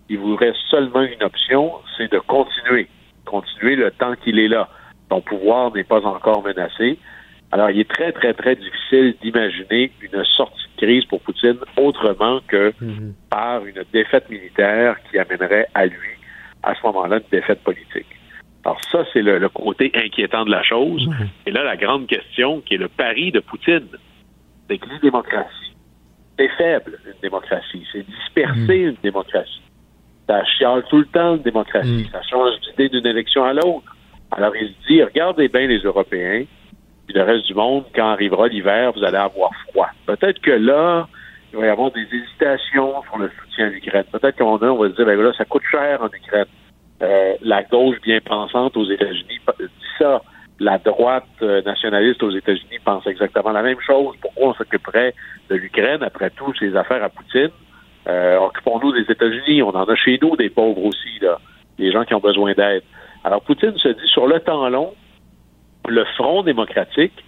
il 0.08 0.18
vous 0.18 0.36
reste 0.36 0.58
seulement 0.70 1.02
une 1.02 1.22
option, 1.22 1.72
c'est 1.96 2.10
de 2.10 2.18
continuer. 2.18 2.88
Continuer 3.24 3.76
le 3.76 3.90
temps 3.90 4.14
qu'il 4.16 4.38
est 4.38 4.48
là 4.48 4.68
son 5.14 5.20
pouvoir 5.20 5.72
n'est 5.72 5.84
pas 5.84 6.04
encore 6.04 6.42
menacé. 6.42 6.98
Alors, 7.54 7.70
il 7.70 7.78
est 7.78 7.88
très, 7.88 8.10
très, 8.10 8.34
très 8.34 8.56
difficile 8.56 9.14
d'imaginer 9.22 9.92
une 10.00 10.24
sortie 10.24 10.64
de 10.74 10.84
crise 10.84 11.04
pour 11.04 11.20
Poutine 11.20 11.58
autrement 11.76 12.40
que 12.48 12.72
par 13.30 13.64
une 13.64 13.84
défaite 13.92 14.28
militaire 14.28 14.96
qui 15.08 15.20
amènerait 15.20 15.68
à 15.72 15.86
lui, 15.86 16.18
à 16.64 16.74
ce 16.74 16.84
moment-là, 16.84 17.18
une 17.18 17.30
défaite 17.30 17.62
politique. 17.62 18.08
Alors, 18.64 18.80
ça, 18.90 19.04
c'est 19.12 19.22
le, 19.22 19.48
côté 19.50 19.92
inquiétant 19.94 20.44
de 20.44 20.50
la 20.50 20.64
chose. 20.64 21.08
Et 21.46 21.52
là, 21.52 21.62
la 21.62 21.76
grande 21.76 22.08
question, 22.08 22.60
qui 22.60 22.74
est 22.74 22.78
le 22.78 22.88
pari 22.88 23.30
de 23.30 23.38
Poutine, 23.38 23.86
c'est 24.68 24.76
que 24.76 24.88
les 24.88 24.98
démocraties, 24.98 25.76
c'est 26.36 26.50
faible, 26.58 26.98
une 27.06 27.20
démocratie. 27.22 27.86
C'est 27.92 28.04
dispersé, 28.04 28.78
une 28.78 28.96
démocratie. 29.00 29.62
Ça 30.26 30.44
chiale 30.44 30.82
tout 30.90 30.98
le 30.98 31.06
temps, 31.06 31.36
une 31.36 31.42
démocratie. 31.42 32.08
Ça 32.10 32.20
change 32.22 32.58
d'idée 32.62 32.88
d'une 32.88 33.06
élection 33.06 33.44
à 33.44 33.52
l'autre. 33.52 33.94
Alors, 34.32 34.56
il 34.56 34.70
se 34.70 34.88
dit, 34.88 35.00
regardez 35.04 35.46
bien 35.46 35.68
les 35.68 35.78
Européens, 35.78 36.46
puis 37.06 37.14
le 37.14 37.22
reste 37.22 37.46
du 37.46 37.54
monde, 37.54 37.84
quand 37.94 38.08
arrivera 38.08 38.48
l'hiver, 38.48 38.92
vous 38.92 39.04
allez 39.04 39.16
avoir 39.16 39.50
froid. 39.68 39.88
Peut-être 40.06 40.40
que 40.40 40.50
là, 40.50 41.06
il 41.52 41.58
va 41.58 41.66
y 41.66 41.68
avoir 41.68 41.90
des 41.92 42.06
hésitations 42.12 43.02
sur 43.02 43.18
le 43.18 43.30
soutien 43.30 43.66
à 43.66 43.68
l'Ukraine. 43.70 44.04
Peut-être 44.10 44.36
qu'on 44.36 44.60
on 44.60 44.76
va 44.76 44.88
se 44.88 44.94
dire, 44.94 45.06
ben 45.06 45.20
là, 45.20 45.32
ça 45.36 45.44
coûte 45.44 45.62
cher 45.70 46.02
en 46.02 46.06
Ukraine. 46.06 46.46
Euh, 47.02 47.34
la 47.42 47.62
gauche 47.62 48.00
bien 48.02 48.20
pensante 48.20 48.76
aux 48.76 48.88
États-Unis 48.90 49.40
dit 49.60 49.68
ça. 49.98 50.22
La 50.60 50.78
droite 50.78 51.24
euh, 51.42 51.62
nationaliste 51.62 52.22
aux 52.22 52.30
États-Unis 52.30 52.78
pense 52.84 53.06
exactement 53.06 53.50
la 53.50 53.62
même 53.62 53.80
chose. 53.80 54.14
Pourquoi 54.20 54.48
on 54.48 54.54
s'occuperait 54.54 55.12
de 55.50 55.56
l'Ukraine 55.56 56.02
après 56.02 56.30
tout 56.30 56.54
ces 56.58 56.74
affaires 56.76 57.02
à 57.02 57.08
Poutine? 57.08 57.50
Euh, 58.06 58.38
occupons-nous 58.38 58.92
des 58.92 59.10
États-Unis. 59.10 59.62
On 59.62 59.70
en 59.70 59.84
a 59.84 59.94
chez 59.96 60.18
nous 60.22 60.36
des 60.36 60.50
pauvres 60.50 60.84
aussi, 60.84 61.18
là. 61.20 61.38
Des 61.78 61.90
gens 61.90 62.04
qui 62.04 62.14
ont 62.14 62.20
besoin 62.20 62.52
d'aide. 62.52 62.82
Alors, 63.24 63.42
Poutine 63.42 63.76
se 63.78 63.88
dit, 63.88 64.06
sur 64.06 64.26
le 64.28 64.38
temps 64.40 64.68
long, 64.68 64.94
le 65.88 66.04
front 66.16 66.42
démocratique 66.42 67.24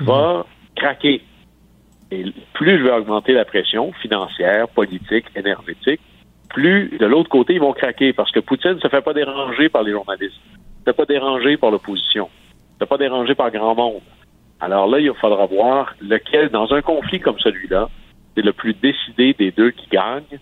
va 0.00 0.46
craquer. 0.76 1.22
Et 2.10 2.24
plus 2.54 2.78
je 2.78 2.84
vais 2.84 2.92
augmenter 2.92 3.32
la 3.32 3.44
pression 3.44 3.92
financière, 4.00 4.68
politique, 4.68 5.26
énergétique, 5.34 6.00
plus 6.48 6.96
de 6.98 7.06
l'autre 7.06 7.28
côté, 7.28 7.54
ils 7.54 7.60
vont 7.60 7.72
craquer 7.72 8.12
parce 8.12 8.30
que 8.30 8.40
Poutine 8.40 8.72
ne 8.72 8.80
se 8.80 8.88
fait 8.88 9.02
pas 9.02 9.12
déranger 9.12 9.68
par 9.68 9.82
les 9.82 9.92
journalistes, 9.92 10.40
ne 10.54 10.80
se 10.80 10.84
fait 10.86 10.92
pas 10.94 11.04
déranger 11.04 11.56
par 11.56 11.70
l'opposition, 11.70 12.24
ne 12.24 12.74
se 12.74 12.78
fait 12.78 12.88
pas 12.88 12.96
déranger 12.96 13.34
par 13.34 13.50
grand 13.50 13.74
monde. 13.74 14.02
Alors 14.60 14.88
là, 14.88 14.98
il 14.98 15.12
faudra 15.14 15.46
voir 15.46 15.94
lequel, 16.00 16.48
dans 16.48 16.72
un 16.72 16.82
conflit 16.82 17.20
comme 17.20 17.38
celui-là, 17.38 17.88
c'est 18.34 18.42
le 18.42 18.52
plus 18.52 18.74
décidé 18.74 19.34
des 19.34 19.50
deux 19.50 19.70
qui 19.70 19.88
gagne. 19.88 20.38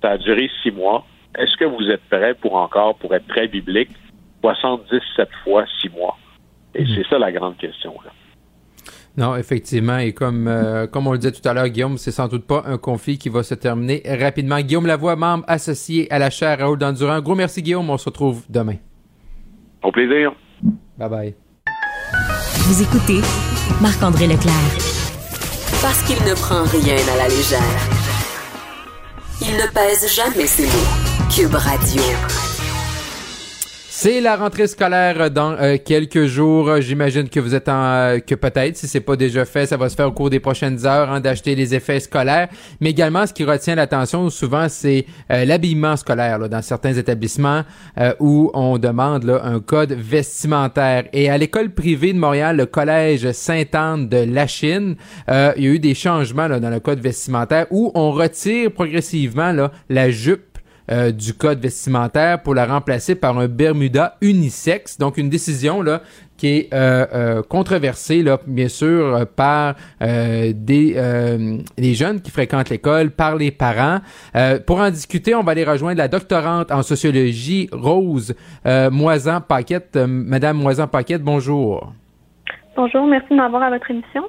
Ça 0.00 0.10
a 0.10 0.18
duré 0.18 0.50
six 0.62 0.70
mois. 0.70 1.04
Est-ce 1.36 1.56
que 1.56 1.64
vous 1.64 1.90
êtes 1.90 2.02
prêt 2.08 2.34
pour 2.34 2.54
encore, 2.54 2.94
pour 2.96 3.14
être 3.14 3.26
très 3.26 3.48
biblique, 3.48 3.90
77 4.40 5.28
fois 5.44 5.64
six 5.80 5.90
mois? 5.90 6.16
Et 6.78 6.84
c'est 6.94 7.06
ça 7.08 7.18
la 7.18 7.32
grande 7.32 7.56
question. 7.56 7.92
Là. 8.04 8.12
Non, 9.16 9.34
effectivement. 9.34 9.98
Et 9.98 10.12
comme, 10.12 10.46
euh, 10.46 10.86
comme 10.86 11.08
on 11.08 11.12
le 11.12 11.18
disait 11.18 11.32
tout 11.32 11.46
à 11.46 11.52
l'heure, 11.52 11.68
Guillaume, 11.68 11.98
c'est 11.98 12.12
sans 12.12 12.28
doute 12.28 12.46
pas 12.46 12.62
un 12.66 12.78
conflit 12.78 13.18
qui 13.18 13.28
va 13.28 13.42
se 13.42 13.54
terminer 13.54 14.00
rapidement. 14.06 14.60
Guillaume 14.60 14.86
Lavoie, 14.86 15.16
membre 15.16 15.44
associé 15.48 16.10
à 16.12 16.20
la 16.20 16.30
chaire 16.30 16.60
Raoul 16.60 16.78
d'Endurant. 16.78 17.20
Gros 17.20 17.34
merci, 17.34 17.62
Guillaume. 17.62 17.90
On 17.90 17.98
se 17.98 18.04
retrouve 18.04 18.44
demain. 18.48 18.76
Au 19.82 19.90
plaisir. 19.90 20.32
Bye 20.96 21.08
bye. 21.10 21.34
Vous 22.68 22.82
écoutez 22.82 23.20
Marc-André 23.82 24.28
Leclerc. 24.28 24.52
Parce 25.82 26.02
qu'il 26.02 26.22
ne 26.24 26.34
prend 26.34 26.62
rien 26.64 26.96
à 27.12 27.16
la 27.16 27.28
légère. 27.28 27.58
Il 29.40 29.54
ne 29.56 29.72
pèse 29.72 30.14
jamais 30.14 30.46
ses 30.46 30.66
mots. 30.66 31.28
Cube 31.34 31.54
Radio. 31.54 32.02
C'est 34.00 34.20
la 34.20 34.36
rentrée 34.36 34.68
scolaire 34.68 35.28
dans 35.28 35.56
euh, 35.58 35.76
quelques 35.84 36.26
jours. 36.26 36.80
J'imagine 36.80 37.28
que 37.28 37.40
vous 37.40 37.56
êtes 37.56 37.68
en 37.68 37.82
euh, 37.82 38.18
que 38.20 38.36
peut-être, 38.36 38.76
si 38.76 38.86
c'est 38.86 39.00
pas 39.00 39.16
déjà 39.16 39.44
fait, 39.44 39.66
ça 39.66 39.76
va 39.76 39.88
se 39.88 39.96
faire 39.96 40.06
au 40.06 40.12
cours 40.12 40.30
des 40.30 40.38
prochaines 40.38 40.86
heures 40.86 41.10
hein, 41.10 41.18
d'acheter 41.18 41.56
les 41.56 41.74
effets 41.74 41.98
scolaires. 41.98 42.46
Mais 42.80 42.90
également, 42.90 43.26
ce 43.26 43.32
qui 43.32 43.42
retient 43.42 43.74
l'attention 43.74 44.30
souvent, 44.30 44.68
c'est 44.68 45.04
euh, 45.32 45.44
l'habillement 45.44 45.96
scolaire 45.96 46.38
là, 46.38 46.46
dans 46.46 46.62
certains 46.62 46.94
établissements 46.94 47.64
où 48.20 48.52
on 48.54 48.78
demande 48.78 49.24
là, 49.24 49.40
un 49.42 49.58
code 49.58 49.92
vestimentaire. 49.92 51.06
Et 51.12 51.28
à 51.28 51.36
l'école 51.36 51.70
privée 51.70 52.12
de 52.12 52.18
Montréal, 52.20 52.56
le 52.56 52.66
collège 52.66 53.32
Sainte-Anne 53.32 54.08
de 54.08 54.18
la 54.18 54.46
Chine, 54.46 54.94
il 55.28 55.32
y 55.32 55.66
a 55.66 55.70
eu 55.70 55.80
des 55.80 55.94
changements 55.94 56.48
dans 56.48 56.70
le 56.70 56.78
code 56.78 57.00
vestimentaire 57.00 57.66
où 57.72 57.90
on 57.96 58.12
retire 58.12 58.70
progressivement 58.70 59.52
la 59.88 60.10
jupe 60.10 60.47
euh, 60.90 61.12
du 61.12 61.34
code 61.34 61.60
vestimentaire 61.60 62.42
pour 62.42 62.54
la 62.54 62.64
remplacer 62.64 63.14
par 63.14 63.38
un 63.38 63.46
Bermuda 63.46 64.16
unisexe. 64.20 64.98
Donc 64.98 65.18
une 65.18 65.28
décision 65.28 65.82
là 65.82 66.00
qui 66.36 66.46
est 66.46 66.72
euh, 66.72 67.04
euh, 67.12 67.42
controversée 67.42 68.22
là 68.22 68.38
bien 68.46 68.68
sûr 68.68 69.26
par 69.36 69.74
des 70.00 70.94
les 71.76 71.94
jeunes 71.94 72.20
qui 72.20 72.30
fréquentent 72.30 72.70
l'école, 72.70 73.10
par 73.10 73.36
les 73.36 73.50
parents. 73.50 73.98
pour 74.66 74.80
en 74.80 74.90
discuter, 74.90 75.34
on 75.34 75.42
va 75.42 75.52
aller 75.52 75.64
rejoindre 75.64 75.98
la 75.98 76.08
doctorante 76.08 76.70
en 76.70 76.82
sociologie 76.82 77.68
Rose 77.72 78.34
Moisan 78.90 79.40
Paquette. 79.40 79.96
Madame 79.96 80.56
Moisan 80.56 80.86
Paquette, 80.86 81.22
bonjour. 81.22 81.92
Bonjour, 82.76 83.06
merci 83.06 83.28
de 83.30 83.34
m'avoir 83.34 83.62
à 83.62 83.70
votre 83.70 83.90
émission. 83.90 84.22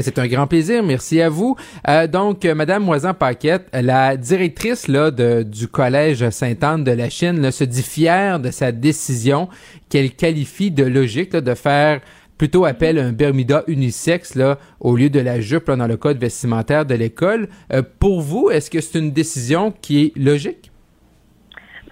Ben, 0.00 0.04
c'est 0.04 0.18
un 0.18 0.28
grand 0.28 0.46
plaisir, 0.46 0.82
merci 0.82 1.20
à 1.20 1.28
vous. 1.28 1.56
Euh, 1.86 2.06
donc, 2.06 2.46
euh, 2.46 2.54
Madame 2.54 2.82
Moisan-Paquette, 2.84 3.68
la 3.74 4.16
directrice 4.16 4.88
là, 4.88 5.10
de, 5.10 5.42
du 5.42 5.68
Collège 5.68 6.30
Sainte-Anne 6.30 6.84
de 6.84 6.90
la 6.90 7.10
Chine 7.10 7.50
se 7.50 7.64
dit 7.64 7.82
fière 7.82 8.40
de 8.40 8.50
sa 8.50 8.72
décision 8.72 9.50
qu'elle 9.90 10.12
qualifie 10.12 10.70
de 10.70 10.84
logique 10.84 11.32
de 11.32 11.54
faire 11.54 12.00
plutôt 12.38 12.64
appel 12.64 12.98
à 12.98 13.04
un 13.04 13.12
Bermuda 13.12 13.62
unisexe 13.66 14.36
là, 14.36 14.58
au 14.80 14.96
lieu 14.96 15.10
de 15.10 15.20
la 15.20 15.38
jupe 15.38 15.68
là, 15.68 15.76
dans 15.76 15.86
le 15.86 15.98
code 15.98 16.16
vestimentaire 16.16 16.86
de 16.86 16.94
l'école. 16.94 17.50
Euh, 17.70 17.82
pour 17.98 18.22
vous, 18.22 18.48
est-ce 18.48 18.70
que 18.70 18.80
c'est 18.80 18.98
une 18.98 19.10
décision 19.10 19.70
qui 19.82 20.00
est 20.00 20.16
logique? 20.16 20.69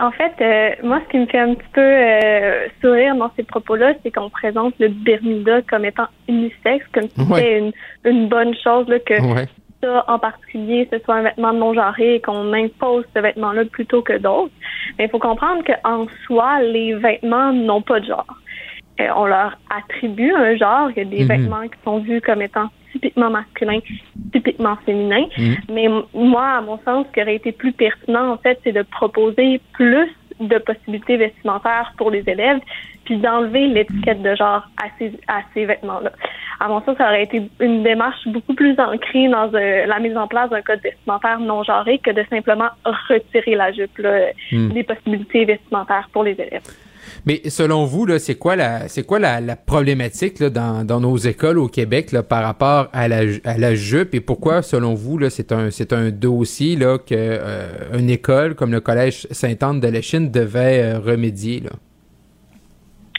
En 0.01 0.11
fait, 0.13 0.33
euh, 0.41 0.71
moi, 0.85 1.01
ce 1.05 1.11
qui 1.11 1.19
me 1.19 1.27
fait 1.27 1.39
un 1.41 1.55
petit 1.55 1.69
peu 1.73 1.81
euh, 1.81 2.67
sourire 2.81 3.17
dans 3.17 3.31
ces 3.37 3.43
propos-là, 3.43 3.95
c'est 4.03 4.13
qu'on 4.13 4.31
présente 4.31 4.75
le 4.79 4.89
Bermuda 4.89 5.63
comme 5.63 5.85
étant 5.85 6.07
unisexe, 6.29 6.87
comme 6.95 7.09
si 7.09 7.21
c'était 7.35 7.59
une, 7.59 7.73
une 8.05 8.29
bonne 8.29 8.55
chose 8.63 8.89
là, 8.89 8.99
que 9.01 9.15
ça 9.83 10.05
en 10.09 10.19
particulier, 10.19 10.89
ce 10.93 10.99
soit 11.01 11.17
un 11.17 11.23
vêtement 11.23 11.53
non 11.53 11.75
genré 11.75 12.17
et 12.17 12.21
qu'on 12.21 12.53
impose 12.53 13.05
ce 13.15 13.21
vêtement-là 13.21 13.65
plutôt 13.65 14.03
que 14.03 14.17
d'autres. 14.19 14.53
Mais 14.99 15.05
il 15.07 15.11
faut 15.11 15.19
comprendre 15.19 15.63
qu'en 15.65 16.07
soi, 16.27 16.61
les 16.63 16.95
vêtements 16.95 17.53
n'ont 17.53 17.83
pas 17.83 18.01
de 18.01 18.07
genre. 18.07 18.27
Euh, 19.01 19.07
on 19.17 19.27
leur 19.27 19.57
attribue 19.71 20.33
un 20.33 20.57
genre. 20.57 20.91
Il 20.91 20.99
y 20.99 21.01
a 21.01 21.05
des 21.05 21.23
Mhm. 21.23 21.29
vêtements 21.29 21.63
qui 21.69 21.79
sont 21.85 21.99
vus 21.99 22.21
comme 22.21 22.43
étant 22.43 22.69
typiquement 22.93 23.31
masculins, 23.31 23.81
typiquement 24.33 24.77
féminins. 24.87 25.27
Mhm. 25.37 25.57
Mais 25.71 25.89
moi, 26.15 26.45
à 26.45 26.61
mon 26.61 26.79
sens, 26.85 27.07
ce 27.09 27.13
qui 27.13 27.23
aurait 27.23 27.37
été 27.37 27.53
plus 27.53 27.73
pertinent, 27.73 28.33
en 28.33 28.37
fait, 28.39 28.59
c'est 28.65 28.73
de 28.73 28.83
proposer 28.83 29.61
plus 29.73 30.09
de 30.41 30.59
possibilités 30.59 31.17
vestimentaires 31.17 31.93
pour 31.97 32.11
les 32.11 32.23
élèves, 32.29 32.61
puis 33.05 33.17
d'enlever 33.17 33.67
l'étiquette 33.67 34.23
de 34.23 34.35
genre 34.37 34.69
à 34.77 34.87
ces, 34.99 35.13
à 35.27 35.41
ces 35.53 35.65
vêtements-là. 35.65 36.13
À 36.61 36.69
mon 36.69 36.81
sens, 36.83 36.97
ça 36.99 37.07
aurait 37.07 37.23
été 37.25 37.43
une 37.61 37.83
démarche 37.83 38.27
beaucoup 38.27 38.55
plus 38.55 38.79
ancrée 38.79 39.29
dans 39.29 39.53
euh, 39.55 39.87
la 39.87 39.99
mise 39.99 40.17
en 40.17 40.27
place 40.27 40.51
d'un 40.51 40.63
code 40.63 40.81
vestimentaire 40.83 41.41
non 41.41 41.63
genré 41.63 41.99
que 41.99 42.11
de 42.11 42.25
simplement 42.31 42.69
retirer 43.09 43.55
la 43.55 43.73
jupe 43.73 43.99
là, 43.99 44.27
Hmm. 44.53 44.69
des 44.71 44.83
possibilités 44.83 45.45
vestimentaires 45.45 46.09
pour 46.13 46.25
les 46.25 46.33
élèves. 46.33 46.63
Mais 47.29 47.43
selon 47.51 47.85
vous, 47.85 48.07
c'est 48.17 48.37
quoi 48.37 48.57
la 48.57 48.89
c'est 48.89 49.07
quoi 49.07 49.19
la, 49.19 49.55
problématique 49.55 50.39
là, 50.41 50.49
dans, 50.49 50.83
dans 50.87 50.99
nos 50.99 51.19
écoles 51.19 51.59
au 51.59 51.69
Québec 51.69 52.11
là, 52.11 52.23
par 52.23 52.43
rapport 52.43 52.89
à 52.95 53.07
la, 53.07 53.19
à 53.45 53.59
la 53.59 53.75
jupe? 53.75 54.15
Et 54.15 54.23
pourquoi, 54.23 54.63
selon 54.63 54.95
vous, 54.95 55.21
c'est 55.29 55.53
un 55.53 55.71
c'est 55.71 55.93
un 55.93 56.09
dossier 56.09 56.75
là, 56.75 56.97
que 56.97 57.15
euh, 57.15 57.99
une 57.99 58.09
école 58.09 58.55
comme 58.55 58.73
le 58.73 58.81
Collège 58.81 59.27
Sainte-Anne 59.31 59.79
de 59.79 59.89
la 59.89 60.01
Chine 60.01 60.31
devait 60.31 60.83
euh, 60.83 61.01
remédier? 61.01 61.61
Là? 61.61 61.73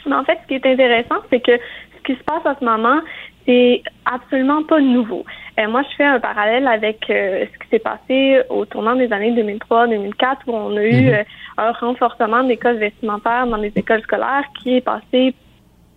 Mais 0.07 0.15
en 0.15 0.23
fait, 0.23 0.39
ce 0.41 0.47
qui 0.47 0.55
est 0.55 0.65
intéressant, 0.65 1.21
c'est 1.29 1.41
que 1.41 1.51
ce 1.55 2.03
qui 2.03 2.17
se 2.17 2.23
passe 2.23 2.41
en 2.45 2.59
ce 2.59 2.65
moment, 2.65 3.01
c'est 3.45 3.81
absolument 4.05 4.63
pas 4.63 4.79
nouveau. 4.79 5.25
Euh, 5.59 5.67
moi, 5.67 5.83
je 5.89 5.95
fais 5.95 6.05
un 6.05 6.19
parallèle 6.19 6.67
avec 6.67 7.09
euh, 7.09 7.45
ce 7.51 7.59
qui 7.59 7.69
s'est 7.69 7.79
passé 7.79 8.41
au 8.49 8.65
tournant 8.65 8.95
des 8.95 9.11
années 9.11 9.31
2003-2004, 9.31 10.37
où 10.47 10.53
on 10.53 10.77
a 10.77 10.83
eu 10.83 11.07
Mhm. 11.07 11.13
euh, 11.13 11.23
un 11.57 11.71
renforcement 11.71 12.43
des 12.43 12.57
codes 12.57 12.77
vestimentaires 12.77 13.47
dans 13.47 13.57
les 13.57 13.73
écoles 13.75 14.01
scolaires 14.01 14.45
qui 14.61 14.77
est 14.77 14.81
passé 14.81 15.33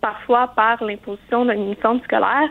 parfois 0.01 0.49
par 0.49 0.83
l'imposition 0.83 1.45
d'un 1.45 1.55
uniforme 1.55 2.01
scolaire 2.01 2.49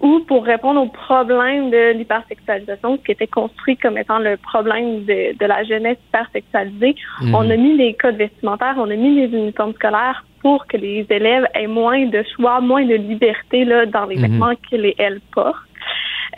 ou 0.00 0.20
pour 0.20 0.44
répondre 0.44 0.80
au 0.80 0.86
problème 0.86 1.70
de 1.70 1.92
l'hypersexualisation, 1.92 2.98
qui 2.98 3.12
était 3.12 3.26
construit 3.26 3.76
comme 3.76 3.96
étant 3.98 4.18
le 4.18 4.36
problème 4.36 5.04
de, 5.04 5.36
de 5.38 5.46
la 5.46 5.64
jeunesse 5.64 5.98
hypersexualisée. 6.08 6.96
Mhm. 7.22 7.34
On 7.34 7.50
a 7.50 7.56
mis 7.56 7.76
des 7.76 7.94
codes 7.94 8.16
vestimentaires, 8.16 8.74
on 8.76 8.90
a 8.90 8.96
mis 8.96 9.26
des 9.26 9.36
uniformes 9.36 9.74
scolaires 9.74 10.24
pour 10.42 10.66
que 10.66 10.76
les 10.76 11.06
élèves 11.08 11.46
aient 11.54 11.66
moins 11.66 12.04
de 12.06 12.22
choix, 12.36 12.60
moins 12.60 12.84
de 12.84 12.94
liberté 12.96 13.64
là, 13.64 13.86
dans 13.86 14.04
les 14.04 14.16
Mhm. 14.16 14.22
vêtements 14.22 14.54
qu'ils 14.68 14.86
et 14.86 14.94
elles 14.98 15.20
portent. 15.32 15.56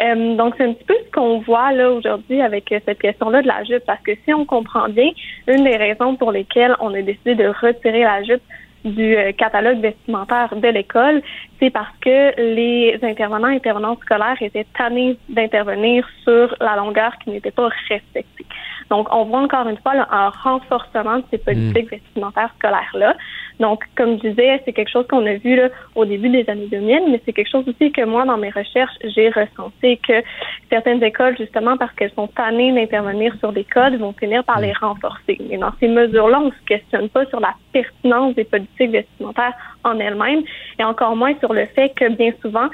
Euh, 0.00 0.36
donc, 0.36 0.54
c'est 0.58 0.64
un 0.64 0.74
petit 0.74 0.84
peu 0.84 0.94
ce 1.06 1.10
qu'on 1.10 1.38
voit 1.38 1.72
là 1.72 1.90
aujourd'hui 1.90 2.42
avec 2.42 2.70
euh, 2.70 2.80
cette 2.84 2.98
question-là 2.98 3.40
de 3.42 3.46
la 3.46 3.64
jupe, 3.64 3.84
parce 3.86 4.02
que 4.02 4.12
si 4.24 4.34
on 4.34 4.44
comprend 4.44 4.88
bien, 4.90 5.10
une 5.48 5.64
des 5.64 5.76
raisons 5.76 6.16
pour 6.16 6.32
lesquelles 6.32 6.74
on 6.80 6.92
a 6.92 7.00
décidé 7.00 7.34
de 7.34 7.46
retirer 7.48 8.02
la 8.02 8.22
jupe 8.22 8.42
du 8.86 9.16
euh, 9.16 9.32
catalogue 9.32 9.80
vestimentaire 9.80 10.54
de 10.54 10.68
l'école, 10.68 11.22
c'est 11.60 11.70
parce 11.70 11.94
que 12.00 12.40
les 12.40 12.98
intervenants 13.02 13.48
et 13.48 13.56
intervenantes 13.56 14.00
scolaires 14.00 14.40
étaient 14.40 14.66
tannés 14.76 15.18
d'intervenir 15.28 16.08
sur 16.22 16.54
la 16.60 16.76
longueur 16.76 17.12
qui 17.18 17.30
n'était 17.30 17.50
pas 17.50 17.68
respectée. 17.88 18.46
Donc, 18.90 19.08
on 19.12 19.24
voit 19.24 19.40
encore 19.40 19.68
une 19.68 19.78
fois 19.78 19.94
là, 19.94 20.06
un 20.10 20.28
renforcement 20.28 21.18
de 21.18 21.24
ces 21.30 21.38
politiques 21.38 21.90
vestimentaires 21.90 22.50
scolaires-là. 22.58 23.16
Donc, 23.58 23.84
comme 23.96 24.18
je 24.18 24.28
disais, 24.28 24.62
c'est 24.64 24.72
quelque 24.72 24.90
chose 24.90 25.06
qu'on 25.08 25.24
a 25.26 25.34
vu 25.34 25.56
là, 25.56 25.68
au 25.94 26.04
début 26.04 26.28
des 26.28 26.48
années 26.48 26.68
2000, 26.70 27.10
mais 27.10 27.20
c'est 27.24 27.32
quelque 27.32 27.50
chose 27.50 27.66
aussi 27.66 27.90
que 27.90 28.04
moi, 28.04 28.24
dans 28.24 28.36
mes 28.36 28.50
recherches, 28.50 28.94
j'ai 29.02 29.30
recensé 29.30 29.98
que 30.06 30.22
certaines 30.70 31.02
écoles, 31.02 31.36
justement, 31.38 31.76
parce 31.76 31.92
qu'elles 31.94 32.12
sont 32.12 32.28
tannées 32.28 32.72
d'intervenir 32.72 33.34
sur 33.40 33.52
des 33.52 33.64
codes, 33.64 33.98
vont 33.98 34.12
finir 34.12 34.44
par 34.44 34.60
les 34.60 34.72
renforcer. 34.72 35.38
Mais 35.48 35.56
dans 35.56 35.72
ces 35.80 35.88
mesures-là, 35.88 36.40
on 36.40 36.46
ne 36.46 36.50
se 36.50 36.64
questionne 36.66 37.08
pas 37.08 37.24
sur 37.26 37.40
la 37.40 37.54
pertinence 37.72 38.34
des 38.34 38.44
politiques 38.44 38.90
vestimentaires 38.90 39.54
en 39.84 39.98
elles-mêmes 39.98 40.42
et 40.78 40.84
encore 40.84 41.16
moins 41.16 41.34
sur 41.40 41.52
le 41.52 41.66
fait 41.66 41.90
que, 41.96 42.08
bien 42.10 42.32
souvent, 42.42 42.68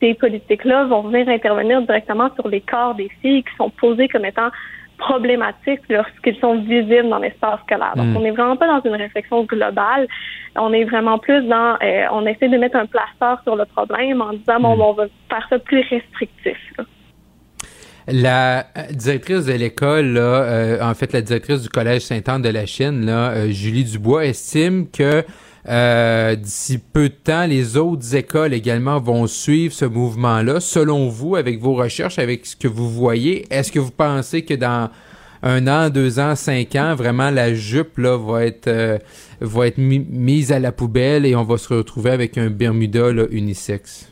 ces 0.00 0.14
politiques-là 0.14 0.84
vont 0.84 1.02
venir 1.02 1.28
intervenir 1.28 1.80
directement 1.82 2.28
sur 2.34 2.48
les 2.48 2.60
corps 2.60 2.94
des 2.94 3.08
filles 3.22 3.44
qui 3.44 3.54
sont 3.56 3.70
posés 3.70 4.08
comme 4.08 4.24
étant 4.24 4.50
problématiques 4.98 5.80
lorsqu'ils 5.88 6.36
sont 6.40 6.60
visibles 6.62 7.08
dans 7.08 7.18
l'espace 7.18 7.60
scolaire. 7.66 7.92
Donc, 7.96 8.06
Mm. 8.06 8.16
on 8.16 8.20
n'est 8.20 8.30
vraiment 8.30 8.56
pas 8.56 8.66
dans 8.66 8.82
une 8.88 8.96
réflexion 8.96 9.44
globale. 9.44 10.06
On 10.56 10.72
est 10.72 10.84
vraiment 10.84 11.18
plus 11.18 11.42
dans, 11.48 11.76
euh, 11.82 12.04
on 12.12 12.24
essaie 12.26 12.48
de 12.48 12.56
mettre 12.56 12.76
un 12.76 12.86
plaster 12.86 13.42
sur 13.42 13.56
le 13.56 13.64
problème 13.64 14.20
en 14.22 14.32
disant, 14.32 14.60
bon, 14.60 14.76
on 14.80 14.92
va 14.92 15.06
faire 15.28 15.46
ça 15.50 15.58
plus 15.58 15.80
restrictif. 15.90 16.56
là. 16.78 16.84
La 18.06 18.58
euh, 18.76 18.82
directrice 18.90 19.46
de 19.46 19.54
l'école, 19.54 20.16
euh, 20.18 20.78
en 20.82 20.92
fait 20.94 21.12
la 21.14 21.22
directrice 21.22 21.62
du 21.62 21.70
Collège 21.70 22.02
Sainte-Anne 22.02 22.42
de 22.42 22.50
la 22.50 22.66
Chine, 22.66 23.06
là, 23.06 23.30
euh, 23.30 23.46
Julie 23.50 23.84
Dubois, 23.84 24.26
estime 24.26 24.90
que 24.90 25.24
euh, 25.68 26.34
d'ici 26.36 26.78
peu 26.78 27.08
de 27.08 27.14
temps, 27.14 27.46
les 27.46 27.76
autres 27.76 28.14
écoles 28.14 28.52
également 28.52 28.98
vont 29.00 29.26
suivre 29.26 29.72
ce 29.72 29.84
mouvement-là. 29.84 30.60
Selon 30.60 31.08
vous, 31.08 31.36
avec 31.36 31.58
vos 31.60 31.74
recherches, 31.74 32.18
avec 32.18 32.46
ce 32.46 32.56
que 32.56 32.68
vous 32.68 32.90
voyez, 32.90 33.46
est-ce 33.50 33.72
que 33.72 33.78
vous 33.78 33.90
pensez 33.90 34.44
que 34.44 34.54
dans 34.54 34.90
un 35.42 35.66
an, 35.68 35.90
deux 35.90 36.18
ans, 36.20 36.36
cinq 36.36 36.74
ans, 36.74 36.94
vraiment 36.94 37.30
la 37.30 37.52
jupe 37.54 37.98
là 37.98 38.16
va 38.16 38.44
être 38.44 38.66
euh, 38.66 38.98
va 39.40 39.66
être 39.66 39.78
mi- 39.78 40.06
mise 40.08 40.52
à 40.52 40.58
la 40.58 40.72
poubelle 40.72 41.26
et 41.26 41.36
on 41.36 41.42
va 41.44 41.58
se 41.58 41.72
retrouver 41.74 42.10
avec 42.10 42.38
un 42.38 42.48
Bermuda 42.48 43.12
là, 43.12 43.24
unisexe? 43.30 44.10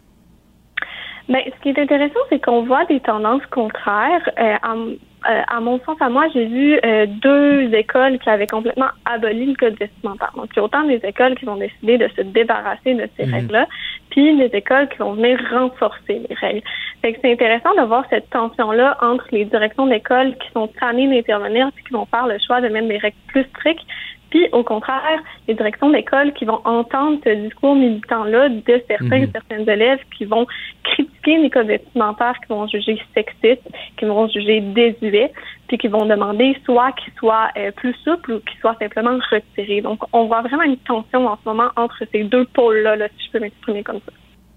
Ben, 1.28 1.38
ce 1.46 1.62
qui 1.62 1.68
est 1.70 1.78
intéressant, 1.80 2.18
c'est 2.28 2.42
qu'on 2.44 2.66
voit 2.66 2.84
des 2.86 3.00
tendances 3.00 3.46
contraires. 3.50 4.28
Euh, 4.38 4.96
euh, 5.28 5.42
à 5.48 5.60
mon 5.60 5.78
sens, 5.80 5.96
à 6.00 6.08
moi, 6.08 6.26
j'ai 6.32 6.46
vu 6.46 6.78
euh, 6.84 7.06
deux 7.06 7.72
écoles 7.74 8.18
qui 8.18 8.28
avaient 8.28 8.46
complètement 8.46 8.88
aboli 9.04 9.46
le 9.46 9.54
code 9.54 9.78
vestimentaire. 9.78 10.32
Donc, 10.36 10.46
il 10.52 10.56
y 10.56 10.60
a 10.60 10.64
autant 10.64 10.84
des 10.84 11.00
écoles 11.04 11.34
qui 11.36 11.44
vont 11.44 11.56
décider 11.56 11.98
de 11.98 12.08
se 12.16 12.22
débarrasser 12.22 12.94
de 12.94 13.08
ces 13.16 13.26
Mhm. 13.26 13.34
règles-là, 13.34 13.66
puis 14.10 14.36
des 14.36 14.56
écoles 14.56 14.88
qui 14.88 14.98
vont 14.98 15.12
venir 15.14 15.38
renforcer 15.50 16.22
les 16.28 16.34
règles. 16.34 16.62
Fait 17.02 17.12
que 17.12 17.18
c'est 17.22 17.32
intéressant 17.32 17.74
de 17.74 17.82
voir 17.82 18.04
cette 18.10 18.30
tension-là 18.30 18.96
entre 19.00 19.26
les 19.32 19.44
directions 19.44 19.86
d'école 19.86 20.36
qui 20.38 20.50
sont 20.52 20.68
tannées 20.68 21.08
d'intervenir 21.08 21.70
puis 21.74 21.84
qui 21.84 21.92
vont 21.92 22.06
faire 22.06 22.26
le 22.26 22.38
choix 22.46 22.60
de 22.60 22.68
mettre 22.68 22.88
des 22.88 22.98
règles 22.98 23.16
plus 23.28 23.44
strictes, 23.56 23.86
puis 24.32 24.48
au 24.52 24.64
contraire, 24.64 25.20
les 25.46 25.52
directions 25.52 25.90
d'école 25.90 26.32
qui 26.32 26.46
vont 26.46 26.60
entendre 26.64 27.18
ce 27.22 27.28
discours 27.28 27.74
militant-là 27.74 28.48
de 28.48 28.82
certains 28.88 29.20
Mhm. 29.20 29.30
certaines 29.30 29.68
élèves 29.68 29.98
qui 30.16 30.24
vont 30.24 30.46
critiquer 30.84 31.36
les 31.36 31.50
codes 31.50 31.66
vestimentaires, 31.66 32.34
qui 32.40 32.48
vont 32.48 32.66
juger 32.66 32.98
sexistes, 33.12 33.68
qui 33.98 34.06
vont 34.06 34.26
juger 34.28 34.62
désuets, 34.62 35.32
puis 35.68 35.76
qui 35.76 35.88
vont 35.88 36.06
demander 36.06 36.56
soit 36.64 36.92
qu'ils 36.92 37.12
soient 37.18 37.50
euh, 37.58 37.72
plus 37.72 37.94
souples 38.04 38.32
ou 38.32 38.40
qu'ils 38.40 38.58
soient 38.60 38.76
simplement 38.80 39.18
retirés. 39.30 39.82
Donc, 39.82 40.00
on 40.14 40.24
voit 40.28 40.40
vraiment 40.40 40.62
une 40.62 40.78
tension 40.78 41.26
en 41.26 41.36
ce 41.36 41.46
moment 41.46 41.68
entre 41.76 42.02
ces 42.10 42.24
deux 42.24 42.46
pôles-là, 42.54 42.96
là, 42.96 43.08
si 43.18 43.26
je 43.26 43.32
peux 43.32 43.40
m'exprimer 43.40 43.82
comme 43.82 44.00
ça. 44.06 44.12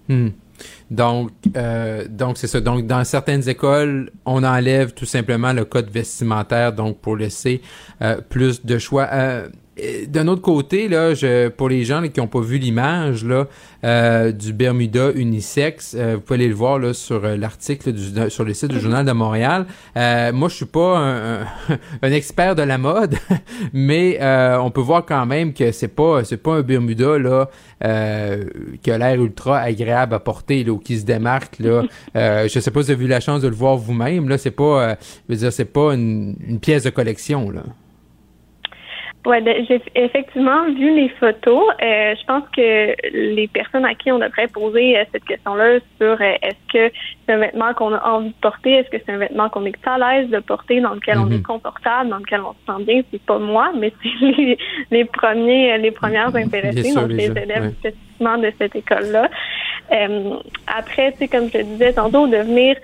Hmm. 0.07 0.29
Donc, 0.89 1.31
euh, 1.57 2.05
donc 2.07 2.37
c'est 2.37 2.47
ça. 2.47 2.61
Donc, 2.61 2.87
dans 2.87 3.03
certaines 3.03 3.49
écoles, 3.49 4.09
on 4.25 4.41
enlève 4.45 4.93
tout 4.93 5.05
simplement 5.05 5.51
le 5.51 5.65
code 5.65 5.89
vestimentaire, 5.89 6.71
donc 6.71 7.01
pour 7.01 7.17
laisser 7.17 7.61
euh, 8.01 8.21
plus 8.21 8.65
de 8.65 8.77
choix. 8.77 9.09
Euh, 9.11 9.49
D'un 10.07 10.29
autre 10.29 10.41
côté, 10.41 10.87
là, 10.87 11.13
je, 11.13 11.49
pour 11.49 11.67
les 11.67 11.83
gens 11.83 11.99
là, 11.99 12.07
qui 12.07 12.21
n'ont 12.21 12.27
pas 12.27 12.39
vu 12.39 12.57
l'image 12.57 13.25
là 13.25 13.47
euh, 13.83 14.31
du 14.31 14.53
Bermuda 14.53 15.11
unisex, 15.13 15.95
euh, 15.99 16.13
vous 16.15 16.21
pouvez 16.21 16.39
aller 16.39 16.47
le 16.47 16.55
voir 16.55 16.79
là 16.79 16.93
sur 16.93 17.25
euh, 17.25 17.35
l'article 17.35 17.91
du- 17.91 18.29
sur 18.29 18.45
le 18.45 18.53
site 18.53 18.71
du 18.71 18.79
Journal 18.79 19.05
de 19.05 19.11
Montréal. 19.11 19.65
Euh, 19.97 20.31
moi, 20.31 20.47
je 20.47 20.55
suis 20.55 20.65
pas 20.65 20.97
un, 20.97 21.41
un- 21.41 21.45
un 22.03 22.11
expert 22.13 22.55
de 22.55 22.61
la 22.63 22.77
mode, 22.77 23.15
mais 23.73 24.17
euh, 24.21 24.57
on 24.59 24.71
peut 24.71 24.79
voir 24.79 25.05
quand 25.05 25.25
même 25.25 25.53
que 25.53 25.73
c'est 25.73 25.89
pas 25.89 26.23
c'est 26.23 26.37
pas 26.41 26.53
un 26.55 26.61
Bermuda 26.61 27.17
là 27.17 27.49
euh, 27.83 28.45
qui 28.81 28.91
a 28.91 28.97
l'air 28.97 29.21
ultra 29.21 29.59
agréable 29.59 30.13
à 30.15 30.19
porter 30.19 30.63
là, 30.63 30.71
ou 30.71 30.77
qui 30.77 30.97
se 30.97 31.05
démarque 31.05 31.59
là. 31.59 31.83
Euh, 32.15 32.47
je 32.47 32.59
sais 32.61 32.71
pas 32.71 32.79
si 32.81 32.85
vous 32.87 32.91
avez 32.93 33.05
eu 33.05 33.07
la 33.09 33.19
chance 33.19 33.41
de 33.41 33.49
le 33.49 33.55
voir 33.55 33.75
vous-même 33.75 34.29
là. 34.29 34.37
C'est 34.37 34.51
pas, 34.51 34.63
euh, 34.91 34.95
je 35.27 35.33
veux 35.33 35.39
dire, 35.39 35.51
c'est 35.51 35.65
pas 35.65 35.93
une, 35.93 36.37
une 36.47 36.59
pièce 36.61 36.83
de 36.83 36.89
collection 36.91 37.49
là. 37.49 37.63
Ouais, 39.25 39.41
ben, 39.41 39.65
j'ai 39.67 39.81
effectivement 39.95 40.65
vu 40.65 40.95
les 40.95 41.09
photos. 41.09 41.63
Euh, 41.81 42.13
je 42.15 42.25
pense 42.25 42.43
que 42.55 42.95
les 43.11 43.47
personnes 43.47 43.83
à 43.83 43.95
qui 43.95 44.11
on 44.11 44.19
devrait 44.19 44.47
poser 44.47 44.99
euh, 44.99 45.03
cette 45.11 45.25
question-là 45.25 45.79
sur 45.99 46.21
euh, 46.21 46.33
est-ce 46.43 46.71
que 46.71 46.95
c'est 47.25 47.33
un 47.33 47.37
vêtement 47.37 47.73
qu'on 47.73 47.93
a 47.93 48.07
envie 48.07 48.29
de 48.29 48.35
porter, 48.39 48.73
est-ce 48.73 48.89
que 48.89 48.97
c'est 49.03 49.11
un 49.11 49.17
vêtement 49.17 49.49
qu'on 49.49 49.65
est 49.65 49.75
à 49.87 49.97
l'aise 49.97 50.29
de 50.29 50.39
porter, 50.39 50.79
dans 50.79 50.93
lequel 50.93 51.17
on 51.17 51.31
est 51.31 51.41
confortable, 51.41 52.11
dans 52.11 52.17
lequel 52.17 52.41
on 52.41 52.53
se 52.53 52.77
sent 52.77 52.83
bien, 52.85 53.01
c'est 53.11 53.21
pas 53.23 53.39
moi, 53.39 53.71
mais 53.75 53.91
c'est 54.03 54.25
les, 54.25 54.57
les 54.91 55.05
premiers, 55.05 55.75
les 55.79 55.91
premières 55.91 56.35
intéressées, 56.35 56.83
Bien 56.83 56.91
sûr, 56.91 57.01
donc 57.01 57.11
les 57.11 57.25
élèves 57.25 57.63
ouais. 57.63 57.73
spécifiquement 57.79 58.37
de 58.37 58.51
cette 58.59 58.75
école-là. 58.75 59.27
Euh, 59.91 60.35
après, 60.67 61.13
sais, 61.13 61.27
comme 61.27 61.49
je 61.51 61.57
le 61.57 61.63
disais 61.63 61.93
tantôt, 61.93 62.27
de 62.27 62.37
venir 62.37 62.75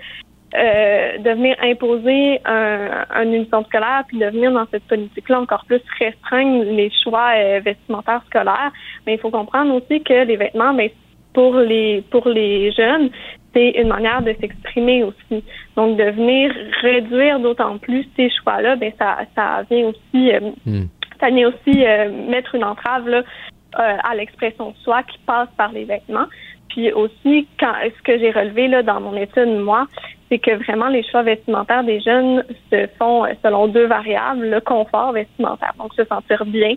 euh, 0.54 1.18
de 1.18 1.30
venir 1.30 1.56
imposer 1.62 2.40
un, 2.44 3.04
un 3.10 3.32
uniforme 3.32 3.64
scolaire, 3.64 4.04
puis 4.06 4.18
de 4.18 4.26
venir 4.26 4.52
dans 4.52 4.66
cette 4.70 4.84
politique-là 4.84 5.40
encore 5.40 5.64
plus 5.64 5.80
restreindre 5.98 6.64
les 6.64 6.90
choix 7.02 7.30
euh, 7.36 7.60
vestimentaires 7.64 8.22
scolaires. 8.26 8.72
Mais 9.06 9.14
il 9.14 9.18
faut 9.18 9.30
comprendre 9.30 9.74
aussi 9.74 10.02
que 10.02 10.24
les 10.24 10.36
vêtements, 10.36 10.74
ben, 10.74 10.90
pour 11.32 11.56
les 11.56 12.02
pour 12.10 12.28
les 12.28 12.72
jeunes, 12.72 13.08
c'est 13.54 13.70
une 13.70 13.88
manière 13.88 14.22
de 14.22 14.34
s'exprimer 14.40 15.04
aussi. 15.04 15.44
Donc, 15.76 15.96
de 15.96 16.04
venir 16.04 16.52
réduire 16.80 17.38
d'autant 17.40 17.78
plus 17.78 18.06
ces 18.16 18.30
choix-là, 18.30 18.76
ben 18.76 18.92
ça, 18.98 19.18
ça 19.34 19.62
vient 19.70 19.88
aussi, 19.88 20.32
euh, 20.32 20.40
Hmm. 20.66 20.84
ça 21.20 21.30
vient 21.30 21.48
aussi 21.48 21.84
euh, 21.84 22.10
mettre 22.28 22.54
une 22.54 22.64
entrave 22.64 23.08
là, 23.08 23.18
euh, 23.18 23.96
à 24.04 24.14
l'expression 24.14 24.70
de 24.70 24.76
soi 24.78 25.02
qui 25.04 25.18
passe 25.26 25.48
par 25.56 25.72
les 25.72 25.84
vêtements. 25.84 26.26
Puis 26.68 26.90
aussi, 26.92 27.46
quand 27.60 27.74
ce 27.84 28.02
que 28.02 28.18
j'ai 28.18 28.30
relevé 28.30 28.68
là 28.68 28.82
dans 28.82 29.00
mon 29.00 29.14
étude, 29.16 29.48
moi, 29.48 29.86
c'est 30.32 30.38
que 30.38 30.52
vraiment 30.64 30.88
les 30.88 31.02
choix 31.02 31.22
vestimentaires 31.22 31.84
des 31.84 32.00
jeunes 32.00 32.42
se 32.72 32.86
font 32.98 33.26
euh, 33.26 33.34
selon 33.44 33.68
deux 33.68 33.86
variables, 33.86 34.48
le 34.48 34.60
confort 34.62 35.12
vestimentaire, 35.12 35.74
donc 35.78 35.92
se 35.92 36.04
sentir 36.06 36.46
bien, 36.46 36.74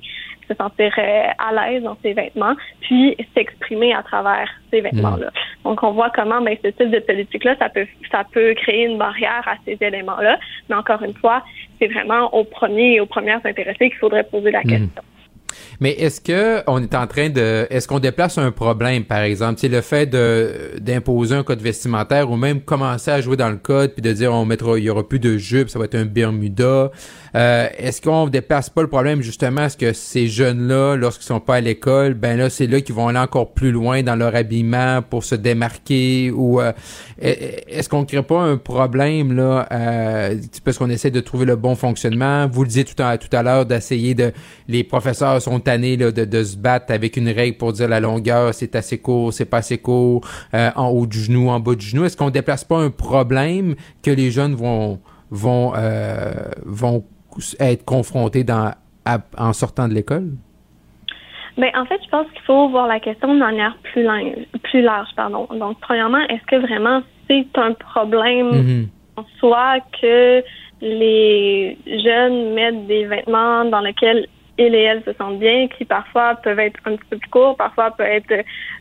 se 0.50 0.54
sentir 0.56 0.94
euh, 0.98 1.28
à 1.40 1.54
l'aise 1.54 1.82
dans 1.82 1.96
ses 2.04 2.12
vêtements, 2.12 2.54
puis 2.82 3.16
s'exprimer 3.34 3.94
à 3.94 4.04
travers 4.04 4.50
ces 4.72 4.82
vêtements-là. 4.82 5.32
Donc 5.64 5.82
on 5.84 5.92
voit 5.92 6.10
comment 6.10 6.42
ben, 6.42 6.58
ce 6.62 6.68
type 6.68 6.92
de 6.92 7.00
politique-là, 7.00 7.56
ça 7.58 7.70
peut 7.70 7.88
ça 8.12 8.24
peut 8.30 8.54
créer 8.56 8.88
une 8.88 8.98
barrière 8.98 9.48
à 9.48 9.56
ces 9.64 9.78
éléments-là. 9.80 10.38
Mais 10.70 10.76
encore 10.76 11.02
une 11.04 11.14
fois, 11.14 11.42
c'est 11.80 11.88
vraiment 11.88 12.34
aux 12.34 12.44
premiers 12.44 12.96
et 12.96 13.00
aux 13.00 13.06
premières 13.06 13.40
intéressées 13.46 13.90
qu'il 13.90 14.00
faudrait 14.00 14.26
poser 14.26 14.52
la 14.52 14.64
question. 14.64 15.02
Mais 15.80 15.92
est-ce 15.92 16.22
que 16.22 16.64
on 16.68 16.82
est 16.82 16.96
en 16.96 17.08
train 17.08 17.30
de, 17.30 17.68
est-ce 17.70 17.88
qu'on 17.88 18.00
déplace 18.00 18.38
un 18.38 18.52
problème, 18.52 19.04
par 19.04 19.20
exemple, 19.20 19.60
c'est 19.60 19.68
le 19.68 19.82
fait 19.82 20.06
de 20.06 20.80
d'imposer 20.80 21.36
un 21.36 21.44
code 21.44 21.62
vestimentaire 21.62 22.30
ou 22.32 22.38
même 22.38 22.62
commencer 22.62 23.12
à 23.12 23.22
jouer 23.22 23.38
dans 23.38 23.50
le 23.50 23.58
code 23.58 23.94
puis 23.94 24.02
de 24.02 24.12
dire 24.12 24.34
on 24.34 24.46
mettra, 24.46 24.78
il 24.78 24.86
y 24.86 24.90
aura 24.90 25.08
plus 25.08 25.20
de 25.20 25.38
jupe, 25.38 25.70
ça 25.70 25.80
va 25.80 25.86
être 25.86 25.96
un 25.96 26.06
Bermuda. 26.06 26.92
Euh, 27.36 27.68
est-ce 27.78 28.02
qu'on 28.02 28.28
déplace 28.28 28.70
pas 28.70 28.82
le 28.82 28.88
problème 28.88 29.22
justement 29.22 29.62
à 29.62 29.70
ce 29.70 29.76
que 29.76 29.92
ces 29.92 30.28
jeunes-là, 30.28 30.96
lorsqu'ils 30.96 31.26
sont 31.26 31.42
pas 31.42 31.56
à 31.56 31.62
l'école, 31.62 32.14
ben 32.14 32.38
là 32.38 32.50
c'est 32.50 32.66
là 32.66 32.80
qu'ils 32.80 32.96
vont 32.96 33.10
aller 33.10 33.20
encore 33.20 33.54
plus 33.54 33.72
loin 33.72 34.04
dans 34.04 34.16
leur 34.16 34.34
habillement 34.36 35.02
pour 35.02 35.26
se 35.26 35.36
démarquer 35.36 36.32
ou 36.32 36.62
euh, 36.62 36.72
est-ce 37.20 37.90
qu'on 37.90 38.06
crée 38.06 38.24
pas 38.24 38.40
un 38.40 38.56
problème 38.56 39.34
là 39.34 39.68
euh, 39.72 40.38
parce 40.64 40.78
qu'on 40.78 40.90
essaie 40.90 41.12
de 41.12 41.20
trouver 41.20 41.46
le 41.46 41.58
bon 41.58 41.76
fonctionnement? 41.76 42.48
Vous 42.48 42.64
le 42.64 42.70
disiez 42.70 42.86
tout 42.86 42.96
à 43.02 43.44
l'heure 43.44 43.66
d'essayer 43.66 44.14
de, 44.14 44.32
les 44.70 44.86
professeurs 44.86 45.42
sont 45.42 45.60
tannés 45.60 45.98
là, 45.98 46.12
de, 46.12 46.24
de 46.24 46.44
se 46.44 46.56
battre 46.56 46.94
avec 46.94 47.18
une 47.18 47.30
règle 47.30 47.58
pour 47.58 47.74
dire 47.74 47.90
la 47.90 48.00
longueur 48.00 48.54
c'est 48.54 48.76
assez 48.76 48.98
court, 48.98 49.34
c'est 49.34 49.46
pas 49.46 49.58
assez 49.58 49.78
court, 49.78 50.26
euh, 50.54 50.72
en 50.78 50.88
haut 50.88 51.06
du 51.06 51.20
genou, 51.20 51.50
en 51.50 51.60
bas 51.60 51.76
du 51.76 51.86
genou. 51.86 52.06
Est-ce 52.06 52.16
qu'on 52.16 52.30
déplace 52.30 52.64
pas 52.64 52.78
un 52.78 52.92
problème 52.92 53.76
que 54.02 54.12
les 54.12 54.32
jeunes 54.32 54.56
vont 54.56 55.00
vont 55.32 55.74
vont 56.66 57.04
être 57.60 57.86
confrontés 57.86 58.44
dans 58.44 58.72
à- 59.06 59.20
en 59.38 59.54
sortant 59.54 59.88
de 59.88 59.94
l'école? 59.94 60.30
Ben, 61.58 61.70
en 61.76 61.86
fait, 61.86 62.00
je 62.04 62.10
pense 62.10 62.28
qu'il 62.32 62.42
faut 62.42 62.68
voir 62.70 62.88
la 62.88 63.00
question 63.00 63.34
de 63.34 63.40
manière 63.40 63.78
plus, 63.84 64.04
large, 64.04 64.36
plus 64.64 64.82
large. 64.82 65.08
Pardon. 65.16 65.48
Donc, 65.54 65.80
premièrement, 65.80 66.20
est-ce 66.28 66.44
que 66.48 66.58
vraiment 66.58 67.02
c'est 67.30 67.48
un 67.58 67.74
problème 67.74 68.50
Mhm. 68.52 68.88
en 69.18 69.24
soi 69.40 69.78
que 70.02 70.44
les 70.82 71.78
jeunes 71.88 72.54
mettent 72.54 72.88
des 72.88 73.06
vêtements 73.06 73.64
dans 73.66 73.80
lesquels 73.80 74.28
ils 74.58 74.74
et 74.76 74.84
elles 74.84 75.04
se 75.04 75.14
sentent 75.14 75.40
bien, 75.40 75.68
qui 75.68 75.86
parfois 75.86 76.36
peuvent 76.36 76.60
être 76.60 76.80
un 76.86 76.96
petit 76.96 77.10
peu 77.10 77.18
plus 77.18 77.30
courts, 77.30 77.56
parfois 77.58 77.92
peut 77.92 78.04
être 78.04 78.34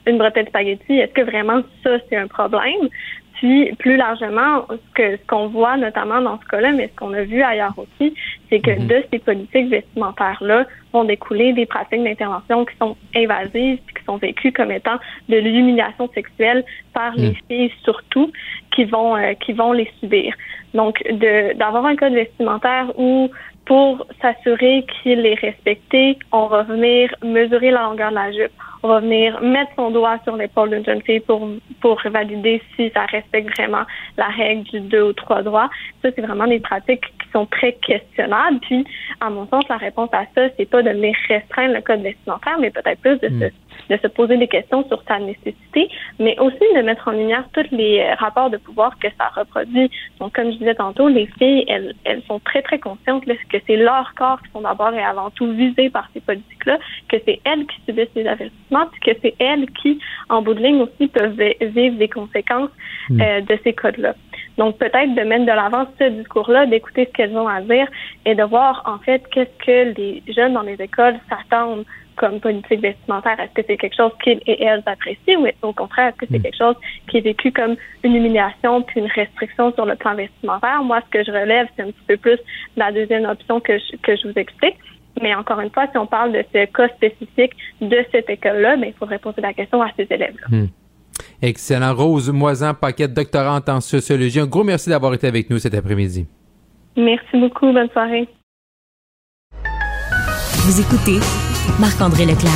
une 0.06 0.18
bretelle 0.18 0.46
spaghetti? 0.48 0.98
Est-ce 0.98 1.12
que 1.12 1.22
vraiment 1.22 1.62
ça, 1.82 1.90
c'est 2.08 2.16
un 2.16 2.26
problème? 2.28 2.88
Puis, 3.34 3.72
plus 3.78 3.96
largement, 3.96 4.66
ce 4.70 4.94
que 4.94 5.16
ce 5.16 5.26
qu'on 5.26 5.48
voit 5.48 5.76
notamment 5.76 6.20
dans 6.20 6.40
ce 6.40 6.46
cas-là, 6.46 6.72
mais 6.72 6.88
ce 6.88 6.96
qu'on 6.96 7.12
a 7.14 7.22
vu 7.22 7.42
ailleurs 7.42 7.74
aussi, 7.76 8.14
c'est 8.48 8.60
que 8.60 8.80
de 8.80 9.04
ces 9.12 9.18
politiques 9.18 9.68
vestimentaires-là 9.68 10.66
vont 10.92 11.04
découler 11.04 11.52
des 11.52 11.66
pratiques 11.66 12.04
d'intervention 12.04 12.64
qui 12.64 12.76
sont 12.76 12.96
invasives 13.16 13.78
puis 13.86 13.94
qui 13.96 14.04
sont 14.04 14.16
vécues 14.18 14.52
comme 14.52 14.70
étant 14.70 14.98
de 15.28 15.36
l'humiliation 15.36 16.08
sexuelle 16.14 16.64
par 16.92 17.14
les 17.16 17.36
filles 17.48 17.72
surtout 17.82 18.30
qui 18.74 18.84
vont 18.84 19.16
euh, 19.16 19.34
qui 19.34 19.52
vont 19.52 19.72
les 19.72 19.90
subir. 20.00 20.34
Donc, 20.72 21.02
de 21.10 21.56
d'avoir 21.56 21.86
un 21.86 21.96
code 21.96 22.14
vestimentaire 22.14 22.92
où 22.96 23.30
pour 23.66 24.06
s'assurer 24.20 24.84
qu'il 24.86 25.24
est 25.24 25.40
respecté, 25.40 26.18
on 26.32 26.46
va 26.46 26.62
venir 26.62 27.14
mesurer 27.22 27.70
la 27.70 27.82
longueur 27.82 28.10
de 28.10 28.14
la 28.16 28.32
jupe. 28.32 28.52
On 28.82 28.88
va 28.88 29.00
venir 29.00 29.40
mettre 29.40 29.70
son 29.76 29.90
doigt 29.90 30.18
sur 30.24 30.36
l'épaule 30.36 30.70
d'une 30.70 30.84
jeune 30.84 31.00
fille 31.02 31.20
pour, 31.20 31.48
pour 31.80 31.98
valider 32.04 32.60
si 32.76 32.90
ça 32.90 33.06
respecte 33.06 33.56
vraiment 33.56 33.84
la 34.18 34.26
règle 34.26 34.64
du 34.64 34.80
deux 34.80 35.02
ou 35.02 35.12
trois 35.14 35.42
doigts. 35.42 35.70
Ça, 36.02 36.10
c'est 36.14 36.20
vraiment 36.20 36.46
des 36.46 36.60
pratiques 36.60 37.00
qui 37.00 37.30
sont 37.32 37.46
très 37.46 37.72
questionnables. 37.72 38.58
Puis, 38.60 38.84
à 39.20 39.30
mon 39.30 39.46
sens, 39.48 39.66
la 39.70 39.78
réponse 39.78 40.10
à 40.12 40.24
ça, 40.34 40.48
c'est 40.58 40.68
pas 40.68 40.82
de 40.82 40.90
venir 40.90 41.16
restreindre 41.28 41.74
le 41.74 41.80
code 41.80 42.02
vestimentaire, 42.02 42.58
mais 42.60 42.70
peut-être 42.70 43.00
plus 43.00 43.18
de 43.20 43.28
se 43.28 43.50
de 43.90 43.96
se 43.96 44.06
poser 44.08 44.36
des 44.36 44.48
questions 44.48 44.86
sur 44.88 45.02
sa 45.06 45.18
nécessité, 45.18 45.88
mais 46.18 46.38
aussi 46.38 46.64
de 46.76 46.82
mettre 46.82 47.08
en 47.08 47.12
lumière 47.12 47.44
tous 47.52 47.66
les 47.70 48.00
euh, 48.00 48.14
rapports 48.14 48.50
de 48.50 48.56
pouvoir 48.56 48.98
que 48.98 49.08
ça 49.18 49.28
reproduit. 49.34 49.90
Donc, 50.20 50.34
comme 50.34 50.50
je 50.52 50.58
disais 50.58 50.74
tantôt, 50.74 51.08
les 51.08 51.26
filles, 51.38 51.64
elles, 51.68 51.94
elles 52.04 52.22
sont 52.28 52.40
très, 52.40 52.62
très 52.62 52.78
conscientes 52.78 53.26
là, 53.26 53.34
que 53.48 53.58
c'est 53.66 53.76
leur 53.76 54.14
corps 54.14 54.40
qui 54.42 54.50
sont 54.52 54.62
d'abord 54.62 54.92
et 54.94 55.02
avant 55.02 55.30
tout 55.30 55.50
visés 55.52 55.90
par 55.90 56.08
ces 56.12 56.20
politiques-là, 56.20 56.78
que 57.08 57.16
c'est 57.24 57.40
elles 57.44 57.66
qui 57.66 57.76
subissent 57.86 58.14
les 58.14 58.26
avertissements, 58.26 58.86
puis 58.92 59.00
que 59.00 59.18
c'est 59.22 59.34
elles 59.38 59.70
qui, 59.72 59.98
en 60.28 60.42
bout 60.42 60.54
de 60.54 60.60
ligne 60.60 60.82
aussi, 60.82 61.08
peuvent 61.08 61.36
vi- 61.38 61.56
vivre 61.60 61.96
des 61.96 62.08
conséquences 62.08 62.70
euh, 63.20 63.40
de 63.40 63.58
ces 63.62 63.72
codes-là. 63.72 64.14
Donc, 64.56 64.78
peut-être 64.78 65.14
de 65.14 65.22
mettre 65.22 65.46
de 65.46 65.52
l'avant 65.52 65.86
ce 65.98 66.04
discours-là, 66.04 66.66
d'écouter 66.66 67.06
ce 67.06 67.12
qu'elles 67.12 67.36
ont 67.36 67.48
à 67.48 67.60
dire 67.60 67.88
et 68.24 68.34
de 68.34 68.42
voir, 68.44 68.82
en 68.86 68.98
fait, 68.98 69.22
qu'est-ce 69.32 69.64
que 69.66 69.94
les 69.98 70.22
jeunes 70.32 70.54
dans 70.54 70.62
les 70.62 70.80
écoles 70.80 71.16
s'attendent 71.28 71.84
comme 72.16 72.40
politique 72.40 72.80
vestimentaire. 72.80 73.38
Est-ce 73.40 73.52
que 73.54 73.66
c'est 73.66 73.76
quelque 73.76 73.96
chose 73.96 74.12
qu'ils 74.22 74.40
et 74.46 74.62
elles 74.62 74.82
apprécient 74.86 75.40
ou 75.40 75.46
est-ce 75.46 75.66
au 75.66 75.72
contraire, 75.72 76.08
est-ce 76.08 76.26
que 76.26 76.26
c'est 76.30 76.40
quelque 76.40 76.56
chose 76.56 76.76
qui 77.08 77.18
est 77.18 77.22
vécu 77.22 77.52
comme 77.52 77.76
une 78.02 78.14
humiliation 78.14 78.82
puis 78.82 79.00
une 79.00 79.10
restriction 79.14 79.72
sur 79.72 79.86
le 79.86 79.96
plan 79.96 80.14
vestimentaire? 80.14 80.82
Moi, 80.82 81.00
ce 81.06 81.18
que 81.18 81.24
je 81.24 81.30
relève, 81.30 81.66
c'est 81.76 81.82
un 81.82 81.86
petit 81.86 82.04
peu 82.06 82.16
plus 82.16 82.38
la 82.76 82.92
deuxième 82.92 83.24
option 83.24 83.60
que 83.60 83.78
je, 83.78 83.96
que 83.98 84.16
je 84.16 84.28
vous 84.28 84.38
explique. 84.38 84.76
Mais 85.22 85.34
encore 85.34 85.60
une 85.60 85.70
fois, 85.70 85.86
si 85.90 85.98
on 85.98 86.06
parle 86.06 86.32
de 86.32 86.44
ce 86.52 86.64
cas 86.66 86.88
spécifique 86.88 87.52
de 87.80 88.04
cette 88.10 88.28
école-là, 88.28 88.76
ben, 88.76 88.86
il 88.88 88.94
faudrait 88.94 89.18
poser 89.18 89.40
la 89.40 89.52
question 89.52 89.80
à 89.80 89.90
ces 89.96 90.06
élèves-là. 90.10 90.48
Hmm. 90.48 90.66
Excellent. 91.40 91.94
Rose 91.94 92.30
Moisan, 92.30 92.74
paquet 92.74 93.08
doctorante 93.08 93.68
en 93.68 93.80
sociologie. 93.80 94.40
Un 94.40 94.46
gros 94.46 94.64
merci 94.64 94.90
d'avoir 94.90 95.14
été 95.14 95.26
avec 95.26 95.50
nous 95.50 95.58
cet 95.58 95.74
après-midi. 95.74 96.26
Merci 96.96 97.38
beaucoup. 97.38 97.72
Bonne 97.72 97.90
soirée. 97.90 98.28
Vous 100.66 100.80
écoutez 100.80 101.20
Marc-André 101.78 102.26
Leclerc. 102.26 102.52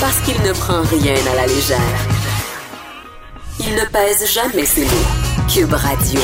Parce 0.00 0.20
qu'il 0.22 0.40
ne 0.42 0.52
prend 0.52 0.82
rien 0.82 1.14
à 1.32 1.34
la 1.36 1.46
légère. 1.46 1.78
Il 3.60 3.74
ne 3.74 3.84
pèse 3.90 4.32
jamais 4.32 4.64
ses 4.64 4.84
mots. 4.84 5.48
Cube 5.48 5.72
Radio. 5.72 6.20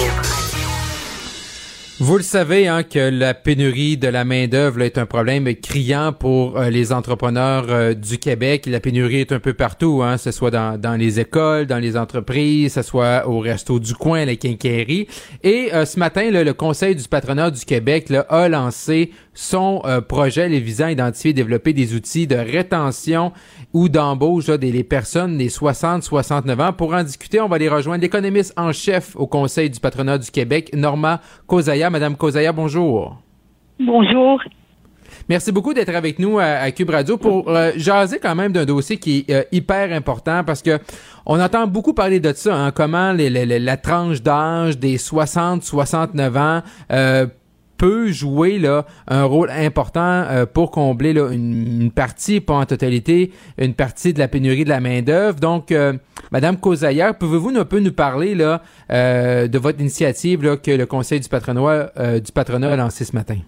Vous 2.03 2.17
le 2.17 2.23
savez 2.23 2.67
hein, 2.67 2.83
que 2.83 3.11
la 3.11 3.35
pénurie 3.35 3.99
de 3.99 4.09
la 4.09 4.25
main-d'œuvre 4.25 4.81
est 4.81 4.97
un 4.97 5.05
problème 5.05 5.55
criant 5.55 6.15
pour 6.15 6.57
euh, 6.57 6.71
les 6.71 6.95
entrepreneurs 6.95 7.67
euh, 7.69 7.93
du 7.93 8.17
Québec. 8.17 8.65
La 8.65 8.81
pénurie 8.81 9.21
est 9.21 9.33
un 9.33 9.39
peu 9.39 9.53
partout, 9.53 10.01
hein, 10.03 10.17
que 10.17 10.23
ce 10.23 10.31
soit 10.31 10.51
dans, 10.51 10.81
dans 10.81 10.97
les 10.97 11.21
écoles, 11.21 11.67
dans 11.67 11.77
les 11.77 11.99
entreprises, 11.99 12.75
que 12.75 12.81
ce 12.81 12.89
soit 12.89 13.29
au 13.29 13.41
resto 13.41 13.79
du 13.79 13.93
coin, 13.93 14.25
les 14.25 14.39
quincailleries. 14.39 15.09
Et 15.43 15.75
euh, 15.75 15.85
ce 15.85 15.99
matin, 15.99 16.31
là, 16.31 16.43
le 16.43 16.55
Conseil 16.55 16.97
du 16.97 17.07
patronat 17.07 17.51
du 17.51 17.67
Québec 17.67 18.09
là, 18.09 18.21
a 18.31 18.49
lancé 18.49 19.11
son 19.43 19.81
euh, 19.87 20.03
projet 20.03 20.51
les 20.51 20.61
visant 20.61 20.85
à 20.87 20.91
identifier 20.93 21.31
et 21.31 21.33
développer 21.33 21.73
des 21.73 21.95
outils 21.95 22.27
de 22.27 22.37
rétention 22.37 23.33
ou 23.73 23.89
d'embauche 23.89 24.47
des 24.49 24.71
les 24.71 24.85
personnes 24.85 25.39
des 25.39 25.49
60-69 25.49 26.61
ans. 26.61 26.73
Pour 26.75 26.93
en 26.93 27.03
discuter, 27.03 27.41
on 27.41 27.49
va 27.49 27.57
les 27.57 27.71
rejoindre 27.71 28.03
l'économiste 28.03 28.53
en 28.59 28.71
chef 28.73 29.17
au 29.17 29.27
Conseil 29.27 29.71
du 29.71 29.81
patronat 29.81 30.19
du 30.19 30.31
Québec, 30.31 30.71
Norma 30.75 31.23
Kozaya. 31.47 31.89
Madame 31.89 32.17
Kozaya, 32.17 32.53
bonjour. 32.53 33.17
Bonjour. 33.79 34.43
Merci 35.29 35.53
beaucoup 35.53 35.73
d'être 35.75 35.95
avec 35.95 36.19
nous 36.19 36.39
à, 36.39 36.45
à 36.45 36.71
Cube 36.71 36.91
Radio 36.91 37.17
pour 37.17 37.49
euh, 37.49 37.73
jaser 37.77 38.19
quand 38.21 38.35
même 38.35 38.53
d'un 38.53 38.65
dossier 38.65 38.99
qui 38.99 39.25
est 39.27 39.33
euh, 39.33 39.43
hyper 39.53 39.93
important 39.93 40.45
parce 40.45 40.61
que 40.63 40.79
on 41.27 41.41
entend 41.41 41.67
beaucoup 41.67 41.95
parler 41.95 42.21
de 42.21 42.33
ça, 42.35 42.55
hein, 42.57 42.71
comment 42.73 43.13
les- 43.13 43.31
les- 43.31 43.47
les- 43.47 43.59
la 43.59 43.77
tranche 43.77 44.23
d'âge 44.23 44.79
des 44.79 44.99
60-69 44.99 46.37
ans 46.39 46.63
euh, 46.93 47.27
peut 47.81 48.13
jouer 48.13 48.59
là 48.59 48.85
un 49.09 49.25
rôle 49.25 49.49
important 49.51 50.01
euh, 50.03 50.45
pour 50.45 50.71
combler 50.71 51.15
là, 51.15 51.31
une, 51.33 51.81
une 51.81 51.91
partie, 51.91 52.43
pas 52.43 52.53
en 52.53 52.67
totalité, 52.67 53.33
une 53.57 53.73
partie 53.73 54.13
de 54.13 54.19
la 54.19 54.29
pénurie 54.29 54.65
de 54.65 54.69
la 54.69 54.81
main 54.81 55.01
d'œuvre. 55.01 55.41
Donc, 55.41 55.73
euh, 55.73 55.95
Madame 56.31 56.59
Causaillère, 56.59 57.17
pouvez-vous 57.17 57.49
un 57.57 57.65
peu 57.65 57.81
nous 57.81 57.93
parler 57.93 58.35
là 58.35 58.61
euh, 58.93 59.49
de 59.49 59.59
votre 59.59 59.81
initiative 59.81 60.45
là, 60.45 60.59
que 60.59 60.71
le 60.71 60.85
Conseil 60.85 61.21
du 61.21 61.29
patronat 61.31 61.91
euh, 61.97 62.21
du 62.21 62.31
patronat 62.33 62.71
a 62.71 62.77
lancée 62.77 63.07
ce 63.07 63.17
matin? 63.17 63.39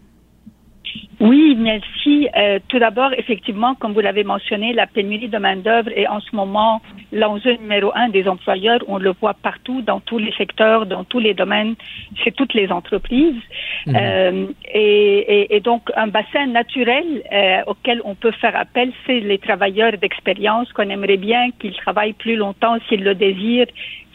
Oui, 1.20 1.56
merci. 1.56 2.28
Euh, 2.36 2.58
tout 2.68 2.78
d'abord, 2.78 3.12
effectivement, 3.16 3.74
comme 3.76 3.92
vous 3.92 4.00
l'avez 4.00 4.24
mentionné, 4.24 4.72
la 4.72 4.86
pénurie 4.86 5.28
de 5.28 5.38
main-d'œuvre 5.38 5.90
est 5.94 6.08
en 6.08 6.20
ce 6.20 6.34
moment 6.34 6.82
l'enjeu 7.12 7.52
numéro 7.58 7.92
un 7.94 8.08
des 8.08 8.26
employeurs. 8.26 8.80
On 8.88 8.98
le 8.98 9.12
voit 9.20 9.34
partout, 9.34 9.82
dans 9.82 10.00
tous 10.00 10.18
les 10.18 10.32
secteurs, 10.32 10.86
dans 10.86 11.04
tous 11.04 11.20
les 11.20 11.34
domaines, 11.34 11.74
chez 12.22 12.32
toutes 12.32 12.54
les 12.54 12.72
entreprises. 12.72 13.40
Mhm. 13.86 13.96
Euh, 13.96 14.46
et, 14.74 15.54
et, 15.54 15.60
donc, 15.60 15.90
un 15.96 16.08
bassin 16.08 16.46
naturel 16.46 17.04
euh, 17.32 17.62
auquel 17.68 18.00
on 18.04 18.14
peut 18.14 18.32
faire 18.32 18.56
appel, 18.56 18.90
c'est 19.06 19.20
les 19.20 19.38
travailleurs 19.38 19.92
d'expérience 19.98 20.72
qu'on 20.72 20.88
aimerait 20.90 21.18
bien 21.18 21.50
qu'ils 21.60 21.76
travaillent 21.76 22.14
plus 22.14 22.36
longtemps 22.36 22.78
s'ils 22.88 23.04
le 23.04 23.14
désirent 23.14 23.66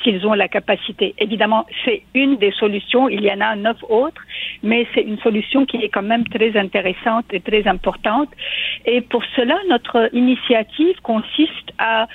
s'ils 0.04 0.26
ont 0.26 0.34
la 0.34 0.48
capacité. 0.48 1.16
Évidemment, 1.20 1.66
c'est 1.84 2.04
une 2.14 2.38
des 2.38 2.52
solutions. 2.52 3.10
Il 3.10 3.24
y 3.24 3.32
en 3.32 3.42
a 3.42 3.56
neuf 3.56 3.78
autres, 3.90 4.22
mais 4.64 4.88
c'est 4.94 5.02
une 5.02 5.20
solution 5.20 5.66
qui 5.66 5.78
est 5.78 5.90
quand 5.90 6.04
même 6.04 6.28
très 6.28 6.56
intéressante 6.58 7.26
et 7.32 7.40
très 7.40 7.68
importante. 7.68 8.30
Et 8.86 9.02
pour 9.02 9.24
cela, 9.36 9.56
notre 9.70 10.10
initiative 10.14 10.96
consiste 11.02 11.72
à 11.78 12.08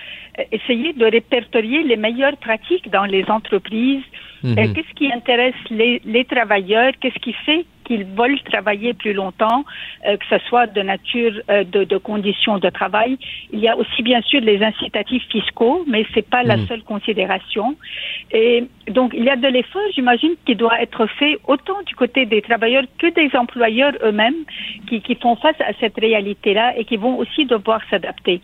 essayer 0.50 0.92
de 0.92 1.04
répertorier 1.04 1.82
les 1.82 1.96
meilleures 1.96 2.36
pratiques 2.36 2.90
dans 2.90 3.04
les 3.04 3.24
entreprises. 3.28 4.04
Mhm. 4.42 4.72
Qu'est-ce 4.74 4.94
qui 4.94 5.12
intéresse 5.12 5.54
les, 5.70 6.00
les 6.04 6.24
travailleurs? 6.24 6.92
Qu'est-ce 7.00 7.18
qui 7.18 7.32
fait 7.32 7.64
qu'ils 7.84 8.04
veulent 8.04 8.40
travailler 8.42 8.94
plus 8.94 9.12
longtemps, 9.12 9.64
euh, 10.06 10.16
que 10.16 10.24
ce 10.30 10.38
soit 10.46 10.66
de 10.66 10.82
nature 10.82 11.32
euh, 11.50 11.64
de, 11.64 11.84
de, 11.84 11.96
conditions 11.96 12.58
de 12.58 12.70
travail. 12.70 13.18
Il 13.52 13.60
y 13.60 13.68
a 13.68 13.76
aussi 13.76 14.02
bien 14.02 14.20
sûr 14.22 14.40
les 14.40 14.62
incitatifs 14.62 15.24
fiscaux, 15.30 15.84
mais 15.86 16.06
c'est 16.14 16.28
pas 16.28 16.42
la 16.42 16.56
mhm. 16.56 16.66
seule 16.66 16.82
considération. 16.82 17.76
Et 18.30 18.64
donc 18.88 19.12
il 19.14 19.24
y 19.24 19.30
a 19.30 19.36
de 19.36 19.48
l'effort, 19.48 19.82
j'imagine, 19.94 20.34
qui 20.46 20.54
doit 20.54 20.80
être 20.80 21.06
fait 21.06 21.38
autant 21.46 21.80
du 21.86 21.94
côté 21.94 22.26
des 22.26 22.42
travailleurs 22.42 22.84
que 22.98 23.08
des 23.08 23.34
employeurs 23.36 23.92
eux-mêmes 24.02 24.44
qui, 24.88 25.00
qui 25.00 25.14
font 25.14 25.36
face 25.36 25.60
à 25.60 25.72
cette 25.80 25.98
réalité-là 25.98 26.74
et 26.76 26.84
qui 26.84 26.96
vont 26.96 27.16
aussi 27.18 27.44
devoir 27.46 27.80
s'adapter. 27.90 28.40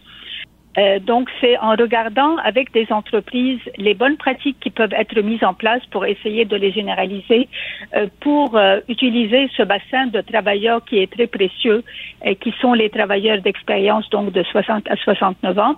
Euh, 0.78 0.98
donc, 1.00 1.28
c'est 1.40 1.59
en 1.59 1.70
regardant 1.70 2.36
avec 2.38 2.72
des 2.72 2.86
entreprises 2.90 3.60
les 3.76 3.94
bonnes 3.94 4.16
pratiques 4.16 4.59
qui 4.60 4.70
peuvent 4.70 4.92
être 4.92 5.20
mises 5.20 5.42
en 5.42 5.55
place 5.55 5.84
pour 5.90 6.05
essayer 6.06 6.44
de 6.44 6.56
les 6.56 6.72
généraliser, 6.72 7.48
euh, 7.96 8.06
pour 8.20 8.56
euh, 8.56 8.80
utiliser 8.88 9.48
ce 9.56 9.62
bassin 9.62 10.06
de 10.06 10.20
travailleurs 10.20 10.84
qui 10.84 10.98
est 10.98 11.10
très 11.10 11.26
précieux 11.26 11.82
et 12.24 12.36
qui 12.36 12.55
sont 12.60 12.74
les 12.74 12.90
travailleurs 12.90 13.40
d'expérience, 13.40 14.09
donc 14.10 14.32
de 14.32 14.42
60 14.42 14.88
à 14.88 14.96
69 14.96 15.59
ans, 15.59 15.74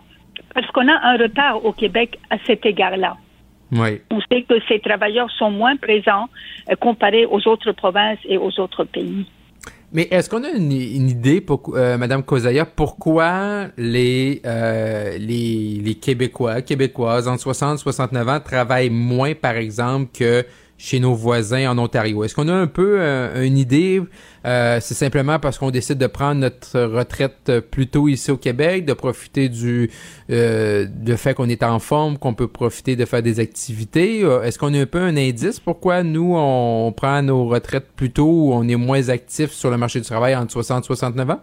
parce 0.54 0.66
qu'on 0.68 0.88
a 0.88 0.98
un 1.02 1.16
retard 1.16 1.64
au 1.64 1.72
Québec 1.72 2.18
à 2.28 2.36
cet 2.46 2.66
égard-là. 2.66 3.16
Oui. 3.72 4.00
On 4.10 4.20
sait 4.20 4.42
que 4.42 4.60
ces 4.68 4.80
travailleurs 4.80 5.30
sont 5.30 5.50
moins 5.50 5.76
présents 5.76 6.28
comparés 6.80 7.24
aux 7.24 7.46
autres 7.46 7.70
provinces 7.72 8.18
et 8.24 8.36
aux 8.36 8.58
autres 8.58 8.82
pays. 8.84 9.26
Mais 9.92 10.06
est-ce 10.10 10.30
qu'on 10.30 10.44
a 10.44 10.50
une, 10.50 10.70
idée, 10.70 11.44
euh, 11.74 11.98
Madame 11.98 12.22
Kozaya, 12.22 12.64
pourquoi 12.64 13.66
les, 13.76 14.40
euh, 14.46 15.18
les, 15.18 15.80
les 15.82 15.94
Québécois, 15.96 16.62
Québécoises 16.62 17.26
entre 17.26 17.42
60 17.42 17.78
et 17.78 17.82
69 17.82 18.28
ans 18.28 18.40
travaillent 18.40 18.90
moins, 18.90 19.34
par 19.34 19.56
exemple, 19.56 20.10
que 20.16 20.44
chez 20.80 20.98
nos 20.98 21.14
voisins 21.14 21.70
en 21.70 21.76
Ontario. 21.76 22.24
Est-ce 22.24 22.34
qu'on 22.34 22.48
a 22.48 22.54
un 22.54 22.66
peu 22.66 22.96
euh, 22.98 23.44
une 23.44 23.58
idée? 23.58 24.00
Euh, 24.46 24.78
c'est 24.80 24.94
simplement 24.94 25.38
parce 25.38 25.58
qu'on 25.58 25.70
décide 25.70 25.98
de 25.98 26.06
prendre 26.06 26.40
notre 26.40 26.80
retraite 26.80 27.60
plus 27.70 27.86
tôt 27.86 28.08
ici 28.08 28.30
au 28.30 28.38
Québec, 28.38 28.86
de 28.86 28.94
profiter 28.94 29.50
du 29.50 29.90
euh, 30.30 30.86
fait 31.16 31.34
qu'on 31.34 31.50
est 31.50 31.62
en 31.62 31.80
forme, 31.80 32.16
qu'on 32.16 32.32
peut 32.32 32.48
profiter 32.48 32.96
de 32.96 33.04
faire 33.04 33.22
des 33.22 33.40
activités. 33.40 34.24
Euh, 34.24 34.42
est-ce 34.42 34.58
qu'on 34.58 34.72
a 34.72 34.80
un 34.80 34.86
peu 34.86 35.00
un 35.00 35.18
indice 35.18 35.60
pourquoi 35.60 36.02
nous, 36.02 36.32
on 36.34 36.92
prend 36.96 37.20
nos 37.20 37.46
retraites 37.46 37.88
plus 37.94 38.10
tôt 38.10 38.52
on 38.54 38.66
est 38.66 38.76
moins 38.76 39.10
actifs 39.10 39.52
sur 39.52 39.70
le 39.70 39.76
marché 39.76 40.00
du 40.00 40.06
travail 40.06 40.34
entre 40.34 40.52
60 40.52 40.84
et 40.84 40.86
69 40.86 41.30
ans? 41.30 41.40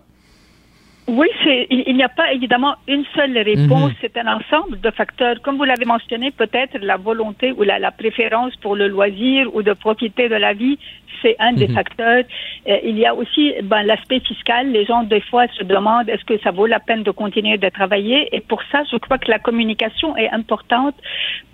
Oui, 1.07 1.27
il, 1.69 1.95
n'y 1.95 2.03
a 2.03 2.09
pas 2.09 2.33
évidemment 2.33 2.75
une 2.85 3.05
seule 3.15 3.37
réponse. 3.37 3.91
Mhm. 3.91 3.95
C'est 4.01 4.17
un 4.17 4.27
ensemble 4.27 4.79
de 4.81 4.91
facteurs. 4.91 5.41
Comme 5.41 5.57
vous 5.57 5.63
l'avez 5.63 5.85
mentionné, 5.85 6.31
peut-être 6.31 6.77
la 6.81 6.97
volonté 6.97 7.53
ou 7.53 7.63
la, 7.63 7.91
préférence 7.91 8.53
pour 8.57 8.75
le 8.75 8.89
loisir 8.89 9.53
ou 9.55 9.63
de 9.63 9.71
profiter 9.71 10.27
de 10.27 10.35
la 10.35 10.53
vie, 10.53 10.77
c'est 11.21 11.35
un 11.39 11.53
des 11.53 11.67
mhm. 11.67 11.75
facteurs. 11.75 12.23
Euh, 12.67 12.77
il 12.83 12.97
y 12.97 13.05
a 13.05 13.13
aussi 13.15 13.53
ben, 13.63 13.83
l'aspect 13.83 14.19
fiscal. 14.19 14.71
Les 14.71 14.85
gens, 14.85 15.03
des 15.03 15.21
fois, 15.21 15.47
se 15.57 15.63
demandent 15.63 16.09
est-ce 16.09 16.25
que 16.25 16.37
ça 16.39 16.51
vaut 16.51 16.65
la 16.65 16.79
peine 16.79 17.03
de 17.03 17.11
continuer 17.11 17.57
de 17.57 17.69
travailler? 17.69 18.35
Et 18.35 18.41
pour 18.41 18.61
ça, 18.71 18.83
je 18.91 18.97
crois 18.97 19.17
que 19.17 19.29
la 19.29 19.39
communication 19.39 20.15
est 20.17 20.29
importante 20.29 20.95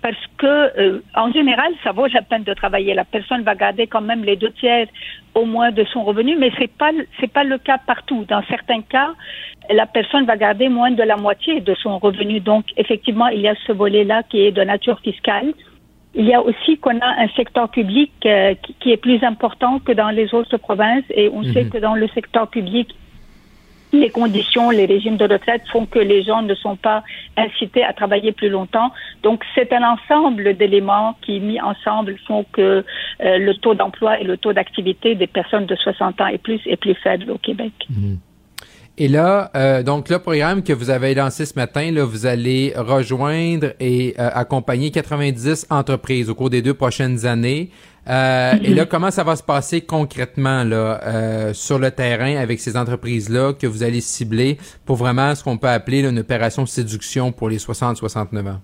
parce 0.02 0.26
que, 0.38 0.46
euh, 0.46 1.02
en 1.14 1.32
général, 1.32 1.72
ça 1.82 1.92
vaut 1.92 2.06
la 2.06 2.22
peine 2.22 2.44
de 2.44 2.54
travailler. 2.54 2.94
La 2.94 3.04
personne 3.04 3.42
va 3.42 3.54
garder 3.54 3.86
quand 3.86 4.02
même 4.02 4.24
les 4.24 4.36
deux 4.36 4.52
tiers 4.52 4.86
au 5.34 5.44
moins 5.44 5.72
de 5.72 5.84
son 5.92 6.04
revenu, 6.04 6.36
mais 6.38 6.52
c'est 6.58 6.72
pas 6.72 6.90
c'est 7.18 7.32
pas 7.32 7.44
le 7.44 7.58
cas 7.58 7.78
partout. 7.78 8.24
Dans 8.28 8.42
certains 8.44 8.82
cas, 8.82 9.10
la 9.70 9.86
personne 9.86 10.26
va 10.26 10.36
garder 10.36 10.68
moins 10.68 10.90
de 10.90 11.02
la 11.02 11.16
moitié 11.16 11.60
de 11.60 11.74
son 11.74 11.98
revenu. 11.98 12.40
Donc, 12.40 12.66
effectivement, 12.76 13.28
il 13.28 13.40
y 13.40 13.48
a 13.48 13.54
ce 13.66 13.72
volet-là 13.72 14.22
qui 14.24 14.40
est 14.40 14.52
de 14.52 14.62
nature 14.62 15.00
fiscale. 15.00 15.52
Il 16.14 16.26
y 16.26 16.34
a 16.34 16.40
aussi 16.40 16.78
qu'on 16.78 16.98
a 17.00 17.22
un 17.22 17.28
secteur 17.36 17.68
public 17.68 18.12
euh, 18.24 18.54
qui, 18.80 18.92
est 18.92 18.96
plus 18.96 19.22
important 19.24 19.80
que 19.80 19.92
dans 19.92 20.10
les 20.10 20.32
autres 20.32 20.56
provinces 20.58 21.04
et 21.10 21.28
on 21.28 21.42
sait 21.42 21.64
mhm. 21.64 21.70
que 21.70 21.78
dans 21.78 21.94
le 21.94 22.06
secteur 22.08 22.48
public, 22.48 22.94
les 23.92 24.10
conditions, 24.10 24.70
les 24.70 24.86
régimes 24.86 25.16
de 25.16 25.24
retraite 25.24 25.62
font 25.72 25.86
que 25.86 25.98
les 25.98 26.22
gens 26.22 26.42
ne 26.42 26.54
sont 26.54 26.76
pas 26.76 27.02
incités 27.36 27.84
à 27.84 27.92
travailler 27.92 28.32
plus 28.32 28.48
longtemps. 28.48 28.92
Donc, 29.22 29.44
c'est 29.54 29.72
un 29.72 29.82
ensemble 29.82 30.56
d'éléments 30.56 31.16
qui, 31.22 31.40
mis 31.40 31.60
ensemble, 31.60 32.16
font 32.26 32.44
que 32.52 32.84
euh, 33.20 33.38
le 33.38 33.54
taux 33.54 33.74
d'emploi 33.74 34.20
et 34.20 34.24
le 34.24 34.36
taux 34.36 34.52
d'activité 34.52 35.14
des 35.14 35.26
personnes 35.26 35.66
de 35.66 35.76
60 35.76 36.20
ans 36.20 36.26
et 36.26 36.38
plus 36.38 36.60
est 36.66 36.76
plus 36.76 36.94
faible 36.94 37.30
au 37.30 37.38
Québec. 37.38 37.72
Mhm. 37.90 38.18
Et 38.96 39.08
là, 39.08 39.50
euh, 39.56 39.82
donc 39.82 40.08
le 40.08 40.20
programme 40.20 40.62
que 40.62 40.72
vous 40.72 40.88
avez 40.88 41.14
lancé 41.14 41.46
ce 41.46 41.58
matin, 41.58 41.90
là, 41.90 42.04
vous 42.04 42.26
allez 42.26 42.72
rejoindre 42.76 43.72
et 43.80 44.14
euh, 44.20 44.30
accompagner 44.32 44.92
90 44.92 45.66
entreprises 45.70 46.30
au 46.30 46.36
cours 46.36 46.50
des 46.50 46.62
deux 46.62 46.74
prochaines 46.74 47.26
années. 47.26 47.70
Euh, 48.08 48.52
et 48.62 48.72
là, 48.72 48.84
comment 48.86 49.10
ça 49.10 49.24
va 49.24 49.34
se 49.34 49.42
passer 49.42 49.80
concrètement 49.80 50.62
là 50.62 51.52
sur 51.54 51.78
le 51.78 51.90
terrain 51.90 52.36
avec 52.36 52.60
ces 52.60 52.76
entreprises-là 52.76 53.54
que 53.54 53.66
vous 53.66 53.82
allez 53.82 54.00
cibler 54.00 54.58
pour 54.84 54.96
vraiment 54.96 55.34
ce 55.34 55.42
qu'on 55.42 55.58
peut 55.58 55.68
appeler 55.68 56.08
une 56.08 56.20
opération 56.20 56.64
séduction 56.64 57.32
pour 57.32 57.48
les 57.48 57.58
60-69 57.58 58.48
ans? 58.48 58.60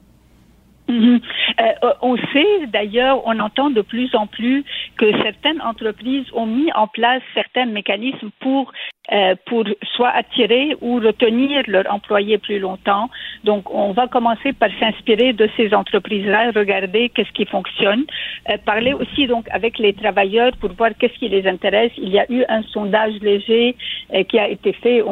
Mhm. 1.61 1.93
on 2.03 2.16
sait 2.32 2.66
d'ailleurs, 2.69 3.27
on 3.27 3.39
entend 3.39 3.70
de 3.70 3.82
plus 3.82 4.15
en 4.15 4.27
plus 4.27 4.65
que 4.97 5.11
certaines 5.23 5.61
entreprises 5.61 6.27
ont 6.32 6.47
mis 6.47 6.73
en 6.73 6.87
place 6.87 7.23
certains 7.35 7.66
mécanismes 7.66 8.31
pour 8.41 8.73
euh, 9.12 9.35
pour 9.47 9.65
soit 9.97 10.11
attirer 10.11 10.77
ou 10.81 11.01
retenir 11.01 11.65
leurs 11.66 11.93
employés 11.93 12.39
plus 12.39 12.61
longtemps. 12.61 13.11
Donc, 13.43 13.69
on 13.74 13.91
va 13.91 14.07
commencer 14.07 14.53
par 14.53 14.69
s'inspirer 14.78 15.32
de 15.32 15.49
ces 15.57 15.74
entreprises-là, 15.74 16.53
regarder 16.55 17.09
qu'est-ce 17.09 17.32
qui 17.32 17.45
fonctionne, 17.45 18.05
euh, 18.49 18.57
parler 18.65 18.93
aussi 18.93 19.27
donc 19.27 19.49
avec 19.51 19.78
les 19.81 19.95
travailleurs 19.95 20.53
pour 20.61 20.70
voir 20.74 20.91
qu'est-ce 20.97 21.19
qui 21.19 21.28
les 21.28 21.45
intéresse. 21.49 21.91
Il 21.99 22.11
y 22.11 22.20
a 22.20 22.31
eu 22.31 22.45
un 22.49 22.62
sondage 22.62 23.15
léger 23.20 23.74
euh, 24.15 24.23
qui 24.23 24.39
a 24.39 24.49
été 24.49 24.73
fait 24.74 25.03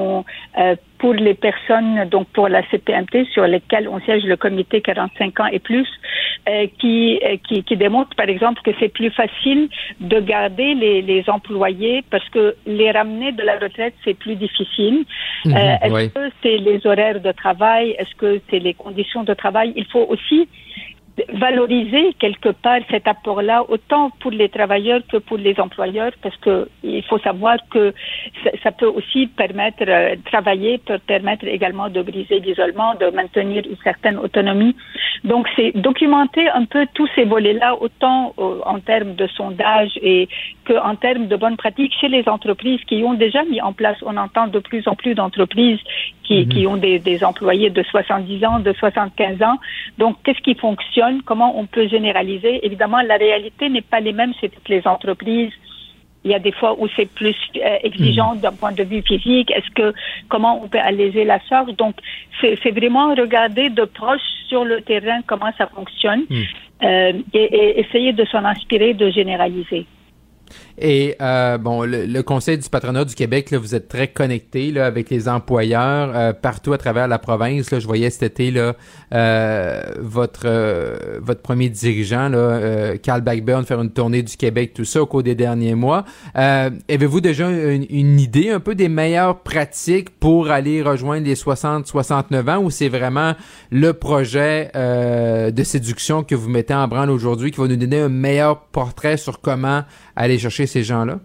pour 0.98 1.14
les 1.14 1.34
personnes, 1.34 2.08
donc 2.08 2.28
pour 2.28 2.48
la 2.48 2.62
CPMT, 2.70 3.24
sur 3.32 3.46
lesquelles 3.48 3.88
on 3.88 4.00
siège 4.00 4.24
le 4.24 4.36
comité 4.36 4.80
45 4.80 5.40
ans 5.40 5.46
et 5.46 5.58
plus, 5.58 5.88
qui, 6.78 7.20
qui, 7.46 7.62
qui 7.62 7.76
démontre 7.76 8.14
par 8.16 8.28
exemple 8.28 8.62
que 8.62 8.70
c'est 8.78 8.88
plus 8.88 9.10
facile 9.10 9.68
de 10.00 10.20
garder 10.20 10.74
les, 10.74 11.02
les 11.02 11.24
employés 11.28 12.02
parce 12.10 12.28
que 12.30 12.56
les 12.66 12.90
ramener 12.90 13.32
de 13.32 13.42
la 13.42 13.58
retraite 13.58 13.94
c'est 14.04 14.14
plus 14.14 14.36
difficile. 14.36 15.04
Mhm, 15.44 15.56
euh, 15.56 15.76
est-ce 15.82 16.08
que 16.08 16.30
c'est 16.42 16.58
les 16.58 16.86
horaires 16.86 17.20
de 17.20 17.32
travail? 17.32 17.90
Est-ce 17.98 18.14
que 18.16 18.40
c'est 18.48 18.58
les 18.58 18.74
conditions 18.74 19.24
de 19.24 19.34
travail? 19.34 19.72
Il 19.76 19.86
faut 19.86 20.06
aussi 20.08 20.48
valoriser 21.32 22.14
quelque 22.18 22.50
part 22.50 22.80
cet 22.90 23.08
apport-là, 23.08 23.64
autant 23.68 24.10
pour 24.20 24.30
les 24.30 24.48
travailleurs 24.48 25.00
que 25.10 25.16
pour 25.16 25.38
les 25.38 25.58
employeurs, 25.58 26.12
parce 26.22 26.36
que 26.36 26.68
il 26.82 27.02
faut 27.04 27.18
savoir 27.18 27.56
que 27.70 27.94
ça, 28.62 28.72
peut 28.72 28.86
aussi 28.86 29.26
permettre, 29.26 29.84
euh, 29.88 30.16
travailler 30.26 30.78
peut 30.78 30.98
permettre 30.98 31.46
également 31.46 31.88
de 31.88 32.02
briser 32.02 32.40
l'isolement, 32.40 32.94
de 32.94 33.10
maintenir 33.10 33.62
une 33.66 33.76
certaine 33.82 34.18
autonomie. 34.18 34.76
Donc, 35.24 35.48
c'est 35.56 35.72
documenter 35.76 36.48
un 36.50 36.64
peu 36.64 36.86
tous 36.94 37.08
ces 37.14 37.24
volets-là, 37.24 37.76
autant 37.80 38.34
euh, 38.38 38.60
en 38.64 38.78
termes 38.80 39.14
de 39.14 39.26
sondage 39.28 39.90
et 40.02 40.28
qu'en 40.66 40.94
termes 40.94 41.26
de 41.26 41.36
bonnes 41.36 41.56
pratiques 41.56 41.94
chez 42.00 42.08
les 42.08 42.28
entreprises 42.28 42.80
qui 42.86 43.02
ont 43.04 43.14
déjà 43.14 43.42
mis 43.44 43.60
en 43.60 43.72
place. 43.72 43.96
On 44.02 44.16
entend 44.16 44.46
de 44.46 44.58
plus 44.58 44.86
en 44.86 44.94
plus 44.94 45.14
d'entreprises 45.14 45.80
qui, 46.22 46.44
mhm. 46.44 46.48
qui 46.48 46.66
ont 46.66 46.76
des, 46.76 46.98
des 46.98 47.24
employés 47.24 47.70
de 47.70 47.82
70 47.82 48.44
ans, 48.44 48.58
de 48.60 48.72
75 48.72 49.42
ans. 49.42 49.58
Donc, 49.98 50.16
qu'est-ce 50.22 50.40
qui 50.40 50.54
fonctionne? 50.54 51.07
Comment 51.24 51.58
on 51.58 51.66
peut 51.66 51.88
généraliser. 51.88 52.64
Évidemment, 52.64 53.00
la 53.00 53.16
réalité 53.16 53.68
n'est 53.68 53.82
pas 53.82 54.00
les 54.00 54.12
mêmes 54.12 54.32
chez 54.40 54.48
toutes 54.48 54.68
les 54.68 54.86
entreprises. 54.86 55.52
Il 56.24 56.30
y 56.30 56.34
a 56.34 56.38
des 56.38 56.52
fois 56.52 56.76
où 56.78 56.88
c'est 56.96 57.08
plus 57.08 57.36
euh, 57.56 57.76
exigeant 57.82 58.34
hmm. 58.34 58.40
d'un 58.40 58.52
point 58.52 58.72
de 58.72 58.82
vue 58.82 59.02
physique. 59.02 59.50
Est-ce 59.50 59.70
que 59.74 59.94
comment 60.28 60.62
on 60.62 60.68
peut 60.68 60.80
alléger 60.80 61.24
la 61.24 61.38
charge? 61.48 61.72
Donc, 61.76 61.94
c'est 62.40 62.70
vraiment 62.70 63.14
regarder 63.14 63.70
de 63.70 63.84
proche 63.84 64.28
sur 64.48 64.64
le 64.64 64.80
terrain 64.82 65.20
comment 65.26 65.52
ça 65.56 65.66
fonctionne 65.66 66.24
hmm. 66.28 66.42
euh, 66.84 67.12
et, 67.32 67.80
essayer 67.80 68.12
de 68.12 68.24
s'en 68.26 68.44
inspirer, 68.44 68.94
de 68.94 69.10
généraliser. 69.10 69.86
Et 70.80 71.16
euh, 71.20 71.58
bon, 71.58 71.82
le, 71.82 72.22
Conseil 72.22 72.58
du 72.58 72.68
patronat 72.68 73.04
du 73.04 73.14
Québec, 73.14 73.50
là, 73.50 73.58
vous 73.58 73.74
êtes 73.74 73.88
très 73.88 74.08
connecté 74.08 74.70
là, 74.70 74.86
avec 74.86 75.10
les 75.10 75.28
employeurs 75.28 76.12
euh, 76.14 76.32
partout 76.32 76.72
à 76.72 76.78
travers 76.78 77.08
la 77.08 77.18
province. 77.18 77.70
Là, 77.70 77.80
je 77.80 77.86
voyais 77.86 78.10
cet 78.10 78.22
été 78.22 78.50
là, 78.50 78.74
euh, 79.12 79.82
votre 79.98 80.42
euh, 80.44 81.18
votre 81.20 81.40
premier 81.40 81.68
dirigeant, 81.68 82.28
là, 82.28 82.38
euh, 82.38 82.96
Carl 82.96 83.22
Blackburn, 83.22 83.64
faire 83.64 83.80
une 83.80 83.90
tournée 83.90 84.22
du 84.22 84.36
Québec, 84.36 84.72
tout 84.74 84.84
ça 84.84 85.02
au 85.02 85.06
cours 85.06 85.22
des 85.22 85.34
derniers 85.34 85.74
mois. 85.74 86.04
Avez-vous 86.34 87.20
déjà 87.20 87.48
une, 87.48 87.86
une, 87.90 88.20
idée 88.20 88.50
un 88.50 88.60
peu 88.60 88.74
des 88.74 88.88
meilleures 88.88 89.40
pratiques 89.40 90.10
pour 90.10 90.50
aller 90.50 90.82
rejoindre 90.82 91.26
les 91.26 91.34
60-69 91.34 92.50
ans 92.50 92.62
ou 92.62 92.70
c'est 92.70 92.88
vraiment 92.88 93.34
le 93.70 93.92
projet 93.92 94.70
de 94.74 95.62
séduction 95.64 96.22
que 96.22 96.34
vous 96.34 96.48
mettez 96.48 96.74
en 96.74 96.86
branle 96.88 97.10
aujourd'hui 97.10 97.50
qui 97.50 97.60
va 97.60 97.66
nous 97.66 97.76
donner 97.76 98.00
un 98.00 98.08
meilleur 98.08 98.60
portrait 98.60 99.16
sur 99.16 99.40
comment 99.40 99.82
aller 100.16 100.38
chercher 100.38 100.66
ces 100.68 100.84
gens-là? 100.84 101.18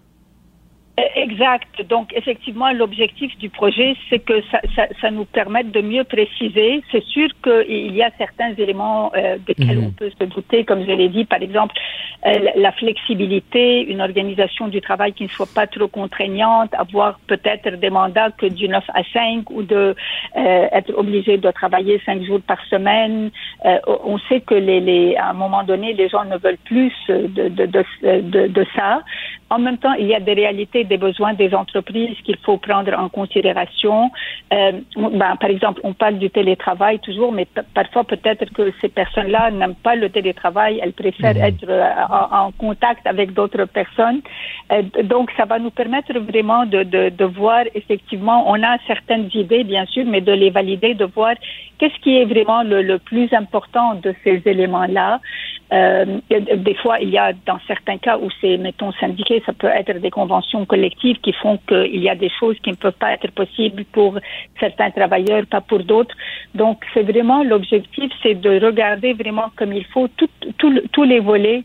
Exact. 0.95 1.81
Donc, 1.89 2.13
effectivement, 2.15 2.71
l'objectif 2.71 3.35
du 3.39 3.49
projet, 3.49 3.95
c'est 4.09 4.19
que 4.19 4.41
ça, 4.51 4.59
ça, 4.75 4.85
ça, 5.01 5.09
nous 5.09 5.25
permette 5.25 5.71
de 5.71 5.81
mieux 5.81 6.03
préciser. 6.03 6.83
C'est 6.91 7.03
sûr 7.05 7.29
qu'il 7.43 7.95
y 7.95 8.03
a 8.03 8.11
certains 8.19 8.53
éléments 8.59 9.11
euh, 9.15 9.37
desquels 9.43 9.79
mhm. 9.79 9.87
on 9.87 9.91
peut 9.91 10.11
se 10.11 10.23
douter, 10.25 10.65
comme 10.65 10.85
je 10.85 10.91
l'ai 10.91 11.09
dit, 11.09 11.25
par 11.25 11.41
exemple, 11.41 11.73
euh, 12.27 12.37
la 12.55 12.71
flexibilité, 12.73 13.81
une 13.89 14.01
organisation 14.01 14.67
du 14.67 14.81
travail 14.81 15.13
qui 15.13 15.23
ne 15.23 15.29
soit 15.29 15.51
pas 15.51 15.65
trop 15.65 15.87
contraignante, 15.87 16.71
avoir 16.75 17.19
peut-être 17.25 17.75
des 17.79 17.89
mandats 17.89 18.29
que 18.29 18.45
du 18.45 18.69
9 18.69 18.83
à 18.93 19.01
5 19.11 19.49
ou 19.49 19.63
de 19.63 19.95
euh, 20.37 20.67
être 20.71 20.93
obligé 20.95 21.37
de 21.37 21.49
travailler 21.49 21.99
5 22.05 22.21
jours 22.23 22.41
par 22.45 22.63
semaine. 22.65 23.31
Euh, 23.65 23.79
on 24.05 24.19
sait 24.29 24.41
que 24.41 24.53
les, 24.53 24.79
les, 24.79 25.15
à 25.15 25.31
un 25.31 25.33
moment 25.33 25.63
donné, 25.63 25.93
les 25.93 26.07
gens 26.07 26.23
ne 26.23 26.37
veulent 26.37 26.63
plus 26.65 26.93
de, 27.09 27.49
de, 27.49 27.65
de, 27.65 27.83
de, 28.21 28.47
de 28.47 28.65
ça. 28.75 29.01
En 29.53 29.59
même 29.59 29.77
temps, 29.77 29.93
il 29.93 30.07
y 30.07 30.15
a 30.15 30.19
des 30.19 30.34
réalités, 30.34 30.84
des 30.84 30.97
besoins 30.97 31.35
des 31.35 31.53
entreprises 31.53 32.17
qu'il 32.25 32.38
faut 32.38 32.57
prendre 32.57 32.91
en 32.97 33.07
considération. 33.07 34.09
Euh, 34.51 34.71
ben, 34.95 35.35
par 35.35 35.51
exemple, 35.51 35.80
on 35.84 35.93
parle 35.93 36.17
du 36.17 36.31
télétravail 36.31 36.97
toujours, 36.99 37.31
mais 37.31 37.45
parfois 37.75 38.03
peut-être 38.03 38.51
que 38.51 38.73
ces 38.81 38.89
personnes-là 38.89 39.51
n'aiment 39.51 39.75
pas 39.75 39.95
le 39.95 40.09
télétravail, 40.09 40.80
elles 40.81 40.93
préfèrent 40.93 41.35
mhm. 41.35 41.49
être 41.49 41.69
euh, 41.69 41.84
en, 42.31 42.51
contact 42.53 43.05
avec 43.05 43.34
d'autres 43.34 43.65
personnes. 43.65 44.21
Euh, 44.71 44.81
donc, 45.03 45.30
ça 45.38 45.45
va 45.45 45.59
nous 45.59 45.69
permettre 45.69 46.17
vraiment 46.17 46.65
de, 46.65 46.81
de, 46.81 47.09
de 47.09 47.25
voir 47.25 47.63
effectivement, 47.75 48.49
on 48.49 48.59
a 48.63 48.77
certaines 48.88 49.30
idées, 49.35 49.63
bien 49.63 49.85
sûr, 49.85 50.03
mais 50.07 50.21
de 50.21 50.31
les 50.31 50.49
valider, 50.49 50.95
de 50.95 51.05
voir 51.05 51.35
qu'est-ce 51.77 51.99
qui 52.01 52.17
est 52.17 52.25
vraiment 52.25 52.63
le, 52.63 52.81
le 52.81 52.97
plus 52.97 53.31
important 53.34 53.93
de 53.95 54.15
ces 54.23 54.41
éléments-là. 54.45 55.19
Euh, 55.72 56.19
des 56.30 56.76
fois, 56.76 56.99
il 56.99 57.10
y 57.10 57.18
a 57.18 57.34
dans 57.45 57.60
certains 57.68 57.98
cas 57.98 58.18
où 58.18 58.30
c'est, 58.41 58.57
mettons, 58.57 58.91
syndiqué, 58.94 59.41
ça 59.45 59.53
peut 59.53 59.68
être 59.68 59.99
des 59.99 60.11
conventions 60.11 60.65
collectives 60.65 61.18
qui 61.22 61.34
font 61.34 61.57
qu'il 61.68 62.02
y 62.02 62.10
a 62.10 62.15
des 62.15 62.30
choses 62.40 62.57
qui 62.64 62.69
ne 62.69 62.76
peuvent 62.76 62.91
pas 62.94 63.14
être 63.14 63.31
possibles 63.31 63.85
pour 63.85 64.19
certains 64.60 64.91
travailleurs, 64.91 65.45
pas 65.48 65.61
pour 65.61 65.84
d'autres. 65.84 66.15
Donc, 66.53 66.84
c'est 66.94 67.03
vraiment 67.03 67.44
l'objectif, 67.44 68.11
c'est 68.22 68.35
de 68.35 68.64
regarder 68.64 69.14
vraiment 69.14 69.52
comme 69.56 69.73
il 69.73 69.85
faut 69.85 70.10
tous 70.57 71.03
les 71.03 71.19
volets 71.19 71.64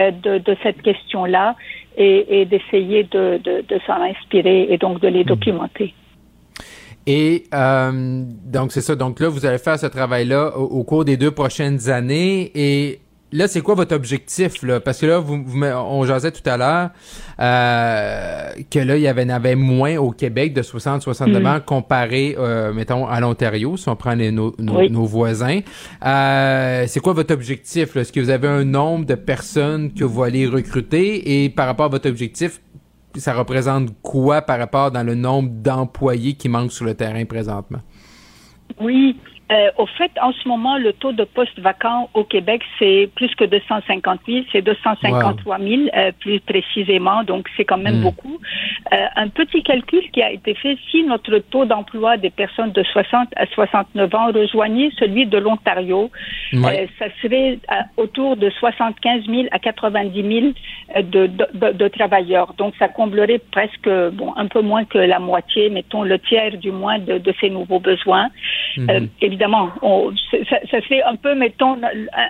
euh, 0.00 0.10
de, 0.10 0.38
de, 0.38 0.56
cette 0.62 0.80
question-là 0.80 1.56
et, 1.96 2.40
et 2.40 2.44
d'essayer 2.46 3.04
de, 3.04 3.38
de, 3.44 3.64
de 3.68 3.80
s'en 3.86 4.00
inspirer 4.00 4.68
et 4.70 4.78
donc 4.78 5.00
de 5.00 5.08
les 5.08 5.24
hmm. 5.24 5.34
documenter. 5.34 5.94
Et 7.06 7.44
euh, 7.52 8.24
donc 8.44 8.72
c'est 8.72 8.80
ça. 8.80 8.94
Donc 8.94 9.20
là, 9.20 9.28
vous 9.28 9.44
allez 9.44 9.58
faire 9.58 9.78
ce 9.78 9.86
travail-là 9.86 10.56
au, 10.56 10.64
au, 10.64 10.84
cours 10.84 11.04
des 11.04 11.16
deux 11.16 11.30
prochaines 11.30 11.90
années. 11.90 12.50
Et 12.54 13.00
là, 13.32 13.48
c'est 13.48 13.60
quoi 13.60 13.74
votre 13.74 13.94
objectif 13.94 14.62
là? 14.62 14.80
Parce 14.80 15.00
que 15.00 15.06
là, 15.06 15.18
vous, 15.18 15.44
on 15.62 16.04
jasait 16.04 16.32
tout 16.32 16.48
à 16.48 16.56
l'heure 16.56 16.90
euh, 17.40 18.50
que 18.70 18.78
là, 18.78 18.96
il 18.96 19.02
y 19.02 19.08
avait, 19.08 19.30
avait 19.30 19.54
moins 19.54 19.96
au 19.96 20.10
Québec 20.10 20.52
de 20.52 20.62
60-69 20.62 21.40
mm. 21.40 21.46
ans 21.46 21.60
comparé, 21.64 22.36
euh, 22.38 22.72
mettons, 22.72 23.06
à 23.06 23.20
l'Ontario, 23.20 23.76
si 23.76 23.88
on 23.88 23.96
prend 23.96 24.14
les, 24.14 24.30
nos, 24.30 24.54
nos, 24.58 25.04
voisins. 25.04 25.60
Euh, 26.04 26.84
c'est 26.86 27.00
quoi 27.00 27.12
votre 27.12 27.34
objectif 27.34 27.96
Est-ce 27.96 28.12
que 28.12 28.20
vous 28.20 28.30
avez 28.30 28.48
un 28.48 28.64
nombre 28.64 29.06
de 29.06 29.14
personnes 29.14 29.92
que 29.92 30.04
vous 30.04 30.22
allez 30.22 30.46
recruter? 30.46 31.44
Et 31.44 31.50
par 31.50 31.66
rapport 31.66 31.86
à 31.86 31.90
votre 31.90 32.08
objectif, 32.08 32.60
ça 33.16 33.34
représente 33.34 33.90
quoi 34.02 34.42
par 34.42 34.58
rapport 34.58 34.90
dans 34.90 35.02
le 35.02 35.14
nombre 35.14 35.50
d'employés 35.50 36.34
qui 36.34 36.48
manquent 36.48 36.72
sur 36.72 36.84
le 36.84 36.94
terrain 36.94 37.24
présentement? 37.24 37.80
Oui, 38.80 39.16
euh, 39.50 39.70
au 39.78 39.86
fait, 39.86 40.12
en 40.22 40.32
ce 40.32 40.46
moment, 40.46 40.78
le 40.78 40.92
taux 40.92 41.12
de 41.12 41.24
postes 41.24 41.58
vacants 41.58 42.08
au 42.14 42.22
Québec, 42.22 42.62
c'est 42.78 43.10
plus 43.16 43.34
que 43.34 43.44
250 43.44 44.20
000, 44.26 44.44
c'est 44.52 44.62
253 44.62 45.58
000 45.58 45.82
euh, 45.96 46.12
plus 46.20 46.38
précisément, 46.40 47.24
donc 47.24 47.48
c'est 47.56 47.64
quand 47.64 47.78
même 47.78 47.98
hmm. 47.98 48.02
beaucoup. 48.02 48.38
Euh, 48.92 48.96
un 49.16 49.28
petit 49.28 49.62
calcul 49.64 50.02
qui 50.12 50.22
a 50.22 50.30
été 50.30 50.54
fait, 50.54 50.78
si 50.90 51.02
notre 51.02 51.38
taux 51.38 51.64
d'emploi 51.64 52.16
des 52.16 52.30
personnes 52.30 52.70
de 52.70 52.82
60 52.84 53.28
à 53.34 53.46
69 53.46 54.14
ans 54.14 54.26
rejoignait 54.32 54.90
celui 54.98 55.26
de 55.26 55.38
l'Ontario, 55.38 56.10
ça 56.52 57.06
serait 57.22 57.58
autour 57.96 58.36
de 58.36 58.50
75 58.50 59.24
000 59.26 59.42
à 59.50 59.58
90 59.58 60.22
000 60.22 61.02
de, 61.02 61.26
de, 61.26 61.72
de, 61.72 61.88
travailleurs. 61.88 62.54
Donc 62.56 62.74
ça 62.78 62.88
comblerait 62.88 63.40
presque, 63.50 63.88
bon, 64.12 64.32
un 64.36 64.46
peu 64.46 64.60
moins 64.60 64.84
que 64.84 64.98
la 64.98 65.18
moitié, 65.18 65.70
mettons 65.70 66.02
le 66.02 66.18
tiers 66.18 66.56
du 66.56 66.70
moins 66.70 66.98
de, 66.98 67.18
de 67.18 67.34
ces 67.40 67.50
nouveaux 67.50 67.80
besoins. 67.80 68.28
Hmm 68.76 69.06
évidemment, 69.40 69.70
ça, 70.30 70.56
ça 70.70 70.80
serait 70.82 71.02
un 71.02 71.16
peu, 71.16 71.34
mettons, 71.34 71.78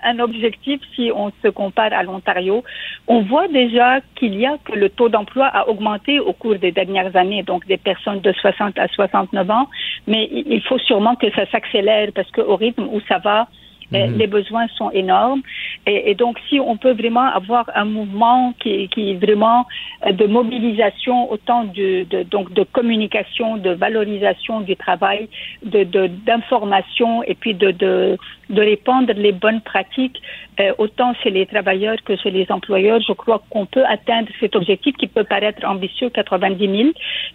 un, 0.04 0.18
objectif 0.20 0.80
si 0.94 1.10
on 1.14 1.32
se 1.42 1.48
compare 1.48 1.92
à 1.92 2.04
l'Ontario. 2.04 2.62
On 3.08 3.22
voit 3.22 3.48
déjà 3.48 4.00
qu'il 4.14 4.38
y 4.38 4.46
a 4.46 4.58
que 4.64 4.72
le 4.72 4.88
taux 4.90 5.08
d'emploi 5.08 5.46
a 5.46 5.68
augmenté 5.68 6.20
au 6.20 6.32
cours 6.32 6.56
des 6.56 6.70
dernières 6.70 7.16
années, 7.16 7.42
donc 7.42 7.66
des 7.66 7.78
personnes 7.78 8.20
de 8.20 8.32
60 8.32 8.78
à 8.78 8.86
69 8.88 9.50
ans, 9.50 9.68
mais 10.06 10.28
il 10.30 10.62
faut 10.62 10.78
sûrement 10.78 11.16
que 11.16 11.30
ça 11.32 11.46
s'accélère 11.50 12.10
parce 12.14 12.30
qu'au 12.30 12.56
rythme 12.56 12.84
où 12.92 13.00
ça 13.08 13.18
va, 13.18 13.48
Mhm. 13.92 14.18
Les 14.18 14.26
besoins 14.26 14.68
sont 14.68 14.90
énormes. 14.90 15.42
Et, 15.86 16.10
et, 16.10 16.14
donc, 16.14 16.38
si 16.48 16.60
on 16.60 16.76
peut 16.76 16.92
vraiment 16.92 17.28
avoir 17.40 17.70
un 17.74 17.84
mouvement 17.84 18.52
qui, 18.60 18.88
qui 18.88 19.10
est 19.10 19.14
vraiment 19.14 19.66
euh, 20.06 20.12
de 20.12 20.26
mobilisation, 20.26 21.30
autant 21.30 21.64
de, 21.64 22.04
de, 22.04 22.22
donc 22.22 22.52
de 22.52 22.62
communication, 22.62 23.56
de 23.56 23.70
valorisation 23.70 24.60
du 24.60 24.76
travail, 24.76 25.28
de 25.64 25.80
d'information 26.26 27.22
et 27.24 27.34
puis 27.34 27.54
de, 27.54 27.70
de, 27.70 28.16
de 28.50 28.60
répandre 28.60 29.12
les 29.14 29.32
bonnes 29.32 29.60
pratiques, 29.60 30.20
euh, 30.60 30.72
autant 30.78 31.14
chez 31.22 31.30
les 31.30 31.46
travailleurs 31.46 31.96
que 32.04 32.16
chez 32.16 32.30
les 32.30 32.46
employeurs, 32.50 33.00
je 33.00 33.12
crois 33.12 33.42
qu'on 33.50 33.66
peut 33.66 33.84
atteindre 33.86 34.28
cet 34.38 34.54
objectif 34.56 34.96
qui 34.96 35.06
peut 35.06 35.24
paraître 35.24 35.64
ambitieux, 35.66 36.10
90 36.10 36.58
000, 36.58 36.90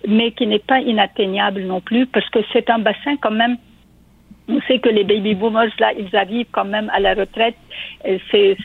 mais 0.08 0.32
qui 0.32 0.48
n'est 0.48 0.60
pas 0.60 0.80
inatteignable 0.80 1.62
non 1.64 1.82
plus, 1.82 2.06
parce 2.06 2.30
que 2.30 2.40
c'est 2.54 2.70
un 2.70 2.80
bassin 2.80 3.16
quand 3.22 3.32
même 3.32 3.58
on 4.48 4.62
sait 4.68 4.80
que 4.80 4.90
les 4.90 5.04
baby 5.04 5.34
boomers, 5.34 5.72
là, 5.80 5.92
ils 5.98 6.16
arrivent 6.16 6.48
quand 6.52 6.66
même 6.66 6.92
à 6.94 7.00
la 7.00 7.14
retraite. 7.14 7.56
C'est, 8.32 8.58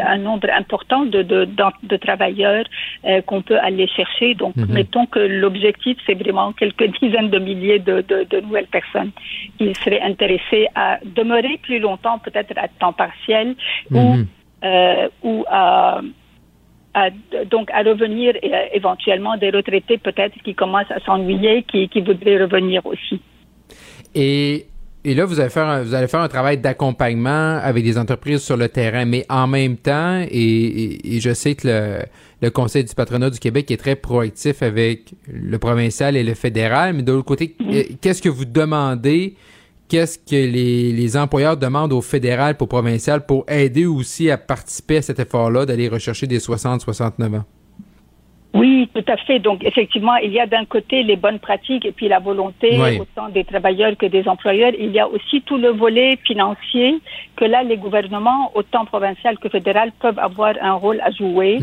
un 0.00 0.18
nombre 0.18 0.48
important 0.50 1.04
de, 1.04 1.22
de, 1.22 1.46
de, 1.82 1.96
travailleurs 1.96 2.64
euh, 3.04 3.20
qu'on 3.22 3.42
peut 3.42 3.58
aller 3.58 3.86
chercher. 3.88 4.34
Donc, 4.34 4.56
mhm. 4.56 4.72
mettons 4.72 5.06
que 5.06 5.18
l'objectif, 5.18 5.98
c'est 6.06 6.14
vraiment 6.14 6.52
quelques 6.52 6.90
dizaines 7.00 7.30
de 7.30 7.38
milliers 7.38 7.78
de, 7.78 8.02
de, 8.02 8.40
nouvelles 8.40 8.66
personnes 8.66 9.10
qui 9.58 9.74
seraient 9.74 10.00
intéressées 10.00 10.66
à 10.74 10.98
demeurer 11.04 11.58
plus 11.62 11.78
longtemps, 11.78 12.18
peut-être 12.18 12.52
à 12.56 12.68
temps 12.68 12.92
partiel, 12.92 13.54
ou, 13.90 14.14
mhm. 14.14 14.26
euh, 14.64 15.08
ou 15.22 15.44
à, 15.48 16.00
à, 16.94 17.10
donc 17.50 17.70
à 17.70 17.82
revenir 17.82 18.34
euh, 18.42 18.62
éventuellement 18.72 19.36
des 19.36 19.50
retraités 19.50 19.98
peut-être 19.98 20.34
qui 20.42 20.54
commencent 20.54 20.90
à 20.90 21.00
s'ennuyer, 21.00 21.62
qui, 21.64 21.88
qui 21.88 22.00
voudraient 22.00 22.42
revenir 22.42 22.84
aussi. 22.86 23.20
Et 24.14 24.66
et 25.06 25.14
là, 25.14 25.24
vous 25.24 25.38
allez 25.38 25.50
faire 25.50 25.68
un, 25.68 25.84
vous 25.84 25.94
allez 25.94 26.08
faire 26.08 26.20
un 26.20 26.26
travail 26.26 26.58
d'accompagnement 26.58 27.58
avec 27.62 27.84
des 27.84 27.96
entreprises 27.96 28.40
sur 28.40 28.56
le 28.56 28.68
terrain, 28.68 29.04
mais 29.04 29.24
en 29.28 29.46
même 29.46 29.76
temps, 29.76 30.26
et, 30.28 31.20
je 31.20 31.32
sais 31.32 31.54
que 31.54 31.68
le, 31.68 31.98
le, 32.42 32.50
Conseil 32.50 32.82
du 32.82 32.92
patronat 32.92 33.30
du 33.30 33.38
Québec 33.38 33.70
est 33.70 33.76
très 33.76 33.94
proactif 33.94 34.64
avec 34.64 35.14
le 35.32 35.58
provincial 35.60 36.16
et 36.16 36.24
le 36.24 36.34
fédéral, 36.34 36.92
mais 36.92 37.02
de 37.02 37.12
l'autre 37.12 37.24
côté, 37.24 37.54
euh, 37.60 37.84
qu'est-ce 38.00 38.20
que 38.20 38.28
vous 38.28 38.46
demandez? 38.46 39.36
Qu'est-ce 39.86 40.18
que 40.18 40.34
les, 40.34 40.90
les 40.90 41.16
employeurs 41.16 41.56
demandent 41.56 41.92
au 41.92 42.02
fédéral 42.02 42.56
pour 42.56 42.66
provincial 42.66 43.24
pour 43.24 43.44
aider 43.46 43.86
aussi 43.86 44.28
à 44.28 44.36
participer 44.36 44.96
à 44.96 45.02
cet 45.02 45.20
effort-là 45.20 45.66
d'aller 45.66 45.86
rechercher 45.86 46.26
des 46.26 46.40
60-69 46.40 47.36
ans? 47.36 47.44
Oui, 48.54 48.88
Tout 48.94 49.04
à 49.08 49.16
fait. 49.18 49.38
Donc, 49.38 49.62
effectivement, 49.64 50.16
il 50.16 50.32
y 50.32 50.40
a 50.40 50.46
d'un 50.46 50.64
côté 50.64 51.02
les 51.02 51.16
bonnes 51.16 51.38
pratiques 51.38 51.84
et 51.84 51.92
puis 51.92 52.08
la 52.08 52.18
volonté, 52.18 52.78
Oui. 52.80 52.98
autant 52.98 53.28
des 53.28 53.44
travailleurs 53.44 53.96
que 53.96 54.06
des 54.06 54.26
employeurs. 54.28 54.72
Il 54.78 54.90
y 54.92 54.98
a 54.98 55.06
aussi 55.08 55.42
tout 55.42 55.58
le 55.58 55.68
volet 55.68 56.18
financier 56.24 56.98
que 57.36 57.44
là, 57.44 57.62
les 57.62 57.76
gouvernements, 57.76 58.50
autant 58.54 58.84
provincial 58.86 59.38
que 59.38 59.48
fédéral, 59.50 59.92
peuvent 60.00 60.18
avoir 60.18 60.54
un 60.62 60.72
rôle 60.72 61.00
à 61.02 61.10
jouer. 61.10 61.58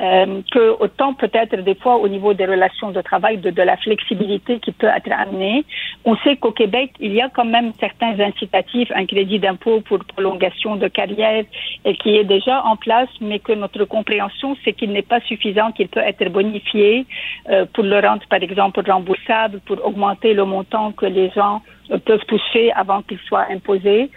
Euh, 0.00 0.40
que 0.50 0.76
autant 0.80 1.14
peut-être 1.14 1.56
des 1.62 1.74
fois 1.74 1.96
au 1.96 2.08
niveau 2.08 2.34
des 2.34 2.44
relations 2.44 2.90
de 2.90 3.00
travail, 3.00 3.38
de, 3.38 3.50
de 3.50 3.62
la 3.62 3.76
flexibilité 3.78 4.58
qui 4.58 4.72
peut 4.72 4.88
être 4.94 5.10
amenée. 5.12 5.64
On 6.04 6.16
sait 6.18 6.36
qu'au 6.36 6.52
Québec, 6.52 6.90
il 7.00 7.12
y 7.14 7.22
a 7.22 7.28
quand 7.30 7.44
même 7.46 7.72
certains 7.80 8.18
incitatifs, 8.20 8.90
un 8.94 9.06
crédit 9.06 9.38
d'impôt 9.38 9.80
pour 9.80 10.00
prolongation 10.04 10.76
de 10.76 10.88
carrière 10.88 11.44
et 11.84 11.94
qui 11.96 12.16
est 12.16 12.24
déjà 12.24 12.62
en 12.64 12.76
place, 12.76 13.08
mais 13.20 13.38
que 13.38 13.52
notre 13.52 13.84
compréhension, 13.84 14.56
c'est 14.64 14.72
qu'il 14.74 14.90
n'est 14.92 15.02
pas 15.02 15.20
suffisant, 15.20 15.72
qu'il 15.72 15.88
peut 15.88 16.00
être 16.00 16.23
bonifié 16.30 17.06
euh, 17.48 17.66
pour 17.72 17.84
le 17.84 17.98
rendre, 18.00 18.22
par 18.28 18.42
exemple, 18.42 18.80
remboursable, 18.86 19.60
pour 19.66 19.84
augmenter 19.84 20.34
le 20.34 20.44
montant 20.44 20.92
que 20.92 21.06
les 21.06 21.30
gens 21.30 21.62
euh, 21.90 21.98
peuvent 21.98 22.24
toucher 22.26 22.72
avant 22.72 23.02
qu'il 23.02 23.18
soit 23.28 23.46
imposé. 23.50 24.10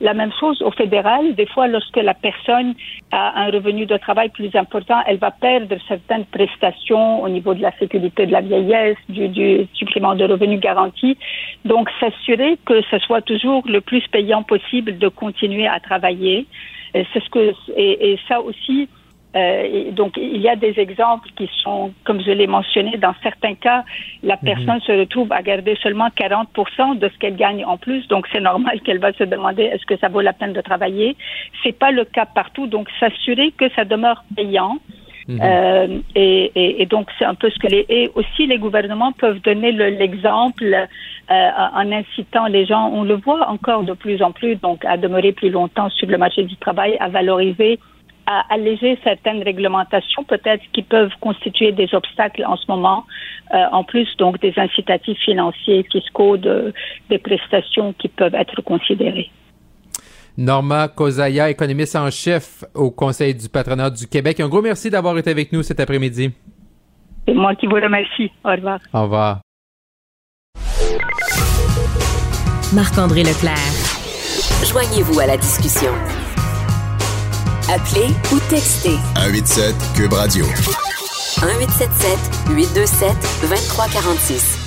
La 0.00 0.12
même 0.12 0.32
chose 0.40 0.60
au 0.60 0.72
fédéral, 0.72 1.34
des 1.34 1.46
fois, 1.46 1.68
lorsque 1.68 1.96
la 1.96 2.14
personne 2.14 2.74
a 3.12 3.42
un 3.42 3.50
revenu 3.50 3.86
de 3.86 3.96
travail 3.96 4.28
plus 4.28 4.54
important, 4.56 5.00
elle 5.06 5.18
va 5.18 5.30
perdre 5.30 5.76
certaines 5.86 6.24
prestations 6.26 7.22
au 7.22 7.28
niveau 7.28 7.54
de 7.54 7.62
la 7.62 7.70
sécurité 7.78 8.26
de 8.26 8.32
la 8.32 8.40
vieillesse, 8.40 8.98
du, 9.08 9.28
du 9.28 9.66
supplément 9.74 10.16
de 10.16 10.24
revenus 10.24 10.60
garanti. 10.60 11.16
Donc, 11.64 11.88
s'assurer 12.00 12.58
que 12.66 12.82
ce 12.90 12.98
soit 12.98 13.22
toujours 13.22 13.62
le 13.66 13.80
plus 13.80 14.04
payant 14.08 14.42
possible 14.42 14.98
de 14.98 15.08
continuer 15.08 15.68
à 15.68 15.78
travailler. 15.78 16.46
C'est 16.92 17.22
ce 17.24 17.30
que 17.30 17.52
et 17.76 18.18
ça 18.28 18.40
aussi. 18.40 18.88
Euh, 19.36 19.62
et 19.88 19.90
donc, 19.90 20.16
il 20.16 20.40
y 20.40 20.48
a 20.48 20.56
des 20.56 20.78
exemples 20.78 21.28
qui 21.36 21.50
sont, 21.62 21.92
comme 22.04 22.20
je 22.20 22.30
l'ai 22.30 22.46
mentionné, 22.46 22.96
dans 22.98 23.14
certains 23.22 23.54
cas, 23.54 23.84
la 24.22 24.36
personne 24.36 24.80
se 24.82 24.92
retrouve 24.92 25.32
à 25.32 25.42
garder 25.42 25.76
seulement 25.82 26.08
40 26.14 26.48
de 27.00 27.08
ce 27.08 27.18
qu'elle 27.18 27.36
gagne 27.36 27.64
en 27.64 27.76
plus. 27.76 28.06
Donc, 28.08 28.26
c'est 28.32 28.40
normal 28.40 28.80
qu'elle 28.82 28.98
va 29.00 29.12
se 29.12 29.24
demander 29.24 29.64
est-ce 29.64 29.84
que 29.86 29.96
ça 29.98 30.08
vaut 30.08 30.20
la 30.20 30.32
peine 30.32 30.52
de 30.52 30.60
travailler? 30.60 31.16
C'est 31.62 31.76
pas 31.78 31.90
le 31.90 32.04
cas 32.04 32.26
partout. 32.26 32.66
Donc, 32.66 32.88
s'assurer 33.00 33.50
que 33.52 33.68
ça 33.70 33.84
demeure 33.84 34.22
payant. 34.36 34.78
Euh, 35.42 35.98
et, 36.14 36.52
et- 36.54 36.82
et 36.82 36.86
donc, 36.86 37.08
c'est 37.18 37.24
un 37.24 37.34
peu 37.34 37.48
ce 37.50 37.58
que 37.58 37.66
les... 37.66 37.86
Et 37.88 38.10
aussi, 38.14 38.46
les 38.46 38.58
gouvernements 38.58 39.12
peuvent 39.12 39.40
donner 39.40 39.72
le- 39.72 39.88
l'exemple 39.88 40.64
euh, 41.30 41.50
en 41.74 41.90
incitant 41.90 42.46
les 42.46 42.66
gens, 42.66 42.90
on 42.92 43.02
le 43.04 43.14
voit 43.14 43.48
encore 43.48 43.84
de 43.84 43.94
plus 43.94 44.22
en 44.22 44.32
plus, 44.32 44.56
donc 44.56 44.84
à 44.84 44.98
demeurer 44.98 45.32
plus 45.32 45.48
longtemps 45.48 45.88
sur 45.88 46.06
le 46.06 46.18
marché 46.18 46.42
du 46.44 46.56
travail, 46.56 46.98
à 47.00 47.08
valoriser 47.08 47.78
à 48.26 48.44
alléger 48.52 48.98
certaines 49.04 49.42
réglementations 49.42 50.24
peut-être 50.24 50.62
qui 50.72 50.82
peuvent 50.82 51.12
constituer 51.20 51.72
des 51.72 51.94
obstacles 51.94 52.44
en 52.44 52.56
ce 52.56 52.64
moment, 52.68 53.04
euh, 53.52 53.58
en 53.72 53.84
plus 53.84 54.08
donc 54.16 54.40
des 54.40 54.52
incitatifs 54.56 55.18
financiers, 55.18 55.86
fiscaux, 55.90 56.36
de, 56.36 56.72
des 57.10 57.18
prestations 57.18 57.92
qui 57.94 58.08
peuvent 58.08 58.34
être 58.34 58.62
considérées. 58.62 59.30
Norma 60.36 60.88
Kozaya, 60.88 61.50
économiste 61.50 61.94
en 61.94 62.10
chef 62.10 62.64
au 62.74 62.90
Conseil 62.90 63.34
du 63.34 63.48
patronat 63.48 63.90
du 63.90 64.06
Québec. 64.08 64.40
Un 64.40 64.48
gros 64.48 64.62
merci 64.62 64.90
d'avoir 64.90 65.16
été 65.16 65.30
avec 65.30 65.52
nous 65.52 65.62
cet 65.62 65.78
après-midi. 65.78 66.32
C'est 67.26 67.34
moi 67.34 67.54
qui 67.54 67.66
vous 67.66 67.76
remercie. 67.76 68.30
Au 68.44 68.50
revoir. 68.50 68.80
Au 68.92 69.02
revoir. 69.02 69.40
Marc-André 72.74 73.22
Leclerc. 73.22 73.94
Joignez-vous 74.64 75.20
à 75.20 75.26
la 75.26 75.36
discussion. 75.36 75.92
Appelez 77.72 78.12
ou 78.30 78.38
textez 78.50 78.98
187 79.16 79.74
Cube 79.96 80.12
Radio. 80.12 80.44
1877 80.44 82.18
827 82.50 83.08
2346. 83.40 84.58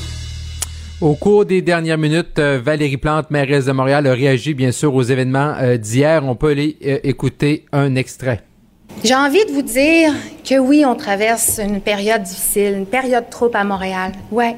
Au 1.02 1.14
cours 1.14 1.46
des 1.46 1.62
dernières 1.62 2.00
minutes, 2.00 2.40
euh, 2.40 2.60
Valérie 2.60 2.98
Plante, 2.98 3.30
mairesse 3.30 3.66
de 3.66 3.72
Montréal, 3.72 4.08
a 4.08 4.14
réagi 4.14 4.56
bien 4.56 4.72
sûr 4.72 4.96
aux 4.96 5.04
événements 5.04 5.54
euh, 5.60 5.78
d'hier. 5.78 6.24
On 6.26 6.34
peut 6.34 6.50
aller 6.50 6.76
euh, 6.84 6.98
écouter 7.04 7.68
un 7.72 7.94
extrait. 7.94 8.42
J'ai 9.04 9.14
envie 9.14 9.46
de 9.46 9.52
vous 9.52 9.62
dire 9.62 10.12
que 10.44 10.58
oui, 10.58 10.84
on 10.84 10.96
traverse 10.96 11.60
une 11.64 11.82
période 11.82 12.24
difficile, 12.24 12.74
une 12.78 12.88
période 12.88 13.30
trop 13.30 13.52
à 13.54 13.64
Montréal. 13.64 14.14
Ouais. 14.32 14.56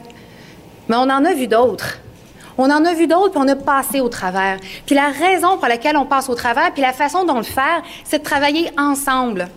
Mais 0.87 0.95
on 0.95 1.09
en 1.09 1.25
a 1.25 1.33
vu 1.33 1.47
d'autres. 1.47 1.99
On 2.61 2.69
en 2.71 2.83
a 2.83 2.93
vu 2.93 3.07
d'autres, 3.07 3.31
puis 3.31 3.39
on 3.41 3.47
a 3.47 3.55
passé 3.55 4.01
au 4.01 4.09
travers. 4.09 4.57
Puis 4.85 4.93
la 4.93 5.11
raison 5.11 5.57
pour 5.57 5.69
laquelle 5.69 5.95
on 5.95 6.05
passe 6.05 6.27
au 6.27 6.35
travers, 6.35 6.73
puis 6.73 6.81
la 6.81 6.91
façon 6.91 7.23
dont 7.23 7.37
le 7.37 7.43
faire, 7.43 7.81
c'est 8.03 8.19
de 8.19 8.23
travailler 8.23 8.69
ensemble, 8.77 9.47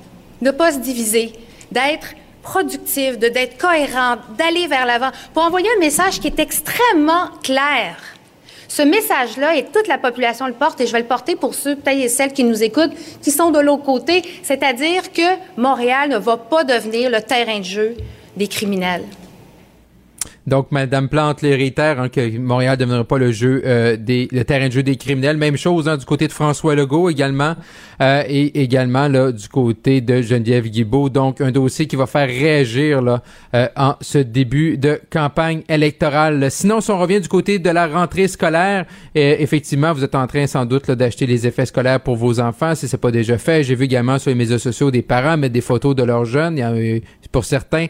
de 0.41 0.53
pas 0.53 0.71
se 0.71 0.79
diviser, 0.79 1.33
d'être 1.73 2.15
productif, 2.45 3.19
d'être 3.19 3.59
cohérent, 3.59 4.19
d'aller 4.39 4.69
vers 4.69 4.87
l'avant, 4.87 5.11
pour 5.35 5.43
envoyer 5.43 5.67
un 5.77 5.81
message 5.81 6.21
qui 6.21 6.29
est 6.29 6.39
extrêmement 6.39 7.27
clair. 7.43 7.97
Ce 8.69 8.83
message-là, 8.83 9.57
et 9.57 9.65
toute 9.65 9.89
la 9.89 9.99
population 9.99 10.47
le 10.47 10.53
porte, 10.53 10.81
et 10.81 10.87
je 10.87 10.93
vais 10.93 11.01
le 11.01 11.07
porter 11.07 11.35
pour 11.35 11.55
ceux, 11.55 11.75
peut-être 11.75 12.09
celles 12.09 12.33
qui 12.33 12.45
nous 12.45 12.63
écoutent, 12.63 12.95
qui 13.21 13.33
sont 13.33 13.51
de 13.51 13.59
l'autre 13.59 13.83
côté, 13.83 14.23
c'est-à-dire 14.45 15.13
que 15.13 15.37
Montréal 15.57 16.09
ne 16.09 16.19
va 16.19 16.37
pas 16.37 16.63
devenir 16.63 17.11
le 17.11 17.21
terrain 17.21 17.59
de 17.59 17.65
jeu 17.65 17.97
des 18.37 18.47
criminels. 18.47 19.07
Donc, 20.47 20.73
Madame 20.73 21.09
Plante 21.09 21.43
les 21.43 21.55
réitère 21.55 22.01
hein, 22.01 22.09
que 22.09 22.39
Montréal 22.39 22.73
ne 22.73 22.85
deviendra 22.85 23.05
pas 23.05 23.19
le 23.19 23.31
jeu 23.31 23.63
euh, 23.65 23.97
des 23.97 24.29
le 24.33 24.45
terrain 24.45 24.67
de 24.67 24.73
jeu 24.73 24.83
des 24.83 24.97
criminels. 24.97 25.37
Même 25.37 25.57
chose 25.57 25.89
hein, 25.89 25.97
du 25.97 26.05
côté 26.05 26.27
de 26.27 26.33
François 26.33 26.75
Legault 26.75 27.11
également 27.11 27.55
euh, 28.01 28.25
et 28.27 28.63
également 28.63 29.07
là 29.07 29.31
du 29.31 29.49
côté 29.49 30.01
de 30.01 30.21
Geneviève 30.21 30.67
Guilbeault. 30.69 31.11
Donc, 31.11 31.41
un 31.41 31.53
dossier 31.53 31.87
qui 31.87 31.95
va 31.95 32.07
faire 32.07 32.27
réagir 32.27 33.03
là 33.03 33.23
euh, 33.55 33.69
en 33.77 33.95
ce 34.01 34.19
début 34.19 34.79
de 34.79 35.01
campagne 35.11 35.63
électorale. 35.69 36.51
Sinon, 36.51 36.81
si 36.81 36.91
on 36.91 36.99
revient 36.99 37.21
du 37.21 37.29
côté 37.29 37.61
de 37.61 37.71
la 37.71 37.87
rentrée 37.87 38.27
scolaire, 38.27 38.87
euh, 39.17 39.37
effectivement, 39.39 39.93
vous 39.93 40.03
êtes 40.03 40.15
en 40.15 40.27
train 40.27 40.47
sans 40.49 40.67
doute 40.67 40.91
d'acheter 40.91 41.27
les 41.27 41.47
effets 41.47 41.67
scolaires 41.67 42.01
pour 42.01 42.17
vos 42.17 42.41
enfants 42.41 42.75
si 42.75 42.89
c'est 42.89 42.97
pas 42.97 43.13
déjà 43.13 43.39
fait. 43.39 43.63
J'ai 43.63 43.77
vu 43.77 43.85
également 43.85 44.19
sur 44.19 44.31
les 44.31 44.35
médias 44.35 44.59
sociaux 44.59 44.91
des 44.91 45.03
parents 45.03 45.37
mettre 45.37 45.53
des 45.53 45.61
photos 45.61 45.95
de 45.95 46.03
leurs 46.03 46.25
jeunes. 46.25 46.57
Il 46.57 46.61
y 46.61 46.65
a 46.65 46.77
eu 46.77 47.03
pour 47.31 47.45
certains 47.45 47.87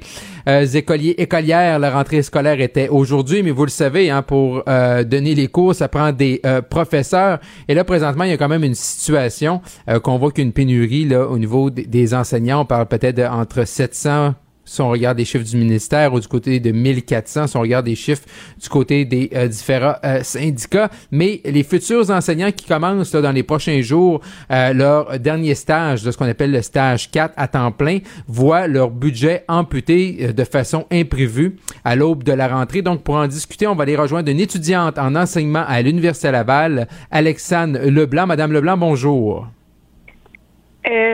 euh, 0.49 0.67
écoliers 0.67 1.15
écolières, 1.19 1.79
la 1.79 1.91
rentrée 1.91 2.23
scolaire 2.23 2.42
était 2.47 2.89
aujourd'hui, 2.89 3.43
mais 3.43 3.51
vous 3.51 3.65
le 3.65 3.71
savez, 3.71 4.11
hein, 4.11 4.23
pour 4.23 4.63
euh, 4.69 5.05
donner 5.05 5.35
les 5.35 5.49
cours, 5.49 5.75
ça 5.75 5.89
prend 5.89 6.13
des 6.13 6.41
euh, 6.45 6.63
professeurs. 6.63 7.39
Et 7.69 7.75
là, 7.75 7.85
présentement, 7.85 8.25
il 8.25 8.31
y 8.31 8.35
a 8.35 8.37
quand 8.37 8.49
même 8.49 8.65
une 8.65 8.75
situation 8.75 9.61
euh, 9.89 10.01
qu'on 10.01 10.19
voit 10.19 10.33
qu'une 10.33 10.53
pénurie 10.53 11.05
là 11.05 11.27
au 11.27 11.39
niveau 11.39 11.71
des, 11.71 11.87
des 11.87 12.15
enseignants. 12.15 12.63
On 12.63 12.65
parle 12.65 12.87
peut-être 12.87 13.21
entre 13.21 13.67
700 13.67 14.35
si 14.73 14.81
on 14.81 14.89
regarde 14.89 15.19
les 15.19 15.27
chiffres 15.27 15.45
du 15.45 15.57
ministère 15.57 16.15
ou 16.15 16.21
du 16.21 16.27
côté 16.27 16.59
de 16.59 16.73
1400, 16.73 17.47
si 17.47 17.57
on 17.57 17.61
regarde 17.61 17.87
les 17.87 17.95
chiffres 17.95 18.25
du 18.61 18.69
côté 18.71 19.05
des 19.05 19.29
euh, 19.35 19.47
différents 19.47 19.97
euh, 20.03 20.23
syndicats, 20.23 20.89
mais 21.11 21.41
les 21.45 21.63
futurs 21.63 22.11
enseignants 22.11 22.53
qui 22.53 22.67
commencent 22.67 23.13
dans 23.13 23.33
les 23.33 23.43
prochains 23.43 23.83
jours 23.83 24.23
euh, 24.51 24.73
leur 24.73 25.19
dernier 25.19 25.55
stage, 25.55 26.03
de 26.03 26.11
ce 26.11 26.17
qu'on 26.17 26.29
appelle 26.29 26.53
le 26.53 26.63
stage 26.63 27.11
4 27.11 27.35
à 27.37 27.49
temps 27.49 27.71
plein, 27.71 27.99
voient 28.27 28.67
leur 28.67 28.91
budget 28.91 29.45
amputé 29.47 30.33
de 30.33 30.45
façon 30.45 30.87
imprévue 30.91 31.57
à 31.85 31.95
l'aube 31.95 32.25
de 32.25 32.33
la 32.33 32.49
rentrée. 32.49 32.81
Donc 32.81 33.03
pour 33.03 33.17
en 33.17 33.27
discuter, 33.27 33.67
on 33.67 33.75
va 33.75 33.83
aller 33.83 33.97
rejoindre 33.97 34.31
une 34.31 34.41
étudiante 34.41 34.99
en 34.99 35.15
enseignement 35.15 35.65
à 35.69 35.83
l'Université 35.83 36.31
Laval, 36.31 36.89
Alexandre 37.11 37.79
Leblanc. 37.79 38.27
Madame 38.27 38.53
Leblanc, 38.53 38.79
bonjour. 38.79 39.49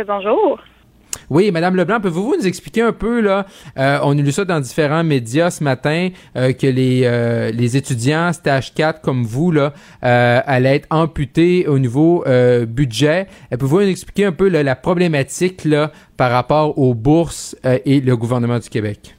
Bonjour. 0.06 0.58
Oui, 1.30 1.50
Madame 1.50 1.76
Leblanc, 1.76 2.00
pouvez-vous 2.00 2.36
nous 2.38 2.46
expliquer 2.46 2.82
un 2.82 2.92
peu, 2.92 3.20
là, 3.20 3.44
euh, 3.78 3.98
on 4.02 4.18
a 4.18 4.22
lu 4.22 4.32
ça 4.32 4.44
dans 4.44 4.60
différents 4.60 5.04
médias 5.04 5.50
ce 5.50 5.62
matin, 5.62 6.08
euh, 6.36 6.52
que 6.52 6.66
les, 6.66 7.02
euh, 7.04 7.50
les 7.50 7.76
étudiants 7.76 8.32
stage 8.32 8.72
4 8.74 9.00
comme 9.00 9.24
vous, 9.24 9.50
là, 9.50 9.72
allaient 10.00 10.76
être 10.76 10.88
amputés 10.90 11.66
au 11.66 11.78
niveau 11.78 12.24
budget. 12.66 13.26
Pouvez-vous 13.50 13.80
nous 13.80 13.88
expliquer 13.88 14.24
un 14.24 14.32
peu 14.32 14.48
la 14.48 14.76
problématique 14.76 15.64
là, 15.64 15.90
par 16.16 16.30
rapport 16.30 16.78
aux 16.78 16.94
bourses 16.94 17.56
et 17.84 18.00
le 18.00 18.16
gouvernement 18.16 18.58
du 18.58 18.68
Québec? 18.68 19.14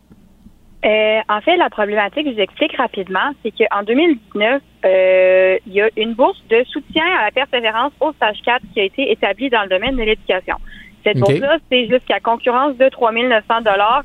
En 1.29 1.41
fait, 1.41 1.57
la 1.57 1.69
problématique, 1.69 2.25
je 2.27 2.33
vous 2.33 2.39
explique 2.39 2.75
rapidement, 2.75 3.33
c'est 3.43 3.51
qu'en 3.51 3.83
2019, 3.83 4.63
euh, 4.83 5.57
il 5.67 5.73
y 5.73 5.81
a 5.81 5.89
une 5.95 6.15
bourse 6.15 6.41
de 6.49 6.63
soutien 6.63 7.05
à 7.19 7.25
la 7.25 7.31
persévérance 7.31 7.93
au 7.99 8.11
stage 8.13 8.39
4 8.43 8.63
qui 8.73 8.79
a 8.79 8.83
été 8.83 9.11
établie 9.11 9.51
dans 9.51 9.61
le 9.61 9.69
domaine 9.69 9.95
de 9.95 10.01
l'éducation. 10.01 10.55
Cette 11.03 11.19
bourse-là, 11.19 11.57
c'est 11.71 11.87
jusqu'à 11.87 12.19
concurrence 12.19 12.75
de 12.77 12.89
3 12.89 13.11
900 13.11 13.43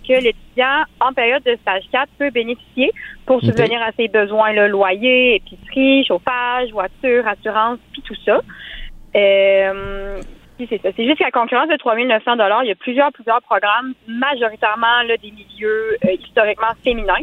que 0.07 0.13
l'étudiant 0.13 0.85
en 1.01 1.13
période 1.13 1.43
de 1.43 1.57
stage 1.63 1.85
4 1.91 2.09
peut 2.19 2.31
bénéficier 2.31 2.93
pour 3.27 3.41
subvenir 3.41 3.83
à 3.83 3.91
ses 3.93 4.09
besoins, 4.09 4.53
le 4.53 4.69
loyer, 4.69 5.37
épicerie, 5.37 6.05
chauffage, 6.05 6.71
voiture, 6.73 7.27
assurance, 7.27 7.79
puis 7.93 8.03
tout 8.03 8.15
ça. 8.25 8.41
Euh, 9.17 10.21
puis 10.57 10.67
c'est 10.71 10.81
ça. 10.81 10.91
C'est 10.97 11.05
jusqu'à 11.05 11.31
concurrence 11.31 11.69
de 11.69 11.77
3 11.77 11.97
900 11.97 12.33
Il 12.63 12.69
y 12.69 12.71
a 12.71 12.75
plusieurs, 12.77 13.13
plusieurs 13.13 13.43
programmes, 13.43 13.95
majoritairement 14.07 15.03
là, 15.07 15.17
des 15.17 15.33
milieux 15.33 15.97
euh, 16.05 16.13
historiquement 16.21 16.75
féminins, 16.85 17.15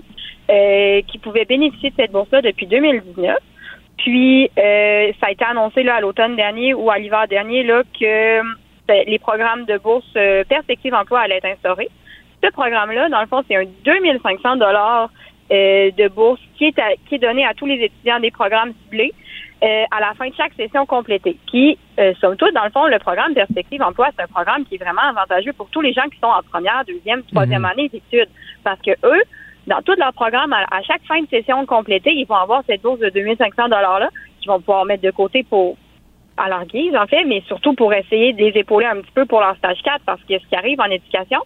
euh, 0.49 1.01
qui 1.07 1.17
pouvaient 1.17 1.45
bénéficier 1.45 1.91
de 1.91 1.95
cette 1.97 2.11
bourse-là 2.11 2.41
depuis 2.41 2.67
2019. 2.67 3.37
Puis, 3.97 4.49
euh, 4.57 5.11
ça 5.19 5.27
a 5.27 5.31
été 5.31 5.45
annoncé 5.45 5.83
là, 5.83 5.95
à 5.95 6.01
l'automne 6.01 6.35
dernier 6.35 6.73
ou 6.73 6.89
à 6.89 6.97
l'hiver 6.97 7.27
dernier 7.27 7.63
là, 7.63 7.83
que 7.99 8.41
les 9.05 9.19
programmes 9.19 9.65
de 9.65 9.77
bourse 9.77 10.05
euh, 10.15 10.43
perspective 10.45 10.93
emploi 10.93 11.21
allaient 11.21 11.37
être 11.37 11.45
instaurés. 11.45 11.89
ce 12.43 12.49
programme-là, 12.51 13.09
dans 13.09 13.21
le 13.21 13.27
fond, 13.27 13.43
c'est 13.47 13.55
un 13.55 13.65
2500 13.85 14.55
dollars 14.57 15.09
euh, 15.51 15.91
de 15.91 16.07
bourse 16.07 16.39
qui 16.57 16.65
est, 16.65 16.79
à- 16.79 16.95
qui 17.07 17.15
est 17.15 17.19
donné 17.19 17.45
à 17.45 17.53
tous 17.53 17.65
les 17.65 17.75
étudiants 17.75 18.19
des 18.19 18.31
programmes 18.31 18.73
ciblés 18.83 19.13
euh, 19.63 19.83
à 19.91 19.99
la 19.99 20.13
fin 20.15 20.27
de 20.27 20.33
chaque 20.35 20.53
session 20.53 20.85
complétée. 20.85 21.37
Puis, 21.51 21.77
euh, 21.99 22.13
somme 22.19 22.35
toute, 22.37 22.53
dans 22.53 22.63
le 22.63 22.71
fond, 22.71 22.87
le 22.87 22.97
programme 22.99 23.33
Perspective 23.35 23.81
Emploi, 23.83 24.07
c'est 24.15 24.23
un 24.23 24.27
programme 24.27 24.65
qui 24.65 24.75
est 24.75 24.83
vraiment 24.83 25.03
avantageux 25.03 25.53
pour 25.53 25.69
tous 25.69 25.81
les 25.81 25.93
gens 25.93 26.07
qui 26.11 26.17
sont 26.19 26.27
en 26.27 26.41
première, 26.41 26.83
deuxième, 26.87 27.21
troisième 27.23 27.61
Mhm. 27.61 27.65
année 27.71 27.89
d'études. 27.89 28.29
Parce 28.63 28.79
que 28.81 28.91
eux, 29.03 29.21
dans 29.67 29.81
tout 29.83 29.93
leur 29.99 30.13
programme, 30.13 30.51
à, 30.53 30.65
à 30.71 30.81
chaque 30.81 31.03
fin 31.07 31.21
de 31.21 31.27
session 31.27 31.63
complétée, 31.67 32.11
ils 32.13 32.25
vont 32.25 32.35
avoir 32.35 32.63
cette 32.65 32.81
bourse 32.81 32.99
de 32.99 33.09
2500 33.09 33.67
$-là 33.67 34.09
qu'ils 34.39 34.49
vont 34.49 34.59
pouvoir 34.59 34.85
mettre 34.85 35.03
de 35.03 35.11
côté 35.11 35.43
pour 35.43 35.77
à 36.41 36.49
leur 36.49 36.65
guise, 36.65 36.95
en 36.95 37.07
fait, 37.07 37.23
mais 37.25 37.41
surtout 37.47 37.73
pour 37.73 37.93
essayer 37.93 38.33
de 38.33 38.39
les 38.39 38.57
épauler 38.59 38.87
un 38.87 39.01
petit 39.01 39.11
peu 39.13 39.25
pour 39.25 39.39
leur 39.39 39.55
stage 39.57 39.81
4, 39.83 40.01
parce 40.05 40.21
que 40.21 40.39
ce 40.39 40.47
qui 40.47 40.55
arrive 40.55 40.79
en 40.79 40.85
éducation, 40.85 41.39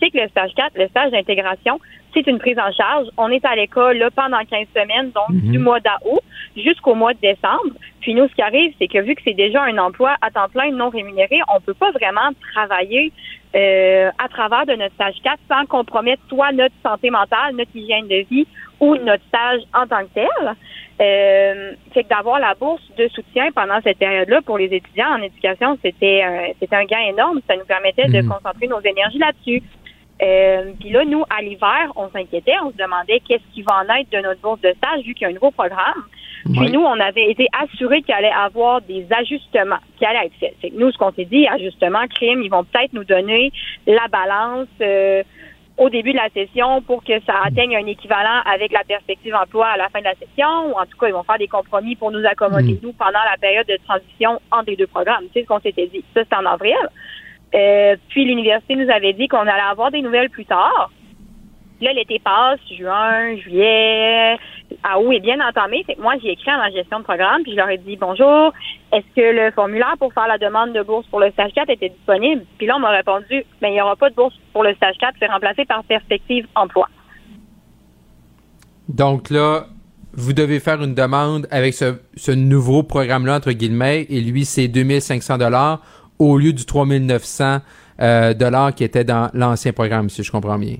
c'est 0.00 0.10
que 0.10 0.18
le 0.18 0.28
stage 0.28 0.52
4, 0.54 0.72
le 0.76 0.88
stage 0.88 1.10
d'intégration, 1.12 1.78
c'est 2.14 2.26
une 2.26 2.38
prise 2.38 2.58
en 2.58 2.72
charge. 2.72 3.06
On 3.16 3.28
est 3.30 3.44
à 3.44 3.54
l'école 3.56 3.98
là, 3.98 4.10
pendant 4.10 4.38
15 4.44 4.66
semaines, 4.74 5.10
donc 5.12 5.28
Mhm. 5.30 5.52
du 5.52 5.58
mois 5.58 5.80
d'août 5.80 6.20
jusqu'au 6.56 6.94
mois 6.94 7.14
de 7.14 7.20
décembre. 7.20 7.74
Puis 8.00 8.14
nous, 8.14 8.26
ce 8.28 8.34
qui 8.34 8.42
arrive, 8.42 8.72
c'est 8.78 8.88
que 8.88 8.98
vu 8.98 9.14
que 9.14 9.22
c'est 9.24 9.34
déjà 9.34 9.62
un 9.62 9.76
emploi 9.78 10.16
à 10.22 10.30
temps 10.30 10.48
plein 10.48 10.70
non 10.72 10.88
rémunéré, 10.88 11.40
on 11.54 11.60
peut 11.60 11.74
pas 11.74 11.90
vraiment 11.92 12.30
travailler 12.54 13.12
euh, 13.54 14.10
à 14.18 14.28
travers 14.28 14.64
de 14.66 14.74
notre 14.74 14.94
stage 14.94 15.16
4 15.24 15.38
sans 15.48 15.66
compromettre 15.66 16.22
soit 16.28 16.52
notre 16.52 16.74
santé 16.84 17.10
mentale, 17.10 17.56
notre 17.56 17.74
hygiène 17.74 18.06
de 18.06 18.24
vie 18.30 18.46
ou 18.78 18.94
notre 18.96 19.24
stage 19.26 19.60
en 19.74 19.86
tant 19.88 20.02
que 20.04 20.14
tel. 20.14 20.54
Euh, 21.00 21.72
fait 21.94 22.04
que 22.04 22.08
d'avoir 22.08 22.38
la 22.40 22.54
bourse 22.54 22.82
de 22.96 23.08
soutien 23.08 23.50
pendant 23.54 23.80
cette 23.82 23.98
période-là 23.98 24.40
pour 24.42 24.58
les 24.58 24.66
étudiants 24.66 25.14
en 25.18 25.22
éducation, 25.22 25.78
c'était 25.82 26.22
un, 26.22 26.52
c'était 26.60 26.76
un 26.76 26.84
gain 26.84 27.00
énorme. 27.08 27.40
Ça 27.48 27.56
nous 27.56 27.64
permettait 27.64 28.06
de 28.08 28.20
Mhm. 28.20 28.28
concentrer 28.28 28.66
nos 28.68 28.80
énergies 28.80 29.18
là-dessus. 29.18 29.62
Euh, 30.22 30.72
Puis 30.78 30.90
là, 30.90 31.04
nous, 31.04 31.24
à 31.30 31.42
l'hiver, 31.42 31.92
on 31.96 32.10
s'inquiétait, 32.10 32.54
on 32.62 32.70
se 32.70 32.76
demandait 32.76 33.20
qu'est-ce 33.26 33.54
qui 33.54 33.62
va 33.62 33.82
en 33.82 33.94
être 33.94 34.10
de 34.10 34.18
notre 34.18 34.40
bourse 34.40 34.60
de 34.60 34.72
stage 34.76 35.02
vu 35.04 35.14
qu'il 35.14 35.22
y 35.22 35.24
a 35.26 35.28
un 35.28 35.34
nouveau 35.34 35.50
programme. 35.50 36.04
Puis 36.44 36.70
nous, 36.70 36.80
on 36.80 36.98
avait 37.00 37.30
été 37.30 37.46
assurés 37.52 38.02
qu'il 38.02 38.14
allait 38.14 38.32
avoir 38.32 38.80
des 38.82 39.06
ajustements 39.10 39.78
qui 39.98 40.04
allaient 40.06 40.26
être 40.26 40.38
faits. 40.40 40.54
C'est 40.60 40.70
que 40.70 40.76
nous, 40.76 40.90
ce 40.90 40.98
qu'on 40.98 41.12
s'est 41.12 41.26
dit, 41.26 41.46
ajustement, 41.46 42.06
crime, 42.08 42.42
ils 42.42 42.50
vont 42.50 42.64
peut-être 42.64 42.92
nous 42.92 43.04
donner 43.04 43.52
la 43.86 44.08
balance 44.08 44.68
euh, 44.80 45.22
au 45.76 45.90
début 45.90 46.12
de 46.12 46.16
la 46.16 46.28
session 46.30 46.82
pour 46.82 47.04
que 47.04 47.20
ça 47.26 47.34
atteigne 47.44 47.76
un 47.76 47.86
équivalent 47.86 48.40
avec 48.44 48.72
la 48.72 48.84
perspective 48.84 49.34
emploi 49.34 49.66
à 49.66 49.76
la 49.76 49.88
fin 49.90 50.00
de 50.00 50.04
la 50.04 50.14
session. 50.14 50.70
Ou 50.70 50.72
en 50.78 50.86
tout 50.86 50.96
cas, 50.98 51.08
ils 51.08 51.12
vont 51.12 51.24
faire 51.24 51.38
des 51.38 51.48
compromis 51.48 51.94
pour 51.94 52.10
nous 52.10 52.24
accommoder, 52.24 52.78
nous, 52.82 52.92
pendant 52.92 53.22
la 53.30 53.36
période 53.38 53.66
de 53.66 53.78
transition 53.86 54.40
entre 54.50 54.70
les 54.70 54.76
deux 54.76 54.86
programmes. 54.86 55.24
C'est 55.34 55.42
ce 55.42 55.46
qu'on 55.46 55.60
s'était 55.60 55.88
dit? 55.88 56.04
Ça, 56.14 56.22
c'est 56.28 56.36
en 56.36 56.46
avril. 56.46 56.76
Euh, 57.54 57.96
puis 58.08 58.24
l'université 58.24 58.76
nous 58.76 58.90
avait 58.90 59.12
dit 59.12 59.28
qu'on 59.28 59.38
allait 59.38 59.70
avoir 59.70 59.90
des 59.90 60.02
nouvelles 60.02 60.30
plus 60.30 60.44
tard. 60.44 60.90
Là, 61.80 61.92
l'été 61.94 62.18
passe, 62.18 62.60
juin, 62.76 63.36
juillet, 63.36 64.36
à 64.82 65.00
août 65.00 65.12
est 65.12 65.20
bien 65.20 65.40
entamé. 65.40 65.84
Moi, 65.98 66.14
j'ai 66.22 66.32
écrit 66.32 66.50
à 66.50 66.58
ma 66.58 66.70
gestion 66.70 66.98
de 66.98 67.04
programme, 67.04 67.42
puis 67.42 67.52
je 67.52 67.56
leur 67.56 67.70
ai 67.70 67.78
dit 67.78 67.96
bonjour, 67.96 68.52
est-ce 68.92 69.06
que 69.16 69.34
le 69.34 69.50
formulaire 69.52 69.94
pour 69.98 70.12
faire 70.12 70.28
la 70.28 70.36
demande 70.36 70.72
de 70.72 70.82
bourse 70.82 71.06
pour 71.06 71.20
le 71.20 71.30
stage 71.30 71.52
4 71.54 71.70
était 71.70 71.88
disponible? 71.88 72.44
Puis 72.58 72.66
là, 72.66 72.76
on 72.76 72.80
m'a 72.80 72.90
répondu, 72.90 73.44
ben, 73.60 73.68
il 73.68 73.72
n'y 73.72 73.80
aura 73.80 73.96
pas 73.96 74.10
de 74.10 74.14
bourse 74.14 74.34
pour 74.52 74.62
le 74.62 74.74
stage 74.74 74.96
4, 75.00 75.14
c'est 75.18 75.26
remplacé 75.26 75.64
par 75.64 75.82
perspective 75.84 76.46
emploi. 76.54 76.86
Donc 78.88 79.30
là, 79.30 79.66
vous 80.12 80.32
devez 80.32 80.60
faire 80.60 80.82
une 80.82 80.94
demande 80.94 81.46
avec 81.50 81.74
ce, 81.74 82.30
nouveau 82.32 82.82
programme-là, 82.82 83.36
entre 83.36 83.52
guillemets, 83.52 84.06
et 84.10 84.20
lui, 84.20 84.44
c'est 84.44 84.68
2500 84.68 85.38
dollars 85.38 85.80
au 86.20 86.38
lieu 86.38 86.52
du 86.52 86.64
3900 86.64 87.58
euh, 88.00 88.34
dollars 88.34 88.74
qui 88.74 88.84
était 88.84 89.04
dans 89.04 89.28
l'ancien 89.34 89.72
programme, 89.72 90.08
si 90.08 90.22
je 90.22 90.30
comprends 90.30 90.58
bien. 90.58 90.76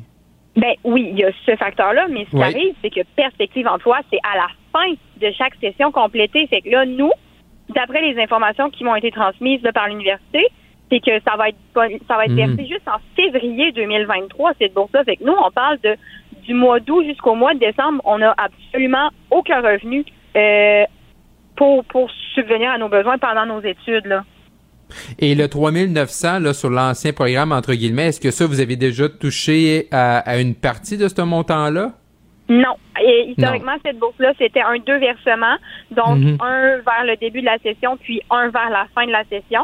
Ben 0.57 0.75
oui, 0.85 1.09
il 1.13 1.19
y 1.19 1.25
a 1.25 1.31
ce 1.47 1.57
facteur-là, 1.57 2.07
mais 2.11 2.25
ce 2.27 2.31
qui 2.31 2.37
Oui. 2.37 2.43
arrive, 2.43 2.75
c'est 2.83 2.91
que 2.91 3.01
perspective 3.17 3.67
emploi, 3.67 3.99
c'est 4.11 4.19
à 4.23 4.37
la 4.37 4.47
fin 4.73 4.93
de 5.21 5.33
chaque 5.37 5.55
session 5.61 5.91
complétée. 5.93 6.47
Fait 6.47 6.61
que 6.61 6.71
là, 6.71 6.85
nous, 6.87 7.11
d'après 7.75 8.01
les 8.03 8.21
informations 8.23 8.71
qui 8.71 8.85
m'ont 8.85 8.95
été 8.97 9.11
transmises 9.11 9.63
là, 9.63 9.73
par 9.73 9.89
l'université, 9.89 10.47
c'est 10.91 11.01
que 11.01 11.21
ça 11.27 11.37
va 11.37 11.51
être 11.51 11.57
ça 12.09 12.17
va 12.17 12.25
être 12.25 12.33
Mhm. 12.33 12.57
versé 12.57 12.67
juste 12.67 12.89
en 12.89 12.99
février 13.15 13.71
2023, 13.73 14.53
cette 14.59 14.75
bourse-là. 14.75 15.05
Fait 15.05 15.17
que 15.17 15.25
nous, 15.25 15.35
on 15.45 15.51
parle 15.51 15.79
de 15.85 15.97
du 16.47 16.55
mois 16.55 16.81
d'août 16.81 17.05
jusqu'au 17.05 17.35
mois 17.35 17.55
de 17.55 17.61
décembre, 17.61 18.01
on 18.05 18.19
n'a 18.19 18.35
absolument 18.37 19.11
aucun 19.31 19.61
revenu 19.61 20.05
euh, 20.37 20.85
pour, 21.55 21.85
pour 21.85 22.11
subvenir 22.35 22.71
à 22.71 22.79
nos 22.79 22.89
besoins 22.89 23.19
pendant 23.19 23.47
nos 23.47 23.61
études. 23.61 24.07
Là. 24.07 24.25
Et 25.19 25.35
le 25.35 25.49
3900 25.49 26.39
là, 26.41 26.53
sur 26.53 26.71
l'ancien 26.71 27.13
programme, 27.13 27.53
entre 27.53 27.73
guillemets, 27.75 28.09
est-ce 28.09 28.21
que 28.21 28.31
ça, 28.31 28.47
vous 28.47 28.61
avez 28.61 28.77
déjà 28.77 29.09
touché 29.09 29.89
à, 29.91 30.19
à 30.19 30.39
une 30.39 30.55
partie 30.55 30.97
de 30.97 31.09
ce 31.09 31.21
montant-là? 31.23 31.93
Non. 32.49 32.75
Et 33.03 33.31
historiquement, 33.31 33.77
cette 33.85 33.99
bourse-là, 33.99 34.33
c'était 34.39 34.61
un 34.63 34.77
deux 34.85 34.99
versements. 34.99 35.57
Donc, 35.93 36.19
Mhm. 36.19 36.39
un 36.41 36.77
vers 36.79 37.05
le 37.05 37.17
début 37.17 37.41
de 37.41 37.47
la 37.47 37.59
session, 37.59 37.97
puis 37.97 38.21
un 38.31 38.49
vers 38.51 38.71
la 38.71 38.87
fin 38.95 39.07
de 39.07 39.13
la 39.13 39.23
session. 39.25 39.63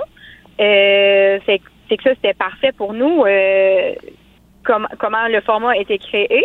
Euh, 0.60 1.38
c'est 1.46 1.58
que 1.96 2.02
ça, 2.02 2.10
c'était 2.14 2.34
parfait 2.34 2.72
pour 2.72 2.92
nous. 2.94 3.24
euh, 3.26 3.92
comme- 4.64 4.88
comment 4.98 5.28
le 5.28 5.40
format 5.42 5.70
a 5.72 5.76
été 5.76 5.96
créé. 5.98 6.42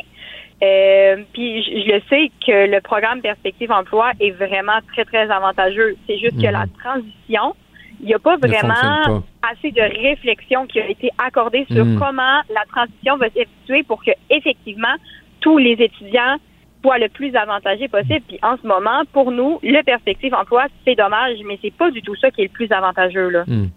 Euh, 0.64 1.24
puis 1.34 1.64
je, 1.64 1.72
je 1.90 1.96
le 1.96 2.02
sais 2.08 2.32
que 2.46 2.70
le 2.72 2.80
programme 2.82 3.20
Perspective 3.22 3.72
Emploi 3.72 4.12
est 4.20 4.30
vraiment 4.30 4.78
très, 4.94 5.06
très 5.06 5.30
avantageux. 5.32 5.96
C'est 6.08 6.20
juste 6.20 6.40
que 6.40 6.46
Mhm. 6.46 6.52
la 6.52 6.66
transition, 6.84 7.56
il 8.02 8.08
n'y 8.08 8.14
a 8.14 8.20
pas 8.20 8.38
vraiment 8.38 9.24
assez 9.42 9.72
de 9.72 9.82
réflexion 9.82 10.66
qui 10.68 10.80
a 10.80 10.90
été 10.90 11.10
accordée 11.18 11.66
sur 11.72 11.86
Mhm. 11.86 12.00
comment 12.00 12.42
la 12.50 12.64
transition 12.72 13.18
va 13.18 13.28
s'effectuer 13.30 13.84
pour 13.84 14.04
que 14.04 14.12
effectivement 14.30 14.96
tous 15.40 15.58
les 15.58 15.74
étudiants 15.74 16.38
soient 16.84 16.98
le 16.98 17.10
plus 17.10 17.36
avantagés 17.36 17.88
possible. 17.88 18.22
Puis 18.28 18.40
en 18.42 18.58
ce 18.62 18.68
moment, 18.68 19.04
pour 19.14 19.32
nous, 19.32 19.60
le 19.62 19.84
perspective 19.84 20.34
emploi, 20.34 20.66
c'est 20.86 20.96
dommage, 20.96 21.38
mais 21.48 21.60
c'est 21.62 21.74
pas 21.74 21.92
du 21.92 22.02
tout 22.02 22.16
ça 22.16 22.32
qui 22.32 22.42
est 22.42 22.46
le 22.46 22.50
plus 22.50 22.72
avantageux 22.72 23.30
là. 23.30 23.44
Hmm. 23.48 23.68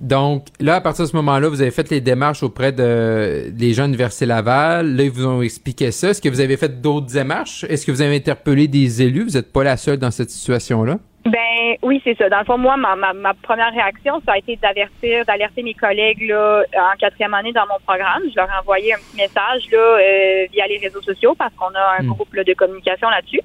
Donc, 0.00 0.48
là, 0.60 0.76
à 0.76 0.80
partir 0.80 1.04
de 1.04 1.10
ce 1.10 1.16
moment-là, 1.16 1.48
vous 1.48 1.62
avez 1.62 1.70
fait 1.70 1.88
les 1.90 2.00
démarches 2.00 2.42
auprès 2.42 2.72
de, 2.72 3.48
des 3.50 3.72
gens 3.72 3.84
de 3.84 3.88
l'Université 3.88 4.26
Laval. 4.26 4.96
Là, 4.96 5.04
ils 5.04 5.10
vous 5.10 5.26
ont 5.26 5.40
expliqué 5.40 5.90
ça. 5.92 6.10
Est-ce 6.10 6.20
que 6.20 6.28
vous 6.28 6.40
avez 6.40 6.56
fait 6.56 6.80
d'autres 6.80 7.06
démarches? 7.06 7.64
Est-ce 7.64 7.86
que 7.86 7.92
vous 7.92 8.02
avez 8.02 8.16
interpellé 8.16 8.68
des 8.68 9.02
élus? 9.02 9.24
Vous 9.24 9.30
n'êtes 9.36 9.52
pas 9.52 9.64
la 9.64 9.76
seule 9.76 9.98
dans 9.98 10.10
cette 10.10 10.30
situation-là? 10.30 10.98
Ben 11.26 11.76
oui, 11.82 12.02
c'est 12.04 12.16
ça. 12.18 12.28
Dans 12.28 12.40
le 12.40 12.44
fond, 12.44 12.58
moi, 12.58 12.76
ma, 12.76 12.96
ma, 12.96 13.14
ma 13.14 13.32
première 13.32 13.72
réaction, 13.72 14.20
ça 14.26 14.32
a 14.32 14.38
été 14.38 14.56
d'avertir, 14.56 15.24
d'alerter 15.24 15.62
mes 15.62 15.72
collègues 15.72 16.28
là, 16.28 16.64
en 16.76 16.96
quatrième 16.98 17.32
année 17.32 17.52
dans 17.52 17.66
mon 17.66 17.78
programme. 17.86 18.22
Je 18.30 18.36
leur 18.36 18.46
ai 18.50 18.58
envoyé 18.60 18.92
un 18.92 18.98
petit 18.98 19.16
message 19.16 19.62
là, 19.72 19.78
euh, 19.78 20.46
via 20.52 20.66
les 20.66 20.78
réseaux 20.78 21.00
sociaux 21.00 21.34
parce 21.34 21.54
qu'on 21.54 21.74
a 21.74 21.96
un 21.98 22.02
Mm. 22.02 22.08
groupe 22.08 22.34
là, 22.34 22.44
de 22.44 22.52
communication 22.52 23.08
là-dessus. 23.08 23.40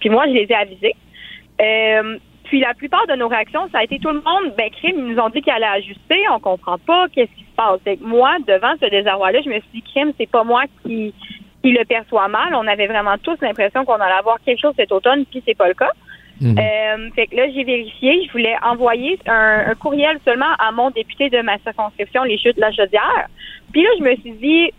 Puis 0.00 0.10
moi, 0.10 0.26
je 0.26 0.32
les 0.32 0.46
ai 0.50 0.54
avisés. 0.54 0.94
Euh, 1.62 2.18
puis 2.44 2.58
la 2.58 2.74
plupart 2.74 3.06
de 3.06 3.14
nos 3.14 3.28
réactions, 3.28 3.68
ça 3.70 3.78
a 3.78 3.84
été 3.84 4.00
tout 4.00 4.08
le 4.08 4.22
monde, 4.22 4.54
ben 4.58 4.68
crime, 4.70 4.96
ils 4.98 5.14
nous 5.14 5.20
ont 5.20 5.28
dit 5.28 5.40
qu'ils 5.40 5.52
allaient 5.52 5.66
ajuster, 5.66 6.18
on 6.32 6.40
comprend 6.40 6.78
pas, 6.78 7.06
qu'est-ce 7.14 7.30
qui 7.36 7.44
se 7.44 7.54
passe? 7.54 7.78
Moi, 8.00 8.38
devant 8.48 8.72
ce 8.82 8.86
désarroi-là, 8.90 9.40
je 9.44 9.50
me 9.50 9.60
suis 9.60 9.70
dit, 9.74 9.82
crime, 9.82 10.12
c'est 10.18 10.28
pas 10.28 10.42
moi 10.42 10.64
qui, 10.82 11.14
qui 11.62 11.70
le 11.70 11.84
perçoit 11.84 12.26
mal. 12.26 12.56
On 12.56 12.66
avait 12.66 12.88
vraiment 12.88 13.16
tous 13.22 13.36
l'impression 13.40 13.84
qu'on 13.84 14.00
allait 14.00 14.14
avoir 14.18 14.38
quelque 14.44 14.60
chose 14.60 14.74
cet 14.76 14.90
automne, 14.90 15.24
puis 15.26 15.44
c'est 15.46 15.56
pas 15.56 15.68
le 15.68 15.74
cas. 15.74 15.92
Euh, 16.58 17.10
fait 17.14 17.26
que 17.26 17.36
là, 17.36 17.44
j'ai 17.54 17.64
vérifié. 17.64 18.24
Je 18.26 18.32
voulais 18.32 18.54
envoyer 18.62 19.18
un, 19.26 19.64
un 19.68 19.74
courriel 19.74 20.18
seulement 20.24 20.52
à 20.58 20.72
mon 20.72 20.90
député 20.90 21.28
de 21.30 21.40
ma 21.42 21.58
circonscription, 21.58 22.22
les 22.24 22.38
chutes 22.38 22.56
de 22.56 22.60
la 22.62 22.72
Chaudière. 22.72 23.26
Puis 23.72 23.82
là, 23.82 23.88
je 23.98 24.04
me 24.04 24.16
suis 24.16 24.32
dit, 24.32 24.70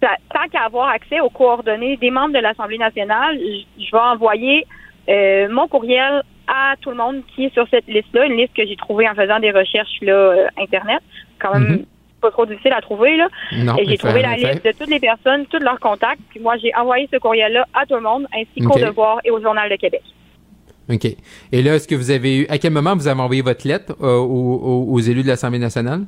tant 0.00 0.48
qu'à 0.50 0.64
avoir 0.64 0.88
accès 0.88 1.20
aux 1.20 1.30
coordonnées 1.30 1.96
des 1.96 2.10
membres 2.10 2.34
de 2.34 2.40
l'Assemblée 2.40 2.78
nationale, 2.78 3.38
je, 3.38 3.84
je 3.84 3.90
vais 3.92 3.98
envoyer 4.02 4.66
euh, 5.08 5.48
mon 5.50 5.68
courriel 5.68 6.22
à 6.48 6.74
tout 6.80 6.90
le 6.90 6.96
monde 6.96 7.22
qui 7.34 7.44
est 7.46 7.54
sur 7.54 7.66
cette 7.68 7.86
liste-là, 7.86 8.26
une 8.26 8.36
liste 8.36 8.54
que 8.54 8.66
j'ai 8.66 8.76
trouvée 8.76 9.08
en 9.08 9.14
faisant 9.14 9.38
des 9.38 9.52
recherches 9.52 10.00
là, 10.02 10.12
euh, 10.12 10.46
Internet. 10.58 11.00
Quand 11.38 11.52
même 11.54 11.62
Mhm. 11.68 11.86
pas 12.20 12.30
trop 12.30 12.46
difficile 12.46 12.72
à 12.72 12.80
trouver. 12.80 13.16
Là. 13.16 13.28
Non, 13.52 13.76
Et 13.76 13.84
j'ai 13.86 13.96
trouvé 13.98 14.22
la 14.22 14.36
liste 14.36 14.64
de 14.64 14.72
toutes 14.72 14.90
les 14.90 15.00
personnes, 15.00 15.46
tous 15.46 15.58
leurs 15.60 15.80
contacts. 15.80 16.20
Puis 16.30 16.40
moi, 16.40 16.56
j'ai 16.56 16.74
envoyé 16.74 17.08
ce 17.12 17.18
courriel-là 17.18 17.66
à 17.74 17.86
tout 17.86 17.94
le 17.94 18.00
monde, 18.00 18.26
ainsi 18.34 18.60
qu'au 18.60 18.78
Devoir 18.86 19.18
et 19.24 19.30
au 19.30 19.40
Journal 19.40 19.68
de 19.70 19.76
Québec. 19.76 20.02
OK. 20.92 21.06
Et 21.52 21.62
là, 21.62 21.76
est-ce 21.76 21.88
que 21.88 21.94
vous 21.94 22.10
avez 22.10 22.40
eu, 22.40 22.46
à 22.48 22.58
quel 22.58 22.72
moment 22.72 22.94
vous 22.94 23.08
avez 23.08 23.20
envoyé 23.20 23.40
votre 23.42 23.66
lettre 23.66 23.94
euh, 24.02 24.18
aux, 24.18 24.98
élus 25.00 25.22
de 25.22 25.28
l'Assemblée 25.28 25.58
nationale? 25.58 26.02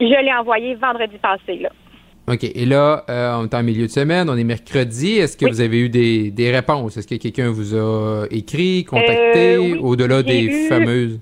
Je 0.00 0.06
l'ai 0.06 0.32
envoyé 0.38 0.74
vendredi 0.76 1.16
passé. 1.20 1.58
Là. 1.60 1.70
OK. 2.28 2.44
Et 2.44 2.64
là, 2.66 3.04
euh, 3.08 3.36
on 3.40 3.44
est 3.44 3.54
en 3.54 3.62
milieu 3.62 3.86
de 3.86 3.90
semaine, 3.90 4.30
on 4.30 4.36
est 4.36 4.44
mercredi. 4.44 5.12
Est-ce 5.18 5.36
que 5.36 5.46
vous 5.46 5.60
avez 5.60 5.78
eu 5.80 5.88
des, 5.88 6.30
des 6.30 6.50
réponses? 6.50 6.96
Est-ce 6.96 7.06
que 7.08 7.16
quelqu'un 7.16 7.50
vous 7.50 7.74
a 7.74 8.26
écrit, 8.30 8.84
contacté, 8.84 9.56
Euh, 9.56 9.58
oui. 9.60 9.78
au-delà 9.82 10.22
des 10.22 10.42
eu- 10.44 10.68
fameuses? 10.68 11.20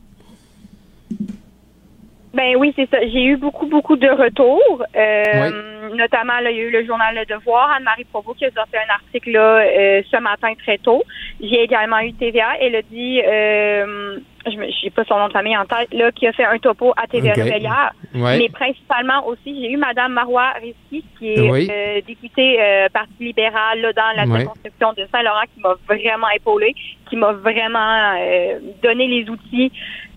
Ben 2.35 2.56
oui, 2.59 2.73
c'est 2.77 2.89
ça. 2.89 2.98
J'ai 3.12 3.24
eu 3.24 3.36
beaucoup, 3.36 3.66
beaucoup 3.66 3.97
de 3.97 4.09
retours. 4.09 4.82
Euh, 4.97 5.81
Notamment, 5.93 6.39
là, 6.40 6.51
il 6.51 6.56
y 6.56 6.60
a 6.60 6.64
eu 6.64 6.70
le 6.70 6.85
journal 6.85 7.14
Le 7.14 7.24
Devoir, 7.27 7.70
Anne-Marie 7.77 8.05
Provost 8.05 8.39
qui 8.39 8.47
a 8.47 8.51
sorti 8.51 8.77
un 8.77 8.93
article 8.94 9.31
là, 9.31 9.59
euh, 9.59 10.02
ce 10.10 10.16
matin 10.19 10.52
très 10.62 10.78
tôt. 10.78 11.02
J'ai 11.40 11.62
également 11.62 11.98
eu 12.01 12.12
TVA. 12.14 12.56
Elle 12.60 12.77
a 12.77 12.82
dit, 12.82 13.20
euh, 13.27 14.19
je 14.47 14.51
n'ai 14.56 14.90
pas 14.90 15.05
son 15.05 15.19
nom 15.19 15.28
de 15.28 15.32
famille 15.32 15.56
en 15.56 15.66
tête, 15.66 15.93
là, 15.93 16.10
qui 16.12 16.27
a 16.27 16.32
fait 16.32 16.44
un 16.44 16.59
topo 16.59 16.93
à 16.97 17.06
TVA 17.06 17.32
Ok. 17.32 17.39
Nouvelière. 17.39 17.93
Ouais. 18.14 18.39
Mais 18.39 18.48
principalement 18.48 19.27
aussi, 19.27 19.60
j'ai 19.60 19.70
eu 19.70 19.77
Mme 19.77 20.12
Marois 20.12 20.52
Risky, 20.60 21.05
qui 21.19 21.32
est 21.35 21.51
Oui. 21.51 21.69
euh, 21.70 22.01
députée 22.06 22.60
euh, 22.60 22.89
Parti 22.93 23.12
libéral 23.20 23.81
là, 23.81 23.93
dans 23.93 24.16
la 24.16 24.24
Ouais. 24.24 24.39
circonscription 24.40 24.93
de 24.94 25.06
Saint-Laurent, 25.12 25.44
qui 25.55 25.60
m'a 25.60 25.74
vraiment 25.86 26.31
épaulée, 26.35 26.74
qui 27.09 27.16
m'a 27.16 27.32
vraiment 27.32 28.14
euh, 28.19 28.59
donné 28.82 29.06
les 29.09 29.28
outils 29.28 29.70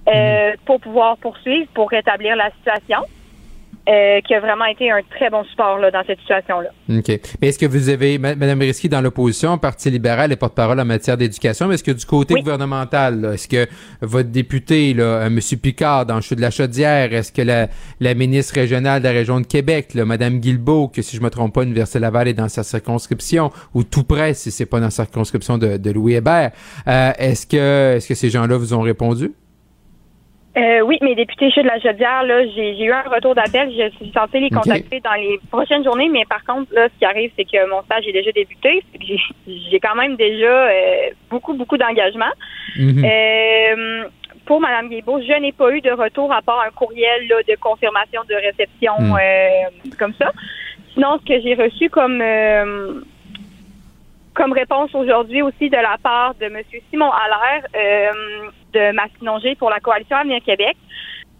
euh, 0.07 0.53
pour 0.65 0.79
pouvoir 0.79 1.17
poursuivre, 1.17 1.67
pour 1.73 1.89
rétablir 1.89 2.35
la 2.35 2.51
situation. 2.51 2.99
Euh, 3.87 4.19
qui 4.21 4.33
a 4.33 4.39
vraiment 4.39 4.65
été 4.65 4.91
un 4.91 5.01
très 5.11 5.29
bon 5.29 5.43
support 5.45 5.77
là, 5.77 5.91
dans 5.91 6.03
cette 6.05 6.19
situation-là. 6.19 6.69
OK. 6.89 7.19
Mais 7.41 7.49
est-ce 7.49 7.59
que 7.59 7.65
vous 7.65 7.89
avez, 7.89 8.17
Mme 8.17 8.61
Risky, 8.61 8.89
dans 8.89 9.01
l'opposition, 9.01 9.57
Parti 9.57 9.89
libéral 9.89 10.31
et 10.31 10.35
porte-parole 10.35 10.79
en 10.79 10.85
matière 10.85 11.17
d'éducation, 11.17 11.67
mais 11.67 11.75
est-ce 11.75 11.83
que 11.83 11.91
du 11.91 12.05
côté 12.05 12.35
gouvernemental, 12.35 13.21
là, 13.21 13.33
est-ce 13.33 13.47
que 13.47 13.67
votre 14.01 14.29
député, 14.29 14.93
là, 14.93 15.03
euh, 15.03 15.27
M. 15.27 15.39
Picard, 15.61 16.05
dans 16.05 16.17
le 16.17 16.35
de 16.35 16.41
la 16.41 16.51
Chaudière, 16.51 17.13
est-ce 17.13 17.31
que 17.31 17.41
la, 17.41 17.67
la 17.99 18.13
ministre 18.15 18.55
régionale 18.55 19.01
de 19.01 19.07
la 19.07 19.13
région 19.13 19.39
de 19.39 19.45
Québec, 19.45 19.93
là, 19.93 20.05
Mme 20.05 20.39
Guilbeault, 20.39 20.87
que 20.89 21.01
si 21.01 21.15
je 21.15 21.21
me 21.21 21.29
trompe 21.29 21.53
pas, 21.53 21.61
l'Université 21.61 21.99
Laval 21.99 22.27
est 22.27 22.33
dans 22.33 22.49
sa 22.49 22.63
circonscription, 22.63 23.51
ou 23.73 23.83
tout 23.83 24.03
près, 24.03 24.33
si 24.33 24.51
c'est 24.51 24.65
pas 24.65 24.79
dans 24.79 24.87
la 24.87 24.91
circonscription 24.91 25.57
de, 25.57 25.77
de 25.77 25.91
Louis 25.91 26.15
Hébert, 26.15 26.51
euh, 26.87 27.11
est-ce 27.17 27.45
que, 27.45 27.95
est-ce 27.97 28.07
que 28.07 28.15
ces 28.15 28.29
gens-là 28.29 28.57
vous 28.57 28.73
ont 28.73 28.81
répondu? 28.81 29.31
Euh, 30.57 30.81
oui, 30.81 30.97
mes 31.01 31.15
députés 31.15 31.51
chez 31.51 31.63
de 31.63 31.67
la 31.67 31.79
Chaudière, 31.81 32.23
là, 32.23 32.45
j'ai 32.47 32.75
j'ai 32.75 32.85
eu 32.85 32.91
un 32.91 33.01
retour 33.01 33.35
d'appel. 33.35 33.69
Je 33.71 33.89
suis 33.97 34.11
censée 34.13 34.39
les 34.39 34.49
contacter 34.49 35.01
dans 35.01 35.13
les 35.13 35.37
prochaines 35.51 35.83
journées, 35.83 36.07
mais 36.09 36.23
par 36.25 36.43
contre, 36.45 36.73
là, 36.73 36.87
ce 36.87 36.97
qui 36.97 37.05
arrive, 37.05 37.31
c'est 37.35 37.43
que 37.43 37.69
mon 37.69 37.81
stage 37.83 38.07
est 38.07 38.13
déjà 38.13 38.31
débuté. 38.31 38.83
J'ai 39.01 39.19
j'ai 39.47 39.79
quand 39.79 39.95
même 39.95 40.15
déjà 40.15 40.67
euh, 40.67 41.09
beaucoup, 41.29 41.53
beaucoup 41.55 41.77
d'engagement. 41.77 42.31
Mhm. 42.77 43.03
Euh, 43.03 44.05
pour 44.45 44.61
Mme 44.61 44.89
Guébeau, 44.89 45.19
je 45.19 45.39
n'ai 45.41 45.51
pas 45.51 45.71
eu 45.71 45.81
de 45.81 45.91
retour 45.91 46.31
à 46.31 46.41
part 46.41 46.61
un 46.61 46.71
courriel 46.71 47.27
là, 47.27 47.37
de 47.47 47.55
confirmation 47.59 48.21
de 48.29 48.35
réception 48.35 48.93
Mm. 48.99 49.17
euh, 49.19 49.89
comme 49.97 50.13
ça. 50.13 50.31
Sinon, 50.93 51.19
ce 51.19 51.25
que 51.25 51.41
j'ai 51.41 51.55
reçu 51.55 51.89
comme 51.89 52.21
euh, 52.21 53.01
comme 54.33 54.53
réponse 54.53 54.93
aujourd'hui 54.93 55.41
aussi 55.41 55.69
de 55.69 55.77
la 55.77 55.97
part 56.01 56.35
de 56.35 56.45
M. 56.45 56.61
Simon 56.89 57.09
Allaire 57.11 57.65
euh, 57.75 58.49
de 58.75 58.91
Massinongé 58.93 59.55
pour 59.55 59.69
la 59.69 59.79
Coalition 59.79 60.17
Avenir 60.17 60.41
Québec, 60.45 60.75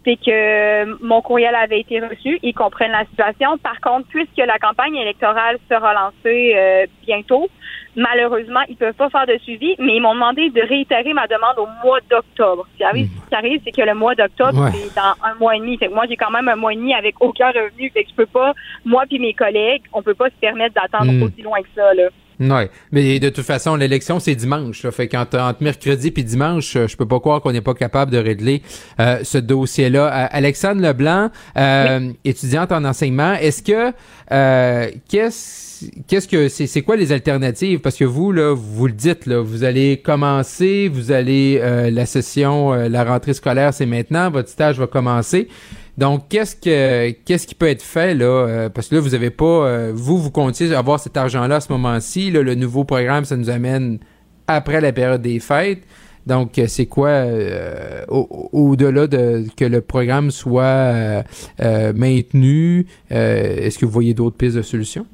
c'est 0.04 0.16
que 0.24 1.04
mon 1.04 1.20
courriel 1.20 1.54
avait 1.56 1.80
été 1.80 1.98
reçu, 2.00 2.38
ils 2.42 2.54
comprennent 2.54 2.92
la 2.92 3.04
situation. 3.06 3.58
Par 3.58 3.80
contre, 3.80 4.06
puisque 4.08 4.36
la 4.38 4.56
campagne 4.58 4.94
électorale 4.96 5.58
sera 5.68 5.92
lancée 5.94 6.52
euh, 6.54 6.86
bientôt, 7.04 7.48
malheureusement, 7.96 8.60
ils 8.68 8.76
peuvent 8.76 8.94
pas 8.94 9.10
faire 9.10 9.26
de 9.26 9.36
suivi, 9.38 9.74
mais 9.80 9.96
ils 9.96 10.00
m'ont 10.00 10.14
demandé 10.14 10.48
de 10.50 10.60
réitérer 10.60 11.12
ma 11.12 11.26
demande 11.26 11.58
au 11.58 11.66
mois 11.84 11.98
d'octobre. 12.08 12.66
Ce 12.72 12.76
qui 12.76 12.84
arrive, 12.84 13.08
ce 13.24 13.28
qui 13.30 13.34
arrive, 13.34 13.60
c'est 13.64 13.72
que 13.72 13.82
le 13.82 13.94
mois 13.94 14.14
d'octobre, 14.14 14.62
Ouais. 14.62 14.70
c'est 14.74 14.94
dans 14.94 15.14
un 15.24 15.34
mois 15.40 15.56
et 15.56 15.58
demi. 15.58 15.76
Fait 15.76 15.88
que 15.88 15.94
moi, 15.94 16.04
j'ai 16.08 16.16
quand 16.16 16.30
même 16.30 16.48
un 16.48 16.56
mois 16.56 16.72
et 16.72 16.76
demi 16.76 16.94
avec 16.94 17.16
aucun 17.20 17.48
revenu. 17.50 17.90
Fait 17.90 18.04
que 18.04 18.10
je 18.10 18.14
peux 18.14 18.26
pas, 18.26 18.52
moi 18.84 19.04
puis 19.08 19.18
mes 19.18 19.34
collègues, 19.34 19.82
on 19.92 20.02
peut 20.02 20.14
pas 20.14 20.26
se 20.30 20.36
permettre 20.40 20.74
d'attendre 20.74 21.10
Mm. 21.10 21.22
aussi 21.24 21.42
loin 21.42 21.60
que 21.62 21.68
ça, 21.74 21.94
là. 21.94 22.08
Ouais, 22.38 22.70
mais 22.92 23.18
de 23.18 23.30
toute 23.30 23.46
façon, 23.46 23.76
l'élection 23.76 24.20
c'est 24.20 24.34
dimanche. 24.34 24.82
Là, 24.82 24.90
fait 24.90 25.08
qu'entre 25.08 25.38
entre 25.38 25.62
mercredi 25.62 26.10
puis 26.10 26.22
dimanche, 26.22 26.76
euh, 26.76 26.86
je 26.86 26.96
peux 26.96 27.06
pas 27.06 27.18
croire 27.18 27.40
qu'on 27.40 27.52
n'est 27.52 27.62
pas 27.62 27.74
capable 27.74 28.10
de 28.12 28.18
régler 28.18 28.62
euh, 29.00 29.20
ce 29.22 29.38
dossier-là. 29.38 30.06
Euh, 30.06 30.26
Alexandre 30.30 30.82
Leblanc, 30.82 31.30
euh, 31.56 32.12
étudiante 32.24 32.72
en 32.72 32.84
enseignement, 32.84 33.34
est-ce 33.34 33.62
que 33.62 33.92
euh, 34.32 34.90
qu'est-ce 35.08 35.86
qu'est-ce 36.08 36.28
que 36.28 36.48
c'est 36.48 36.66
c'est 36.66 36.82
quoi 36.82 36.96
les 36.96 37.12
alternatives? 37.12 37.80
Parce 37.80 37.96
que 37.96 38.04
vous 38.04 38.32
là, 38.32 38.54
vous 38.54 38.86
le 38.86 38.92
dites 38.92 39.26
là, 39.26 39.40
vous 39.40 39.64
allez 39.64 39.98
commencer, 39.98 40.88
vous 40.92 41.12
allez 41.12 41.58
euh, 41.62 41.90
la 41.90 42.06
session, 42.06 42.72
euh, 42.74 42.88
la 42.88 43.04
rentrée 43.04 43.34
scolaire 43.34 43.72
c'est 43.72 43.86
maintenant, 43.86 44.30
votre 44.30 44.48
stage 44.48 44.78
va 44.78 44.86
commencer. 44.86 45.48
Donc, 45.98 46.28
qu'est-ce 46.28 46.54
que 46.56 47.10
qu'est-ce 47.24 47.46
qui 47.46 47.54
peut 47.54 47.68
être 47.68 47.82
fait 47.82 48.14
là? 48.14 48.24
Euh, 48.26 48.68
Parce 48.68 48.88
que 48.88 48.96
là, 48.96 49.00
vous 49.00 49.14
avez 49.14 49.30
pas, 49.30 49.44
euh, 49.44 49.92
vous, 49.94 50.18
vous 50.18 50.30
comptiez 50.30 50.74
avoir 50.74 51.00
cet 51.00 51.16
argent-là 51.16 51.56
à 51.56 51.60
ce 51.60 51.72
moment-ci. 51.72 52.30
Le 52.30 52.54
nouveau 52.54 52.84
programme, 52.84 53.24
ça 53.24 53.36
nous 53.36 53.48
amène 53.50 53.98
après 54.46 54.80
la 54.80 54.92
période 54.92 55.22
des 55.22 55.40
fêtes. 55.40 55.82
Donc, 56.26 56.58
euh, 56.58 56.66
c'est 56.66 56.86
quoi 56.86 57.08
euh, 57.08 58.04
au- 58.08 58.50
au-delà 58.52 59.06
de 59.06 59.44
que 59.56 59.64
le 59.64 59.80
programme 59.80 60.30
soit 60.30 60.62
euh, 60.64 61.22
euh, 61.62 61.92
maintenu 61.94 62.86
Est-ce 63.10 63.78
que 63.78 63.86
vous 63.86 63.92
voyez 63.92 64.12
d'autres 64.12 64.36
pistes 64.36 64.56
de 64.56 64.62
solutions? 64.62 65.06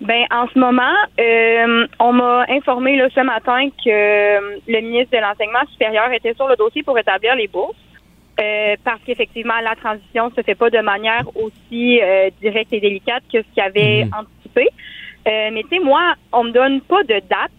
Ben, 0.00 0.24
en 0.30 0.46
ce 0.52 0.58
moment, 0.58 0.82
euh, 1.18 1.86
on 2.00 2.12
m'a 2.12 2.44
informé 2.50 2.96
là, 2.96 3.08
ce 3.14 3.20
matin 3.20 3.68
que 3.82 4.70
le 4.70 4.80
ministre 4.80 5.16
de 5.16 5.22
l'Enseignement 5.22 5.66
supérieur 5.72 6.12
était 6.12 6.34
sur 6.34 6.46
le 6.48 6.56
dossier 6.56 6.82
pour 6.82 6.98
établir 6.98 7.34
les 7.34 7.48
bourses. 7.48 7.74
Euh, 8.40 8.74
parce 8.84 9.00
qu'effectivement, 9.06 9.58
la 9.62 9.74
transition 9.76 10.30
se 10.36 10.42
fait 10.42 10.54
pas 10.54 10.70
de 10.70 10.80
manière 10.80 11.24
aussi 11.36 12.00
euh, 12.02 12.30
directe 12.40 12.72
et 12.72 12.80
délicate 12.80 13.22
que 13.32 13.38
ce 13.42 13.46
qu'il 13.54 13.62
avait 13.62 14.04
Mhm. 14.04 14.10
anticipé. 14.20 14.68
Euh, 15.28 15.50
mais 15.52 15.62
tu 15.64 15.70
sais, 15.70 15.78
moi, 15.80 16.14
on 16.32 16.44
me 16.44 16.50
donne 16.52 16.80
pas 16.82 17.02
de 17.04 17.14
date, 17.28 17.50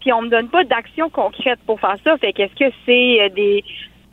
puis 0.00 0.12
on 0.12 0.22
me 0.22 0.28
donne 0.28 0.48
pas 0.48 0.64
d'action 0.64 1.10
concrète 1.10 1.60
pour 1.66 1.78
faire 1.80 1.96
ça. 2.04 2.16
Fait 2.18 2.32
qu'est-ce 2.32 2.54
que 2.54 2.72
c'est 2.86 3.22
euh, 3.22 3.28
des 3.30 3.62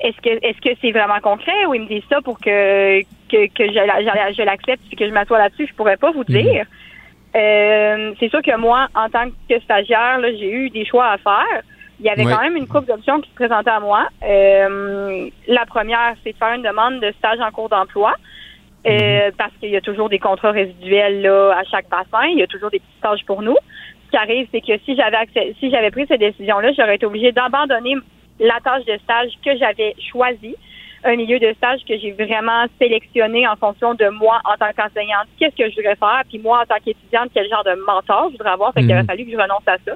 est-ce 0.03 0.17
que 0.21 0.29
est-ce 0.45 0.59
que 0.61 0.75
c'est 0.81 0.91
vraiment 0.91 1.19
concret 1.21 1.65
ou 1.67 1.73
ils 1.75 1.81
me 1.81 1.88
disent 1.88 2.03
ça 2.09 2.21
pour 2.21 2.39
que 2.39 3.01
que, 3.29 3.47
que 3.47 3.67
je, 3.67 3.73
la- 3.85 4.01
je, 4.01 4.35
je 4.35 4.41
l'accepte 4.43 4.83
puis 4.88 4.97
que 4.97 5.07
je 5.07 5.13
m'assois 5.13 5.38
là-dessus, 5.39 5.67
je 5.67 5.73
pourrais 5.75 5.97
pas 5.97 6.11
vous 6.11 6.23
dire. 6.41 6.65
Euh, 7.35 8.13
c'est 8.19 8.29
sûr 8.29 8.41
que 8.41 8.55
moi, 8.57 8.88
en 8.93 9.09
tant 9.09 9.29
que 9.49 9.59
stagiaire, 9.61 10.19
là, 10.19 10.31
j'ai 10.33 10.51
eu 10.51 10.69
des 10.69 10.85
choix 10.85 11.07
à 11.11 11.17
faire. 11.17 11.61
Il 12.01 12.07
y 12.07 12.09
avait 12.09 12.25
Ouais. 12.25 12.33
quand 12.33 12.41
même 12.41 12.57
une 12.57 12.67
couple 12.67 12.87
d'options 12.87 13.21
qui 13.21 13.29
se 13.29 13.35
présentaient 13.35 13.69
à 13.69 13.79
moi. 13.79 14.07
Euh, 14.23 15.29
la 15.47 15.65
première, 15.67 16.15
c'est 16.23 16.31
de 16.33 16.37
faire 16.37 16.53
une 16.55 16.63
demande 16.63 16.99
de 16.99 17.11
stage 17.19 17.39
en 17.39 17.51
cours 17.51 17.69
d'emploi. 17.69 18.15
euh, 18.87 19.29
Parce 19.37 19.51
qu'il 19.59 19.69
y 19.69 19.77
a 19.77 19.81
toujours 19.81 20.09
des 20.09 20.17
contrats 20.17 20.49
résiduels 20.51 21.21
là, 21.21 21.51
à 21.55 21.63
chaque 21.65 21.87
bassin. 21.89 22.25
Il 22.31 22.39
y 22.39 22.43
a 22.43 22.47
toujours 22.47 22.71
des 22.71 22.79
petits 22.79 22.97
stages 22.97 23.23
pour 23.27 23.43
nous. 23.43 23.55
Ce 24.05 24.09
qui 24.09 24.17
arrive, 24.17 24.47
c'est 24.51 24.61
que 24.61 24.75
si 24.83 24.95
j'avais 24.95 25.17
accès, 25.17 25.53
si 25.59 25.69
j'avais 25.69 25.91
pris 25.91 26.05
cette 26.07 26.19
décision-là, 26.19 26.71
j'aurais 26.75 26.95
été 26.95 27.05
obligée 27.05 27.31
d'abandonner 27.31 27.95
la 28.39 28.59
tâche 28.63 28.83
de 28.85 28.97
stage 29.03 29.29
que 29.45 29.55
j'avais 29.57 29.93
choisie 30.11 30.55
un 31.03 31.15
milieu 31.15 31.39
de 31.39 31.51
stage 31.53 31.81
que 31.87 31.97
j'ai 31.97 32.11
vraiment 32.11 32.65
sélectionné 32.79 33.47
en 33.47 33.55
fonction 33.55 33.93
de 33.95 34.07
moi 34.09 34.39
en 34.45 34.55
tant 34.57 34.71
qu'enseignante, 34.75 35.25
qu'est-ce 35.39 35.55
que 35.55 35.67
je 35.69 35.75
voudrais 35.75 35.95
faire, 35.95 36.21
puis 36.29 36.37
moi 36.37 36.61
en 36.61 36.65
tant 36.65 36.79
qu'étudiante, 36.83 37.29
quel 37.33 37.49
genre 37.49 37.63
de 37.63 37.73
mentor 37.87 38.27
je 38.31 38.37
voudrais 38.37 38.51
avoir, 38.51 38.71
fait 38.73 38.81
qu'il 38.81 38.89
Mhm. 38.89 38.97
aurait 38.97 39.05
fallu 39.07 39.25
que 39.25 39.31
je 39.31 39.37
renonce 39.37 39.67
à 39.67 39.77
ça. 39.83 39.93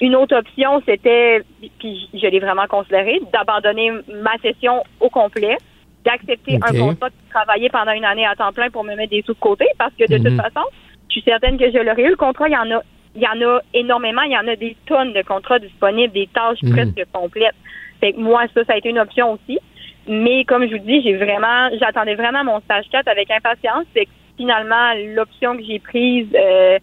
Une 0.00 0.14
autre 0.14 0.36
option, 0.36 0.82
c'était, 0.86 1.42
puis 1.78 2.08
je 2.12 2.26
l'ai 2.26 2.38
vraiment 2.40 2.66
considéré, 2.66 3.20
d'abandonner 3.32 3.92
ma 4.22 4.36
session 4.42 4.82
au 5.00 5.08
complet, 5.08 5.56
d'accepter 6.04 6.58
un 6.62 6.72
contrat 6.78 7.08
de 7.08 7.14
travailler 7.30 7.68
pendant 7.70 7.92
une 7.92 8.04
année 8.04 8.26
à 8.26 8.34
temps 8.36 8.52
plein 8.52 8.70
pour 8.70 8.84
me 8.84 8.94
mettre 8.94 9.10
des 9.10 9.22
sous 9.22 9.32
de 9.34 9.38
côté, 9.38 9.66
parce 9.78 9.94
que 9.98 10.06
de 10.06 10.18
Mhm. 10.18 10.24
toute 10.24 10.36
façon, 10.36 10.66
je 11.08 11.12
suis 11.14 11.22
certaine 11.22 11.56
que 11.58 11.70
je 11.70 11.78
l'aurais 11.78 12.02
eu. 12.02 12.10
Le 12.10 12.16
contrat, 12.16 12.48
il 12.48 12.52
y 12.52 12.56
en 12.56 12.70
a, 12.76 12.82
il 13.14 13.22
y 13.22 13.26
en 13.26 13.40
a 13.48 13.60
énormément, 13.72 14.22
il 14.22 14.32
y 14.32 14.36
en 14.38 14.46
a 14.46 14.54
des 14.56 14.76
tonnes 14.86 15.14
de 15.14 15.22
contrats 15.22 15.58
disponibles, 15.58 16.12
des 16.12 16.28
tâches 16.28 16.62
Mhm. 16.62 16.72
presque 16.72 17.04
complètes. 17.12 17.54
Fait 18.00 18.12
que 18.12 18.20
moi, 18.20 18.44
ça, 18.54 18.64
ça 18.64 18.74
a 18.74 18.76
été 18.76 18.90
une 18.90 18.98
option 18.98 19.32
aussi. 19.32 19.58
Mais 20.06 20.44
comme 20.44 20.66
je 20.68 20.72
vous 20.76 20.84
dis, 20.84 21.02
j'ai 21.02 21.16
vraiment, 21.16 21.70
j'attendais 21.80 22.14
vraiment 22.14 22.44
mon 22.44 22.60
stage 22.60 22.84
4 22.92 23.08
avec 23.08 23.30
impatience. 23.30 23.84
C'est 23.94 24.04
que 24.04 24.10
finalement, 24.36 24.92
l'option 25.14 25.56
que 25.56 25.64
j'ai 25.64 25.78
prise, 25.78 26.28
euh, 26.34 26.78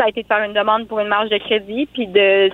ça 0.00 0.06
a 0.06 0.08
été 0.08 0.22
de 0.22 0.26
faire 0.26 0.42
une 0.42 0.54
demande 0.54 0.88
pour 0.88 1.00
une 1.00 1.08
marge 1.08 1.28
de 1.28 1.36
crédit, 1.36 1.86
puis 1.92 2.06
de, 2.06 2.48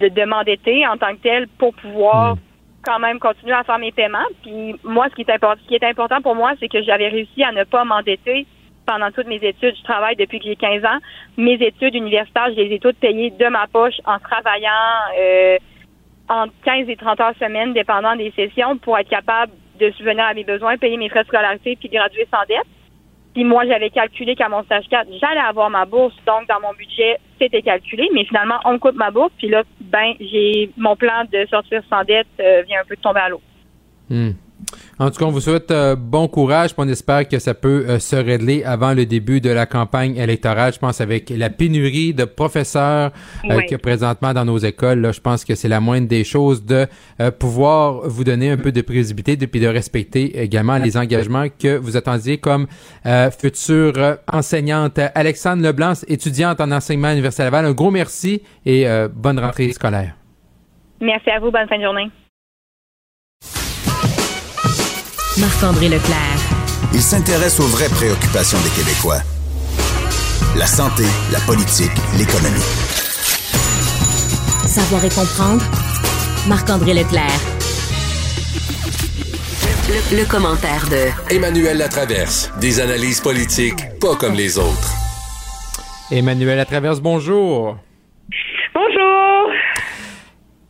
de, 0.00 0.08
de 0.08 0.24
m'endetter 0.24 0.86
en 0.86 0.98
tant 0.98 1.14
que 1.14 1.22
tel 1.22 1.48
pour 1.48 1.72
pouvoir 1.74 2.36
quand 2.84 2.98
même 2.98 3.18
continuer 3.18 3.54
à 3.54 3.64
faire 3.64 3.78
mes 3.78 3.92
paiements. 3.92 4.26
Puis 4.42 4.76
moi, 4.84 5.06
ce 5.08 5.14
qui 5.14 5.22
est 5.22 5.30
important, 5.30 5.62
ce 5.62 5.68
qui 5.68 5.74
est 5.76 5.84
important 5.84 6.20
pour 6.20 6.34
moi, 6.34 6.52
c'est 6.60 6.68
que 6.68 6.82
j'avais 6.82 7.08
réussi 7.08 7.42
à 7.42 7.52
ne 7.52 7.64
pas 7.64 7.84
m'endetter 7.84 8.46
pendant 8.86 9.10
toutes 9.12 9.28
mes 9.28 9.42
études. 9.42 9.76
Je 9.76 9.84
travaille 9.84 10.16
depuis 10.16 10.40
que 10.40 10.44
j'ai 10.44 10.56
15 10.56 10.84
ans. 10.84 10.98
Mes 11.38 11.54
études 11.54 11.94
universitaires, 11.94 12.48
je 12.50 12.60
les 12.60 12.74
ai 12.74 12.78
toutes 12.78 12.98
payées 12.98 13.30
de 13.30 13.46
ma 13.46 13.66
poche 13.66 13.94
en 14.04 14.18
travaillant 14.18 14.70
euh, 15.18 15.56
entre 16.28 16.52
15 16.64 16.88
et 16.88 16.96
30 16.96 17.20
heures 17.20 17.34
semaine, 17.40 17.72
dépendant 17.72 18.14
des 18.16 18.32
sessions, 18.36 18.76
pour 18.76 18.98
être 18.98 19.08
capable 19.08 19.52
de 19.80 19.90
subvenir 19.92 20.24
à 20.24 20.34
mes 20.34 20.44
besoins, 20.44 20.76
payer 20.76 20.98
mes 20.98 21.08
frais 21.08 21.22
de 21.22 21.28
scolarité 21.28 21.76
puis 21.76 21.88
graduer 21.88 22.26
sans 22.30 22.44
dette. 22.46 22.66
Puis 23.34 23.44
moi, 23.44 23.66
j'avais 23.66 23.90
calculé 23.90 24.34
qu'à 24.34 24.48
mon 24.48 24.62
stage 24.64 24.84
4, 24.90 25.08
j'allais 25.20 25.40
avoir 25.40 25.70
ma 25.70 25.86
bourse. 25.86 26.14
Donc, 26.26 26.46
dans 26.48 26.60
mon 26.60 26.74
budget, 26.74 27.18
c'était 27.40 27.62
calculé. 27.62 28.08
Mais 28.12 28.24
finalement, 28.24 28.58
on 28.64 28.74
me 28.74 28.78
coupe 28.78 28.94
ma 28.94 29.10
bourse. 29.10 29.32
Puis 29.38 29.48
là, 29.48 29.62
ben, 29.80 30.12
j'ai 30.20 30.70
mon 30.76 30.96
plan 30.96 31.24
de 31.32 31.46
sortir 31.48 31.82
sans 31.88 32.04
dette 32.04 32.26
euh, 32.40 32.62
vient 32.62 32.80
un 32.80 32.84
peu 32.84 32.96
de 32.96 33.00
tomber 33.00 33.20
à 33.20 33.28
l'eau. 33.30 33.40
Hmm. 34.10 34.32
En 34.98 35.10
tout 35.10 35.18
cas, 35.18 35.24
on 35.24 35.30
vous 35.30 35.40
souhaite 35.40 35.70
euh, 35.70 35.96
bon 35.96 36.28
courage. 36.28 36.74
puis 36.74 36.84
On 36.84 36.88
espère 36.88 37.26
que 37.26 37.38
ça 37.38 37.54
peut 37.54 37.84
euh, 37.88 37.98
se 37.98 38.16
régler 38.16 38.62
avant 38.64 38.94
le 38.94 39.06
début 39.06 39.40
de 39.40 39.50
la 39.50 39.66
campagne 39.66 40.16
électorale. 40.16 40.72
Je 40.72 40.78
pense 40.78 41.00
avec 41.00 41.30
la 41.30 41.50
pénurie 41.50 42.14
de 42.14 42.24
professeurs 42.24 43.10
euh, 43.44 43.56
Oui. 43.56 43.62
qu'il 43.64 43.72
y 43.72 43.74
a 43.74 43.78
présentement 43.78 44.32
dans 44.32 44.44
nos 44.44 44.58
écoles, 44.58 45.00
là, 45.00 45.12
je 45.12 45.20
pense 45.20 45.44
que 45.44 45.54
c'est 45.54 45.68
la 45.68 45.80
moindre 45.80 46.08
des 46.08 46.24
choses 46.24 46.64
de 46.64 46.86
pouvoir 47.38 48.08
vous 48.08 48.24
donner 48.24 48.50
un 48.50 48.56
peu 48.56 48.72
de 48.72 48.80
prévisibilité 48.80 49.32
et 49.32 49.46
puis 49.46 49.60
de 49.60 49.66
respecter 49.66 50.40
également 50.40 50.78
les 50.78 50.96
engagements 50.96 51.46
que 51.48 51.76
vous 51.76 51.96
attendiez 51.96 52.38
comme 52.38 52.66
future 53.38 54.16
enseignante. 54.32 54.98
Alexandre 55.14 55.62
Leblanc, 55.62 55.92
étudiante 56.08 56.60
en 56.60 56.70
enseignement 56.70 57.08
à 57.08 57.10
l'Université 57.12 57.44
Laval, 57.44 57.66
un 57.66 57.72
gros 57.72 57.90
merci 57.90 58.42
et 58.66 58.86
bonne 59.14 59.38
rentrée 59.38 59.72
scolaire. 59.72 60.14
Merci 61.00 61.30
à 61.30 61.40
vous. 61.40 61.50
Bonne 61.50 61.68
fin 61.68 61.78
de 61.78 61.82
journée. 61.82 62.10
Marc-André 65.38 65.88
Leclerc. 65.88 66.38
Il 66.92 67.00
s'intéresse 67.00 67.58
aux 67.58 67.66
vraies 67.66 67.88
préoccupations 67.88 68.58
des 68.60 68.68
Québécois. 68.70 69.20
La 70.56 70.66
santé, 70.66 71.04
la 71.32 71.40
politique, 71.40 71.90
l'économie. 72.18 72.60
Savoir 74.66 75.02
et 75.04 75.08
comprendre. 75.08 75.64
Marc-André 76.48 76.92
Leclerc. 76.92 77.40
Le, 79.88 80.18
le 80.18 80.24
commentaire 80.26 80.86
de 80.90 81.34
Emmanuel 81.34 81.78
Latraverse. 81.78 82.50
Des 82.60 82.80
analyses 82.80 83.20
politiques 83.20 83.98
pas 84.00 84.16
comme 84.16 84.34
les 84.34 84.58
autres. 84.58 84.92
Emmanuel 86.10 86.58
Latraverse, 86.58 87.00
bonjour. 87.00 87.78
Bonjour. 88.74 89.50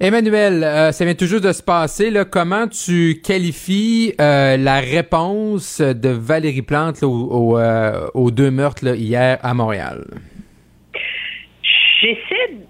Emmanuel, 0.04 0.64
euh, 0.64 0.90
ça 0.90 1.04
vient 1.04 1.14
toujours 1.14 1.40
de 1.40 1.52
se 1.52 1.62
passer. 1.62 2.10
Là. 2.10 2.24
Comment 2.24 2.66
tu 2.66 3.20
qualifies 3.24 4.14
euh, 4.20 4.56
la 4.56 4.80
réponse 4.80 5.80
de 5.80 6.08
Valérie 6.08 6.62
Plante 6.62 7.00
là, 7.02 7.06
au- 7.06 7.52
au, 7.52 7.58
euh, 7.58 8.08
aux 8.14 8.32
deux 8.32 8.50
meurtres 8.50 8.84
là, 8.84 8.96
hier 8.96 9.38
à 9.44 9.54
Montréal? 9.54 10.04
J'essaie 12.00 12.48
de... 12.52 12.62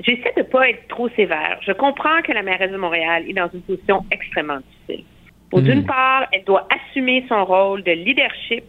J'essaie 0.00 0.34
de 0.36 0.42
pas 0.42 0.68
être 0.68 0.86
trop 0.88 1.08
sévère. 1.10 1.58
Je 1.66 1.72
comprends 1.72 2.20
que 2.22 2.32
la 2.32 2.42
mairesse 2.42 2.70
de 2.70 2.76
Montréal 2.76 3.24
est 3.28 3.32
dans 3.32 3.48
une 3.54 3.62
position 3.62 4.04
extrêmement 4.10 4.58
difficile. 4.58 5.06
Mhm. 5.54 5.62
D'une 5.62 5.86
part, 5.86 6.26
elle 6.32 6.44
doit 6.44 6.68
assumer 6.70 7.24
son 7.30 7.46
rôle 7.46 7.82
de 7.82 7.92
leadership, 7.92 8.64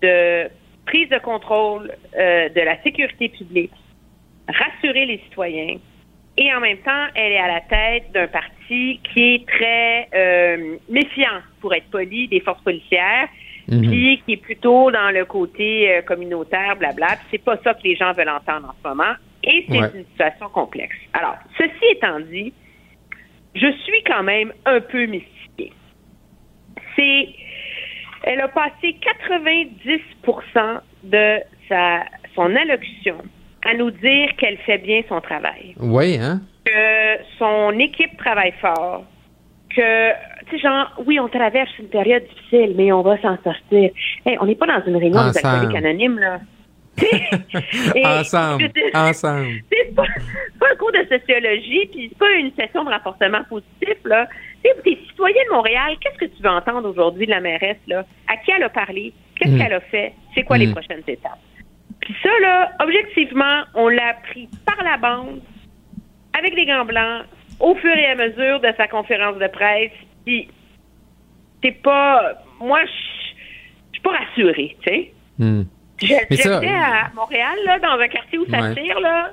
de 0.00 0.48
prise 0.86 1.10
de 1.10 1.18
contrôle 1.18 1.92
euh, 2.18 2.48
de 2.48 2.60
la 2.62 2.82
sécurité 2.82 3.28
publique, 3.28 3.72
rassurer 4.48 5.06
les 5.06 5.18
citoyens, 5.28 5.76
et 6.36 6.54
en 6.54 6.60
même 6.60 6.78
temps, 6.78 7.06
elle 7.14 7.32
est 7.32 7.38
à 7.38 7.48
la 7.48 7.60
tête 7.62 8.12
d'un 8.12 8.28
parti 8.28 9.00
qui 9.02 9.34
est 9.34 9.46
très 9.48 10.08
euh, 10.14 10.76
méfiant, 10.88 11.42
pour 11.60 11.74
être 11.74 11.90
poli, 11.90 12.28
des 12.28 12.40
forces 12.40 12.62
policières, 12.62 13.28
Mhm. 13.70 13.86
puis 13.90 14.22
qui 14.24 14.32
est 14.32 14.36
plutôt 14.38 14.90
dans 14.90 15.10
le 15.10 15.26
côté 15.26 15.92
euh, 15.92 16.00
communautaire, 16.02 16.76
blabla. 16.76 17.18
C'est 17.30 17.44
pas 17.44 17.58
ça 17.62 17.74
que 17.74 17.82
les 17.84 17.96
gens 17.96 18.12
veulent 18.12 18.30
entendre 18.30 18.68
en 18.70 18.74
ce 18.82 18.88
moment. 18.88 19.12
Et 19.44 19.66
c'est 19.68 19.78
Ouais. 19.78 19.90
une 19.94 20.04
situation 20.06 20.48
complexe. 20.48 20.96
Alors, 21.12 21.36
ceci 21.58 21.84
étant 21.90 22.18
dit, 22.20 22.52
je 23.54 23.70
suis 23.84 24.02
quand 24.06 24.22
même 24.22 24.52
un 24.64 24.80
peu 24.80 25.04
mystifiée. 25.06 25.72
C'est, 26.96 27.28
elle 28.22 28.40
a 28.40 28.48
passé 28.48 28.96
90% 29.02 30.80
de 31.04 31.38
sa, 31.68 32.04
son 32.34 32.54
allocution 32.56 33.18
à 33.64 33.74
nous 33.74 33.90
dire 33.90 34.28
qu'elle 34.36 34.56
fait 34.58 34.78
bien 34.78 35.02
son 35.08 35.20
travail 35.20 35.74
Oui, 35.80 36.18
hein? 36.20 36.40
que 36.64 37.22
son 37.38 37.78
équipe 37.78 38.16
travaille 38.18 38.52
fort, 38.60 39.04
que, 39.74 40.10
tu 40.48 40.56
sais, 40.56 40.58
genre, 40.62 40.92
oui, 41.06 41.18
on 41.20 41.28
traverse 41.28 41.70
une 41.78 41.88
période 41.88 42.24
difficile, 42.28 42.74
mais 42.76 42.90
on 42.92 43.02
va 43.02 43.20
s'en 43.20 43.36
sortir. 43.42 43.90
Hey, 44.26 44.36
on 44.40 44.46
n'est 44.46 44.54
pas 44.54 44.66
dans 44.66 44.84
une 44.86 44.96
réunion 44.96 45.22
des 45.22 45.38
Ensemble. 45.38 45.46
alcooliques 45.54 45.76
anonymes, 45.76 46.18
là. 46.18 46.40
Et- 47.94 48.04
ensemble, 48.04 48.70
je 48.74 48.98
ensemble. 48.98 49.48
C'est 49.72 49.94
pas, 49.94 50.02
un 50.02 50.76
cours 50.76 50.92
de 50.92 51.06
sociologie, 51.08 51.86
puis 51.92 52.08
c'est 52.10 52.18
pas 52.18 52.30
une 52.32 52.52
session 52.58 52.84
de 52.84 52.90
rapportement 52.90 53.42
positif, 53.48 53.96
là. 54.04 54.26
T'es 54.62 54.98
citoyen 55.08 55.42
de 55.48 55.54
Montréal, 55.54 55.96
qu'est-ce 56.00 56.18
que 56.18 56.24
tu 56.36 56.42
veux 56.42 56.50
entendre 56.50 56.88
aujourd'hui 56.90 57.26
de 57.26 57.30
la 57.30 57.40
mairesse, 57.40 57.76
là? 57.86 58.04
À 58.26 58.36
qui 58.36 58.50
elle 58.50 58.64
a 58.64 58.68
parlé? 58.68 59.12
Qu'est-ce 59.36 59.52
Mm. 59.54 59.58
qu'elle 59.58 59.72
a 59.74 59.80
fait? 59.80 60.12
C'est 60.34 60.42
quoi 60.42 60.58
les 60.58 60.66
Mm. 60.66 60.72
prochaines 60.72 61.02
étapes? 61.06 61.38
Puis 62.00 62.14
ça, 62.22 62.30
là, 62.40 62.72
objectivement, 62.80 63.64
on 63.74 63.88
l'a 63.88 64.14
pris 64.30 64.48
par 64.64 64.82
la 64.84 64.96
bande, 64.96 65.40
avec 66.38 66.54
des 66.54 66.64
gants 66.66 66.84
blancs, 66.84 67.24
au 67.60 67.74
fur 67.74 67.94
et 67.94 68.06
à 68.06 68.14
mesure 68.14 68.60
de 68.60 68.68
sa 68.76 68.86
conférence 68.88 69.36
de 69.38 69.46
presse. 69.48 69.90
Puis, 70.24 70.48
c'est 71.62 71.82
pas. 71.82 72.34
Moi, 72.60 72.80
je 72.84 73.92
suis 73.92 74.02
pas 74.02 74.10
rassurée, 74.12 74.76
tu 74.82 74.88
sais. 74.90 75.12
Hmm. 75.38 75.62
Ça- 76.00 76.06
J'étais 76.30 76.48
à 76.68 77.10
Montréal, 77.14 77.56
là, 77.66 77.78
dans 77.80 77.98
un 78.00 78.08
quartier 78.08 78.38
où 78.38 78.46
ça 78.48 78.60
Ouais. 78.60 78.74
tire, 78.74 79.00
là. 79.00 79.32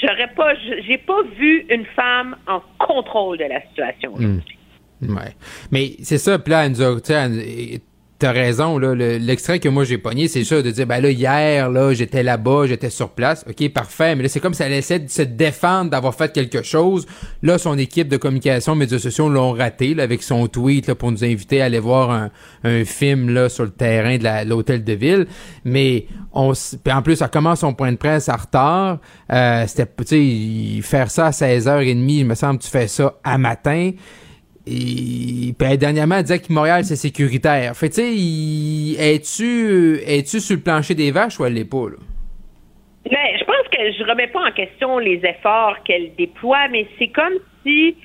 J'aurais 0.00 0.28
pas. 0.28 0.54
J'ai 0.86 0.98
pas 0.98 1.22
vu 1.36 1.66
une 1.68 1.84
femme 1.86 2.36
en 2.46 2.60
contrôle 2.78 3.38
de 3.38 3.44
la 3.44 3.60
situation. 3.62 4.14
Hmm. 4.16 4.40
Ouais. 5.02 5.32
Mais 5.72 5.90
c'est 6.02 6.18
ça, 6.18 6.38
puis 6.38 6.52
là, 6.52 6.64
elle 6.66 6.72
nous 6.72 6.82
a, 6.82 7.00
tu 7.00 7.06
sais, 7.06 7.14
elle- 7.14 7.80
t'as 8.18 8.32
raison, 8.32 8.78
là, 8.78 8.94
le- 8.94 9.18
l'extrait 9.18 9.60
que 9.60 9.68
moi 9.68 9.84
j'ai 9.84 9.98
pogné, 9.98 10.26
c'est 10.26 10.42
ça, 10.42 10.60
de 10.60 10.70
dire, 10.70 10.86
ben 10.86 11.00
là, 11.00 11.10
hier, 11.10 11.70
là, 11.70 11.92
j'étais 11.94 12.22
là-bas, 12.24 12.66
j'étais 12.66 12.90
sur 12.90 13.10
place, 13.10 13.44
ok, 13.48 13.68
parfait, 13.72 14.16
mais 14.16 14.24
là, 14.24 14.28
c'est 14.28 14.40
comme 14.40 14.54
si 14.54 14.62
elle 14.64 14.72
essaie 14.72 14.98
de 14.98 15.08
se 15.08 15.22
défendre 15.22 15.90
d'avoir 15.90 16.14
fait 16.14 16.32
quelque 16.32 16.62
chose. 16.62 17.06
Là, 17.42 17.58
son 17.58 17.78
équipe 17.78 18.08
de 18.08 18.16
communication, 18.16 18.74
médias 18.74 18.98
sociaux 18.98 19.28
l'ont 19.28 19.52
raté, 19.52 19.94
là, 19.94 20.02
avec 20.02 20.22
son 20.22 20.48
tweet, 20.48 20.88
là, 20.88 20.94
pour 20.96 21.12
nous 21.12 21.24
inviter 21.24 21.62
à 21.62 21.66
aller 21.66 21.78
voir 21.78 22.10
un, 22.10 22.30
un 22.64 22.84
film, 22.84 23.30
là, 23.30 23.48
sur 23.48 23.64
le 23.64 23.70
terrain 23.70 24.18
de 24.18 24.48
l'hôtel 24.48 24.82
de 24.82 24.92
ville. 24.94 25.26
Mais, 25.64 26.06
on, 26.32 26.52
en 26.90 27.02
plus, 27.02 27.22
elle 27.22 27.30
commence 27.30 27.60
son 27.60 27.72
point 27.74 27.92
de 27.92 27.96
presse 27.96 28.28
en 28.28 28.36
retard. 28.36 28.98
Euh, 29.32 29.64
c'était, 29.66 29.86
tu 30.06 30.76
sais, 30.76 30.82
faire 30.82 31.10
ça 31.10 31.26
à 31.26 31.30
16h30, 31.30 32.08
il 32.08 32.26
me 32.26 32.34
semble, 32.34 32.58
tu 32.58 32.68
fais 32.68 32.88
ça 32.88 33.14
à 33.22 33.38
matin. 33.38 33.92
Et 34.70 35.76
dernièrement, 35.78 36.16
elle 36.16 36.22
disait 36.22 36.40
que 36.40 36.52
Montréal, 36.52 36.84
c'est 36.84 36.96
sécuritaire. 36.96 37.74
Fait 37.76 37.88
tu 37.88 37.94
sais, 37.96 38.14
il- 38.14 38.96
es-tu 39.00 39.96
es-tu 40.06 40.40
sur 40.40 40.56
le 40.56 40.62
plancher 40.62 40.94
des 40.94 41.10
vaches 41.10 41.38
ou 41.40 41.46
elle 41.46 41.54
l'est 41.54 41.64
pas, 41.64 41.88
là? 41.88 41.96
Mais 43.10 43.38
je 43.38 43.44
pense 43.44 43.66
que 43.72 43.78
je 43.98 44.04
remets 44.10 44.26
pas 44.26 44.46
en 44.46 44.52
question 44.52 44.98
les 44.98 45.20
efforts 45.24 45.76
qu'elle 45.84 46.14
déploie, 46.16 46.68
mais 46.70 46.86
c'est 46.98 47.08
comme 47.08 47.32
si 47.64 47.96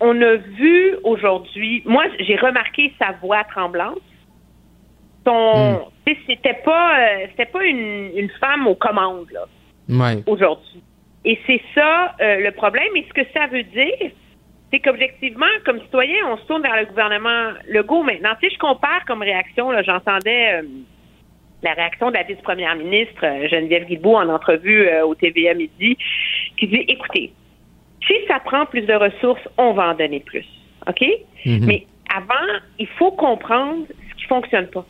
on 0.00 0.20
a 0.22 0.36
vu 0.36 0.94
aujourd'hui. 1.04 1.82
Moi, 1.84 2.04
j'ai 2.20 2.36
remarqué 2.36 2.92
sa 2.98 3.12
voix 3.20 3.44
tremblante. 3.44 3.98
Son, 5.26 5.80
sais, 6.06 6.16
c'était 6.26 6.58
pas, 6.64 6.98
euh, 6.98 7.26
c'était 7.30 7.50
pas 7.50 7.64
une, 7.64 8.10
une 8.16 8.30
femme 8.40 8.66
aux 8.66 8.76
commandes 8.76 9.26
là 9.32 9.44
Ouais. 9.90 10.22
aujourd'hui. 10.26 10.82
Et 11.24 11.38
c'est 11.46 11.60
ça 11.74 12.14
euh, 12.22 12.40
le 12.40 12.52
problème. 12.52 12.88
Et 12.96 13.04
ce 13.08 13.12
que 13.12 13.26
ça 13.34 13.46
veut 13.48 13.64
dire, 13.64 14.10
c'est 14.70 14.80
qu'objectivement, 14.80 15.46
comme 15.64 15.80
citoyen, 15.80 16.16
on 16.30 16.36
se 16.36 16.44
tourne 16.46 16.62
vers 16.62 16.76
le 16.76 16.86
gouvernement 16.86 17.52
Legault 17.68 18.02
maintenant. 18.02 18.30
Sais, 18.40 18.50
je 18.50 18.58
compare 18.58 19.04
comme 19.06 19.22
réaction. 19.22 19.70
Là, 19.70 19.82
j'entendais. 19.82 20.60
euh, 20.60 20.62
la 21.62 21.72
réaction 21.72 22.10
de 22.10 22.14
la 22.14 22.22
vice-première 22.22 22.76
ministre 22.76 23.24
euh, 23.24 23.48
Geneviève 23.48 23.86
Guilbeault 23.86 24.16
en 24.16 24.28
entrevue 24.28 24.88
euh, 24.88 25.04
au 25.04 25.14
TVA 25.14 25.54
Midi, 25.54 25.96
qui 26.56 26.66
dit 26.66 26.84
écoutez, 26.88 27.32
si 28.06 28.14
ça 28.28 28.38
prend 28.40 28.66
plus 28.66 28.82
de 28.82 28.94
ressources, 28.94 29.46
on 29.56 29.72
va 29.72 29.90
en 29.90 29.94
donner 29.94 30.20
plus. 30.20 30.46
OK? 30.86 31.04
Mhm. 31.44 31.66
Mais 31.66 31.86
avant, 32.14 32.60
il 32.78 32.86
faut 32.86 33.10
comprendre 33.12 33.86
ce 33.88 34.14
qui 34.16 34.24
fonctionne 34.24 34.68
pas. 34.68 34.86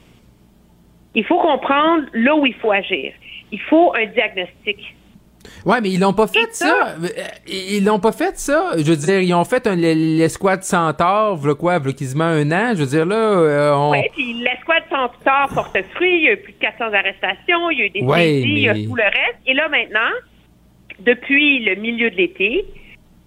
Il 1.15 1.25
faut 1.25 1.41
comprendre 1.41 2.05
là 2.13 2.37
où 2.37 2.47
il 2.47 2.55
faut 2.55 2.71
agir. 2.71 3.13
Il 3.51 3.61
faut 3.63 3.95
un 3.97 4.07
diagnostic. 4.07 4.95
Ouais, 5.65 5.81
mais 5.81 5.91
ils 5.91 6.01
l'ont 6.01 6.13
pas 6.13 6.27
fait 6.27 6.53
ça. 6.53 6.97
Euh, 7.03 7.09
Ils 7.47 7.85
l'ont 7.85 8.01
pas 8.01 8.13
fait 8.13 8.37
ça. 8.39 8.73
Je 8.77 8.83
veux 8.83 8.97
dire, 8.97 9.21
ils 9.21 9.35
ont 9.35 9.45
fait 9.45 9.67
un, 9.67 9.77
l'escouade 9.77 10.63
Centaure, 10.63 11.37
v'là 11.37 11.55
quoi, 11.55 11.79
v'là 11.79 11.93
quasiment 11.93 12.25
un 12.25 12.51
an. 12.53 12.73
Je 12.75 12.81
veux 12.81 12.87
dire, 12.87 13.07
là, 13.07 13.17
euh, 13.17 13.75
on... 13.75 13.91
Oui, 13.93 14.01
puis 14.15 14.35
l'escouade 14.35 14.85
Centaure 14.91 15.49
porte 15.55 15.77
fruit. 15.95 16.19
Il 16.19 16.25
y 16.25 16.29
a 16.29 16.33
eu 16.33 16.37
plus 16.39 16.53
de 16.53 16.59
400 16.59 16.85
arrestations. 16.93 17.71
Il 17.71 17.79
y 17.79 17.83
a 17.83 17.85
eu 17.87 17.91
des 17.91 18.03
Ouais. 18.03 18.41
Il 18.41 18.59
y 18.59 18.69
a 18.69 18.75
tout 18.75 18.95
le 18.95 19.05
reste. 19.05 19.39
Et 19.47 19.55
là, 19.55 19.69
maintenant, 19.69 20.11
depuis 21.01 21.61
le 21.65 21.75
milieu 21.77 22.11
de 22.11 22.17
l'été, 22.17 22.65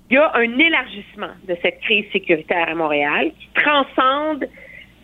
il 0.10 0.16
y 0.16 0.18
a 0.18 0.32
un 0.36 0.60
élargissement 0.60 1.32
de 1.48 1.56
cette 1.62 1.80
crise 1.82 2.06
sécuritaire 2.12 2.68
à 2.70 2.76
Montréal 2.76 3.32
qui 3.40 3.48
transcende 3.62 4.46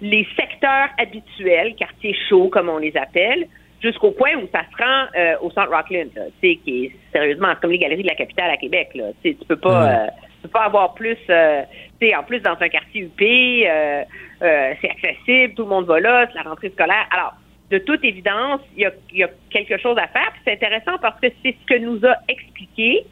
les 0.01 0.27
secteurs 0.35 0.89
habituels, 0.99 1.75
quartiers 1.75 2.15
chauds 2.29 2.49
comme 2.49 2.69
on 2.69 2.77
les 2.77 2.95
appelle, 2.97 3.47
jusqu'au 3.81 4.11
point 4.11 4.35
où 4.35 4.47
ça 4.51 4.61
se 4.71 4.83
rend 4.83 5.05
euh, 5.15 5.35
au 5.41 5.51
centre 5.51 5.69
Rockland, 5.69 6.09
là, 6.15 6.23
tu 6.41 6.49
sais, 6.49 6.55
qui 6.57 6.85
est 6.85 6.91
sérieusement 7.11 7.53
comme 7.61 7.71
les 7.71 7.77
galeries 7.77 8.03
de 8.03 8.07
la 8.07 8.15
capitale 8.15 8.49
à 8.49 8.57
Québec. 8.57 8.89
Là, 8.95 9.05
tu 9.23 9.35
peux 9.47 9.55
pas, 9.55 9.91
euh, 9.91 10.07
tu 10.07 10.41
peux 10.43 10.49
pas 10.49 10.65
avoir 10.65 10.93
plus, 10.93 11.17
euh, 11.29 11.61
tu 11.99 12.07
sais, 12.07 12.15
en 12.15 12.23
plus 12.23 12.39
dans 12.39 12.57
un 12.59 12.69
quartier 12.69 13.03
UP, 13.03 13.21
euh, 13.21 14.03
euh, 14.41 14.73
c'est 14.81 14.89
accessible, 14.89 15.53
tout 15.53 15.63
le 15.63 15.69
monde 15.69 15.85
va 15.85 15.99
là, 15.99 16.27
c'est 16.27 16.41
la 16.41 16.49
rentrée 16.49 16.69
scolaire. 16.69 17.07
Alors, 17.11 17.33
de 17.69 17.77
toute 17.79 18.03
évidence, 18.03 18.61
il 18.75 18.83
y 18.83 18.85
a, 18.85 18.91
y 19.11 19.23
a 19.23 19.29
quelque 19.49 19.77
chose 19.77 19.97
à 19.97 20.07
faire. 20.07 20.31
Puis 20.33 20.41
c'est 20.45 20.53
intéressant 20.53 20.97
parce 21.01 21.19
que 21.19 21.27
c'est 21.43 21.55
ce 21.59 21.65
que 21.65 21.79
nous 21.79 21.99
a 22.05 22.15
expliqué 22.29 23.05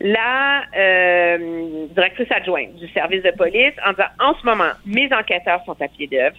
la 0.00 0.62
euh, 0.76 1.86
directrice 1.94 2.30
adjointe 2.30 2.74
du 2.76 2.88
service 2.88 3.22
de 3.22 3.30
police 3.32 3.74
en 3.86 3.90
disant 3.90 4.08
en 4.18 4.34
ce 4.34 4.46
moment, 4.46 4.72
mes 4.86 5.12
enquêteurs 5.12 5.62
sont 5.66 5.80
à 5.80 5.88
pied 5.88 6.06
d'œuvre. 6.06 6.36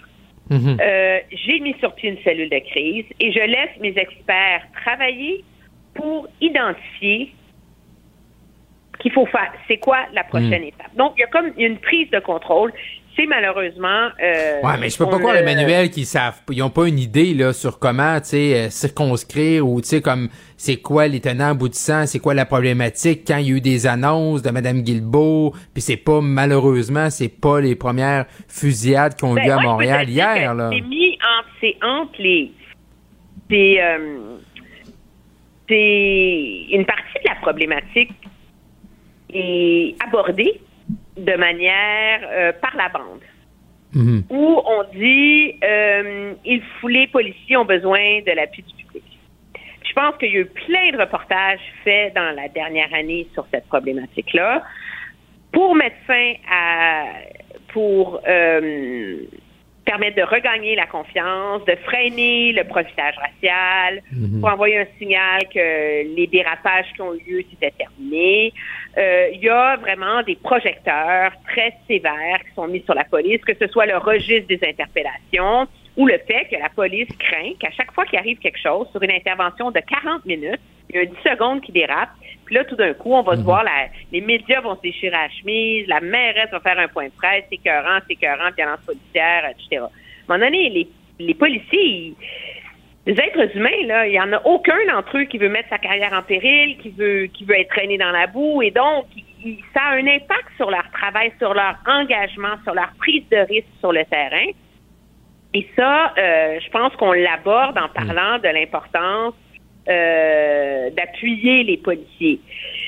Euh, 0.51 1.19
J'ai 1.31 1.59
mis 1.59 1.75
sur 1.79 1.93
pied 1.95 2.09
une 2.09 2.21
cellule 2.23 2.49
de 2.49 2.59
crise 2.59 3.05
et 3.19 3.31
je 3.31 3.39
laisse 3.39 3.69
mes 3.79 3.93
experts 3.97 4.63
travailler 4.83 5.43
pour 5.93 6.27
identifier 6.41 7.33
ce 8.93 8.97
qu'il 9.01 9.11
faut 9.11 9.25
faire. 9.27 9.51
C'est 9.67 9.77
quoi 9.77 9.99
la 10.13 10.23
prochaine 10.23 10.61
Mm. 10.61 10.73
étape? 10.73 10.95
Donc, 10.95 11.13
il 11.17 11.21
y 11.21 11.23
a 11.23 11.27
comme 11.27 11.51
une 11.57 11.77
prise 11.77 12.09
de 12.11 12.19
contrôle. 12.19 12.71
C'est 13.15 13.25
malheureusement. 13.25 14.09
Euh, 14.23 14.61
ouais, 14.63 14.77
mais 14.79 14.89
je 14.89 14.97
peux 14.97 15.09
pas 15.09 15.19
croire 15.19 15.33
ne- 15.33 15.39
les 15.39 15.45
manuels 15.45 15.89
qui 15.89 16.05
savent, 16.05 16.41
ils 16.51 16.61
ont 16.63 16.69
pas 16.69 16.87
une 16.87 16.99
idée 16.99 17.33
là 17.33 17.53
sur 17.53 17.77
comment, 17.79 18.19
tu 18.21 18.29
sais, 18.29 18.55
euh, 18.55 18.69
circonscrire 18.69 19.67
ou 19.67 19.81
tu 19.81 19.87
sais 19.87 20.01
comme 20.01 20.29
c'est 20.57 20.77
quoi 20.77 21.07
les 21.07 21.19
tenants 21.19 21.49
aboutissants, 21.51 22.05
c'est 22.05 22.19
quoi 22.19 22.33
la 22.33 22.45
problématique 22.45 23.23
quand 23.27 23.37
il 23.37 23.47
y 23.47 23.51
a 23.53 23.55
eu 23.57 23.61
des 23.61 23.87
annonces 23.87 24.41
de 24.41 24.49
Madame 24.51 24.81
Guilbeault, 24.81 25.53
puis 25.73 25.81
c'est 25.81 25.97
pas 25.97 26.21
malheureusement 26.21 27.09
c'est 27.09 27.29
pas 27.29 27.59
les 27.61 27.75
premières 27.75 28.25
fusillades 28.47 29.15
qui 29.15 29.23
ont 29.25 29.33
Ben, 29.33 29.45
lieu 29.45 29.51
à 29.51 29.55
ouais, 29.55 29.61
je 29.61 29.65
peux 29.65 29.71
Montréal 29.71 30.09
hier 30.09 30.53
là. 30.53 30.69
C'est 30.71 30.81
mis 30.81 31.17
entre, 31.37 31.49
c'est 31.59 31.75
entre 31.83 32.11
les. 32.19 32.51
C'est, 33.49 33.83
euh, 33.83 34.37
c'est 35.67 36.65
une 36.71 36.85
partie 36.85 37.13
de 37.23 37.29
la 37.29 37.35
problématique 37.41 38.11
est 39.33 39.95
abordée 40.05 40.59
de 41.17 41.35
manière 41.35 42.21
euh, 42.23 42.51
par 42.61 42.75
la 42.75 42.89
bande. 42.89 43.21
Mhm. 43.93 44.23
Où 44.29 44.61
on 44.65 44.83
dit 44.93 45.55
euh, 45.63 46.33
il 46.45 46.61
faut 46.79 46.87
les 46.87 47.07
policiers 47.07 47.57
ont 47.57 47.65
besoin 47.65 48.21
de 48.25 48.31
l'appui 48.31 48.63
du 48.63 48.73
public. 48.85 49.03
Je 49.83 49.93
pense 49.93 50.15
qu'il 50.17 50.31
y 50.31 50.37
a 50.37 50.39
eu 50.41 50.45
plein 50.45 50.91
de 50.93 50.97
reportages 50.97 51.59
faits 51.83 52.13
dans 52.15 52.33
la 52.33 52.47
dernière 52.47 52.93
année 52.93 53.27
sur 53.33 53.45
cette 53.51 53.67
problématique-là. 53.67 54.63
Pour 55.51 55.75
mettre 55.75 55.97
fin 56.07 56.33
à 56.49 57.03
pour 57.73 58.21
euh, 58.25 59.17
permettre 59.85 60.15
de 60.15 60.21
regagner 60.23 60.75
la 60.75 60.85
confiance, 60.85 61.65
de 61.65 61.75
freiner 61.83 62.53
le 62.53 62.63
profitage 62.63 63.15
racial, 63.17 64.01
Mhm. 64.11 64.39
pour 64.39 64.49
envoyer 64.49 64.77
un 64.79 64.87
signal 64.97 65.41
que 65.53 66.15
les 66.15 66.27
dérapages 66.27 66.85
qui 66.95 67.01
ont 67.01 67.13
eu 67.13 67.19
lieu, 67.27 67.43
c'était 67.49 67.71
terminé. 67.71 68.53
Euh, 68.97 69.29
Il 69.33 69.41
y 69.41 69.49
a 69.49 69.77
vraiment 69.77 70.21
des 70.23 70.35
projecteurs 70.35 71.31
très 71.47 71.73
sévères 71.87 72.39
qui 72.47 72.53
sont 72.55 72.67
mis 72.67 72.81
sur 72.83 72.93
la 72.93 73.05
police, 73.05 73.41
que 73.41 73.53
ce 73.59 73.67
soit 73.67 73.85
le 73.85 73.97
registre 73.97 74.47
des 74.47 74.59
interpellations 74.67 75.67
ou 75.97 76.07
le 76.07 76.17
fait 76.27 76.45
que 76.49 76.55
la 76.57 76.69
police 76.69 77.07
craint 77.19 77.51
qu'à 77.59 77.71
chaque 77.71 77.91
fois 77.93 78.05
qu'il 78.05 78.17
arrive 78.19 78.37
quelque 78.39 78.59
chose, 78.59 78.87
sur 78.91 79.01
une 79.03 79.11
intervention 79.11 79.71
de 79.71 79.79
40 79.79 80.25
minutes, 80.25 80.59
il 80.89 80.95
y 80.95 80.99
a 80.99 81.05
10 81.05 81.15
secondes 81.23 81.61
qui 81.61 81.71
dérape, 81.71 82.09
puis 82.45 82.55
là, 82.55 82.63
tout 82.65 82.75
d'un 82.75 82.93
coup, 82.93 83.13
on 83.13 83.21
va 83.23 83.35
se 83.35 83.41
voir, 83.41 83.63
la- 83.63 83.87
les 84.11 84.21
médias 84.21 84.61
vont 84.61 84.75
se 84.75 84.81
déchirer 84.81 85.11
la 85.11 85.29
chemise, 85.29 85.87
la 85.87 86.01
mairesse 86.01 86.49
va 86.51 86.59
faire 86.59 86.79
un 86.79 86.87
point 86.87 87.05
de 87.05 87.11
presse, 87.13 87.43
c'est 87.49 87.55
écœurant, 87.55 87.99
c'est 88.07 88.13
écœurant, 88.13 88.51
violence 88.55 88.79
policière, 88.85 89.49
etc. 89.51 89.81
À 89.81 89.85
un 89.85 89.89
moment 90.37 90.45
donné, 90.45 90.69
les, 90.69 90.87
les 91.19 91.33
policiers, 91.33 91.85
ils- 91.85 92.15
les 93.07 93.13
êtres 93.13 93.55
humains, 93.55 93.85
là, 93.87 94.05
il 94.07 94.13
y 94.13 94.19
en 94.19 94.31
a 94.31 94.41
aucun 94.45 94.77
d'entre 94.87 95.17
eux 95.17 95.23
qui 95.23 95.39
veut 95.39 95.49
mettre 95.49 95.69
sa 95.69 95.79
carrière 95.79 96.13
en 96.13 96.21
péril, 96.21 96.77
qui 96.77 96.89
veut, 96.89 97.25
qui 97.33 97.45
veut 97.45 97.59
être 97.59 97.69
traîné 97.69 97.97
dans 97.97 98.11
la 98.11 98.27
boue, 98.27 98.61
et 98.61 98.71
donc, 98.71 99.05
ça 99.73 99.81
a 99.81 99.95
un 99.95 100.07
impact 100.07 100.49
sur 100.57 100.69
leur 100.69 100.89
travail, 100.91 101.31
sur 101.39 101.53
leur 101.53 101.77
engagement, 101.87 102.55
sur 102.63 102.75
leur 102.75 102.91
prise 102.99 103.23
de 103.31 103.37
risque 103.37 103.67
sur 103.79 103.91
le 103.91 104.05
terrain. 104.05 104.51
Et 105.53 105.67
ça, 105.75 106.13
euh, 106.17 106.59
je 106.63 106.69
pense 106.69 106.95
qu'on 106.95 107.11
l'aborde 107.11 107.77
en 107.77 107.89
parlant 107.89 108.37
de 108.37 108.47
l'importance 108.47 109.33
euh, 109.89 110.89
d'appuyer 110.91 111.63
les 111.63 111.77
policiers. 111.77 112.39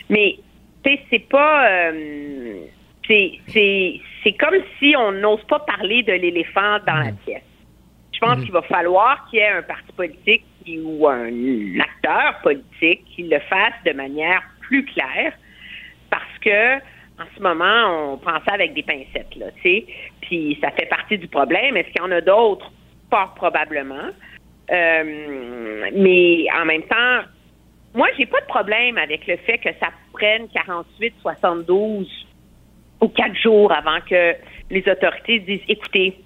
Mais 0.10 0.38
tu 0.84 0.92
sais, 0.92 1.02
c'est 1.10 1.28
pas 1.28 1.68
euh, 1.68 2.62
c'est 3.08 3.40
c'est 3.48 4.00
c'est 4.24 4.34
comme 4.34 4.56
si 4.80 4.96
on 4.96 5.12
n'ose 5.12 5.44
pas 5.46 5.60
parler 5.60 6.04
de 6.04 6.14
l'éléphant 6.14 6.78
dans 6.86 6.98
la 6.98 7.12
pièce. 7.26 7.42
Je 8.14 8.20
pense 8.20 8.40
qu'il 8.42 8.52
va 8.52 8.62
falloir 8.62 9.26
qu'il 9.30 9.40
y 9.40 9.42
ait 9.42 9.50
un 9.50 9.64
parti 9.64 9.92
politique 9.94 10.46
qui- 10.64 10.80
ou 10.80 11.08
un 11.08 11.80
acteur 11.80 12.40
politique 12.42 13.04
qui 13.16 13.24
le 13.24 13.40
fasse 13.40 13.74
de 13.86 13.92
manière 13.94 14.42
plus 14.62 14.86
claire 14.86 15.34
parce 16.10 16.38
que 16.42 16.78
en 17.20 17.26
ce 17.38 17.42
moment, 17.42 18.14
on 18.14 18.18
prend 18.18 18.40
ça 18.46 18.54
avec 18.54 18.74
des 18.74 18.82
pincettes, 18.84 19.36
là, 19.36 19.46
tu 19.58 19.62
sais. 19.62 19.86
Puis 20.22 20.58
ça 20.62 20.72
fait 20.72 20.88
partie 20.88 21.18
du 21.18 21.28
problème. 21.28 21.78
Est-ce 21.78 21.90
qu'il 21.90 22.02
y 22.02 22.06
en 22.06 22.12
a 22.12 22.22
d'autres? 22.22 22.72
Fort 23.12 23.34
probablement. 23.36 24.10
Euh, 24.72 25.90
mais 25.96 26.46
en 26.60 26.66
même 26.66 26.82
temps, 26.84 27.22
moi, 27.94 28.08
j'ai 28.18 28.26
pas 28.26 28.42
de 28.42 28.46
problème 28.48 28.98
avec 28.98 29.28
le 29.28 29.38
fait 29.38 29.60
que 29.60 29.70
ça 29.80 29.90
prenne 30.14 30.48
48, 30.50 31.14
72 31.22 32.08
ou 33.02 33.08
quatre 33.10 33.36
jours 33.36 33.72
avant 33.72 34.00
que 34.10 34.34
les 34.72 34.84
autorités 34.90 35.40
disent, 35.40 35.62
écoutez, 35.68 36.18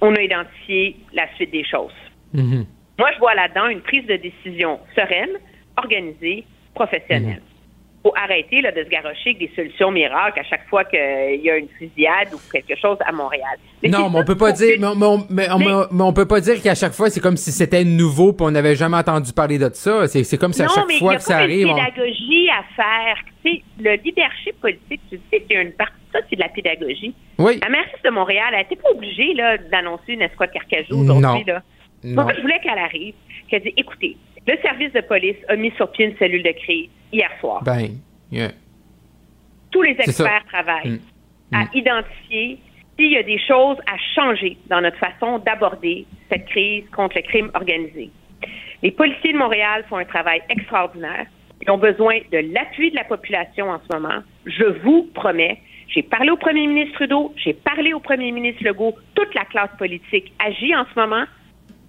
on 0.00 0.14
a 0.14 0.22
identifié 0.22 0.96
la 1.12 1.32
suite 1.34 1.50
des 1.50 1.64
choses. 1.64 1.92
Mhm. 2.32 2.66
Moi, 2.98 3.10
je 3.14 3.18
vois 3.18 3.34
là-dedans 3.34 3.68
une 3.68 3.80
prise 3.80 4.06
de 4.06 4.16
décision 4.16 4.80
sereine, 4.94 5.38
organisée, 5.76 6.44
professionnelle. 6.74 7.42
Faut 8.08 8.14
arrêter 8.16 8.60
là, 8.62 8.72
de 8.72 8.82
se 8.84 8.88
garrocher 8.88 9.30
avec 9.30 9.38
des 9.38 9.50
solutions 9.54 9.90
miracles 9.90 10.40
à 10.40 10.44
chaque 10.44 10.66
fois 10.68 10.84
qu'il 10.84 11.40
y 11.42 11.50
a 11.50 11.56
une 11.56 11.68
fusillade 11.78 12.28
ou 12.32 12.38
quelque 12.52 12.74
chose 12.80 12.96
à 13.06 13.12
Montréal. 13.12 13.56
Mais 13.82 13.88
non, 13.90 14.08
mais 14.10 14.18
on 14.20 14.24
peut 14.24 14.36
pas 14.36 14.52
dire, 14.52 14.76
mais 14.80 14.86
on, 14.86 14.94
mais 14.96 15.06
on- 15.06 15.26
mais 15.30 15.50
on- 15.50 15.58
Mais- 15.58 15.86
mais 15.92 16.02
on 16.02 16.12
peut 16.12 16.26
pas 16.26 16.40
dire 16.40 16.60
qu'à 16.62 16.74
chaque 16.74 16.92
fois 16.92 17.10
c'est 17.10 17.20
comme 17.20 17.36
si 17.36 17.52
c'était 17.52 17.84
nouveau 17.84 18.32
puis 18.32 18.46
on 18.46 18.50
n'avait 18.50 18.74
jamais 18.76 18.96
entendu 18.96 19.32
parler 19.32 19.58
de 19.58 19.70
ça. 19.72 20.06
C'est, 20.08 20.24
c'est 20.24 20.38
comme 20.38 20.52
si 20.52 20.62
à 20.62 20.68
chaque 20.68 20.86
mais 20.88 20.98
fois 20.98 21.12
il 21.12 21.14
y 21.14 21.16
a 21.16 21.18
que 21.18 21.24
ça 21.24 21.36
arrive, 21.38 21.66
une 21.66 21.70
on- 21.72 21.74
pédagogie 21.76 22.48
à 22.50 22.62
faire. 22.74 23.16
Le 23.80 23.94
leadership 24.04 24.60
politique, 24.60 25.00
tu 25.10 25.16
sais, 25.30 25.42
c'est 25.48 25.54
une 25.54 25.72
partie 25.72 25.94
de 25.94 26.18
ça, 26.18 26.24
c'est 26.28 26.36
de 26.36 26.40
la 26.40 26.48
pédagogie. 26.48 27.14
Oui. 27.38 27.58
La 27.62 27.68
mairesse 27.70 28.02
de 28.04 28.10
Montréal, 28.10 28.48
elle 28.52 28.58
n'était 28.58 28.76
pas 28.76 28.90
obligée 28.90 29.32
là, 29.34 29.56
d'annoncer 29.56 30.12
une 30.14 30.22
escouade 30.22 30.50
carcajou 30.52 30.96
Non. 31.02 31.16
aujourd'hui. 31.18 31.44
Là. 31.46 31.62
Non. 32.04 32.22
Moi, 32.24 32.32
je 32.36 32.40
voulais 32.42 32.58
qu'elle 32.62 32.78
arrive, 32.78 33.14
qu'elle 33.48 33.62
dise, 33.62 33.72
écoutez, 33.76 34.16
le 34.48 34.56
service 34.62 34.92
de 34.92 35.00
police 35.02 35.36
a 35.48 35.56
mis 35.56 35.70
sur 35.76 35.90
pied 35.92 36.06
une 36.06 36.16
cellule 36.16 36.42
de 36.42 36.52
crise 36.62 36.88
hier 37.12 37.30
soir. 37.40 37.62
ben, 37.64 37.88
yeah. 38.32 38.50
Tous 39.70 39.82
les 39.82 39.96
experts 40.00 40.44
travaillent 40.50 41.00
Mm. 41.50 41.56
à 41.56 41.64
identifier 41.74 42.58
s'il 42.96 43.12
y 43.12 43.16
a 43.16 43.22
des 43.22 43.38
choses 43.38 43.78
à 43.86 43.96
changer 44.14 44.56
dans 44.68 44.80
notre 44.80 44.98
façon 44.98 45.38
d'aborder 45.38 46.04
cette 46.30 46.46
crise 46.46 46.84
contre 46.94 47.16
le 47.16 47.22
crime 47.22 47.50
organisé. 47.54 48.10
Les 48.82 48.90
policiers 48.90 49.32
de 49.32 49.38
Montréal 49.38 49.84
font 49.88 49.96
un 49.96 50.04
travail 50.04 50.42
extraordinaire. 50.50 51.26
Ils 51.62 51.70
ont 51.70 51.78
besoin 51.78 52.18
de 52.30 52.38
l'appui 52.52 52.90
de 52.90 52.96
la 52.96 53.04
population 53.04 53.70
en 53.70 53.80
ce 53.88 53.96
moment. 53.96 54.22
Je 54.46 54.64
vous 54.82 55.08
promets, 55.14 55.58
j'ai 55.88 56.02
parlé 56.02 56.30
au 56.30 56.36
premier 56.36 56.66
ministre 56.66 56.94
Trudeau, 56.96 57.32
j'ai 57.36 57.54
parlé 57.54 57.92
au 57.92 58.00
premier 58.00 58.30
ministre 58.30 58.62
Legault, 58.64 58.94
toute 59.14 59.34
la 59.34 59.44
classe 59.46 59.70
politique 59.78 60.32
agit 60.38 60.74
en 60.76 60.84
ce 60.92 61.00
moment 61.00 61.24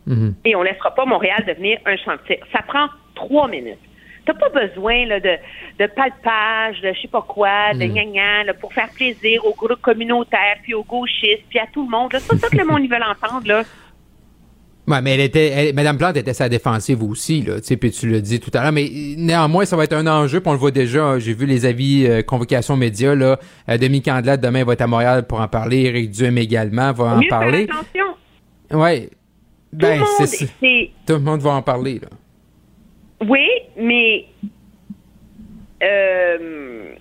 Mhm. 0.07 0.33
et 0.45 0.55
on 0.55 0.59
ne 0.63 0.65
laissera 0.69 0.93
pas 0.95 1.05
Montréal 1.05 1.43
devenir 1.47 1.77
un 1.85 1.95
tir. 2.27 2.37
Ça 2.51 2.61
prend 2.67 2.87
trois 3.15 3.47
minutes. 3.47 3.77
T'as 4.25 4.33
pas 4.33 4.49
besoin 4.49 5.05
là, 5.07 5.19
de, 5.19 5.35
de 5.79 5.87
palpage, 5.87 6.81
de 6.81 6.93
je 6.93 7.01
sais 7.01 7.07
pas 7.07 7.23
quoi, 7.27 7.73
de 7.73 7.83
Mm. 7.85 7.93
gna 7.93 8.05
gna, 8.05 8.43
là, 8.45 8.53
pour 8.53 8.71
faire 8.73 8.89
plaisir 8.95 9.43
aux 9.45 9.53
groupes 9.55 9.81
communautaires, 9.81 10.57
puis 10.63 10.73
aux 10.73 10.83
gauchistes, 10.83 11.43
puis 11.49 11.57
à 11.59 11.65
tout 11.73 11.83
le 11.83 11.89
monde. 11.89 12.11
C'est 12.13 12.37
ça 12.37 12.47
que 12.49 12.57
le 12.57 12.65
monde 12.65 12.81
veulent 12.89 13.03
entendre. 13.03 13.47
Là. 13.47 13.63
Ouais, 14.87 15.01
mais 15.01 15.13
elle 15.13 15.21
était, 15.21 15.47
elle- 15.49 15.75
Madame 15.75 15.97
Plante 15.97 16.17
était 16.17 16.33
sa 16.33 16.49
défensive 16.49 17.03
aussi, 17.03 17.41
là, 17.41 17.59
tu 17.59 17.67
sais, 17.67 17.77
puis 17.77 17.91
tu 17.91 18.07
le 18.09 18.21
dis 18.21 18.39
tout 18.39 18.49
à 18.55 18.63
l'heure, 18.63 18.71
mais 18.71 18.89
néanmoins, 19.17 19.65
ça 19.65 19.75
va 19.77 19.83
être 19.83 19.93
un 19.93 20.07
enjeu, 20.07 20.39
puis 20.41 20.49
on 20.49 20.53
le 20.53 20.57
voit 20.59 20.71
déjà, 20.71 21.19
j'ai 21.19 21.33
vu 21.33 21.45
les 21.45 21.65
avis 21.67 22.07
euh, 22.07 22.21
convocation 22.23 22.75
médias, 22.75 23.13
là, 23.13 23.37
euh, 23.69 23.77
Demi 23.77 24.01
Candelade 24.01 24.41
demain 24.41 24.63
va 24.63 24.73
être 24.73 24.81
à 24.81 24.87
Montréal 24.87 25.27
pour 25.27 25.41
en 25.41 25.47
parler, 25.47 25.81
Éric 25.85 26.09
Duhem 26.11 26.37
également 26.39 26.91
va 26.91 27.03
en 27.05 27.17
Mieux 27.17 27.27
parler. 27.29 27.67
faire 27.67 27.75
attention. 27.77 28.79
Ouais. 28.79 29.09
Ben, 29.71 30.03
c'est 30.25 30.91
Tout 31.05 31.13
le 31.13 31.19
monde 31.19 31.41
va 31.41 31.51
en 31.51 31.61
parler, 31.61 31.99
là. 31.99 32.07
Oui, 33.27 33.47
mais 33.77 34.25
euh, 35.83 36.93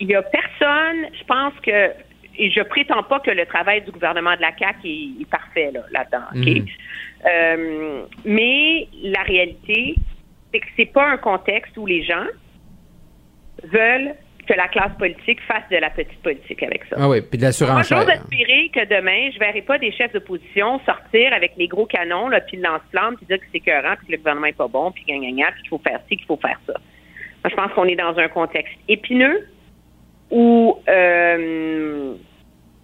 il 0.00 0.08
y 0.08 0.14
a 0.14 0.22
personne, 0.22 1.08
je 1.18 1.24
pense 1.24 1.54
que, 1.62 1.92
et 2.36 2.50
je 2.50 2.60
prétends 2.62 3.02
pas 3.02 3.20
que 3.20 3.30
le 3.30 3.46
travail 3.46 3.82
du 3.82 3.90
gouvernement 3.90 4.36
de 4.36 4.42
la 4.42 4.56
CAQ 4.56 4.86
est, 4.86 5.22
est 5.22 5.30
parfait 5.30 5.70
là, 5.72 5.80
là-dedans. 5.90 6.26
Mhm. 6.34 6.66
Euh, 7.26 8.02
mais 8.24 8.88
la 9.02 9.22
réalité, 9.22 9.94
c'est 10.52 10.60
que 10.60 10.66
c'est 10.76 10.92
pas 10.92 11.08
un 11.08 11.16
contexte 11.16 11.76
où 11.76 11.86
les 11.86 12.04
gens 12.04 12.26
veulent 13.62 14.14
que 14.44 14.54
la 14.54 14.68
classe 14.68 14.92
politique 14.98 15.40
fasse 15.42 15.68
de 15.70 15.76
la 15.76 15.90
petite 15.90 16.20
politique 16.22 16.62
avec 16.62 16.84
ça. 16.84 16.96
Ah 16.98 17.08
oui, 17.08 17.20
puis 17.20 17.38
de 17.38 17.42
la 17.42 17.48
Moi, 17.48 17.52
surenchère. 17.52 18.00
j'ose 18.02 18.10
espérer 18.10 18.70
que 18.72 18.84
demain, 18.86 19.30
je 19.32 19.38
verrai 19.38 19.62
pas 19.62 19.78
des 19.78 19.92
chefs 19.92 20.12
d'opposition 20.12 20.80
sortir 20.86 21.32
avec 21.32 21.52
les 21.56 21.68
gros 21.68 21.86
canons, 21.86 22.28
là, 22.28 22.40
puis 22.40 22.56
le 22.56 22.62
lance-flamme, 22.64 23.16
puis 23.16 23.26
dire 23.26 23.38
que 23.38 23.44
c'est 23.50 23.58
écœurant, 23.58 23.94
puis 23.96 24.06
que 24.06 24.12
le 24.12 24.18
gouvernement 24.18 24.46
est 24.46 24.56
pas 24.56 24.68
bon, 24.68 24.90
puis 24.90 25.04
gna, 25.06 25.18
gna, 25.18 25.30
gna, 25.32 25.52
puis 25.52 25.62
qu'il 25.62 25.68
faut 25.70 25.80
faire 25.84 26.00
ci, 26.08 26.16
qu'il 26.16 26.26
faut 26.26 26.38
faire 26.40 26.60
ça. 26.66 26.74
Moi, 26.74 27.50
je 27.50 27.54
pense 27.54 27.72
qu'on 27.72 27.84
est 27.84 27.96
dans 27.96 28.18
un 28.18 28.28
contexte 28.28 28.74
épineux 28.88 29.48
où 30.30 30.78
euh, 30.88 32.14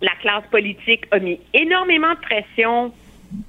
la 0.02 0.12
classe 0.20 0.44
politique 0.50 1.04
a 1.10 1.18
mis 1.18 1.40
énormément 1.54 2.14
de 2.14 2.20
pression 2.20 2.92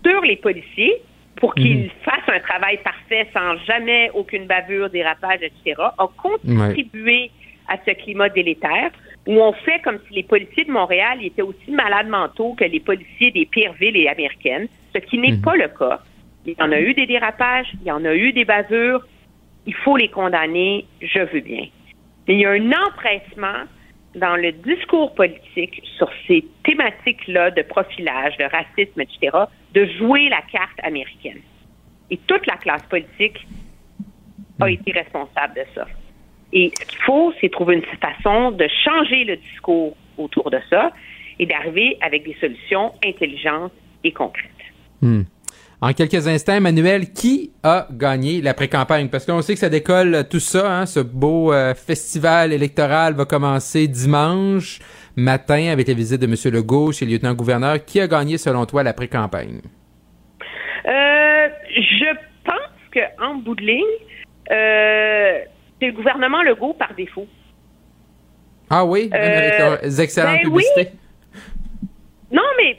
sur 0.06 0.22
les 0.22 0.38
policiers 0.38 1.02
pour 1.36 1.56
qu'ils 1.56 1.90
fassent 2.04 2.30
un 2.34 2.40
travail 2.40 2.78
parfait 2.84 3.28
sans 3.34 3.58
jamais 3.66 4.12
aucune 4.14 4.46
bavure, 4.46 4.90
dérapage, 4.90 5.40
etc., 5.42 5.76
a 5.98 6.08
contribué 6.22 7.32
à 7.72 7.77
ce 7.85 7.91
climat 7.91 8.30
délétère 8.30 8.91
où 9.27 9.39
on 9.39 9.53
fait 9.53 9.80
comme 9.81 9.99
si 10.07 10.15
les 10.15 10.23
policiers 10.23 10.65
de 10.65 10.72
Montréal 10.72 11.19
étaient 11.23 11.41
aussi 11.41 11.72
malades 11.72 12.07
mentaux 12.07 12.53
que 12.53 12.65
les 12.65 12.80
policiers 12.80 13.31
des 13.31 13.45
pires 13.45 13.73
villes 13.73 14.07
américaines, 14.07 14.68
ce 14.93 14.99
qui 14.99 15.18
n'est 15.18 15.38
pas 15.38 15.56
le 15.56 15.68
cas. 15.68 16.02
Il 16.45 16.56
y 16.60 16.61
en 16.61 16.72
a 16.72 16.80
eu 16.80 16.93
des 16.93 17.06
dérapages, 17.06 17.68
il 17.81 17.88
y 17.88 17.91
en 17.91 18.03
a 18.03 18.14
eu 18.14 18.34
des 18.34 18.45
bavures, 18.45 19.06
il 19.68 19.76
faut 19.76 19.95
les 19.95 20.10
condamner, 20.10 20.85
je 21.02 21.19
veux 21.19 21.39
bien. 21.39 21.68
Mais 22.27 22.34
il 22.34 22.39
y 22.39 22.45
a 22.45 22.52
un 22.52 22.72
empressement 22.88 23.68
dans 24.15 24.35
le 24.35 24.52
discours 24.52 25.14
politique 25.14 25.81
sur 25.98 26.10
ces 26.27 26.43
thématiques-là 26.64 27.52
de 27.52 27.61
profilage, 27.61 28.35
de 28.38 28.45
racisme, 28.45 29.02
etc., 29.02 29.38
de 29.73 29.85
jouer 29.98 30.27
la 30.30 30.41
carte 30.52 30.80
américaine. 30.84 31.39
Et 32.10 32.18
toute 32.18 32.45
la 32.48 32.57
classe 32.57 32.84
politique 32.89 33.48
a 34.60 34.69
été 34.69 34.91
responsable 34.91 35.56
de 35.56 35.64
ça. 35.73 35.88
Et 36.53 36.72
ce 36.80 36.86
qu'il 36.86 36.99
faut, 36.99 37.34
c'est 37.40 37.49
trouver 37.49 37.76
une 37.76 37.86
façon 37.99 38.52
de 38.52 38.68
changer 38.84 39.23
le 39.23 39.38
discours 39.38 39.95
autour 40.18 40.49
de 40.49 40.60
ça 40.69 40.91
et 41.40 41.45
d'arriver 41.45 41.98
avec 42.02 42.23
des 42.23 42.36
solutions 42.40 42.94
intelligentes 43.06 43.72
et 44.03 44.11
concrètes. 44.11 44.49
Hmm. 45.02 45.23
En 45.84 45.94
quelques 45.94 46.28
instants, 46.28 46.53
Emmanuel, 46.53 47.11
qui 47.11 47.52
a 47.64 47.88
gagné 47.90 48.40
la 48.41 48.53
pré-campagne? 48.53 49.10
Parce 49.10 49.26
qu'on 49.26 49.41
sait 49.41 49.53
que 49.53 49.60
ça 49.60 49.69
décolle 49.69 50.28
tout 50.30 50.40
ça, 50.40 50.82
hein, 50.82 50.86
ce 50.86 50.99
beau 50.99 51.52
euh, 51.52 51.73
festival 51.73 52.53
électoral 52.53 53.15
va 53.15 53.26
commencer 53.26 53.88
dimanche 53.88 54.80
matin 55.15 55.72
avec 55.72 55.88
la 55.88 55.95
visite 55.95 56.22
de 56.22 56.28
M. 56.28 56.36
Legault 56.53 56.91
chez 56.91 57.06
le 57.06 57.14
lieutenant-gouverneur. 57.14 57.84
Qui 57.84 57.99
a 57.99 58.07
gagné, 58.07 58.38
selon 58.38 58.68
toi, 58.68 58.84
la 58.84 58.94
pré-campagne? 58.94 59.61
Euh, 60.86 61.48
je 61.76 62.15
pense 62.45 62.84
qu'en 62.94 63.36
bout 63.38 63.56
de 63.56 63.64
ligne, 63.64 63.82
euh, 64.52 65.40
c'est 65.82 65.88
le 65.88 65.94
gouvernement 65.94 66.44
Legault 66.44 66.76
par 66.76 66.94
défaut. 66.94 67.28
Ah 68.70 68.86
oui? 68.86 69.10
avec 69.12 69.58
leurs 69.58 69.99
excellentes 69.99 70.38
ben 70.44 70.44
publicités? 70.44 70.91
Non, 72.32 72.44
mais 72.58 72.78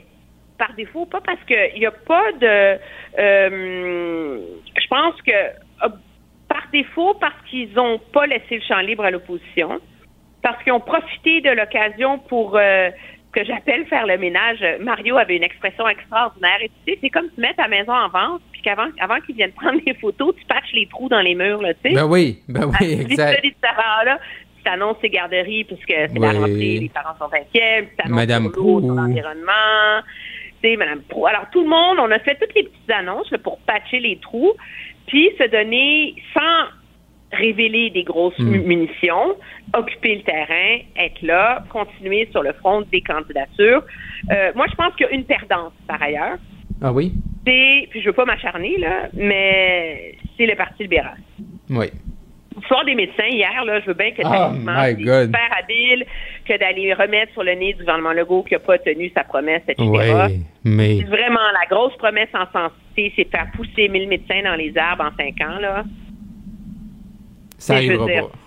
par 0.57 0.73
défaut, 0.73 1.05
pas 1.05 1.21
parce 1.21 1.43
qu'il 1.45 1.79
n'y 1.79 1.85
a 1.85 1.91
pas 1.91 2.31
de. 2.31 2.79
euh, 3.19 4.39
je 4.81 4.87
pense 4.87 5.21
que 5.21 5.31
euh, 5.31 5.89
par 6.47 6.63
défaut, 6.71 7.13
parce 7.19 7.35
qu'ils 7.49 7.73
n'ont 7.73 7.99
pas 7.99 8.25
laissé 8.25 8.55
le 8.55 8.61
champ 8.61 8.79
libre 8.79 9.03
à 9.03 9.11
l'opposition, 9.11 9.79
parce 10.41 10.63
qu'ils 10.63 10.73
ont 10.73 10.79
profité 10.79 11.41
de 11.41 11.51
l'occasion 11.51 12.17
pour 12.17 12.57
euh, 12.57 12.89
ce 13.27 13.39
que 13.39 13.45
j'appelle 13.45 13.85
faire 13.87 14.07
le 14.07 14.17
ménage. 14.17 14.65
Mario 14.79 15.17
avait 15.17 15.35
une 15.35 15.43
expression 15.43 15.87
extraordinaire. 15.87 16.57
Et 16.61 16.69
tu 16.69 16.93
sais, 16.93 16.99
c'est 17.01 17.09
comme 17.09 17.29
tu 17.35 17.41
mets 17.41 17.53
ta 17.53 17.67
maison 17.67 17.93
en 17.93 18.07
vente, 18.07 18.41
qu'avant 18.63 18.87
avant 18.99 19.19
qu'ils 19.21 19.35
viennent 19.35 19.51
prendre 19.51 19.79
des 19.85 19.93
photos, 19.95 20.33
tu 20.39 20.45
patches 20.45 20.73
les 20.73 20.87
trous 20.87 21.09
dans 21.09 21.21
les 21.21 21.35
murs, 21.35 21.61
là, 21.61 21.73
tu 21.75 21.89
sais. 21.89 21.95
Ben 21.95 22.05
oui, 22.05 22.39
ben 22.47 22.65
oui, 22.79 22.91
exact. 23.01 23.41
Tu 23.43 23.53
là 23.65 24.17
tu 24.57 24.69
t'annonces 24.69 24.95
ces 25.01 25.09
garderies 25.09 25.65
puisque 25.65 25.87
c'est 25.89 26.19
la 26.19 26.31
rentrée, 26.31 26.77
les 26.79 26.89
parents 26.93 27.17
sont 27.19 27.25
inquiets, 27.33 27.89
tu 27.89 27.95
t'annonces 27.97 28.15
Madame 28.15 28.49
Prou. 28.49 28.79
l'environnement, 28.79 30.01
tu 30.61 30.69
sais, 30.69 30.77
Madame 30.77 31.01
Prou. 31.01 31.27
Alors, 31.27 31.47
tout 31.51 31.63
le 31.63 31.69
monde, 31.69 31.97
on 31.99 32.09
a 32.11 32.19
fait 32.19 32.35
toutes 32.39 32.55
les 32.55 32.63
petites 32.63 32.89
annonces 32.91 33.29
là, 33.31 33.39
pour 33.39 33.59
patcher 33.59 33.99
les 33.99 34.17
trous, 34.21 34.53
puis 35.07 35.29
se 35.37 35.49
donner, 35.51 36.15
sans 36.33 36.69
révéler 37.37 37.89
des 37.89 38.03
grosses 38.03 38.37
Hmm. 38.39 38.51
mu- 38.51 38.59
munitions, 38.61 39.35
occuper 39.75 40.15
le 40.15 40.21
terrain, 40.21 40.77
être 40.97 41.21
là, 41.23 41.63
continuer 41.69 42.29
sur 42.31 42.41
le 42.43 42.53
front 42.53 42.83
des 42.89 43.01
candidatures. 43.01 43.83
Euh, 44.31 44.51
moi, 44.55 44.67
je 44.69 44.75
pense 44.75 44.95
qu'il 44.95 45.07
y 45.07 45.09
a 45.09 45.11
une 45.13 45.25
perdante, 45.25 45.73
par 45.87 46.01
ailleurs. 46.01 46.37
Ah 46.81 46.93
oui? 46.93 47.11
C'est, 47.45 47.87
puis 47.89 48.01
je 48.01 48.07
veux 48.07 48.13
pas 48.13 48.25
m'acharner, 48.25 48.77
là, 48.77 49.09
mais 49.13 50.15
c'est 50.37 50.45
le 50.45 50.55
Parti 50.55 50.83
libéral. 50.83 51.17
Oui. 51.69 51.87
L'histoire 52.55 52.85
des 52.85 52.95
médecins 52.95 53.27
hier, 53.27 53.65
là, 53.65 53.79
je 53.81 53.87
veux 53.87 53.93
bien 53.95 54.11
que 54.11 54.21
Oh 54.23 54.53
c'est 54.85 55.03
God. 55.03 55.25
super 55.25 55.49
habile 55.57 56.05
que 56.45 56.57
d'aller 56.57 56.93
remettre 56.93 57.33
sur 57.33 57.43
le 57.43 57.53
nez 57.55 57.73
du 57.73 57.79
gouvernement 57.79 58.13
Legault 58.13 58.43
qui 58.43 58.53
n'a 58.53 58.59
pas 58.59 58.77
tenu 58.77 59.11
sa 59.13 59.23
promesse, 59.23 59.63
etc. 59.67 59.83
Oui, 59.89 60.39
mais. 60.63 60.99
C'est 60.99 61.05
Vraiment, 61.05 61.39
la 61.59 61.67
grosse 61.69 61.95
promesse 61.97 62.29
en 62.33 62.45
santé, 62.51 63.11
c'est 63.15 63.25
de 63.25 63.29
faire 63.29 63.47
pousser 63.55 63.89
1000 63.89 64.07
médecins 64.07 64.41
dans 64.43 64.55
les 64.55 64.77
arbres 64.77 65.03
en 65.05 65.17
5 65.17 65.41
ans, 65.41 65.59
là. 65.59 65.83
Ça 67.57 67.75
Mais 67.75 67.81
je 67.83 67.87
veux 67.93 67.99
arrivera 68.01 68.11
dire, 68.11 68.27
pas. 68.29 68.37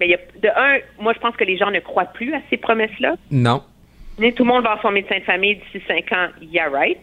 Mais 0.00 0.06
il 0.06 0.10
y 0.10 0.14
a, 0.14 0.18
de 0.18 0.48
un, 0.56 0.78
moi, 1.02 1.12
je 1.12 1.18
pense 1.20 1.36
que 1.36 1.44
les 1.44 1.56
gens 1.56 1.70
ne 1.70 1.80
croient 1.80 2.04
plus 2.06 2.32
à 2.34 2.40
ces 2.50 2.56
promesses-là. 2.56 3.16
Non. 3.30 3.62
Mais 4.18 4.32
tout 4.32 4.44
le 4.44 4.48
monde 4.48 4.62
va 4.62 4.70
avoir 4.72 4.82
son 4.82 4.92
médecin 4.92 5.18
de 5.18 5.24
famille 5.24 5.56
d'ici 5.56 5.84
5 5.88 6.12
ans, 6.12 6.28
yeah 6.40 6.68
right. 6.68 6.98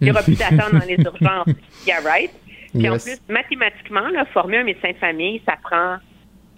Il 0.00 0.04
n'y 0.06 0.10
aura 0.10 0.22
plus 0.22 0.38
d'attente 0.38 0.72
dans 0.72 0.86
les 0.86 0.96
urgences, 0.96 1.54
yeah 1.86 2.00
right? 2.00 2.30
Puis 2.72 2.88
en 2.88 2.92
plus, 3.04 3.20
mathématiquement, 3.28 4.08
là, 4.08 4.24
former 4.26 4.58
un 4.58 4.64
médecin 4.64 4.90
de 4.92 4.96
famille, 4.98 5.40
ça 5.48 5.56
prend 5.62 5.96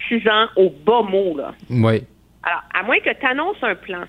6 0.09 0.27
ans 0.29 0.47
au 0.57 0.69
bas 0.69 1.01
mot, 1.01 1.35
là. 1.37 1.53
Oui. 1.69 2.03
Alors, 2.43 2.63
à 2.73 2.83
moins 2.83 2.99
que 2.99 3.09
tu 3.13 3.25
annonces 3.25 3.61
un 3.61 3.75
plan 3.75 4.03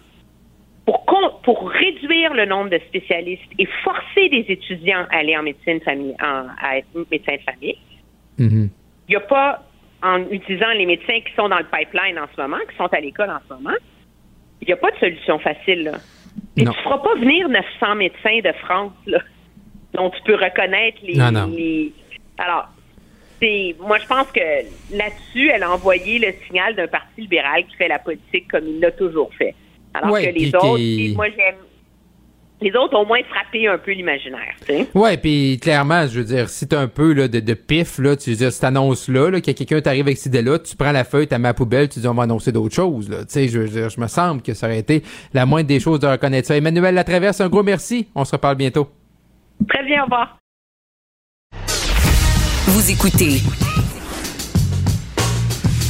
pour, 0.85 1.05
pour 1.45 1.71
réduire 1.71 2.35
le 2.35 2.45
nombre 2.45 2.71
de 2.71 2.79
spécialistes 2.89 3.43
et 3.59 3.67
forcer 3.85 4.29
des 4.31 4.45
étudiants 4.49 5.07
à 5.11 5.19
aller 5.19 5.37
en 5.37 5.43
médecine 5.45 5.81
famille, 5.81 6.15
en- 6.21 6.47
à 6.61 6.79
être 6.79 6.87
médecin 7.11 7.35
de 7.37 7.43
famille, 7.53 7.79
il 9.09 9.11
n'y 9.11 9.17
a 9.17 9.21
pas, 9.21 9.63
en 10.03 10.19
utilisant 10.31 10.71
les 10.77 10.87
médecins 10.87 11.21
qui 11.21 11.33
sont 11.37 11.49
dans 11.49 11.59
le 11.59 11.67
pipeline 11.67 12.19
en 12.19 12.27
ce 12.35 12.41
moment, 12.41 12.57
qui 12.69 12.77
sont 12.77 12.87
à 12.93 13.01
l'école 13.01 13.31
en 13.31 13.39
ce 13.49 13.55
moment, 13.55 13.77
il 14.61 14.67
n'y 14.67 14.73
a 14.73 14.77
pas 14.77 14.91
de 14.91 14.97
solution 14.97 15.39
facile. 15.39 15.85
Là. 15.85 15.93
Et 16.57 16.65
Non. 16.65 16.73
tu 16.73 16.79
ne 16.79 16.83
feras 16.85 16.99
pas 16.99 17.15
venir 17.17 17.49
900 17.49 17.95
médecins 17.97 18.41
de 18.45 18.53
France 18.65 18.93
là, 19.07 19.19
dont 19.95 20.11
tu 20.11 20.21
peux 20.23 20.35
reconnaître 20.35 20.99
les... 21.03 21.17
Non, 21.17 21.31
non. 21.33 21.47
les- 21.47 21.93
Alors, 22.39 22.69
moi, 23.81 23.99
je 23.99 24.07
pense 24.07 24.31
que 24.31 24.41
là-dessus, 24.97 25.51
elle 25.53 25.63
a 25.65 25.73
envoyé 25.73 26.19
le 26.19 26.33
signal 26.47 26.77
d'un 26.77 26.87
parti 26.87 27.23
libéral 27.23 27.65
qui 27.67 27.75
fait 27.77 27.89
la 27.89 27.99
politique 27.99 28.49
comme 28.49 28.67
il 28.69 28.81
l'a 28.81 28.93
toujours 28.93 29.33
fait. 29.35 29.55
Alors 29.95 30.13
Ouais, 30.13 30.27
que 30.33 30.39
les 30.39 30.55
autres, 30.55 31.15
moi, 31.17 31.27
j'aime... 31.31 31.57
Les 32.63 32.71
autres 32.77 32.97
ont 32.97 33.03
au 33.03 33.07
moins 33.07 33.23
frappé 33.29 33.67
un 33.67 33.77
peu 33.77 33.91
l'imaginaire. 33.91 34.55
Ouais, 34.95 35.17
puis 35.17 35.59
clairement, 35.61 36.07
je 36.07 36.21
veux 36.21 36.25
dire, 36.25 36.49
si 36.49 36.69
t'as 36.69 36.81
un 36.81 36.87
peu 36.87 37.13
là, 37.13 37.27
de, 37.27 37.41
de 37.41 37.55
pif, 37.55 37.99
là, 37.99 38.15
tu 38.17 38.31
veux 38.31 38.37
dire, 38.37 38.53
cette 38.53 38.63
annonce-là, 38.65 39.31
là, 39.31 39.41
que 39.41 39.51
quelqu'un 39.51 39.81
t'arrive 39.81 40.07
avec 40.07 40.17
cette 40.17 40.27
idée-là, 40.27 40.61
tu 40.61 40.77
prends 40.77 40.93
la 40.93 41.03
feuille, 41.03 41.27
tu 41.27 41.33
la 41.33 41.39
mets 41.41 41.49
à 41.49 41.51
la 41.51 41.55
poubelle, 41.55 41.89
tu 41.89 41.99
dis 41.99 42.07
on 42.07 42.15
va 42.15 42.23
annoncer 42.23 42.53
d'autres 42.53 42.75
choses. 42.75 43.11
Là. 43.11 43.19
Tu 43.25 43.25
sais, 43.31 43.49
je 43.49 43.59
veux 43.59 43.69
dire, 43.69 43.89
je 43.89 44.01
me 44.01 44.07
semble 44.07 44.43
que 44.43 44.55
ça 44.55 44.67
aurait 44.67 44.79
été 44.79 45.03
la 45.35 45.45
moindre 45.45 45.67
des 45.67 45.81
choses 45.81 45.99
de 45.99 46.07
reconnaître 46.07 46.49
ça. 46.49 46.57
Emmanuel 46.57 46.95
Latraverse, 46.95 47.41
un 47.41 47.49
gros 47.49 47.65
merci. 47.65 48.09
On 48.15 48.25
se 48.25 48.33
reparle 48.33 48.57
bientôt. 48.57 48.89
Très 49.69 49.85
bien, 49.85 50.03
au 50.03 50.05
revoir. 50.05 50.39
Vous 52.67 52.91
écoutez 52.91 53.41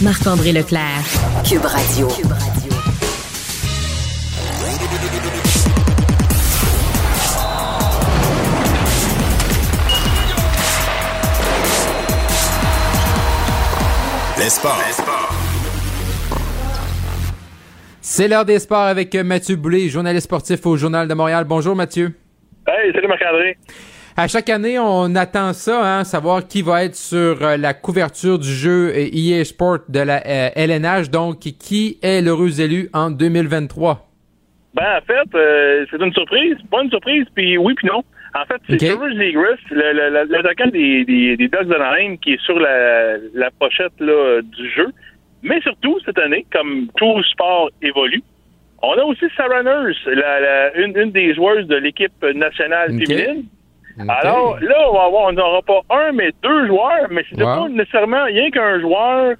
Marc-André 0.02 0.52
Leclerc. 0.52 1.04
Cube 1.44 1.64
Radio. 1.64 2.08
Les 14.38 14.48
sports. 14.48 14.72
C'est 18.00 18.28
l'heure 18.28 18.44
des 18.44 18.58
sports 18.58 18.78
avec 18.78 19.14
euh, 19.14 19.22
Mathieu 19.22 19.56
Boulay, 19.56 19.88
journaliste 19.88 20.24
sportif 20.24 20.64
au 20.64 20.76
Journal 20.76 21.06
de 21.06 21.14
Montréal. 21.14 21.44
Bonjour 21.46 21.76
Mathieu. 21.76 22.12
Hey, 22.66 22.92
salut 22.92 23.08
Marc-André. 23.08 23.56
À 24.16 24.28
chaque 24.28 24.48
année, 24.48 24.78
on 24.78 25.14
attend 25.16 25.52
ça, 25.52 25.98
hein, 25.98 26.04
savoir 26.04 26.46
qui 26.46 26.62
va 26.62 26.84
être 26.84 26.94
sur 26.94 27.42
euh, 27.42 27.56
la 27.56 27.74
couverture 27.74 28.38
du 28.38 28.48
jeu 28.48 28.92
euh, 28.94 29.08
EA 29.12 29.44
Sport 29.44 29.80
de 29.88 30.00
la 30.00 30.22
euh, 30.26 30.48
LNH. 30.56 31.10
Donc, 31.10 31.40
qui 31.40 31.98
est 32.02 32.22
l'heureux 32.22 32.60
élu 32.60 32.88
en 32.94 33.10
2023? 33.10 34.08
Ben, 34.74 34.98
en 34.98 35.00
fait, 35.06 35.34
euh, 35.36 35.84
c'est 35.90 36.00
une 36.00 36.12
surprise. 36.12 36.56
Pas 36.70 36.82
une 36.82 36.90
surprise, 36.90 37.26
puis 37.34 37.58
oui, 37.58 37.74
puis 37.74 37.86
non. 37.86 38.02
En 38.34 38.44
fait, 38.46 38.60
c'est 38.66 38.74
Ok. 38.74 38.98
Trevor 38.98 39.10
Zegras, 39.16 39.56
le- 39.70 39.92
le- 39.92 40.10
le- 40.10 40.32
l'attaquant 40.32 40.68
des, 40.68 41.04
des, 41.04 41.36
des 41.36 41.48
Ducks 41.48 41.64
d'Anaheim, 41.68 42.16
qui 42.16 42.32
est 42.34 42.40
sur 42.42 42.58
la, 42.58 43.18
la 43.34 43.50
pochette 43.50 43.92
là, 44.00 44.40
du 44.42 44.70
jeu. 44.70 44.88
Mais 45.42 45.60
surtout, 45.60 45.98
cette 46.04 46.18
année, 46.18 46.46
comme 46.52 46.86
tout 46.96 47.22
sport 47.24 47.68
évolue, 47.82 48.22
on 48.82 48.92
a 48.92 49.02
aussi 49.04 49.26
Sarah 49.36 49.62
Nurse, 49.62 49.98
la, 50.06 50.40
la- 50.40 50.76
une, 50.76 50.96
une 50.96 51.10
des 51.12 51.34
joueuses 51.34 51.66
de 51.66 51.76
l'équipe 51.76 52.24
nationale 52.34 52.88
féminine. 52.90 53.44
Alors 54.08 54.58
là, 54.60 54.88
on 54.88 54.94
va 54.94 55.02
avoir, 55.04 55.22
on 55.28 55.32
n'aura 55.32 55.60
pas 55.62 55.80
un, 55.90 56.12
mais 56.12 56.30
deux 56.42 56.66
joueurs, 56.68 57.08
mais 57.10 57.24
c'est 57.28 57.42
Wow. 57.42 57.64
pas 57.64 57.68
nécessairement 57.68 58.24
rien 58.24 58.50
qu'un 58.50 58.80
joueur 58.80 59.34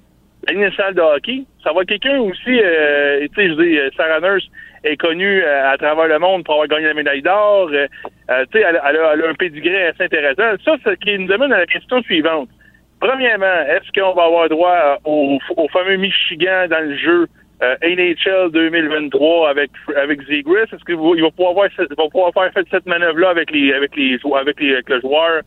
la 0.47 0.53
nationale 0.53 0.93
de 0.93 1.01
hockey. 1.01 1.43
Ça 1.63 1.71
va 1.73 1.81
être 1.81 1.87
quelqu'un 1.87 2.19
aussi, 2.19 2.59
euh, 2.61 3.21
tu 3.21 3.41
sais, 3.41 3.49
je 3.49 3.53
dis, 3.61 3.77
euh, 3.79 3.89
Sarah 3.97 4.19
Nurse 4.19 4.45
est 4.83 4.97
connue 4.97 5.41
euh, 5.41 5.71
à 5.71 5.77
travers 5.77 6.07
le 6.07 6.19
monde 6.19 6.43
pour 6.43 6.55
avoir 6.55 6.67
gagné 6.67 6.87
la 6.87 6.93
médaille 6.93 7.21
d'or. 7.21 7.69
Euh, 7.71 7.87
euh, 8.29 8.45
tu 8.51 8.59
sais, 8.59 8.65
elle, 8.67 8.79
elle 8.87 8.97
a, 8.97 9.13
elle 9.13 9.23
a 9.23 9.29
un 9.29 9.33
pédigré 9.33 9.87
assez 9.87 10.03
intéressant. 10.03 10.57
Ça, 10.63 10.75
ce 10.83 10.91
qui 10.95 11.17
nous 11.17 11.31
amène 11.31 11.53
à 11.53 11.59
la 11.59 11.65
question 11.65 12.01
suivante. 12.03 12.49
Premièrement, 12.99 13.59
est-ce 13.67 13.91
qu'on 13.99 14.13
va 14.13 14.23
avoir 14.23 14.47
droit 14.47 14.71
euh, 14.71 14.95
au, 15.03 15.39
au 15.57 15.67
fameux 15.69 15.97
Michigan 15.97 16.67
dans 16.69 16.87
le 16.87 16.95
jeu 16.95 17.27
euh, 17.61 17.75
NHL 17.83 18.51
2023 18.51 19.49
avec 19.49 19.71
avec 19.95 20.21
Zegras? 20.21 20.63
Est-ce 20.71 20.85
qu'il 20.85 20.95
va, 20.95 21.31
pouvoir 21.31 21.53
va 21.53 22.09
pouvoir 22.09 22.33
faire 22.33 22.63
cette 22.71 22.85
manœuvre-là 22.85 23.29
avec 23.29 23.51
les 23.51 23.73
avec 23.73 23.95
les 23.97 24.17
avec 24.35 24.59
les 24.59 24.73
avec 24.73 24.89
le 24.89 25.01
joueur? 25.01 25.41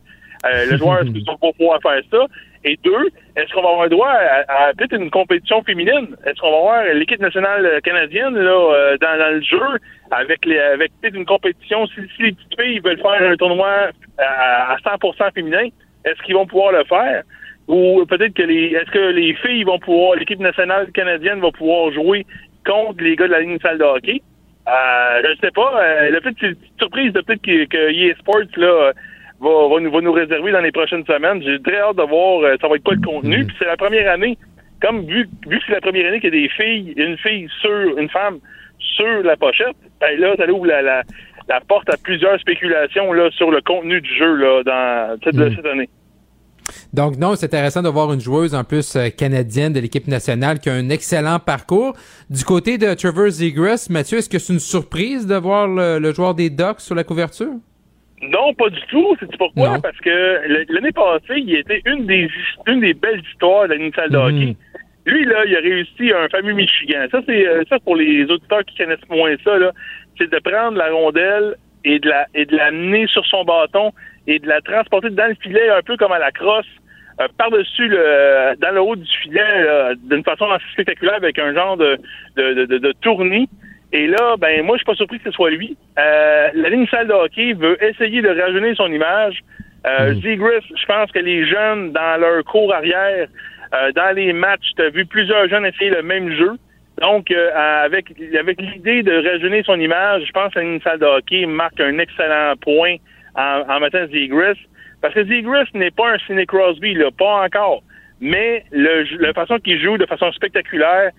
Euh, 0.45 0.65
le 0.69 0.77
joueur, 0.77 1.01
est-ce 1.01 1.09
qu'il 1.09 1.25
va 1.25 1.35
pouvoir 1.35 1.79
faire 1.81 2.01
ça? 2.11 2.25
Et 2.63 2.77
deux, 2.83 3.07
est-ce 3.35 3.53
qu'on 3.53 3.61
va 3.61 3.69
avoir 3.69 3.89
droit 3.89 4.09
à, 4.09 4.67
à 4.67 4.73
peut-être 4.73 4.93
une 4.93 5.11
compétition 5.11 5.61
féminine? 5.63 6.15
Est-ce 6.25 6.39
qu'on 6.39 6.51
va 6.51 6.57
avoir 6.57 6.83
l'équipe 6.93 7.19
nationale 7.19 7.81
canadienne 7.83 8.35
là 8.35 8.51
euh, 8.51 8.97
dans, 8.97 9.17
dans 9.17 9.35
le 9.35 9.41
jeu 9.41 9.79
avec 10.11 10.45
les 10.45 10.59
avec 10.59 10.91
peut-être 10.99 11.15
une 11.15 11.25
compétition? 11.25 11.85
Si, 11.87 12.01
si 12.15 12.23
les 12.23 12.31
petites 12.33 12.59
filles 12.59 12.79
veulent 12.79 13.01
faire 13.01 13.21
un 13.21 13.35
tournoi 13.35 13.89
à, 14.17 14.73
à 14.73 14.77
100% 14.77 15.33
féminin, 15.33 15.67
est-ce 16.05 16.21
qu'ils 16.23 16.35
vont 16.35 16.47
pouvoir 16.47 16.71
le 16.71 16.83
faire? 16.85 17.23
Ou 17.67 18.05
peut-être 18.05 18.33
que 18.33 18.43
les 18.43 18.73
est-ce 18.73 18.91
que 18.91 19.11
les 19.11 19.33
filles 19.35 19.63
vont 19.63 19.79
pouvoir, 19.79 20.15
l'équipe 20.15 20.39
nationale 20.39 20.91
canadienne 20.93 21.39
va 21.39 21.51
pouvoir 21.51 21.91
jouer 21.91 22.25
contre 22.65 23.03
les 23.03 23.15
gars 23.15 23.27
de 23.27 23.33
la 23.33 23.41
ligne 23.41 23.59
salle 23.59 23.77
de 23.77 23.83
hockey? 23.83 24.21
Euh, 24.67 25.21
je 25.23 25.29
ne 25.29 25.35
sais 25.35 25.51
pas. 25.51 25.81
Euh, 25.81 26.09
une 26.09 26.19
petite 26.19 26.59
surprise 26.77 27.13
de 27.13 27.21
peut-être 27.21 27.41
que, 27.41 27.65
que 27.65 27.91
EA 27.91 28.15
Sports 28.15 28.57
là, 28.57 28.91
va, 29.41 29.49
va, 29.69 29.79
nous, 29.79 29.91
va 29.91 30.01
nous 30.01 30.11
réserver 30.11 30.51
dans 30.51 30.61
les 30.61 30.71
prochaines 30.71 31.05
semaines. 31.05 31.41
J'ai 31.43 31.61
très 31.61 31.79
hâte 31.79 31.97
de 31.97 32.03
voir 32.03 32.41
euh, 32.43 32.55
ça 32.61 32.67
va 32.67 32.75
être 32.75 32.83
quoi 32.83 32.95
le 32.95 33.01
contenu. 33.01 33.45
Puis 33.45 33.55
c'est 33.59 33.65
la 33.65 33.77
première 33.77 34.11
année. 34.11 34.37
Comme 34.81 35.05
vu, 35.05 35.27
vu 35.47 35.57
que 35.59 35.63
c'est 35.67 35.73
la 35.73 35.81
première 35.81 36.07
année 36.07 36.19
qu'il 36.19 36.33
y 36.33 36.37
a 36.37 36.41
des 36.41 36.49
filles, 36.49 36.93
une 36.97 37.17
fille 37.17 37.47
sur 37.61 37.97
une 37.97 38.09
femme 38.09 38.37
sur 38.79 39.23
la 39.23 39.35
pochette, 39.35 39.75
ben 39.99 40.19
là, 40.19 40.35
ça 40.37 40.45
ouvre 40.51 40.67
la, 40.67 40.81
la, 40.83 41.01
la 41.49 41.59
porte 41.61 41.89
à 41.89 41.97
plusieurs 41.97 42.39
spéculations 42.39 43.11
là, 43.13 43.29
sur 43.31 43.49
le 43.49 43.61
contenu 43.61 44.01
du 44.01 44.15
jeu 44.15 44.35
là, 44.35 44.63
dans 44.63 45.17
cette, 45.23 45.35
Mm. 45.35 45.55
cette 45.55 45.65
année. 45.65 45.89
Donc 46.93 47.17
non, 47.17 47.35
c'est 47.35 47.45
intéressant 47.45 47.81
de 47.81 47.89
voir 47.89 48.11
une 48.13 48.19
joueuse 48.19 48.53
en 48.53 48.63
plus 48.63 48.95
euh, 48.95 49.09
canadienne 49.09 49.73
de 49.73 49.79
l'équipe 49.79 50.07
nationale 50.07 50.59
qui 50.59 50.69
a 50.69 50.73
un 50.73 50.89
excellent 50.89 51.39
parcours. 51.39 51.93
Du 52.29 52.43
côté 52.43 52.77
de 52.77 52.93
Trevor 52.93 53.29
Zegras, 53.29 53.87
Mathieu, 53.89 54.17
est-ce 54.19 54.29
que 54.29 54.37
c'est 54.37 54.53
une 54.53 54.59
surprise 54.59 55.25
de 55.25 55.35
voir 55.35 55.67
le, 55.67 55.97
le 55.99 56.13
joueur 56.13 56.35
des 56.35 56.49
Ducks 56.49 56.81
sur 56.81 56.93
la 56.95 57.03
couverture? 57.03 57.53
Non, 58.21 58.53
pas 58.55 58.69
du 58.69 58.81
tout. 58.89 59.15
C'est 59.19 59.37
pourquoi? 59.37 59.69
Non. 59.73 59.79
Parce 59.81 59.97
que 59.99 60.71
l'année 60.73 60.91
passée, 60.91 61.35
il 61.37 61.55
était 61.55 61.81
une 61.85 62.05
des 62.07 62.29
une 62.67 62.79
des 62.81 62.93
belles 62.93 63.21
histoires 63.31 63.67
de 63.67 63.75
salle 63.95 64.09
de 64.09 64.17
hockey. 64.17 64.55
Lui, 65.05 65.23
là, 65.25 65.45
il 65.45 65.55
a 65.55 65.59
réussi 65.59 66.11
un 66.11 66.27
fameux 66.29 66.53
Michigan. 66.53 67.05
Ça, 67.11 67.21
c'est 67.25 67.47
euh, 67.47 67.63
ça 67.69 67.79
pour 67.79 67.95
les 67.95 68.23
auditeurs 68.25 68.65
qui 68.65 68.75
connaissent 68.77 69.07
moins 69.09 69.35
ça, 69.43 69.57
là. 69.57 69.71
C'est 70.17 70.29
de 70.31 70.39
prendre 70.39 70.77
la 70.77 70.89
rondelle 70.91 71.55
et 71.85 71.99
de 71.99 72.09
la 72.09 72.25
et 72.33 72.45
de 72.45 72.55
l'amener 72.55 73.05
sur 73.07 73.25
son 73.25 73.43
bâton 73.45 73.91
et 74.25 74.39
de 74.39 74.47
la 74.47 74.61
transporter 74.61 75.09
dans 75.11 75.27
le 75.27 75.35
filet 75.35 75.69
un 75.69 75.81
peu 75.83 75.95
comme 75.95 76.11
à 76.11 76.19
la 76.19 76.31
crosse. 76.31 76.65
euh, 77.21 77.27
par-dessus 77.37 77.87
le 77.87 78.55
dans 78.59 78.71
le 78.73 78.81
haut 78.81 78.95
du 78.95 79.05
filet 79.21 79.93
d'une 80.09 80.23
façon 80.23 80.45
assez 80.51 80.65
spectaculaire 80.73 81.15
avec 81.15 81.37
un 81.39 81.53
genre 81.53 81.77
de, 81.77 81.97
de, 82.35 82.53
de, 82.53 82.65
de- 82.65 82.77
de 82.79 82.91
tournis. 83.01 83.47
Et 83.93 84.07
là, 84.07 84.35
ben 84.37 84.63
moi, 84.65 84.75
je 84.75 84.79
suis 84.79 84.85
pas 84.85 84.95
surpris 84.95 85.19
que 85.19 85.29
ce 85.29 85.31
soit 85.31 85.51
lui. 85.51 85.77
Euh, 85.97 86.49
la 86.53 86.69
ligne 86.69 86.87
salle 86.87 87.07
de 87.07 87.13
hockey 87.13 87.53
veut 87.53 87.81
essayer 87.83 88.21
de 88.21 88.29
rajeunir 88.29 88.75
son 88.75 88.91
image. 88.91 89.39
Euh, 89.85 90.13
Zegras, 90.15 90.65
je 90.75 90.85
pense 90.85 91.11
que 91.11 91.19
les 91.19 91.47
jeunes, 91.47 91.93
dans 91.93 92.19
leur 92.19 92.43
cours 92.43 92.73
arrière, 92.73 93.27
euh, 93.73 93.91
dans 93.93 94.15
les 94.15 94.33
matchs, 94.33 94.71
tu 94.75 94.81
as 94.81 94.89
vu 94.89 95.05
plusieurs 95.05 95.47
jeunes 95.47 95.65
essayer 95.65 95.89
le 95.89 96.03
même 96.03 96.31
jeu. 96.31 96.57
Donc, 96.99 97.31
euh, 97.31 97.51
avec, 97.55 98.07
avec 98.37 98.59
l'idée 98.59 99.03
de 99.03 99.29
rajeunir 99.29 99.63
son 99.65 99.79
image, 99.79 100.23
je 100.25 100.31
pense 100.31 100.53
que 100.53 100.59
la 100.59 100.65
ligne 100.65 100.81
salle 100.81 100.99
de 100.99 101.05
hockey 101.05 101.45
marque 101.45 101.79
un 101.79 101.97
excellent 101.99 102.55
point 102.59 102.95
en, 103.35 103.63
en 103.69 103.79
mettant 103.79 104.07
Zegras. 104.07 104.57
Parce 105.01 105.13
que 105.13 105.23
Zegras 105.23 105.67
n'est 105.73 105.91
pas 105.91 106.11
un 106.13 106.17
Sidney 106.19 106.45
Crosby, 106.45 106.95
là, 106.95 107.11
pas 107.11 107.45
encore. 107.45 107.83
Mais 108.19 108.63
le, 108.71 109.03
la 109.19 109.31
façon 109.33 109.59
qu'il 109.59 109.79
joue 109.79 109.97
de 109.97 110.07
façon 110.07 110.31
spectaculaire, 110.31 111.11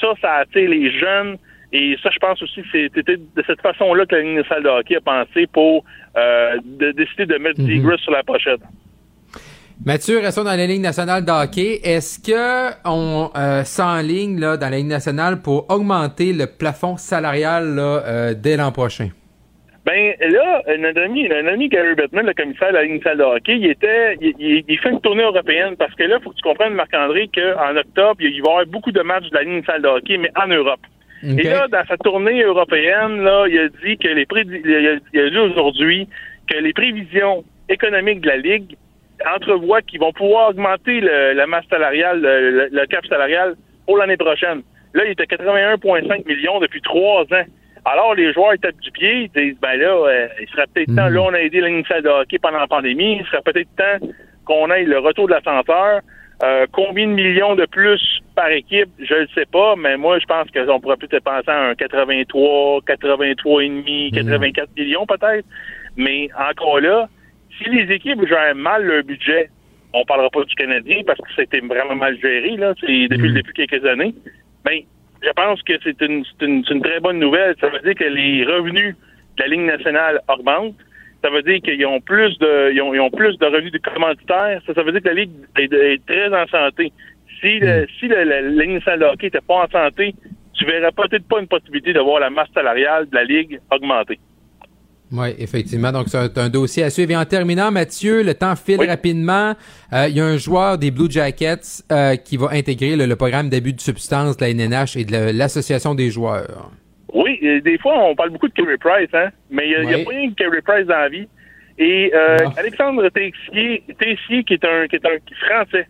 ça, 0.00 0.14
ça 0.20 0.34
attire 0.36 0.70
les 0.70 0.90
jeunes. 0.98 1.36
Et 1.78 1.96
ça, 2.02 2.08
je 2.16 2.18
pense 2.18 2.40
aussi 2.42 2.60
que 2.62 2.68
c'était 2.94 3.16
de 3.18 3.42
cette 3.46 3.60
façon-là 3.60 4.06
que 4.06 4.14
la 4.14 4.22
ligne 4.22 4.38
de 4.42 4.46
salle 4.48 4.62
de 4.62 4.68
hockey 4.68 4.96
a 4.96 5.00
pensé 5.14 5.46
pour 5.58 5.84
euh, 6.16 6.56
de, 6.64 6.92
décider 6.92 7.26
de 7.26 7.36
mettre 7.36 7.60
Zegras 7.60 7.98
sur 7.98 8.12
la 8.12 8.22
pochette. 8.22 8.60
Mathieu, 9.84 10.20
restons 10.20 10.44
dans 10.44 10.56
la 10.56 10.66
Ligue 10.66 10.80
nationale 10.80 11.22
de 11.24 11.30
hockey. 11.30 11.80
Est-ce 11.84 12.18
que 12.18 12.74
on 12.86 13.30
euh, 13.36 13.62
s'enligne 13.64 14.40
là, 14.40 14.56
dans 14.56 14.70
la 14.70 14.78
Ligue 14.78 14.86
nationale 14.86 15.42
pour 15.42 15.66
augmenter 15.70 16.32
le 16.32 16.46
plafond 16.46 16.96
salarial 16.96 17.74
là, 17.74 18.02
euh, 18.06 18.34
dès 18.34 18.56
l'an 18.56 18.72
prochain? 18.72 19.08
Ben 19.84 20.14
là, 20.18 20.62
notre 20.78 21.02
ami, 21.02 21.28
notre 21.28 21.48
ami 21.52 21.68
Gary 21.68 21.94
Bettman, 21.94 22.26
le 22.26 22.32
commissaire 22.34 22.70
de 22.70 22.74
la 22.74 22.84
Ligue 22.84 23.02
salle 23.04 23.18
de 23.18 23.22
hockey, 23.22 23.56
il 23.58 23.66
était, 23.70 24.16
il, 24.20 24.32
il- 24.40 24.64
il 24.66 24.78
fait 24.78 24.90
une 24.90 25.00
tournée 25.02 25.22
européenne 25.22 25.76
parce 25.78 25.94
que 25.94 26.04
là, 26.04 26.16
il 26.18 26.24
faut 26.24 26.30
que 26.30 26.36
tu 26.36 26.42
comprennes, 26.42 26.74
Marc-André, 26.74 27.28
qu'en 27.32 27.76
octobre, 27.76 28.16
il 28.20 28.30
va 28.42 28.48
y 28.48 28.50
avoir 28.50 28.66
beaucoup 28.66 28.90
de 28.92 29.02
matchs 29.02 29.28
de 29.30 29.34
la 29.36 29.42
Ligue 29.44 29.64
salle 29.66 29.82
de 29.82 29.88
hockey, 29.88 30.16
mais 30.16 30.30
en 30.42 30.48
Europe. 30.48 30.80
Et 31.38 31.42
là, 31.44 31.66
dans 31.68 31.84
sa 31.86 31.96
tournée 31.96 32.42
européenne, 32.42 33.22
là, 33.22 33.46
il 33.48 33.58
a 33.58 33.68
dit 33.68 33.96
que 33.98 34.08
les 34.08 34.24
prédi- 34.26 34.60
il 34.64 35.20
a, 35.20 35.30
dit 35.30 35.38
aujourd'hui 35.38 36.08
que 36.50 36.56
les 36.58 36.72
prévisions 36.72 37.44
économiques 37.68 38.20
de 38.20 38.28
la 38.28 38.36
Ligue 38.36 38.76
entrevoient 39.34 39.82
qu'ils 39.82 40.00
vont 40.00 40.12
pouvoir 40.12 40.50
augmenter 40.50 41.00
le- 41.00 41.32
la 41.32 41.46
masse 41.46 41.64
salariale, 41.70 42.20
le, 42.22 42.86
cap 42.86 43.04
salarial 43.06 43.54
pour 43.86 43.96
l'année 43.98 44.16
prochaine. 44.16 44.62
Là, 44.94 45.04
il 45.04 45.12
était 45.12 45.24
81,5 45.26 46.26
millions 46.26 46.60
depuis 46.60 46.80
trois 46.82 47.22
ans. 47.22 47.44
Alors, 47.84 48.14
les 48.14 48.32
joueurs 48.32 48.54
ils 48.54 48.58
tapent 48.60 48.80
du 48.80 48.90
pied, 48.90 49.30
ils 49.34 49.40
disent, 49.40 49.56
ben 49.60 49.76
là, 49.78 49.86
euh, 49.94 50.28
il 50.40 50.48
serait 50.48 50.66
peut-être 50.74 50.94
temps, 50.94 51.08
là, 51.08 51.20
on 51.22 51.32
a 51.34 51.40
aidé 51.40 51.60
salle 51.88 52.02
de 52.02 52.08
hockey 52.08 52.38
pendant 52.38 52.58
la 52.58 52.66
pandémie, 52.66 53.18
il 53.20 53.26
serait 53.26 53.42
peut-être 53.44 53.68
temps 53.76 54.06
qu'on 54.44 54.70
ait 54.72 54.84
le 54.84 54.98
retour 54.98 55.28
de 55.28 55.32
l'ascenseur. 55.34 56.00
Euh, 56.42 56.66
combien 56.70 57.06
de 57.06 57.12
millions 57.12 57.54
de 57.54 57.64
plus 57.64 58.20
par 58.34 58.50
équipe, 58.50 58.90
je 58.98 59.14
ne 59.14 59.26
sais 59.34 59.46
pas, 59.50 59.74
mais 59.76 59.96
moi, 59.96 60.18
je 60.18 60.26
pense 60.26 60.48
qu'on 60.50 60.80
pourrait 60.80 60.98
peut-être 60.98 61.24
penser 61.24 61.48
à 61.48 61.68
un 61.70 61.74
83, 61.74 62.82
83 62.86 63.64
et 63.64 63.68
demi, 63.68 64.10
84 64.12 64.68
millions 64.76 65.06
peut-être. 65.06 65.46
Mais 65.96 66.28
encore 66.38 66.80
là, 66.80 67.08
si 67.56 67.70
les 67.70 67.90
équipes 67.94 68.26
gèrent 68.28 68.54
mal 68.54 68.84
leur 68.84 69.02
budget, 69.02 69.48
on 69.94 70.04
parlera 70.04 70.28
pas 70.28 70.44
du 70.44 70.54
Canadien 70.54 71.02
parce 71.06 71.18
que 71.20 71.28
c'était 71.34 71.60
vraiment 71.60 71.94
mal 71.94 72.18
géré, 72.20 72.56
là, 72.56 72.74
depuis, 72.74 73.08
depuis 73.08 73.54
quelques 73.54 73.86
années. 73.86 74.14
Ben, 74.62 74.80
je 75.22 75.30
pense 75.30 75.62
que 75.62 75.72
c'est 75.82 76.00
une, 76.02 76.22
une, 76.42 76.64
c'est 76.64 76.74
une 76.74 76.82
très 76.82 77.00
bonne 77.00 77.18
nouvelle. 77.18 77.54
Ça 77.60 77.68
veut 77.68 77.80
dire 77.80 77.94
que 77.94 78.04
les 78.04 78.44
revenus 78.44 78.94
de 79.38 79.42
la 79.42 79.48
Ligue 79.48 79.60
nationale 79.60 80.20
augmentent. 80.28 80.74
Ça 81.22 81.30
veut 81.30 81.42
dire 81.42 81.60
qu'ils 81.62 81.84
ont 81.86 82.00
plus 82.00 82.38
de 82.38 82.72
ils 82.72 82.80
ont, 82.82 82.94
ils 82.94 83.00
ont 83.00 83.10
plus 83.10 83.36
de 83.38 83.46
revenus 83.46 83.72
de 83.72 83.78
commanditaires. 83.78 84.60
Ça, 84.66 84.74
ça 84.74 84.82
veut 84.82 84.92
dire 84.92 85.02
que 85.02 85.08
la 85.08 85.14
Ligue 85.14 85.30
est, 85.58 85.72
est 85.72 86.06
très 86.06 86.28
en 86.28 86.46
santé. 86.46 86.92
Si, 87.40 87.58
le, 87.58 87.86
si 87.98 88.06
le- 88.08 88.24
la, 88.24 88.40
la 88.42 88.50
Ligue 88.64 88.74
nationale 88.74 89.00
de 89.00 89.04
hockey 89.06 89.26
n'était 89.26 89.40
pas 89.40 89.64
en 89.64 89.68
santé, 89.70 90.14
tu 90.54 90.64
verrais 90.64 90.92
peut-être 90.92 91.26
pas 91.28 91.40
une 91.40 91.48
possibilité 91.48 91.92
de 91.92 92.00
voir 92.00 92.20
la 92.20 92.30
masse 92.30 92.48
salariale 92.54 93.08
de 93.10 93.14
la 93.14 93.24
Ligue 93.24 93.60
augmenter. 93.70 94.18
Oui, 95.12 95.28
effectivement. 95.38 95.92
Donc, 95.92 96.08
c'est 96.08 96.18
un, 96.18 96.30
un 96.36 96.48
dossier 96.48 96.82
à 96.82 96.90
suivre. 96.90 97.12
Et 97.12 97.16
en 97.16 97.24
terminant, 97.24 97.70
Mathieu, 97.70 98.22
le 98.24 98.34
temps 98.34 98.56
file 98.56 98.80
rapidement. 98.88 99.54
Euh, 99.92 100.06
Il 100.08 100.16
y 100.16 100.20
a 100.20 100.24
un 100.24 100.36
joueur 100.36 100.78
des 100.78 100.90
Blue 100.90 101.08
Jackets 101.10 101.82
euh, 101.92 102.16
qui 102.16 102.36
va 102.36 102.48
intégrer 102.52 102.96
le, 102.96 103.06
le 103.06 103.14
programme 103.16 103.48
d'abus 103.48 103.72
de 103.72 103.80
substance 103.80 104.36
de 104.36 104.44
la 104.44 104.52
NNH 104.52 104.96
et 104.96 105.04
de 105.04 105.30
l'Association 105.36 105.94
des 105.94 106.10
joueurs. 106.10 106.70
Oui, 107.16 107.38
des 107.62 107.78
fois, 107.78 107.94
on 107.98 108.14
parle 108.14 108.30
beaucoup 108.30 108.48
de 108.48 108.52
Kerry 108.52 108.76
Price, 108.76 109.08
hein, 109.14 109.28
mais 109.50 109.68
il 109.70 109.86
n'y 109.86 109.94
a, 109.94 109.96
Oui. 109.98 110.04
pas 110.04 110.10
rien 110.10 110.30
que 110.30 110.34
Kerry 110.34 110.60
Price 110.60 110.86
dans 110.86 110.98
la 110.98 111.08
vie. 111.08 111.26
Et 111.78 112.10
euh, 112.14 112.36
Alexandre 112.58 113.08
Tessier, 113.08 113.82
Tessier, 113.98 114.44
qui 114.44 114.54
est 114.54 114.64
un, 114.64 114.86
qui 114.86 114.96
est 114.96 115.06
un 115.06 115.16
Français, 115.46 115.86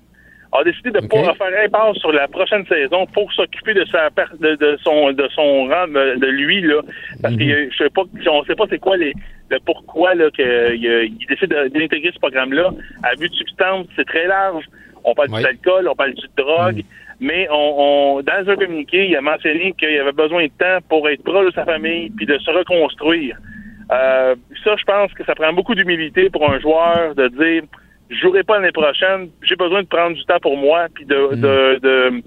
a 0.53 0.63
décidé 0.65 0.91
de 0.93 1.01
pas 1.07 1.35
faire 1.35 1.65
impasse 1.65 1.97
sur 1.97 2.13
la 2.13 2.29
prochaine 2.29 2.65
saison 2.67 3.07
pour 3.07 3.33
s'occuper 3.33 3.75
de 3.75 3.85
sa 3.87 4.09
de, 4.41 4.55
de 4.55 4.79
son 4.83 5.13
de 5.13 5.29
son 5.35 5.65
rang 5.67 5.89
de, 5.89 6.27
lui 6.27 6.63
là 6.63 6.81
parce 7.21 7.35
Mhm. 7.35 7.41
que 7.41 7.45
euh, 7.53 7.69
je 7.73 7.77
sais 7.85 7.91
pas 7.91 8.03
on 8.31 8.45
sait 8.45 8.55
pas 8.55 8.65
c'est 8.71 8.79
quoi 8.79 8.97
les 8.97 9.13
le 9.51 9.59
pourquoi 9.67 10.15
là 10.15 10.31
que 10.31 10.75
il, 10.75 11.19
décide 11.29 11.51
de- 11.51 11.69
d'intégrer 11.69 12.11
ce 12.15 12.19
programme 12.21 12.53
là 12.55 12.71
à 13.03 13.15
but 13.17 13.29
de 13.31 13.35
substance 13.37 13.87
c'est 13.97 14.07
très 14.07 14.27
large 14.29 14.65
on 15.05 15.15
parle 15.15 15.29
Oui. 15.33 15.43
d'alcool 15.43 15.89
on 15.89 15.95
parle 15.95 16.15
du 16.15 16.23
de 16.23 16.43
drogue 16.43 16.83
mais 17.21 17.49
on, 17.51 17.75
on 18.19 18.23
dans 18.23 18.51
un 18.51 18.57
communiqué 18.57 19.07
il 19.09 19.17
a 19.17 19.21
mentionné 19.21 19.73
qu'il 19.79 19.99
avait 19.99 20.13
besoin 20.13 20.45
de 20.45 20.51
temps 20.59 20.85
pour 20.89 21.09
être 21.09 21.23
proche 21.23 21.47
de 21.47 21.53
sa 21.53 21.65
famille 21.65 22.11
puis 22.11 22.27
de 22.27 22.39
se 22.39 22.51
reconstruire 22.51 23.37
euh, 23.93 24.35
ça, 24.65 24.75
je 24.77 24.85
pense 24.85 25.13
que 25.13 25.25
ça 25.25 25.35
prend 25.35 25.53
beaucoup 25.53 25.75
d'humilité 25.75 26.29
pour 26.31 26.51
un 26.51 26.59
joueur 26.59 27.15
de 27.15 27.29
dire 27.29 27.63
je 28.09 28.17
jouerai 28.17 28.45
pas 28.45 28.59
l'année 28.59 28.73
prochaine, 28.73 29.31
j'ai 29.43 29.57
besoin 29.57 29.83
de 29.83 29.89
prendre 29.89 30.17
du 30.17 30.25
temps 30.25 30.39
pour 30.41 30.57
moi 30.57 30.87
puis 30.95 31.05
de, 31.05 31.35
de, 31.35 31.79
de, 31.81 32.23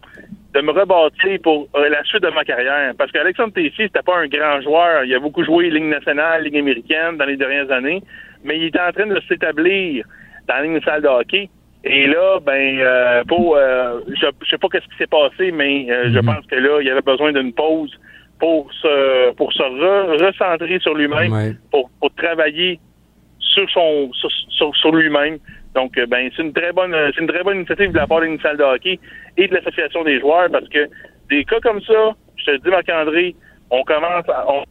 de 0.53 0.61
me 0.61 0.72
rebâtir 0.72 1.40
pour 1.41 1.70
euh, 1.76 1.90
la 1.90 2.03
suite 2.03 2.24
de 2.24 2.30
ma 2.30 2.44
carrière. 2.44 2.94
Parce 2.98 3.11
qu'Alexandre 3.11 3.53
Tessier, 3.53 3.88
c'était 3.88 4.02
pas 4.02 4.18
un 4.18 4.28
grand 4.28 4.61
joueur. 4.61 5.06
Il 5.06 5.16
a 5.16 5.20
beaucoup 5.20 5.44
joué 5.44 5.70
Ligue 5.70 5.84
nationale, 5.84 6.44
Ligue 6.44 6.57
américaine 6.57 7.18
dans 7.18 7.26
les 7.26 7.38
dernières 7.38 7.72
années, 7.72 8.02
mais 8.44 8.57
il 8.57 8.66
était 8.66 8.80
en 8.80 8.91
train 8.91 9.07
de 9.07 9.22
s'établir 9.28 10.06
dans 10.48 10.56
la 10.56 10.64
ligne 10.64 10.80
de 10.80 10.84
salle 10.84 11.02
de 11.02 11.07
hockey. 11.07 11.49
Et 11.84 12.07
là, 12.07 12.39
ben, 12.45 12.77
euh, 12.80 13.23
pour, 13.26 13.56
euh, 13.56 14.01
je, 14.10 14.26
je 14.43 14.49
sais 14.49 14.57
pas 14.57 14.68
qu'est-ce 14.69 14.85
qui 14.88 14.97
s'est 14.97 15.07
passé, 15.07 15.51
mais 15.51 15.89
euh, 15.89 16.10
je 16.14 16.19
pense 16.26 16.45
que 16.47 16.56
là, 16.56 16.81
il 16.81 16.89
avait 16.89 17.01
besoin 17.01 17.31
d'une 17.31 17.53
pause 17.53 17.91
pour 18.39 18.72
se, 18.73 19.31
pour 19.34 19.51
se 19.53 19.64
re- 19.64 20.26
recentrer 20.26 20.80
sur 20.80 20.93
lui-même, 20.93 21.31
pour, 21.72 21.89
pour 21.99 22.14
travailler 22.15 22.80
sur 23.39 23.69
son, 23.69 24.11
sur, 24.14 24.30
sur, 24.49 24.76
sur 24.76 24.93
lui-même. 24.93 25.38
Donc, 25.76 25.97
euh, 25.97 26.06
ben, 26.06 26.30
c'est 26.35 26.41
une 26.43 26.53
très 26.53 26.73
bonne, 26.73 26.93
c'est 27.14 27.22
une 27.22 27.27
très 27.27 27.43
bonne 27.43 27.57
initiative 27.57 27.91
de 27.91 27.97
la 27.97 28.07
part 28.07 28.22
d'une 28.22 28.39
salle 28.41 28.57
de 28.57 28.64
hockey 28.64 28.99
et 29.38 29.47
de 29.47 29.53
l'association 29.56 30.03
des 30.03 30.19
joueurs 30.19 30.49
parce 30.51 30.68
que 30.68 30.88
des 31.30 31.45
cas 31.45 31.60
comme 31.61 31.81
ça, 31.81 32.11
je 32.38 32.45
te 32.45 32.57
dis, 32.57 32.69
Marc-André, 32.69 33.35
on 33.69 33.84
commence 33.84 34.27
à, 34.30 34.45
on, 34.51 34.64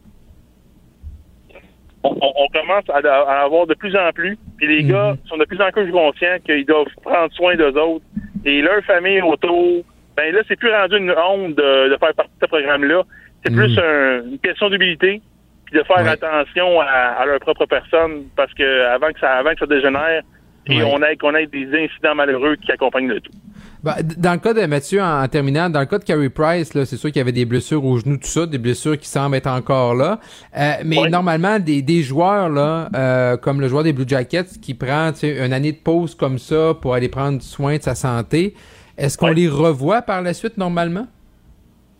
on, 2.03 2.15
on 2.21 2.47
commence 2.53 2.83
à, 2.89 2.97
à 3.07 3.43
avoir 3.43 3.67
de 3.67 3.73
plus 3.73 3.95
en 3.95 4.11
plus. 4.13 4.37
Puis 4.57 4.67
les 4.67 4.83
gars 4.83 5.15
sont 5.27 5.37
de 5.37 5.45
plus 5.45 5.61
en 5.61 5.69
plus 5.71 5.91
conscients 5.91 6.37
qu'ils 6.45 6.65
doivent 6.65 6.87
prendre 7.03 7.31
soin 7.33 7.55
d'eux 7.55 7.77
autres 7.77 8.05
et 8.45 8.61
leur 8.61 8.81
famille 8.83 9.21
autour. 9.21 9.83
Ben 10.15 10.33
là, 10.33 10.41
c'est 10.47 10.55
plus 10.57 10.71
rendu 10.71 10.97
une 10.97 11.11
honte 11.11 11.55
de, 11.55 11.89
de 11.89 11.97
faire 11.97 12.13
partie 12.13 12.31
de 12.39 12.45
ce 12.45 12.47
programme-là. 12.47 13.03
C'est 13.45 13.53
plus 13.53 13.77
un- 13.79 14.23
une 14.31 14.39
question 14.39 14.69
d'humilité 14.69 15.21
puis 15.65 15.77
de 15.79 15.83
faire 15.83 16.07
attention 16.07 16.81
à, 16.81 16.85
à 16.85 17.25
leur 17.25 17.39
propre 17.39 17.65
personne 17.65 18.23
parce 18.35 18.53
que 18.53 18.85
avant 18.87 19.11
que 19.13 19.19
ça 19.19 19.33
avant 19.33 19.51
que 19.53 19.59
ça 19.59 19.65
dégénère 19.65 20.21
et 20.67 20.83
Ouais. 20.83 20.91
on 20.93 21.01
ait 21.03 21.15
qu'on 21.15 21.33
ait 21.35 21.47
des 21.47 21.67
incidents 21.83 22.15
malheureux 22.15 22.55
qui 22.57 22.71
accompagnent 22.71 23.07
le 23.07 23.21
tout. 23.21 23.31
Bah, 23.81 23.95
dans 24.17 24.33
le 24.33 24.39
cas 24.39 24.53
de 24.53 24.65
Mathieu, 24.65 25.01
en, 25.01 25.25
terminant, 25.27 25.69
dans 25.69 25.79
le 25.79 25.85
cas 25.85 25.99
de 25.99 26.03
Carey 26.03 26.29
Price, 26.29 26.73
là, 26.73 26.85
c'est 26.85 26.97
sûr 26.97 27.09
qu'il 27.11 27.19
y 27.19 27.21
avait 27.21 27.31
des 27.31 27.45
blessures 27.45 27.83
au 27.85 27.97
genou, 27.97 28.17
tout 28.17 28.27
ça, 28.27 28.45
des 28.45 28.57
blessures 28.57 28.97
qui 28.97 29.07
semblent 29.07 29.35
être 29.35 29.47
encore 29.47 29.95
là. 29.95 30.19
Euh, 30.57 30.73
mais 30.83 31.09
normalement, 31.09 31.59
des, 31.59 31.81
des 31.81 32.01
joueurs 32.01 32.49
là, 32.49 32.89
euh, 32.93 33.37
comme 33.37 33.61
le 33.61 33.69
joueur 33.69 33.83
des 33.83 33.93
Blue 33.93 34.07
Jackets, 34.07 34.59
qui 34.61 34.73
prend 34.73 35.11
une 35.23 35.53
année 35.53 35.71
de 35.71 35.77
pause 35.77 36.13
comme 36.13 36.39
ça 36.39 36.73
pour 36.81 36.93
aller 36.93 37.07
prendre 37.07 37.41
soin 37.41 37.77
de 37.77 37.81
sa 37.81 37.95
santé, 37.95 38.53
est-ce 38.97 39.17
qu'on 39.17 39.31
les 39.31 39.47
revoit 39.47 40.01
par 40.01 40.21
la 40.21 40.33
suite 40.33 40.57
normalement? 40.57 41.07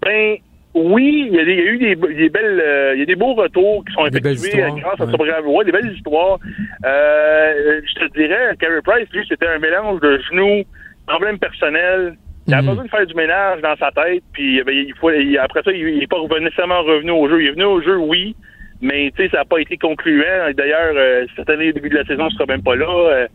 Ben, 0.01 0.35
oui, 0.76 1.27
il 1.31 1.35
y, 1.35 1.39
a 1.39 1.43
eu 1.43 1.77
des, 1.77 1.95
belles, 2.30 2.61
euh, 2.61 2.93
il 2.93 2.99
y 2.99 3.01
a 3.01 3.06
des 3.06 3.15
beaux 3.15 3.34
retours 3.34 3.84
qui 3.85 3.93
sont 3.93 4.06
effectués 4.06 4.61
grâce 4.81 5.01
à 5.01 5.07
ce 5.07 5.11
programme. 5.11 5.47
Ouais, 5.47 5.65
des 5.65 5.72
belles 5.72 5.93
histoires. 5.95 6.39
Euh, 6.85 7.81
je 7.85 8.06
te 8.06 8.14
dirais, 8.18 8.56
Carey 8.60 8.81
Price, 8.84 9.07
lui, 9.11 9.26
c'était 9.27 9.47
un 9.47 9.57
mélange 9.57 9.99
de 10.01 10.19
genoux, 10.30 10.64
problèmes 11.10 11.40
personnels. 11.40 12.15
Il 12.48 12.53
a 12.53 12.61
mhm. 12.61 12.69
besoin 12.69 12.84
de 12.86 12.90
faire 12.90 13.06
du 13.06 13.14
ménage 13.14 13.61
dans 13.61 13.76
sa 13.76 13.91
tête, 13.91 14.23
puis 14.34 14.64
ben, 14.64 14.73
il 14.73 14.94
faut, 14.95 15.10
après 15.40 15.61
ça, 15.64 15.72
il 15.72 15.99
n'est 15.99 16.07
pas 16.07 16.18
nécessairement 16.40 16.81
revenu 16.81 17.11
au 17.11 17.30
jeu. 17.30 17.41
Il 17.41 17.48
est 17.49 17.52
venu 17.52 17.65
au 17.65 17.81
jeu, 17.81 17.98
oui, 17.98 18.36
mais 18.81 19.11
tu 19.15 19.23
sais, 19.23 19.30
ça 19.30 19.40
n'a 19.40 19.45
pas 19.45 19.60
été 19.60 19.77
concluant. 19.77 20.52
D'ailleurs, 20.56 20.94
euh, 20.95 21.26
cette 21.36 21.49
année, 21.49 21.69
au 21.69 21.73
début 21.73 21.90
de 21.90 21.98
la 21.98 22.06
saison, 22.06 22.26
ne 22.26 22.30
sera 22.31 22.45
même 22.45 22.64
pas 22.64 22.76
là. 22.76 23.27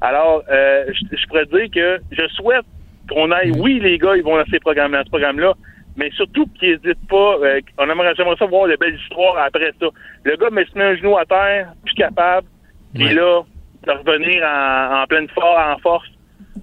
alors, 0.00 0.44
je, 0.48 1.16
je 1.16 1.26
pourrais 1.26 1.46
dire 1.46 1.70
que 1.74 1.98
je 2.12 2.26
souhaite 2.28 2.66
qu'on 3.08 3.30
aille, 3.30 3.50
mhm. 3.50 3.60
oui, 3.60 3.80
les 3.80 3.98
gars, 3.98 4.16
ils 4.16 4.22
vont 4.22 4.36
dans 4.36 4.46
ces 4.50 4.60
programmes, 4.60 4.92
dans 4.92 5.04
ce 5.04 5.10
programme-là, 5.10 5.54
mais 5.96 6.10
surtout 6.12 6.46
qu'ils 6.58 6.70
n'hésitent 6.70 7.08
pas. 7.08 7.36
Euh, 7.42 7.60
on 7.78 7.88
aimerait, 7.88 8.14
j'aimerais 8.16 8.36
ça 8.36 8.46
voir 8.46 8.68
de 8.68 8.76
belles 8.76 8.96
histoires 8.96 9.38
après 9.38 9.72
ça. 9.80 9.86
Le 10.24 10.36
gars 10.36 10.50
me 10.50 10.64
se 10.64 10.78
met 10.78 10.84
un 10.84 10.96
genou 10.96 11.16
à 11.16 11.24
terre, 11.24 11.72
plus 11.84 11.94
capable, 11.94 12.46
puis 12.94 13.12
là, 13.12 13.42
de 13.86 13.90
revenir 13.90 14.42
en, 14.44 15.04
pleine 15.06 15.28
force, 15.28 15.58
en 15.58 15.78
force. 15.78 16.08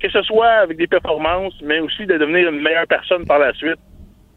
Que 0.02 0.10
ce 0.10 0.22
soit 0.24 0.64
avec 0.64 0.78
des 0.78 0.88
performances, 0.88 1.56
mais 1.62 1.80
aussi 1.80 2.06
de 2.06 2.18
devenir 2.18 2.50
une 2.50 2.62
meilleure 2.62 2.88
personne 2.88 3.26
par 3.26 3.40
la 3.40 3.54
suite. 3.54 3.80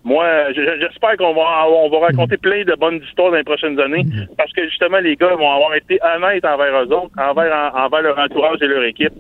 Moi, 0.05 0.27
j'espère 0.53 1.17
qu'on 1.17 1.33
va, 1.33 1.69
on 1.69 1.89
va 1.89 2.07
raconter 2.07 2.37
plein 2.37 2.65
de 2.65 2.75
bonnes 2.75 3.01
histoires 3.05 3.31
dans 3.31 3.37
les 3.37 3.45
prochaines 3.45 3.79
années, 3.79 4.05
parce 4.37 4.53
que 4.53 4.65
justement, 4.65 4.99
les 4.99 5.15
gars 5.15 5.37
vont 5.37 5.51
avoir 5.51 5.75
été 5.77 6.01
honnêtes 6.03 6.45
envers 6.45 6.83
eux 6.83 6.93
autres, 6.93 7.13
envers, 7.17 7.73
envers 7.75 8.03
leur 8.03 8.19
entourage 8.19 8.61
et 8.63 8.67
leur 8.67 8.83
équipe, 8.83 9.13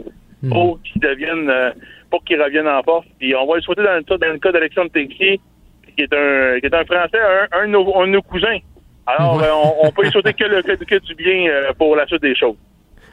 pour 0.51 0.81
qu'ils 0.83 1.01
deviennent, 1.01 1.49
euh, 1.49 1.71
pour 2.11 2.25
qu'ils 2.25 2.43
reviennent 2.43 2.67
en 2.67 2.83
force. 2.83 3.07
Puis 3.21 3.35
on 3.37 3.47
va 3.47 3.57
le 3.57 3.63
souhaiter 3.63 3.85
dans 3.85 3.95
le, 3.95 4.03
dans 4.03 4.33
le 4.33 4.39
cas 4.39 4.51
d'Alexandre 4.51 4.91
Texier, 4.91 5.41
qui 5.97 6.03
est 6.03 6.13
un, 6.13 6.59
qui 6.59 6.67
est 6.67 6.75
un 6.75 6.85
Français, 6.85 7.19
un, 7.53 7.67
de 7.67 7.71
nos, 7.71 8.23
cousins. 8.23 8.59
Alors, 9.07 9.41
euh, 9.41 9.51
on, 9.85 9.91
peut 9.93 10.07
y 10.07 10.11
souhaiter 10.11 10.33
que, 10.33 10.45
le, 10.45 10.63
que, 10.63 10.99
du 10.99 11.15
bien 11.15 11.49
euh, 11.49 11.73
pour 11.79 11.95
la 11.95 12.07
suite 12.07 12.23
des 12.23 12.35
choses. 12.35 12.57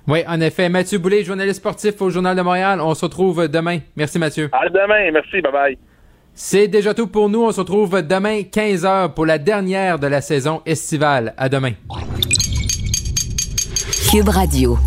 Oui, 0.10 0.24
en 0.28 0.42
effet. 0.42 0.70
Mathieu 0.70 0.98
Boulay, 0.98 1.24
journaliste 1.24 1.60
sportif 1.60 2.02
au 2.02 2.10
Journal 2.10 2.36
de 2.36 2.42
Montréal. 2.42 2.82
On 2.82 2.96
se 2.96 3.06
retrouve 3.06 3.48
demain. 3.48 3.78
Merci, 3.96 4.18
Mathieu. 4.18 4.50
À 4.52 4.68
demain. 4.68 5.12
Merci. 5.14 5.40
Bye-bye. 5.40 5.78
C'est 6.34 6.68
déjà 6.68 6.96
tout 6.96 7.06
pour 7.06 7.30
nous. 7.30 7.44
On 7.44 7.52
se 7.52 7.60
retrouve 7.60 8.02
demain, 8.02 8.40
15h, 8.40 9.14
pour 9.14 9.28
la 9.28 9.38
dernière 9.38 10.00
de 10.00 10.08
la 10.08 10.22
saison 10.22 10.64
estivale. 10.66 11.36
À 11.38 11.48
demain. 11.48 11.74
Cube 14.10 14.30
Radio. 14.30 14.80